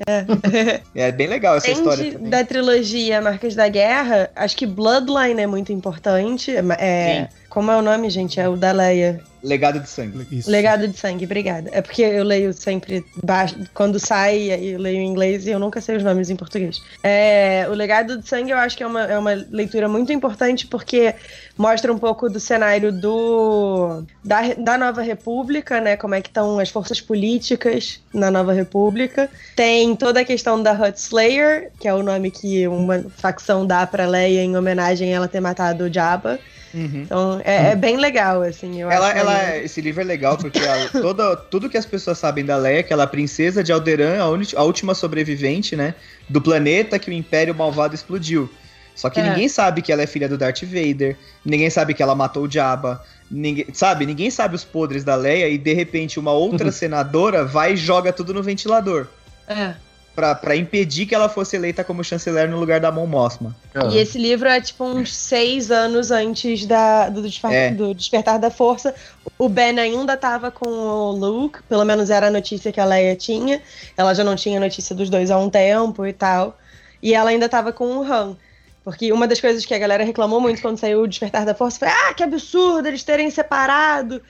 É. 0.06 0.82
É 0.94 1.12
bem 1.12 1.26
legal 1.26 1.56
essa 1.56 1.70
história 1.70 2.12
também. 2.12 2.30
da 2.30 2.44
trilogia 2.44 3.20
Marcas 3.20 3.54
da 3.54 3.68
Guerra, 3.68 4.30
acho 4.36 4.56
que 4.56 4.66
Bloodline 4.66 5.40
é 5.40 5.46
muito 5.46 5.72
importante. 5.72 6.54
É, 6.78 7.28
como 7.52 7.70
é 7.70 7.76
o 7.76 7.82
nome, 7.82 8.08
gente? 8.08 8.40
É 8.40 8.48
o 8.48 8.56
da 8.56 8.72
Leia. 8.72 9.20
Legado 9.42 9.78
de 9.78 9.86
sangue. 9.86 10.26
Isso. 10.32 10.50
Legado 10.50 10.88
de 10.88 10.96
Sangue, 10.96 11.26
obrigada. 11.26 11.68
É 11.70 11.82
porque 11.82 12.00
eu 12.00 12.24
leio 12.24 12.50
sempre 12.54 13.04
baixo, 13.22 13.56
quando 13.74 13.98
sai, 13.98 14.50
eu 14.50 14.78
leio 14.78 15.00
em 15.00 15.06
inglês 15.06 15.46
e 15.46 15.50
eu 15.50 15.58
nunca 15.58 15.78
sei 15.78 15.96
os 15.96 16.02
nomes 16.02 16.30
em 16.30 16.36
português. 16.36 16.80
É, 17.02 17.66
o 17.68 17.74
Legado 17.74 18.16
de 18.16 18.26
Sangue 18.26 18.52
eu 18.52 18.56
acho 18.56 18.74
que 18.74 18.82
é 18.82 18.86
uma, 18.86 19.02
é 19.02 19.18
uma 19.18 19.34
leitura 19.50 19.86
muito 19.86 20.14
importante 20.14 20.66
porque 20.66 21.14
mostra 21.58 21.92
um 21.92 21.98
pouco 21.98 22.30
do 22.30 22.40
cenário 22.40 22.90
do 22.90 24.02
da, 24.24 24.54
da 24.54 24.78
Nova 24.78 25.02
República, 25.02 25.78
né? 25.78 25.94
Como 25.94 26.14
é 26.14 26.22
que 26.22 26.30
estão 26.30 26.58
as 26.58 26.70
forças 26.70 27.02
políticas 27.02 28.00
na 28.14 28.30
Nova 28.30 28.54
República. 28.54 29.28
Tem 29.54 29.94
toda 29.94 30.20
a 30.20 30.24
questão 30.24 30.62
da 30.62 30.72
Hut 30.72 30.98
Slayer, 30.98 31.70
que 31.78 31.86
é 31.86 31.92
o 31.92 32.02
nome 32.02 32.30
que 32.30 32.66
uma 32.66 33.04
facção 33.18 33.66
dá 33.66 33.86
pra 33.86 34.06
Leia 34.06 34.42
em 34.42 34.56
homenagem 34.56 35.12
a 35.12 35.16
ela 35.16 35.28
ter 35.28 35.40
matado 35.40 35.84
o 35.84 35.92
Jabba. 35.92 36.38
Uhum. 36.74 37.02
Então 37.02 37.40
é, 37.44 37.72
é 37.72 37.76
bem 37.76 37.96
legal, 37.96 38.42
assim. 38.42 38.80
Eu 38.80 38.90
Ela, 38.90 39.08
acho 39.08 39.18
ela, 39.18 39.56
esse 39.58 39.80
livro 39.80 40.00
é 40.00 40.04
legal 40.04 40.38
porque 40.38 40.58
ela- 40.58 40.88
toda, 40.88 41.36
tudo 41.36 41.68
que 41.68 41.76
as 41.76 41.84
pessoas 41.86 42.18
sabem 42.18 42.44
da 42.44 42.56
Leia 42.56 42.78
é 42.78 42.82
que 42.82 42.92
ela 42.92 43.02
é 43.02 43.04
a 43.04 43.08
princesa 43.08 43.62
de 43.62 43.72
Alderan, 43.72 44.18
a, 44.22 44.60
a 44.60 44.62
última 44.62 44.94
sobrevivente, 44.94 45.76
né? 45.76 45.94
Do 46.28 46.40
planeta 46.40 46.98
que 46.98 47.10
o 47.10 47.12
Império 47.12 47.54
Malvado 47.54 47.94
explodiu. 47.94 48.50
Só 48.94 49.08
que 49.10 49.20
É. 49.20 49.22
ninguém 49.28 49.48
sabe 49.48 49.80
que 49.82 49.90
ela 49.92 50.02
é 50.02 50.06
filha 50.06 50.28
do 50.28 50.36
Darth 50.36 50.62
Vader, 50.64 51.16
ninguém 51.44 51.70
sabe 51.70 51.94
que 51.94 52.02
ela 52.02 52.14
matou 52.14 52.44
o 52.44 52.50
Jabba, 52.50 53.02
ninguém, 53.30 53.66
sabe? 53.72 54.04
Ninguém 54.04 54.30
sabe 54.30 54.54
os 54.54 54.64
podres 54.64 55.02
da 55.02 55.14
Leia 55.14 55.48
e 55.48 55.56
de 55.56 55.72
repente 55.72 56.18
uma 56.20 56.32
outra 56.32 56.70
senadora 56.72 57.44
vai 57.44 57.72
e 57.72 57.76
joga 57.76 58.12
tudo 58.12 58.34
no 58.34 58.42
ventilador. 58.42 59.06
É. 59.48 59.74
Pra, 60.14 60.34
pra 60.34 60.54
impedir 60.54 61.06
que 61.06 61.14
ela 61.14 61.26
fosse 61.26 61.56
eleita 61.56 61.82
como 61.82 62.04
chanceler 62.04 62.46
no 62.46 62.60
lugar 62.60 62.78
da 62.78 62.92
Mon 62.92 63.06
Mothma. 63.06 63.56
E 63.90 63.96
esse 63.96 64.18
livro 64.18 64.46
é 64.46 64.60
tipo 64.60 64.84
uns 64.84 65.14
seis 65.14 65.70
anos 65.70 66.10
antes 66.10 66.66
da, 66.66 67.08
do, 67.08 67.22
desper- 67.22 67.50
É. 67.50 67.70
do 67.70 67.94
Despertar 67.94 68.38
da 68.38 68.50
Força. 68.50 68.94
O 69.38 69.48
Ben 69.48 69.78
ainda 69.80 70.14
tava 70.14 70.50
com 70.50 70.68
o 70.68 71.12
Luke, 71.12 71.62
pelo 71.62 71.82
menos 71.86 72.10
era 72.10 72.26
a 72.26 72.30
notícia 72.30 72.70
que 72.70 72.78
a 72.78 72.84
Leia 72.84 73.16
tinha. 73.16 73.62
Ela 73.96 74.12
já 74.12 74.22
não 74.22 74.36
tinha 74.36 74.60
notícia 74.60 74.94
dos 74.94 75.08
dois 75.08 75.30
há 75.30 75.38
um 75.38 75.48
tempo 75.48 76.04
e 76.06 76.12
tal. 76.12 76.58
E 77.02 77.14
ela 77.14 77.30
ainda 77.30 77.48
tava 77.48 77.72
com 77.72 77.96
o 77.96 78.02
Han. 78.02 78.36
Porque 78.84 79.12
uma 79.14 79.26
das 79.26 79.40
coisas 79.40 79.64
que 79.64 79.72
a 79.72 79.78
galera 79.78 80.04
reclamou 80.04 80.40
muito 80.42 80.60
quando 80.60 80.76
saiu 80.76 81.00
o 81.02 81.08
Despertar 81.08 81.46
da 81.46 81.54
Força 81.54 81.78
foi: 81.78 81.88
ah, 81.88 82.12
que 82.12 82.22
absurdo 82.22 82.86
eles 82.86 83.02
terem 83.02 83.30
separado. 83.30 84.20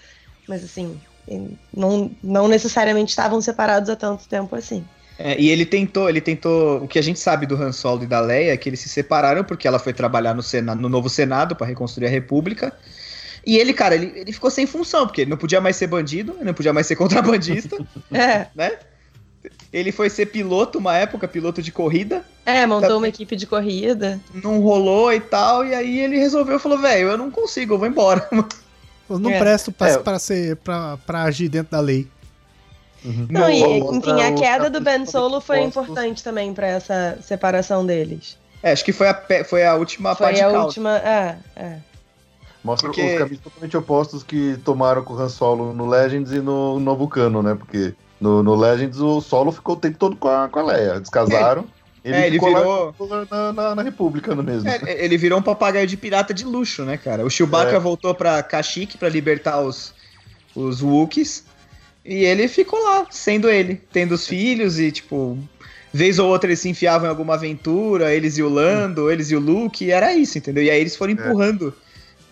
Mas 0.47 0.63
assim, 0.63 1.01
não, 1.75 2.09
não 2.23 2.47
necessariamente 2.47 3.11
estavam 3.11 3.41
separados 3.41 3.91
há 3.91 3.97
tanto 3.97 4.29
tempo 4.29 4.55
assim. 4.55 4.85
É, 5.25 5.41
e 5.41 5.49
ele 5.51 5.65
tentou, 5.65 6.09
ele 6.09 6.21
tentou. 6.21 6.83
O 6.83 6.89
que 6.89 6.99
a 6.99 7.03
gente 7.03 7.21
sabe 7.21 7.47
do 7.47 7.55
Han 7.55 7.71
Solo 7.71 8.03
e 8.03 8.07
da 8.09 8.21
Leia 8.21 8.53
é 8.53 8.57
que 8.57 8.69
eles 8.69 8.81
se 8.81 8.89
separaram 8.89 9.45
porque 9.45 9.69
ela 9.69 9.79
foi 9.79 9.93
trabalhar 9.93 10.35
no, 10.35 10.43
Sena, 10.43 10.75
no 10.75 10.89
novo 10.89 11.09
Senado 11.09 11.55
para 11.55 11.67
reconstruir 11.67 12.07
a 12.07 12.11
República. 12.11 12.73
E 13.47 13.57
ele, 13.57 13.73
cara, 13.73 13.95
ele, 13.95 14.13
ele 14.17 14.33
ficou 14.33 14.51
sem 14.51 14.67
função, 14.67 15.07
porque 15.07 15.21
ele 15.21 15.31
não 15.31 15.37
podia 15.37 15.61
mais 15.61 15.77
ser 15.77 15.87
bandido, 15.87 16.33
ele 16.37 16.45
não 16.47 16.55
podia 16.55 16.73
mais 16.73 16.87
ser 16.89 16.97
contrabandista, 16.97 17.77
É, 18.13 18.47
né? 18.55 18.73
Ele 19.73 19.91
foi 19.93 20.09
ser 20.11 20.27
piloto 20.27 20.79
uma 20.79 20.97
época, 20.97 21.27
piloto 21.29 21.63
de 21.63 21.73
corrida. 21.73 22.25
É, 22.47 22.65
montou 22.67 22.89
Tá- 22.91 22.97
uma 22.97 23.09
equipe 23.09 23.35
de 23.37 23.47
corrida. 23.47 24.21
Não 24.35 24.61
rolou 24.61 25.13
e 25.13 25.21
tal, 25.21 25.65
e 25.65 25.75
aí 25.75 26.01
ele 26.01 26.19
resolveu, 26.19 26.59
falou, 26.61 26.79
velho, 26.79 27.09
eu 27.11 27.19
não 27.19 27.31
consigo, 27.31 27.75
eu 27.75 27.79
vou 27.79 27.87
embora. 27.89 28.29
Eu 29.11 29.19
não 29.19 29.31
É. 29.31 29.39
presto 29.39 29.71
pra, 29.71 29.89
É. 29.91 29.99
pra, 29.99 30.19
ser, 30.19 30.57
pra, 30.57 30.97
pra 30.99 31.25
agir 31.25 31.49
dentro 31.49 31.73
da 31.73 31.81
lei. 31.81 32.09
Não, 33.05 33.51
e, 33.51 33.79
enfim, 33.79 34.21
a 34.23 34.33
queda 34.33 34.71
do 34.71 34.81
Ben 34.81 35.05
Solo 35.07 35.41
foi 35.41 35.61
importante 35.61 36.23
também 36.23 36.53
pra 36.55 36.67
essa 36.67 37.19
separação 37.23 37.85
deles. 37.85 38.39
É, 38.63 38.71
acho 38.73 38.85
que 38.85 38.93
foi 38.93 39.09
a, 39.09 39.23
foi 39.45 39.67
a 39.67 39.75
última 39.75 40.15
Foi 40.15 40.27
parte 40.29 40.41
a 40.41 40.49
de 40.51 40.57
última. 40.57 40.99
É, 40.99 41.37
é. 41.57 41.77
Mostra 42.63 42.89
Porque- 42.89 43.03
os 43.15 43.19
caminhos 43.19 43.41
totalmente 43.41 43.77
opostos 43.77 44.23
que 44.23 44.57
tomaram 44.65 45.03
com 45.03 45.15
o 45.15 45.19
Han 45.21 45.29
Solo 45.29 45.73
no 45.73 45.85
Legends 45.89 46.31
e 46.31 46.39
no 46.41 46.79
novo 46.79 47.09
cano, 47.09 47.43
né? 47.43 47.57
Porque 47.57 47.93
no, 48.21 48.41
no 48.41 48.55
Legends 48.55 49.01
o 49.01 49.21
Solo 49.21 49.51
ficou 49.51 49.75
o 49.75 49.79
tempo 49.79 49.99
todo 49.99 50.15
com 50.15 50.29
a, 50.29 50.49
com 50.49 50.61
a 50.61 50.63
Leia. 50.63 51.01
Descasaram. 51.01 51.65
Ele, 52.05 52.17
É, 52.17 52.27
ele 52.29 52.39
ficou 52.39 52.55
virou- 52.55 53.27
na, 53.31 53.53
na, 53.53 53.75
na 53.77 53.83
República 53.83 54.33
no 54.35 54.43
mesmo. 54.45 54.69
É, 54.69 54.81
ele 55.05 55.17
virou 55.19 55.41
um 55.41 55.43
papagaio 55.43 55.87
de 55.89 55.97
pirata 55.97 56.33
de 56.33 56.45
luxo, 56.45 56.85
né, 56.85 56.97
cara? 56.97 57.25
O 57.25 57.31
Chewbacca 57.31 57.77
É. 57.77 57.81
voltou 57.81 58.15
pra 58.15 58.41
Kashyyyk 58.45 58.97
pra 58.97 59.09
libertar 59.09 59.61
os, 59.61 59.93
os 60.55 60.83
Wookiees. 60.83 61.45
E 62.05 62.25
ele 62.25 62.49
ficou 62.49 62.83
lá, 62.83 63.07
sendo 63.11 63.49
ele, 63.49 63.81
tendo 63.93 64.13
os 64.13 64.27
filhos 64.27 64.79
e, 64.79 64.91
tipo, 64.91 65.39
vez 65.93 66.19
ou 66.19 66.29
outra 66.29 66.49
eles 66.49 66.61
se 66.61 66.69
enfiavam 66.69 67.07
em 67.07 67.11
alguma 67.11 67.35
aventura, 67.35 68.13
eles 68.13 68.39
e 68.39 68.43
o 68.43 68.49
Lando, 68.49 69.11
eles 69.11 69.31
e 69.31 69.37
o 69.37 69.41
Luke, 69.41 69.85
e 69.85 69.91
era 69.91 70.13
isso, 70.13 70.39
entendeu? 70.39 70.65
E 70.65 70.71
aí 70.71 70.81
eles 70.81 70.97
foram 70.97 71.13
empurrando. 71.13 71.73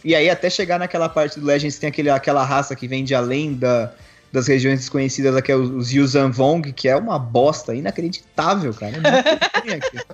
E 0.05 0.14
aí 0.14 0.29
até 0.31 0.49
chegar 0.49 0.79
naquela 0.79 1.09
parte 1.09 1.39
do 1.39 1.47
Legends 1.47 1.79
tem 1.79 1.89
aquele, 1.89 2.11
aquela 2.11 2.45
raça 2.45 2.75
que 2.75 2.89
vem 2.89 3.05
de 3.05 3.14
além 3.14 3.55
da, 3.55 3.93
das 4.33 4.47
regiões 4.49 4.81
desconhecidas, 4.81 5.39
que 5.41 5.53
é 5.53 5.57
os, 5.57 5.93
Yuzhan 5.93 6.31
Vong, 6.31 6.73
que 6.73 6.89
é 6.89 6.97
uma 6.97 7.18
bosta 7.18 7.75
inacreditável, 7.75 8.73
cara. 8.75 8.97
É 8.97 9.01
muito 9.01 9.39
ruim 9.62 9.75
aquilo. 9.75 10.05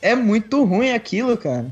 É 0.00 0.14
muito 0.14 0.64
ruim 0.64 0.90
aquilo, 0.92 1.36
cara. 1.36 1.66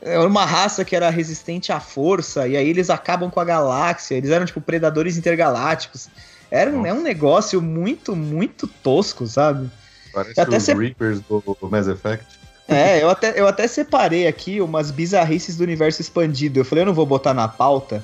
É 0.00 0.18
uma 0.18 0.44
raça 0.44 0.84
que 0.84 0.94
era 0.94 1.10
resistente 1.10 1.72
à 1.72 1.80
força, 1.80 2.46
e 2.46 2.56
aí 2.56 2.68
eles 2.68 2.88
acabam 2.88 3.30
com 3.30 3.40
a 3.40 3.44
galáxia. 3.44 4.14
Eles 4.14 4.30
eram, 4.30 4.46
tipo, 4.46 4.60
predadores 4.60 5.16
intergalácticos. 5.16 6.08
Era 6.50 6.70
um, 6.70 6.86
é 6.86 6.92
um 6.92 7.02
negócio 7.02 7.60
muito, 7.60 8.14
muito 8.14 8.66
tosco, 8.66 9.26
sabe? 9.26 9.68
Parece 10.12 10.40
até 10.40 10.56
os 10.56 10.62
se- 10.62 10.74
Reapers 10.74 11.20
do 11.20 11.42
Mass 11.62 11.88
Effect. 11.88 12.24
É, 12.66 13.02
eu 13.02 13.10
até, 13.10 13.38
eu 13.40 13.48
até 13.48 13.66
separei 13.66 14.26
aqui 14.26 14.60
umas 14.60 14.90
bizarrices 14.90 15.56
do 15.56 15.62
universo 15.64 16.00
expandido. 16.00 16.60
Eu 16.60 16.64
falei, 16.64 16.82
eu 16.82 16.86
não 16.86 16.94
vou 16.94 17.06
botar 17.06 17.32
na 17.34 17.48
pauta, 17.48 18.02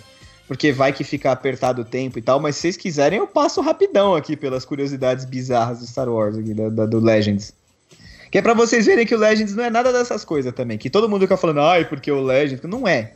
porque 0.49 0.73
vai 0.73 0.93
que 0.93 1.05
fica 1.05 1.31
apertado 1.31 1.83
o 1.83 1.85
tempo 1.85 2.19
e 2.19 2.23
tal, 2.23 2.41
mas 2.41 2.57
se 2.57 2.63
vocês 2.63 2.77
quiserem, 2.77 3.19
eu 3.19 3.27
passo 3.27 3.61
rapidão 3.61 4.15
aqui 4.15 4.37
pelas 4.37 4.65
curiosidades 4.65 5.25
bizarras 5.25 5.79
do 5.81 5.87
Star 5.87 6.09
Wars, 6.09 6.37
aqui, 6.37 6.53
da, 6.55 6.69
da- 6.71 6.87
do 6.87 6.99
Legends. 6.99 7.53
Que 8.35 8.39
é 8.39 8.43
pra 8.43 8.53
vocês 8.53 8.87
verem 8.87 9.07
que 9.07 9.15
o 9.15 9.19
Legends 9.19 9.55
não 9.55 9.63
é 9.63 9.71
nada 9.71 9.93
dessas 9.93 10.25
coisas 10.25 10.53
também. 10.53 10.77
Que 10.77 10.91
todo 10.91 11.09
mundo 11.09 11.21
fica 11.21 11.37
falando, 11.37 11.61
ai, 11.61 11.85
porque 11.85 12.11
o 12.11 12.21
Legends. 12.21 12.65
Não 12.65 12.89
é. 12.89 13.13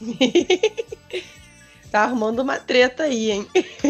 Tá 1.90 2.02
arrumando 2.02 2.40
uma 2.40 2.58
treta 2.58 3.04
aí, 3.04 3.30
hein? 3.30 3.46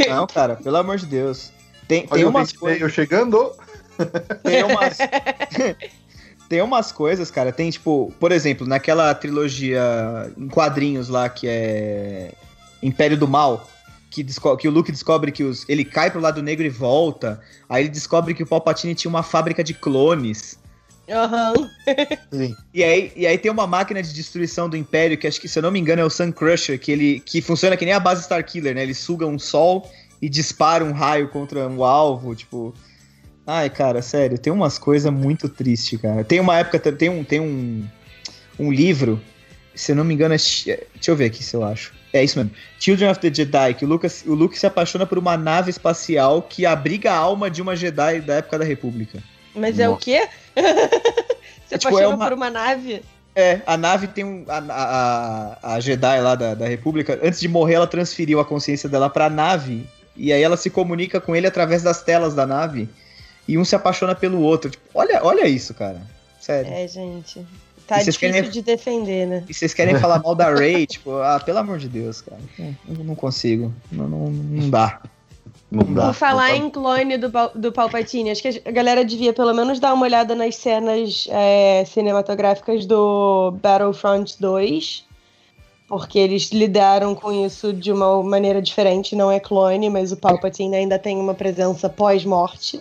Não, 0.08 0.26
cara, 0.26 0.56
pelo 0.56 0.76
amor 0.76 0.98
de 0.98 1.06
Deus. 1.06 1.50
Tem, 1.88 2.06
Olha 2.10 2.20
tem 2.20 2.24
umas 2.24 2.52
coisas. 2.52 2.80
Mail 2.80 2.90
chegando. 2.90 3.54
Tem 4.42 4.62
umas. 4.62 4.98
tem 6.48 6.62
umas 6.62 6.92
coisas, 6.92 7.30
cara. 7.30 7.52
Tem, 7.52 7.70
tipo, 7.70 8.12
por 8.18 8.32
exemplo, 8.32 8.66
naquela 8.66 9.14
trilogia 9.14 9.82
em 10.36 10.48
quadrinhos 10.48 11.10
lá 11.10 11.28
que 11.28 11.46
é. 11.46 12.32
Império 12.82 13.18
do 13.18 13.28
Mal. 13.28 13.68
Que, 14.14 14.24
que 14.60 14.68
o 14.68 14.70
Luke 14.70 14.92
descobre 14.92 15.32
que 15.32 15.42
os, 15.42 15.68
ele 15.68 15.84
cai 15.84 16.08
pro 16.08 16.20
lado 16.20 16.40
negro 16.40 16.64
e 16.64 16.68
volta. 16.68 17.40
Aí 17.68 17.82
ele 17.82 17.88
descobre 17.88 18.32
que 18.32 18.44
o 18.44 18.46
Palpatine 18.46 18.94
tinha 18.94 19.08
uma 19.10 19.24
fábrica 19.24 19.64
de 19.64 19.74
clones. 19.74 20.56
Aham. 21.10 21.68
Sim. 22.32 22.56
E 22.72 22.84
aí, 22.84 23.12
e 23.16 23.26
aí 23.26 23.36
tem 23.36 23.50
uma 23.50 23.66
máquina 23.66 24.00
de 24.00 24.12
destruição 24.12 24.68
do 24.68 24.76
Império, 24.76 25.18
que 25.18 25.26
acho 25.26 25.40
que, 25.40 25.48
se 25.48 25.58
eu 25.58 25.62
não 25.64 25.72
me 25.72 25.80
engano, 25.80 26.00
é 26.00 26.04
o 26.04 26.10
Sun 26.10 26.30
Crusher, 26.30 26.78
que 26.78 26.92
ele 26.92 27.18
que 27.20 27.42
funciona 27.42 27.76
que 27.76 27.84
nem 27.84 27.92
a 27.92 27.98
base 27.98 28.22
Starkiller, 28.22 28.72
né? 28.72 28.84
Ele 28.84 28.94
suga 28.94 29.26
um 29.26 29.38
sol 29.38 29.90
e 30.22 30.28
dispara 30.28 30.84
um 30.84 30.92
raio 30.92 31.28
contra 31.28 31.68
um 31.68 31.82
alvo, 31.82 32.36
tipo. 32.36 32.72
Ai, 33.44 33.68
cara, 33.68 34.00
sério, 34.00 34.38
tem 34.38 34.52
umas 34.52 34.78
coisas 34.78 35.12
muito 35.12 35.48
tristes, 35.48 36.00
cara. 36.00 36.22
Tem 36.22 36.38
uma 36.38 36.56
época, 36.56 36.78
tem 36.92 37.10
um, 37.10 37.24
tem 37.24 37.40
um, 37.40 37.84
um 38.60 38.70
livro, 38.72 39.20
se 39.74 39.90
eu 39.92 39.96
não 39.96 40.04
me 40.04 40.14
engano, 40.14 40.34
é, 40.34 40.38
Chi- 40.38 40.78
deixa 40.94 41.10
eu 41.10 41.16
ver 41.16 41.26
aqui 41.26 41.42
se 41.42 41.54
eu 41.56 41.64
acho. 41.64 41.92
É 42.14 42.22
isso 42.22 42.38
mesmo. 42.38 42.52
Children 42.78 43.10
of 43.10 43.18
the 43.20 43.34
Jedi, 43.34 43.74
que 43.74 43.84
o, 43.84 43.88
Lucas, 43.88 44.22
o 44.24 44.34
Luke 44.34 44.56
se 44.56 44.64
apaixona 44.64 45.04
por 45.04 45.18
uma 45.18 45.36
nave 45.36 45.68
espacial 45.70 46.40
que 46.42 46.64
abriga 46.64 47.10
a 47.10 47.16
alma 47.16 47.50
de 47.50 47.60
uma 47.60 47.74
Jedi 47.74 48.20
da 48.20 48.36
época 48.36 48.56
da 48.56 48.64
República. 48.64 49.18
Mas 49.52 49.80
é 49.80 49.88
o 49.88 49.92
Nossa. 49.92 50.02
quê? 50.04 50.28
Você 50.54 50.60
É, 51.74 51.78
tipo, 51.78 51.88
apaixona 51.88 52.02
é 52.02 52.06
uma- 52.16 52.24
por 52.24 52.32
uma 52.34 52.50
nave? 52.50 53.02
É, 53.34 53.60
a 53.66 53.76
nave 53.76 54.06
tem 54.06 54.22
um. 54.24 54.44
A, 54.46 54.58
a, 55.62 55.74
a 55.74 55.80
Jedi 55.80 56.20
lá 56.20 56.36
da, 56.36 56.54
da 56.54 56.68
República, 56.68 57.18
antes 57.20 57.40
de 57.40 57.48
morrer, 57.48 57.74
ela 57.74 57.86
transferiu 57.88 58.38
a 58.38 58.44
consciência 58.44 58.88
dela 58.88 59.10
pra 59.10 59.28
nave. 59.28 59.84
E 60.16 60.32
aí 60.32 60.40
ela 60.40 60.56
se 60.56 60.70
comunica 60.70 61.20
com 61.20 61.34
ele 61.34 61.48
através 61.48 61.82
das 61.82 62.00
telas 62.00 62.32
da 62.32 62.46
nave. 62.46 62.88
E 63.48 63.58
um 63.58 63.64
se 63.64 63.74
apaixona 63.74 64.14
pelo 64.14 64.40
outro. 64.40 64.70
Tipo, 64.70 64.84
olha, 64.94 65.18
olha 65.24 65.48
isso, 65.48 65.74
cara. 65.74 66.00
Sério. 66.40 66.72
É, 66.72 66.86
gente. 66.86 67.44
Tá 67.86 67.98
difícil 67.98 68.20
querem- 68.20 68.50
de 68.50 68.62
defender, 68.62 69.26
né? 69.26 69.44
E 69.48 69.52
vocês 69.52 69.74
querem 69.74 69.98
falar 69.98 70.22
mal 70.22 70.34
da 70.34 70.52
Ray, 70.52 70.86
tipo, 70.88 71.12
ah, 71.18 71.38
pelo 71.44 71.58
amor 71.58 71.78
de 71.78 71.88
Deus, 71.88 72.20
cara. 72.22 72.40
Eu 72.58 73.04
não 73.04 73.14
consigo. 73.14 73.72
Não, 73.92 74.08
não, 74.08 74.30
não 74.30 74.70
dá. 74.70 75.00
Não 75.70 75.92
dá. 75.92 76.06
Por 76.06 76.14
falar 76.14 76.50
não 76.50 76.56
em 76.56 76.70
clone 76.70 77.18
do, 77.18 77.30
do 77.54 77.72
Palpatine, 77.72 78.30
acho 78.30 78.40
que 78.40 78.62
a 78.64 78.70
galera 78.70 79.04
devia 79.04 79.32
pelo 79.32 79.52
menos 79.52 79.80
dar 79.80 79.92
uma 79.92 80.04
olhada 80.04 80.34
nas 80.34 80.56
cenas 80.56 81.26
é, 81.30 81.84
cinematográficas 81.84 82.86
do 82.86 83.50
Battlefront 83.62 84.36
2, 84.40 85.04
porque 85.88 86.18
eles 86.18 86.50
lidaram 86.52 87.14
com 87.14 87.44
isso 87.44 87.72
de 87.72 87.92
uma 87.92 88.22
maneira 88.22 88.62
diferente, 88.62 89.14
não 89.16 89.30
é 89.30 89.38
clone, 89.40 89.90
mas 89.90 90.12
o 90.12 90.16
Palpatine 90.16 90.76
ainda 90.76 90.98
tem 90.98 91.18
uma 91.18 91.34
presença 91.34 91.88
pós-morte. 91.88 92.80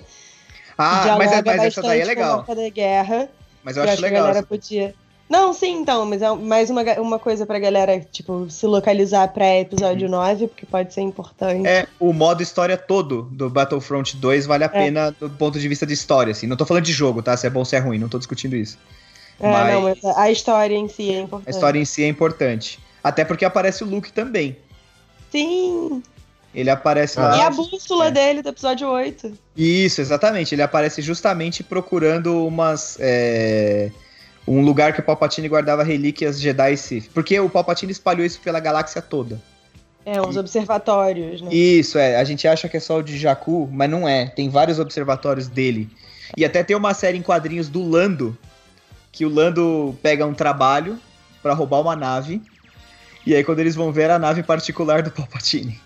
Ah, 0.78 1.16
mas, 1.18 1.32
é- 1.32 1.42
mas 1.44 1.64
essa 1.64 1.82
daí 1.82 2.02
é 2.02 2.06
legal. 2.06 2.44
da 2.48 2.70
guerra. 2.70 3.30
Mas 3.64 3.78
eu 3.78 3.84
Eu 3.84 3.86
acho 3.86 3.94
acho 3.94 4.02
que 4.02 4.06
a 4.06 4.10
legal. 4.10 4.22
galera 4.24 4.40
essa- 4.40 4.48
podia. 4.48 4.96
Não, 5.30 5.54
sim, 5.54 5.78
então, 5.80 6.06
mas 6.06 6.22
é 6.22 6.30
mais 6.36 6.70
uma, 6.70 6.84
uma 7.00 7.18
coisa 7.18 7.46
pra 7.46 7.58
galera, 7.58 8.00
tipo, 8.12 8.48
se 8.50 8.68
localizar 8.68 9.28
pré-episódio 9.30 10.08
9, 10.10 10.48
porque 10.48 10.66
pode 10.66 10.94
ser 10.94 11.02
importante. 11.02 11.60
Uhum. 11.62 11.66
É, 11.66 11.88
o 12.00 12.12
modo 12.14 12.44
história 12.44 12.78
todo 12.78 13.24
do 13.32 13.50
Battlefront 13.50 14.18
2 14.18 14.46
vale 14.46 14.64
a 14.66 14.70
pena 14.70 15.12
do 15.12 15.30
ponto 15.30 15.58
de 15.60 15.68
vista 15.68 15.86
de 15.88 15.94
história, 15.94 16.32
assim. 16.32 16.46
Não 16.46 16.58
tô 16.58 16.66
falando 16.66 16.84
de 16.84 16.92
jogo, 16.92 17.24
tá? 17.24 17.36
Se 17.38 17.48
é 17.48 17.50
bom 17.50 17.60
ou 17.60 17.66
se 17.66 17.76
é 17.76 17.80
ruim, 17.80 17.98
não 17.98 18.10
tô 18.10 18.20
discutindo 18.20 18.56
isso. 18.56 18.78
É, 19.40 19.50
mas- 19.50 19.74
não, 19.74 19.82
mas 19.82 20.06
a 20.18 20.30
história 20.30 20.76
em 20.76 20.88
si 20.90 21.10
é 21.10 21.20
importante. 21.22 21.48
A 21.48 21.52
história 21.52 21.80
em 21.80 21.86
si 21.86 22.04
é 22.04 22.08
importante. 22.08 22.80
Até 23.04 23.26
porque 23.26 23.44
aparece 23.46 23.84
o 23.84 23.88
Luke 23.88 24.12
também. 24.14 24.58
Sim. 25.32 26.04
Ele 26.54 26.70
aparece 26.70 27.20
Ah, 27.20 27.30
lá. 27.30 27.38
e 27.38 27.42
a 27.42 27.50
bússola 27.50 28.08
é. 28.08 28.12
dele 28.12 28.42
do 28.42 28.50
episódio 28.50 28.88
8. 28.88 29.34
Isso, 29.58 30.02
exatamente. 30.02 30.54
Ele 30.54 30.62
aparece 30.62 31.02
justamente 31.02 31.64
procurando 31.64 32.46
umas. 32.46 32.98
é, 33.00 33.92
Um 34.48 34.62
lugar 34.62 34.92
que 34.94 35.00
o 35.00 35.04
Palpatine 35.04 35.48
guardava 35.48 35.84
relíquias 35.84 36.40
Jedi 36.40 36.74
e 36.74 36.78
Sith. 36.78 37.10
Porque 37.14 37.40
o 37.40 37.50
Palpatine 37.50 37.92
espalhou 37.94 38.26
isso 38.26 38.40
pela 38.42 38.60
galáxia 38.60 39.02
toda. 39.02 39.42
É, 40.06 40.22
uns 40.22 40.36
E- 40.36 40.40
observatórios, 40.40 41.42
né? 41.42 41.50
Isso, 41.54 41.98
é. 41.98 42.18
A 42.18 42.24
gente 42.26 42.46
acha 42.46 42.68
que 42.68 42.76
é 42.76 42.80
só 42.82 42.98
o 42.98 43.02
de 43.04 43.18
Jakku, 43.18 43.70
mas 43.72 43.90
não 43.90 44.06
é. 44.08 44.26
Tem 44.28 44.50
vários 44.50 44.80
observatórios 44.80 45.48
dele. 45.48 45.90
E 46.36 46.44
até 46.44 46.62
tem 46.62 46.76
uma 46.76 46.94
série 46.94 47.18
em 47.18 47.22
quadrinhos 47.22 47.70
do 47.70 47.82
Lando, 47.88 48.38
que 49.14 49.26
o 49.26 49.30
Lando 49.30 49.98
pega 50.04 50.26
um 50.26 50.34
trabalho 50.34 51.00
pra 51.42 51.54
roubar 51.54 51.80
uma 51.80 51.96
nave. 51.96 52.42
E 53.26 53.34
aí, 53.34 53.44
quando 53.46 53.60
eles 53.60 53.76
vão 53.76 53.94
ver 53.94 54.10
a 54.12 54.20
nave 54.20 54.44
particular 54.44 55.02
do 55.04 55.10
Palpatine. 55.10 55.80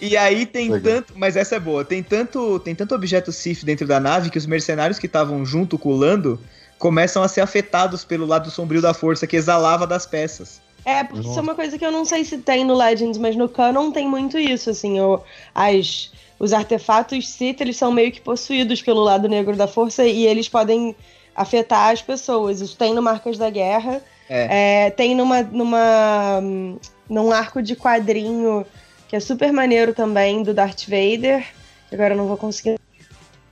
E 0.00 0.16
aí 0.16 0.44
tem 0.44 0.70
Legal. 0.70 0.94
tanto, 0.94 1.12
mas 1.16 1.36
essa 1.36 1.54
é 1.56 1.60
boa, 1.60 1.84
tem 1.84 2.02
tanto, 2.02 2.58
tem 2.60 2.74
tanto 2.74 2.94
objeto 2.94 3.30
Sith 3.30 3.64
dentro 3.64 3.86
da 3.86 4.00
nave 4.00 4.30
que 4.30 4.38
os 4.38 4.46
mercenários 4.46 4.98
que 4.98 5.06
estavam 5.06 5.44
junto 5.46 5.78
com 5.78 5.90
o 5.90 5.96
Lando 5.96 6.40
começam 6.78 7.22
a 7.22 7.28
ser 7.28 7.40
afetados 7.40 8.04
pelo 8.04 8.26
lado 8.26 8.50
sombrio 8.50 8.82
da 8.82 8.92
força 8.92 9.26
que 9.26 9.36
exalava 9.36 9.86
das 9.86 10.04
peças. 10.04 10.60
É, 10.84 11.04
porque 11.04 11.28
isso 11.28 11.38
é 11.38 11.42
uma 11.42 11.54
coisa 11.54 11.78
que 11.78 11.86
eu 11.86 11.92
não 11.92 12.04
sei 12.04 12.24
se 12.24 12.38
tem 12.38 12.64
no 12.64 12.76
Legends, 12.76 13.18
mas 13.18 13.36
no 13.36 13.48
Canon 13.48 13.92
tem 13.92 14.08
muito 14.08 14.36
isso, 14.36 14.70
assim, 14.70 14.98
o, 15.00 15.20
as, 15.54 16.10
os 16.40 16.52
artefatos 16.52 17.28
Sith, 17.28 17.60
eles 17.60 17.76
são 17.76 17.92
meio 17.92 18.10
que 18.10 18.20
possuídos 18.20 18.82
pelo 18.82 19.00
lado 19.00 19.28
negro 19.28 19.56
da 19.56 19.68
força 19.68 20.04
e 20.04 20.26
eles 20.26 20.48
podem 20.48 20.96
afetar 21.34 21.90
as 21.90 22.02
pessoas. 22.02 22.60
Isso 22.60 22.76
tem 22.76 22.94
no 22.94 23.02
Marcas 23.02 23.38
da 23.38 23.48
Guerra, 23.50 24.00
É. 24.28 24.86
é, 24.86 24.90
tem 24.90 25.14
numa, 25.14 25.42
numa, 25.42 26.40
num 27.08 27.30
arco 27.32 27.62
de 27.62 27.74
quadrinho 27.76 28.64
que 29.08 29.16
é 29.16 29.20
super 29.20 29.52
maneiro 29.52 29.92
também, 29.92 30.42
do 30.42 30.54
Darth 30.54 30.84
Vader, 30.88 31.44
que 31.88 31.94
agora 31.94 32.14
eu 32.14 32.18
não 32.18 32.26
vou 32.26 32.36
conseguir 32.36 32.78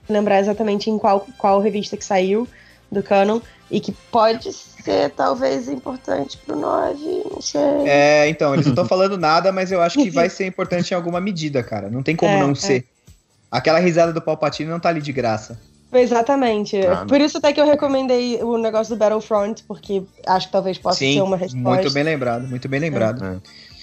lembrar 0.08 0.40
exatamente 0.40 0.88
em 0.90 0.98
qual, 0.98 1.26
qual 1.36 1.60
revista 1.60 1.96
que 1.96 2.04
saiu 2.04 2.48
do 2.90 3.02
Canon, 3.02 3.40
e 3.70 3.78
que 3.78 3.92
pode 4.10 4.52
ser 4.52 5.10
talvez 5.10 5.68
importante 5.68 6.36
pro 6.38 6.56
9, 6.56 7.22
não 7.30 7.40
sei. 7.40 7.60
É, 7.86 8.28
então, 8.28 8.52
eles 8.52 8.66
não 8.66 8.72
estão 8.72 8.84
falando 8.84 9.16
nada, 9.16 9.52
mas 9.52 9.70
eu 9.70 9.80
acho 9.80 9.96
que 10.02 10.10
vai 10.10 10.28
ser 10.30 10.46
importante 10.46 10.90
em 10.90 10.94
alguma 10.94 11.20
medida, 11.20 11.62
cara. 11.62 11.88
Não 11.88 12.02
tem 12.02 12.16
como 12.16 12.32
É, 12.32 12.40
não 12.40 12.50
é. 12.50 12.54
ser. 12.56 12.84
Aquela 13.48 13.78
risada 13.78 14.12
do 14.12 14.20
Palpatine 14.20 14.68
não 14.68 14.80
tá 14.80 14.88
ali 14.88 15.00
de 15.00 15.12
graça. 15.12 15.60
Exatamente. 15.92 16.76
Ah. 16.86 17.04
Por 17.06 17.20
isso 17.20 17.38
até 17.38 17.52
que 17.52 17.60
eu 17.60 17.66
recomendei 17.66 18.42
o 18.42 18.56
negócio 18.58 18.94
do 18.94 18.98
Battlefront, 18.98 19.64
porque 19.66 20.02
acho 20.26 20.46
que 20.46 20.52
talvez 20.52 20.78
possa 20.78 20.98
Sim, 20.98 21.14
ser 21.14 21.22
uma 21.22 21.36
resposta. 21.36 21.68
muito 21.82 21.92
bem 21.92 22.02
lembrado, 22.04 22.46
muito 22.48 22.68
bem 22.68 22.80
lembrado. 22.80 23.24
É. 23.24 23.36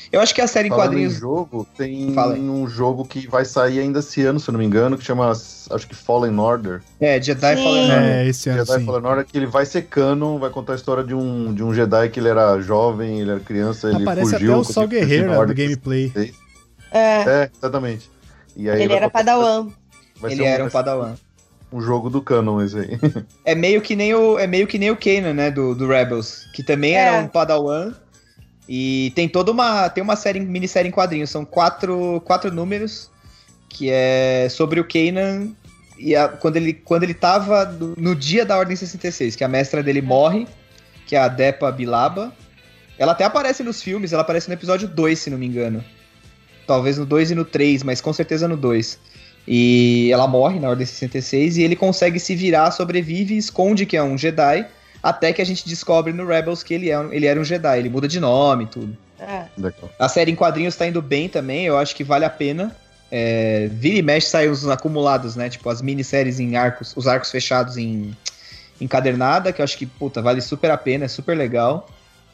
Eu 0.09 0.21
acho 0.21 0.33
que 0.33 0.39
a 0.39 0.47
série 0.47 0.67
em 0.67 0.71
Falando 0.71 0.85
quadrinhos. 0.87 1.15
em 1.15 1.19
jogo, 1.19 1.67
tem 1.77 2.13
Fala 2.13 2.33
um 2.35 2.65
jogo 2.65 3.03
que 3.03 3.27
vai 3.27 3.43
sair 3.43 3.79
ainda 3.79 3.99
esse 3.99 4.23
ano, 4.23 4.39
se 4.39 4.49
eu 4.49 4.53
não 4.53 4.59
me 4.59 4.65
engano, 4.65 4.97
que 4.97 5.03
chama, 5.03 5.29
acho 5.29 5.85
que 5.85 5.93
Fallen 5.93 6.39
Order. 6.39 6.81
É, 6.97 7.21
Jedi 7.21 7.57
Sim. 7.57 7.63
Fallen 7.63 7.91
Order. 7.91 8.03
É, 8.03 8.25
esse 8.27 8.49
ano 8.49 8.59
Jedi 8.65 8.79
sim. 8.79 8.85
Fallen 8.85 9.05
Order, 9.05 9.25
que 9.25 9.37
ele 9.37 9.45
vai 9.47 9.65
ser 9.65 9.81
canon, 9.81 10.39
vai 10.39 10.49
contar 10.49 10.73
a 10.73 10.75
história 10.77 11.03
de 11.03 11.13
um, 11.13 11.53
de 11.53 11.61
um 11.61 11.73
Jedi 11.73 12.07
que 12.07 12.21
ele 12.21 12.29
era 12.29 12.57
jovem, 12.61 13.19
ele 13.19 13.31
era 13.31 13.39
criança, 13.41 13.89
ele 13.89 14.03
Aparece 14.03 14.31
fugiu. 14.31 14.51
até 14.53 14.61
o 14.61 14.63
Sol 14.63 14.83
fugir 14.85 14.99
Guerreiro 15.01 15.29
lá 15.31 15.43
do 15.43 15.53
gameplay. 15.53 16.03
66. 16.09 16.35
É, 16.89 16.99
É, 17.29 17.49
exatamente. 17.57 18.09
E 18.55 18.69
aí 18.69 18.79
ele 18.79 18.87
vai 18.87 18.97
era 18.97 19.05
contar- 19.07 19.19
padawan. 19.25 19.67
Vai 20.21 20.31
Ele 20.31 20.41
ser 20.41 20.47
era 20.47 20.63
um 20.63 20.69
padawan. 20.69 21.15
Um 21.71 21.81
jogo 21.81 22.09
do 22.09 22.21
canon 22.21 22.61
esse 22.61 22.77
aí. 22.77 22.99
É 23.45 23.53
meio 23.55 23.81
que 23.81 23.95
nem 23.95 24.13
o, 24.13 24.37
é 24.39 24.47
meio 24.47 24.67
que 24.67 24.77
nem 24.79 24.89
o 24.91 24.95
Kanan, 24.97 25.33
né, 25.33 25.51
do, 25.51 25.73
do 25.75 25.87
Rebels, 25.87 26.45
que 26.53 26.63
também 26.63 26.95
É. 26.95 26.99
era 26.99 27.17
um 27.23 27.27
padawan. 27.27 27.93
E 28.69 29.11
tem 29.15 29.29
toda 29.29 29.51
uma, 29.51 29.89
tem 29.89 30.03
uma 30.03 30.15
série, 30.17 30.39
minissérie 30.41 30.89
em 30.89 30.91
quadrinhos, 30.91 31.29
são 31.29 31.45
quatro, 31.45 32.21
quatro 32.25 32.51
números, 32.51 33.09
que 33.69 33.89
é 33.89 34.47
sobre 34.49 34.79
o 34.79 34.85
Kanan 34.85 35.53
e 35.97 36.15
a- 36.15 36.27
quando 36.27 36.57
ele 36.57 36.73
quando 36.73 37.03
ele 37.03 37.13
tava 37.13 37.63
no, 37.65 37.95
no 37.97 38.13
dia 38.15 38.45
da 38.45 38.57
Ordem 38.57 38.75
66, 38.75 39.35
que 39.37 39.43
a 39.43 39.47
mestra 39.47 39.81
dele 39.81 40.01
morre, 40.01 40.45
que 41.05 41.15
é 41.15 41.19
a 41.19 41.27
Depa 41.29 41.71
Bilaba. 41.71 42.33
Ela 42.97 43.13
até 43.13 43.23
aparece 43.23 43.63
nos 43.63 43.81
filmes, 43.81 44.11
ela 44.11 44.21
aparece 44.23 44.47
no 44.49 44.53
episódio 44.53 44.87
2, 44.87 45.17
se 45.19 45.29
não 45.29 45.37
me 45.37 45.45
engano. 45.45 45.83
Talvez 46.65 46.97
no 46.97 47.05
2 47.05 47.31
e 47.31 47.35
no 47.35 47.45
3, 47.45 47.83
mas 47.83 48.01
com 48.01 48.11
certeza 48.11 48.47
no 48.47 48.57
2. 48.57 48.99
E 49.47 50.09
ela 50.11 50.27
morre 50.27 50.59
na 50.59 50.69
Ordem 50.69 50.85
66 50.85 51.57
e 51.57 51.63
ele 51.63 51.75
consegue 51.75 52.19
se 52.19 52.35
virar, 52.35 52.69
sobrevive 52.71 53.33
e 53.35 53.37
esconde 53.37 53.85
que 53.85 53.95
é 53.95 54.03
um 54.03 54.17
Jedi, 54.17 54.65
até 55.01 55.31
que 55.31 55.41
a 55.41 55.45
gente 55.45 55.67
descobre 55.67 56.11
no 56.11 56.25
Rebels 56.27 56.63
que 56.63 56.73
ele, 56.73 56.89
é, 56.89 56.99
um- 56.99 57.13
ele 57.13 57.25
era 57.27 57.39
um 57.39 57.43
Jedi. 57.45 57.79
Ele 57.79 57.89
muda 57.89 58.07
de 58.07 58.19
nome 58.19 58.65
e 58.65 58.67
tudo. 58.67 58.97
É. 59.19 59.45
A 59.97 60.09
série 60.09 60.31
em 60.31 60.35
quadrinhos 60.35 60.75
tá 60.75 60.85
indo 60.85 61.01
bem 61.01 61.29
também, 61.29 61.65
eu 61.65 61.77
acho 61.77 61.95
que 61.95 62.03
vale 62.03 62.25
a 62.25 62.29
pena. 62.29 62.75
É, 63.09 63.69
vira 63.71 63.97
e 63.97 64.01
mexe 64.01 64.27
saem 64.27 64.49
os 64.49 64.67
acumulados, 64.67 65.37
né? 65.37 65.49
Tipo, 65.49 65.69
as 65.69 65.81
minisséries 65.81 66.41
em 66.41 66.57
arcos, 66.57 66.91
os 66.95 67.07
arcos 67.07 67.31
fechados 67.31 67.77
em 67.77 68.13
encadernada, 68.81 69.51
que 69.53 69.61
eu 69.61 69.63
acho 69.63 69.77
que, 69.77 69.85
puta, 69.85 70.21
vale 70.21 70.41
super 70.41 70.69
a 70.71 70.77
pena, 70.77 71.05
é 71.05 71.07
super 71.07 71.35
legal. 71.37 71.87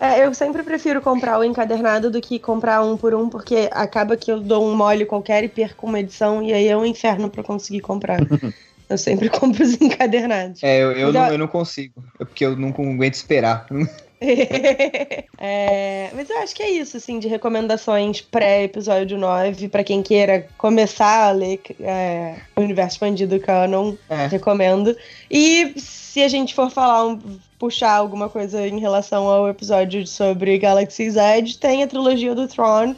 É, 0.03 0.25
eu 0.25 0.33
sempre 0.33 0.63
prefiro 0.63 1.01
comprar 1.01 1.39
o 1.39 1.43
encadernado 1.45 2.11
do 2.11 2.19
que 2.19 2.37
comprar 2.37 2.83
um 2.83 2.97
por 2.97 3.13
um, 3.15 3.29
porque 3.29 3.69
acaba 3.71 4.17
que 4.17 4.29
eu 4.29 4.41
dou 4.41 4.65
um 4.67 4.75
mole 4.75 5.05
qualquer 5.05 5.45
e 5.45 5.47
perco 5.47 5.87
uma 5.87 5.99
edição, 6.01 6.43
e 6.43 6.51
aí 6.51 6.67
é 6.67 6.75
um 6.75 6.85
inferno 6.85 7.29
pra 7.29 7.41
conseguir 7.41 7.79
comprar. 7.79 8.19
eu 8.89 8.97
sempre 8.97 9.29
compro 9.29 9.63
os 9.63 9.79
encadernados. 9.81 10.61
É, 10.61 10.83
eu, 10.83 10.91
eu, 10.91 11.05
Mas 11.13 11.13
não, 11.13 11.31
eu- 11.31 11.37
não 11.37 11.47
consigo, 11.47 12.03
é 12.19 12.25
porque 12.25 12.45
eu 12.45 12.55
não 12.57 12.69
aguento 12.69 13.13
esperar. 13.13 13.65
É, 15.37 16.09
mas 16.15 16.29
eu 16.29 16.37
acho 16.37 16.55
que 16.55 16.63
é 16.63 16.69
isso, 16.71 16.95
assim, 16.95 17.19
de 17.19 17.27
recomendações 17.27 18.21
pré-episódio 18.21 19.17
9, 19.17 19.67
pra 19.67 19.83
quem 19.83 20.01
queira 20.01 20.47
começar 20.57 21.27
a 21.27 21.31
ler 21.31 21.59
é, 21.81 22.35
o 22.55 22.61
universo 22.61 22.95
expandido 22.95 23.37
canon, 23.41 23.95
É. 24.09 24.27
recomendo. 24.27 24.95
E 25.29 25.73
se 25.77 26.21
a 26.23 26.29
gente 26.29 26.55
for 26.55 26.69
falar, 26.69 27.05
um- 27.05 27.19
puxar 27.63 27.93
alguma 27.93 28.27
coisa 28.27 28.67
em 28.67 28.77
relação 28.77 29.25
ao 29.25 29.47
episódio 29.47 30.05
sobre 30.05 30.57
Galaxy's 30.57 31.15
Edge, 31.15 31.57
tem 31.57 31.81
a 31.81 31.87
trilogia 31.87 32.35
do 32.35 32.45
Tron, 32.45 32.93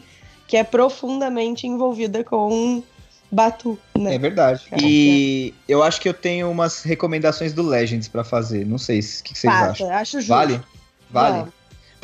que 0.48 0.58
é 0.58 0.64
profundamente 0.64 1.68
envolvida 1.68 2.24
com 2.24 2.82
Batu, 3.32 3.78
né? 3.96 4.16
É 4.16 4.18
verdade. 4.18 4.64
É. 4.72 4.78
E 4.82 5.54
eu 5.70 5.84
acho 5.84 6.02
que 6.02 6.10
eu 6.10 6.16
tenho 6.16 6.50
umas 6.50 6.82
recomendações 6.82 7.54
do 7.54 7.62
Legends 7.62 8.08
pra 8.08 8.24
fazer. 8.24 8.66
Não 8.66 8.80
sei 8.80 9.02
o 9.02 9.04
que, 9.04 9.34
que 9.34 9.38
vocês 9.38 9.54
acham. 9.54 9.88
Acho 9.92 10.18
justo. 10.18 10.30
Vale? 10.30 10.62
Vale? 11.12 11.38
Vale. 11.38 11.52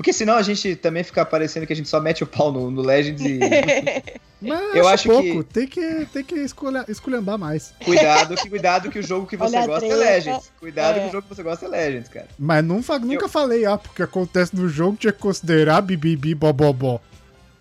Porque 0.01 0.13
senão 0.13 0.33
a 0.35 0.41
gente 0.41 0.75
também 0.75 1.03
fica 1.03 1.23
parecendo 1.23 1.67
que 1.67 1.73
a 1.73 1.75
gente 1.75 1.87
só 1.87 2.01
mete 2.01 2.23
o 2.23 2.27
pau 2.27 2.51
no, 2.51 2.71
no 2.71 2.81
Legends 2.81 3.21
e. 3.23 3.37
Mas 4.41 4.73
Eu 4.75 4.87
acho 4.87 5.07
pouco. 5.07 5.43
Tem 5.43 5.67
que, 5.67 6.07
tem 6.11 6.23
que 6.23 6.33
escolher, 6.33 6.83
esculhambar 6.89 7.37
mais. 7.37 7.71
cuidado, 7.85 8.35
que 8.35 8.49
cuidado 8.49 8.89
que 8.89 8.97
o 8.97 9.03
jogo 9.03 9.27
que 9.27 9.37
você 9.37 9.55
Olha 9.55 9.67
gosta 9.67 9.85
é. 9.85 9.95
Legends. 9.95 10.51
Cuidado 10.59 10.97
É. 10.97 11.01
que 11.03 11.07
o 11.09 11.11
jogo 11.11 11.27
que 11.27 11.35
você 11.35 11.43
gosta 11.43 11.65
é 11.67 11.69
Legends, 11.69 12.09
cara. 12.09 12.27
Mas 12.39 12.63
não 12.65 12.81
fa- 12.81 12.97
nunca 12.97 13.29
falei, 13.29 13.63
ah, 13.65 13.77
porque 13.77 14.01
acontece 14.01 14.55
no 14.55 14.67
jogo, 14.67 14.97
tinha 14.97 15.13
que 15.13 15.19
considerar 15.19 15.79
bibibi 15.81 16.33
bobobó. 16.33 16.99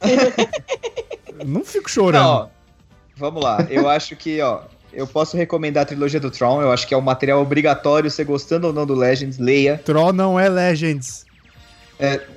não 1.44 1.62
fico 1.64 1.90
chorando. 1.90 2.22
Não, 2.24 2.30
ó, 2.30 2.48
vamos 3.16 3.42
lá. 3.42 3.66
Eu 3.68 3.86
acho 3.86 4.16
que, 4.16 4.40
ó, 4.40 4.62
eu 4.92 5.06
posso 5.06 5.36
recomendar 5.36 5.82
a 5.82 5.86
trilogia 5.86 6.18
do 6.20 6.30
Tron. 6.30 6.62
Eu 6.62 6.72
acho 6.72 6.86
que 6.86 6.94
é 6.94 6.96
um 6.96 7.00
material 7.02 7.42
obrigatório, 7.42 8.10
você 8.10 8.24
gostando 8.24 8.68
ou 8.68 8.72
não 8.72 8.86
do 8.86 8.94
Legends, 8.94 9.36
leia. 9.38 9.78
Troll 9.84 10.12
não 10.14 10.40
é 10.40 10.48
Legends. 10.48 11.26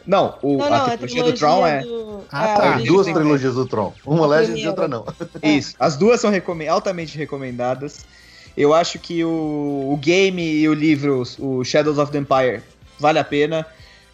Não, 0.06 0.36
o, 0.42 0.58
Não, 0.58 0.70
não, 0.70 0.76
a 0.86 0.98
trilogia 0.98 1.24
do 1.24 1.34
Tron 1.34 1.66
é. 1.68 1.82
do- 1.82 2.22
Ah, 2.32 2.48
é, 2.48 2.56
tá. 2.56 2.72
duas 2.86 3.06
trilogias 3.08 3.54
do 3.56 3.66
Tron. 3.66 3.94
Uma 4.06 4.26
A 4.26 4.28
Legends 4.28 4.64
e 4.64 4.68
outra 4.68 4.88
não. 4.88 5.06
Isso. 5.42 5.76
As 5.80 5.96
duas 5.96 6.20
são 6.20 6.30
recome- 6.32 6.68
altamente 6.68 7.18
recomendadas. 7.18 8.06
Eu 8.58 8.74
acho 8.74 9.00
que 9.00 9.24
o, 9.24 9.90
o 9.92 9.98
game 9.98 10.42
e 10.44 10.68
o 10.68 10.74
livro, 10.74 11.24
o 11.40 11.64
Shadows 11.64 11.98
of 11.98 12.12
the 12.12 12.18
Empire, 12.20 12.62
vale 13.00 13.20
a 13.20 13.24
pena. 13.24 13.66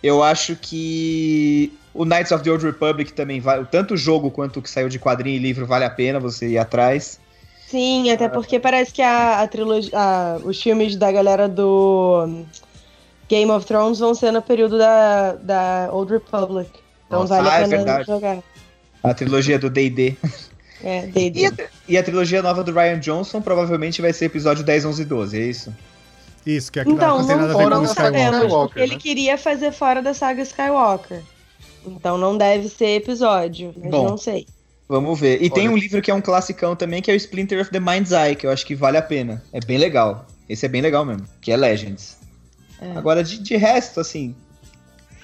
Eu 0.01 0.23
acho 0.23 0.55
que 0.55 1.73
o 1.93 2.05
Knights 2.05 2.31
of 2.31 2.43
the 2.43 2.49
Old 2.51 2.65
Republic 2.65 3.11
também 3.13 3.39
vale. 3.41 3.65
Tanto 3.69 3.95
o 3.95 3.97
jogo 3.97 4.31
quanto 4.31 4.59
o 4.59 4.61
que 4.61 4.69
saiu 4.69 4.87
de 4.87 4.97
quadrinho 4.99 5.35
e 5.35 5.39
livro 5.39 5.65
vale 5.65 5.83
a 5.85 5.89
pena 5.89 6.19
você 6.19 6.47
ir 6.49 6.57
atrás. 6.57 7.19
Sim, 7.67 8.09
até 8.11 8.27
porque 8.29 8.59
parece 8.59 8.91
que 8.93 9.01
a, 9.01 9.41
a 9.41 9.47
trilogia, 9.47 9.91
a- 9.93 10.39
os 10.43 10.59
filmes 10.61 10.95
da 10.95 11.11
galera 11.11 11.47
do 11.47 12.43
Game 13.29 13.51
of 13.51 13.65
Thrones 13.65 13.99
vão 13.99 14.13
ser 14.15 14.31
no 14.31 14.41
período 14.41 14.77
da, 14.77 15.33
da 15.33 15.89
Old 15.93 16.11
Republic. 16.11 16.69
Então 17.07 17.21
Nossa, 17.21 17.35
vale 17.35 17.47
ah, 17.47 17.51
a 17.51 17.59
é 17.59 17.63
pena 17.63 17.77
verdade. 17.77 18.07
jogar. 18.07 18.39
A 19.03 19.13
trilogia 19.13 19.57
do 19.59 19.69
D&D. 19.69 20.17
É, 20.83 21.05
E 21.07 21.29
D&D. 21.29 21.45
a, 21.45 21.67
e 21.87 21.97
a 21.97 22.03
trilogia 22.03 22.41
nova 22.41 22.63
do 22.63 22.71
Ryan 22.71 22.99
Johnson 22.99 23.41
provavelmente 23.41 24.01
vai 24.01 24.13
ser 24.13 24.25
episódio 24.25 24.63
10, 24.63 24.85
11 24.85 25.01
e 25.01 25.05
12, 25.05 25.37
é 25.37 25.45
isso? 25.45 25.75
Isso, 26.45 26.71
que 26.71 26.79
aqui 26.79 26.89
Então, 26.89 27.19
não 27.19 27.27
tem 27.27 27.35
nada 27.35 27.53
a 27.53 27.57
ver 27.57 27.63
com 27.63 27.69
não 27.69 27.83
Skywalker. 27.83 28.03
sabemos, 28.05 28.37
Skywalker, 28.37 28.67
porque 28.69 28.79
ele 28.79 28.93
né? 28.95 29.01
queria 29.01 29.37
fazer 29.37 29.71
fora 29.71 30.01
da 30.01 30.13
saga 30.13 30.41
Skywalker. 30.41 31.21
Então 31.85 32.17
não 32.17 32.37
deve 32.37 32.69
ser 32.69 32.95
episódio, 32.95 33.73
mas 33.77 33.91
Bom. 33.91 34.09
não 34.09 34.17
sei. 34.17 34.47
Vamos 34.87 35.19
ver. 35.19 35.41
E 35.41 35.49
tem 35.49 35.67
Olha. 35.67 35.75
um 35.75 35.77
livro 35.77 36.01
que 36.01 36.09
é 36.09 36.13
um 36.13 36.21
classicão 36.21 36.75
também, 36.75 37.01
que 37.01 37.11
é 37.11 37.13
o 37.13 37.17
Splinter 37.17 37.61
of 37.61 37.69
the 37.71 37.79
Mind's 37.79 38.11
Eye, 38.11 38.35
que 38.35 38.47
eu 38.47 38.51
acho 38.51 38.65
que 38.65 38.73
vale 38.73 38.97
a 38.97 39.01
pena. 39.01 39.43
É 39.53 39.59
bem 39.59 39.77
legal. 39.77 40.25
Esse 40.47 40.65
é 40.65 40.69
bem 40.69 40.81
legal 40.81 41.05
mesmo, 41.05 41.27
que 41.41 41.51
é 41.51 41.57
Legends. 41.57 42.17
É. 42.81 42.91
Agora, 42.97 43.23
de, 43.23 43.39
de 43.39 43.55
resto, 43.57 43.99
assim... 43.99 44.35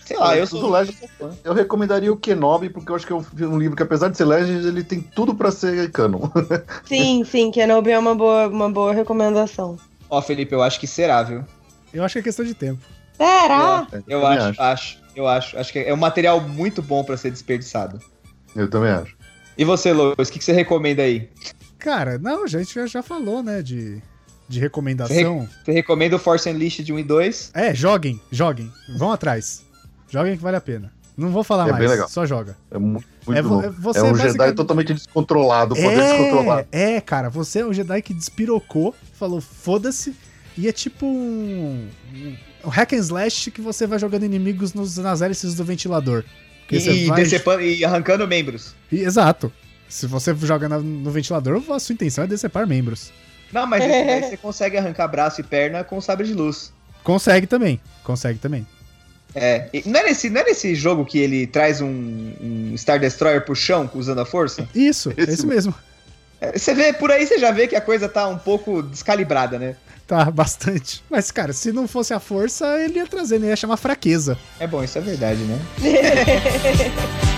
Sei 0.05 0.17
lá, 0.17 0.35
É, 0.35 0.37
eu 0.37 0.41
eu 0.41 0.47
sou 0.47 0.85
fã. 1.17 1.31
Eu 1.43 1.53
recomendaria 1.53 2.13
o 2.13 2.17
Kenobi, 2.17 2.69
porque 2.69 2.91
eu 2.91 2.95
acho 2.95 3.07
que 3.07 3.11
é 3.11 3.15
um, 3.15 3.25
um 3.41 3.57
livro 3.57 3.75
que, 3.75 3.81
apesar 3.81 4.09
de 4.09 4.15
ser 4.15 4.25
Legends, 4.25 4.63
ele 4.63 4.83
tem 4.83 5.01
tudo 5.01 5.33
pra 5.33 5.51
ser 5.51 5.91
canon. 5.91 6.29
Sim, 6.85 7.23
sim, 7.23 7.49
Kenobi 7.49 7.89
é 7.89 7.97
uma 7.97 8.13
boa, 8.13 8.47
uma 8.47 8.69
boa 8.69 8.93
recomendação. 8.93 9.79
Ó, 10.07 10.21
Felipe, 10.21 10.53
eu 10.53 10.61
acho 10.61 10.79
que 10.79 10.85
será, 10.85 11.23
viu? 11.23 11.43
Eu 11.91 12.03
acho 12.03 12.13
que 12.13 12.19
é 12.19 12.23
questão 12.23 12.45
de 12.45 12.53
tempo. 12.53 12.85
Será? 13.17 13.87
Eu 14.07 14.21
também 14.21 14.37
acho, 14.37 14.61
acho, 14.61 14.99
eu 15.15 15.27
acho. 15.27 15.57
Acho 15.57 15.73
que 15.73 15.79
é 15.79 15.93
um 15.93 15.97
material 15.97 16.39
muito 16.39 16.83
bom 16.83 17.03
pra 17.03 17.17
ser 17.17 17.31
desperdiçado. 17.31 17.99
Eu 18.55 18.69
também 18.69 18.91
acho. 18.91 19.17
E 19.57 19.65
você, 19.65 19.91
Lois, 19.91 20.29
o 20.29 20.31
que, 20.31 20.37
que 20.37 20.45
você 20.45 20.51
recomenda 20.53 21.01
aí? 21.01 21.29
Cara, 21.79 22.19
não, 22.19 22.43
a 22.43 22.47
gente 22.47 22.75
já, 22.75 22.85
já 22.85 23.01
falou, 23.01 23.41
né, 23.41 23.61
de, 23.61 24.01
de 24.47 24.59
recomendação. 24.59 25.47
Você 25.63 25.71
recomenda 25.71 26.15
o 26.15 26.19
Force 26.19 26.49
Unleashed 26.49 26.83
de 26.85 26.93
1 26.93 26.99
e 26.99 27.03
2? 27.03 27.51
É, 27.53 27.73
joguem, 27.73 28.19
joguem. 28.31 28.71
Vão 28.97 29.11
atrás. 29.11 29.63
Joguem 30.09 30.37
que 30.37 30.43
vale 30.43 30.57
a 30.57 30.61
pena. 30.61 30.91
Não 31.17 31.29
vou 31.29 31.43
falar 31.43 31.67
É 31.67 31.71
mais, 31.71 31.79
bem 31.79 31.87
legal. 31.89 32.09
só 32.09 32.25
joga. 32.25 32.57
É 32.69 32.77
mu- 32.77 33.01
muito 33.25 33.39
É 33.39 33.41
bom. 33.41 33.61
é 33.63 33.69
você 33.69 33.99
é 33.99 34.03
um 34.03 34.11
basicamente- 34.11 34.31
Jedi 34.33 34.53
totalmente 34.53 34.93
descontrolado, 34.93 35.73
poder 35.75 35.95
descontrolado. 35.97 36.67
É, 36.71 36.95
é, 36.95 37.01
cara, 37.01 37.29
você 37.29 37.59
é 37.59 37.65
um 37.65 37.73
Jedi 37.73 38.01
que 38.01 38.13
despirocou, 38.13 38.93
falou 39.13 39.39
foda-se, 39.39 40.13
e 40.57 40.67
é 40.67 40.71
tipo 40.73 41.05
um, 41.05 41.87
um 42.65 42.69
hack 42.69 42.93
and 42.93 42.97
slash 42.97 43.49
que 43.49 43.61
você 43.61 43.87
vai 43.87 43.97
jogando 43.97 44.23
inimigos 44.25 44.73
nos, 44.73 44.97
nas 44.97 45.21
hélices 45.21 45.55
do 45.55 45.63
ventilador. 45.63 46.23
E, 46.69 47.05
vai- 47.07 47.23
decepando- 47.23 47.61
e 47.61 47.85
arrancando 47.85 48.27
membros. 48.27 48.75
E- 48.91 48.99
Exato. 48.99 49.51
Se 49.87 50.07
você 50.07 50.35
joga 50.35 50.67
na- 50.67 50.79
no 50.79 51.11
ventilador, 51.11 51.63
a 51.71 51.79
sua 51.79 51.93
intenção 51.93 52.23
é 52.23 52.27
decepar 52.27 52.67
membros. 52.67 53.13
Não, 53.55 53.65
mas 53.65 53.85
esse 53.85 54.03
daí 54.05 54.21
você 54.29 54.35
consegue 54.35 54.77
arrancar 54.77 55.07
braço 55.07 55.39
e 55.39 55.43
perna 55.43 55.81
com 55.81 56.01
sabre 56.01 56.27
de 56.27 56.33
luz. 56.33 56.73
Consegue 57.05 57.47
também, 57.47 57.79
consegue 58.03 58.37
também. 58.37 58.67
É, 59.33 59.69
não 59.85 59.99
é, 60.01 60.03
nesse, 60.03 60.29
não 60.29 60.41
é 60.41 60.43
nesse 60.43 60.75
jogo 60.75 61.05
que 61.05 61.17
ele 61.17 61.47
traz 61.47 61.79
um, 61.79 61.87
um 62.41 62.73
Star 62.77 62.99
Destroyer 62.99 63.43
pro 63.45 63.55
chão 63.55 63.89
usando 63.93 64.19
a 64.19 64.25
força? 64.25 64.67
Isso, 64.75 65.13
Esse 65.15 65.31
esse 65.31 65.45
mesmo. 65.45 65.73
É, 66.41 66.57
Você 66.57 66.73
vê, 66.73 66.91
por 66.91 67.11
aí 67.11 67.25
você 67.25 67.37
já 67.37 67.51
vê 67.51 67.65
que 67.67 67.75
a 67.75 67.81
coisa 67.81 68.09
tá 68.09 68.27
um 68.27 68.37
pouco 68.37 68.83
descalibrada, 68.83 69.57
né? 69.57 69.75
Tá, 70.05 70.29
bastante. 70.29 71.03
Mas, 71.09 71.31
cara, 71.31 71.53
se 71.53 71.71
não 71.71 71.87
fosse 71.87 72.13
a 72.13 72.19
força, 72.19 72.79
ele 72.79 72.99
ia 72.99 73.07
trazer, 73.07 73.35
ele 73.35 73.47
ia 73.47 73.55
chamar 73.55 73.77
fraqueza. 73.77 74.37
É 74.59 74.67
bom, 74.67 74.83
isso 74.83 74.97
é 74.97 75.01
verdade, 75.01 75.39
né? 75.41 75.59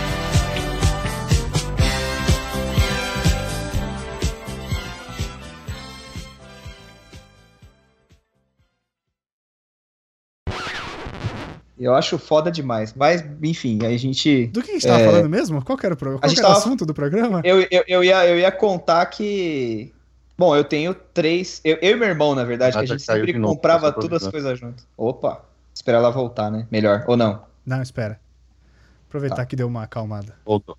Eu 11.79 11.93
acho 11.93 12.17
foda 12.17 12.51
demais. 12.51 12.93
Mas, 12.95 13.23
enfim, 13.43 13.79
a 13.85 13.95
gente. 13.97 14.47
Do 14.47 14.61
que 14.63 14.71
a 14.71 14.73
gente 14.73 14.87
tava 14.87 14.99
É. 15.01 15.05
falando 15.05 15.29
mesmo? 15.29 15.63
Qual 15.63 15.77
que 15.77 15.85
era 15.85 15.93
o, 15.93 15.97
pro... 15.97 16.17
Qual 16.19 16.21
era 16.23 16.31
o 16.31 16.35
tava- 16.41 16.57
assunto 16.57 16.85
do 16.85 16.93
programa? 16.93 17.41
Eu, 17.43 17.61
eu, 17.69 17.83
eu, 17.87 18.03
ia, 18.03 18.25
eu 18.27 18.39
ia 18.39 18.51
contar 18.51 19.05
que. 19.07 19.93
Bom, 20.37 20.55
eu 20.55 20.63
tenho 20.63 20.93
três. 21.13 21.61
Eu, 21.63 21.77
eu 21.81 21.91
e 21.91 21.99
meu 21.99 22.07
irmão, 22.09 22.33
na 22.35 22.43
verdade, 22.43 22.73
que 22.73 22.79
a 22.79 22.81
Ah, 22.81 22.85
gente 22.85 23.01
sempre 23.03 23.39
comprava 23.39 23.91
todas 23.91 24.23
as 24.23 24.31
coisas 24.31 24.57
junto. 24.59 24.83
Opa, 24.97 25.43
esperar 25.73 25.97
ela 25.99 26.09
voltar, 26.11 26.49
né? 26.51 26.67
Melhor. 26.71 27.03
Ou 27.07 27.15
não? 27.17 27.41
Não, 27.65 27.81
espera. 27.81 28.19
Aproveitar 29.07 29.35
Tá. 29.37 29.45
que 29.45 29.55
deu 29.55 29.67
uma 29.67 29.83
acalmada. 29.83 30.35
Voltou. 30.45 30.77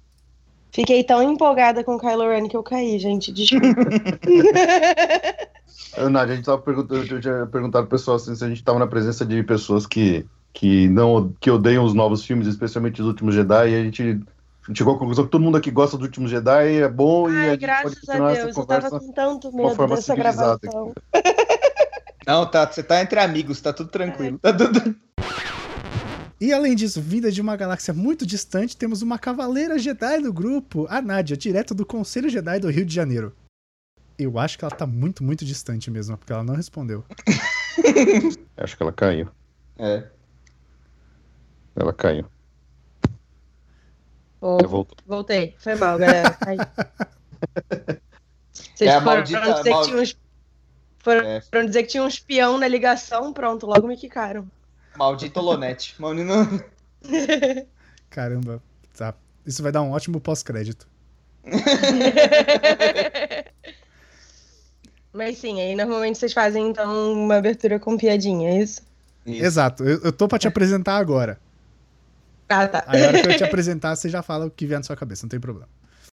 Fiquei 0.71 1.03
tão 1.03 1.23
empolgada 1.23 1.83
com 1.83 1.95
o 1.97 1.99
Kylo 1.99 2.29
Ren 2.29 2.47
que 2.47 2.57
eu 2.57 2.63
caí, 2.63 2.99
gente. 2.99 3.33
Desculpa. 3.33 3.67
Eu, 5.97 6.09
Nádia, 6.11 6.35
a 6.35 6.37
gente 6.37 6.45
tava 6.45 6.59
perguntando, 6.59 7.05
eu 7.13 7.21
tinha 7.21 7.47
perguntado 7.47 7.87
pro 7.87 7.97
pessoal 7.99 8.17
assim, 8.17 8.35
se 8.35 8.45
a 8.45 8.49
gente 8.49 8.63
tava 8.63 8.79
na 8.79 8.87
presença 8.87 9.25
de 9.27 9.43
pessoas 9.43 9.87
que, 9.87 10.25
que 10.53 10.89
não 10.89 11.33
que 11.41 11.51
odeiam 11.51 11.85
os 11.85 11.95
novos 11.95 12.25
filmes, 12.25 12.47
especialmente 12.47 13.01
os 13.01 13.07
últimos 13.07 13.35
Jedi, 13.35 13.71
e 13.71 13.75
a 13.75 13.83
gente 13.85 14.21
chegou 14.75 14.95
à 14.95 14.99
conclusão 14.99 15.25
que 15.25 15.31
todo 15.31 15.43
mundo 15.43 15.57
aqui 15.57 15.71
gosta 15.71 15.97
dos 15.97 16.07
últimos 16.07 16.31
Jedi, 16.31 16.83
é 16.83 16.89
bom 16.89 17.31
e 17.31 17.37
a 17.37 17.41
Ai, 17.41 17.51
gente 17.51 17.61
pode 17.61 17.61
graças 17.61 17.93
a 17.93 18.01
continuar 18.01 18.33
essa 18.33 18.45
Deus, 18.45 18.57
eu 18.57 18.67
tava 18.67 18.81
conversa. 18.91 19.07
com 19.07 19.13
tanto 19.13 19.49
uma 19.49 19.63
medo 19.63 19.75
forma 19.75 19.97
dessa 19.97 20.15
civilizada 20.15 20.59
gravação. 20.59 20.95
Não, 22.27 22.45
tá, 22.45 22.71
você 22.71 22.83
tá 22.83 23.01
entre 23.01 23.19
amigos, 23.21 23.61
tá 23.61 23.73
tudo 23.73 23.89
tranquilo. 23.89 24.39
Tá 24.39 24.53
tudo... 24.53 24.95
E 26.41 26.53
além 26.53 26.77
disso, 26.77 27.01
vinda 27.01 27.33
de 27.33 27.41
uma 27.41 27.57
galáxia 27.57 27.93
muito 27.93 28.25
distante, 28.25 28.77
temos 28.77 29.03
uma 29.03 29.19
cavaleira 29.19 29.79
Jedi 29.79 30.21
do 30.21 30.33
grupo, 30.33 30.87
a 30.89 31.03
Nádia, 31.03 31.37
direto 31.37 31.75
do 31.75 31.87
Conselho 31.87 32.29
Jedi 32.29 32.61
do 32.61 32.71
Rio 32.71 32.85
de 32.85 32.95
Janeiro. 32.95 33.35
Eu 34.19 34.39
acho 34.39 34.59
que 34.59 34.65
ela 34.65 34.75
tá 34.75 34.87
muito, 34.87 35.25
muito 35.25 35.45
distante 35.45 35.91
mesmo, 35.91 36.17
porque 36.17 36.33
ela 36.33 36.45
não 36.45 36.55
respondeu. 36.55 37.05
Acho 38.57 38.77
que 38.77 38.83
ela 38.83 38.93
caiu. 38.93 39.29
É. 39.79 40.05
Ela 41.79 41.93
caiu. 41.93 42.25
Voltou. 44.41 44.97
Voltei. 45.07 45.55
Foi 45.59 45.75
mal, 45.75 45.99
galera. 45.99 46.31
Caí. 46.41 46.57
Vocês 48.75 48.91
É 48.91 48.95
foram 49.01 49.05
maldita- 49.17 49.53
dizer 49.55 49.71
mal- 49.71 49.81
que 49.83 49.89
tinha 49.89 50.03
uns... 50.03 50.17
Foram 50.99 51.27
É, 51.27 51.41
foram 51.41 51.67
dizer 51.67 51.83
que 51.85 51.89
tinha 51.91 52.03
um 52.03 52.09
espião 52.09 52.59
na 52.59 52.67
ligação, 52.69 53.33
pronto, 53.33 53.67
logo 53.67 53.87
me 53.87 53.97
quicaram. 53.97 54.49
maldito 54.97 55.39
Olonete. 55.41 55.95
Mano, 56.01 56.25
não- 56.25 56.61
Caramba, 58.11 58.61
tá. 58.97 59.15
Isso 59.47 59.63
vai 59.63 59.71
dar 59.73 59.83
um 59.83 59.93
ótimo 59.93 60.21
pós-crédito. 60.21 60.87
Mas 65.13 65.39
sim, 65.39 65.61
aí 65.61 65.75
normalmente 65.75 66.19
vocês 66.19 66.33
fazem 66.33 66.69
então 66.69 67.13
uma 67.13 67.37
abertura 67.37 67.79
com 67.81 67.97
piadinha, 67.97 68.51
é 68.51 68.59
isso? 68.63 68.83
Isso. 69.25 69.45
Exato, 69.45 69.85
eu, 69.85 70.01
eu 70.03 70.13
tô 70.13 70.29
pra 70.29 70.39
te 70.39 70.47
apresentar 70.49 70.97
agora. 70.97 71.39
Ah, 72.49 72.67
tá. 72.67 72.85
Aí 72.87 73.05
a 73.05 73.09
hora 73.09 73.23
que 73.23 73.29
eu 73.29 73.37
te 73.37 73.45
apresentar, 73.45 73.95
você 73.95 74.09
já 74.09 74.23
fala 74.23 74.47
o 74.47 74.51
que 74.51 74.67
vier 74.67 74.79
na 74.79 74.83
sua 74.83 74.97
cabeça, 74.97 75.25
não 75.25 75.29
tem 75.29 75.41
problema. 75.41 75.69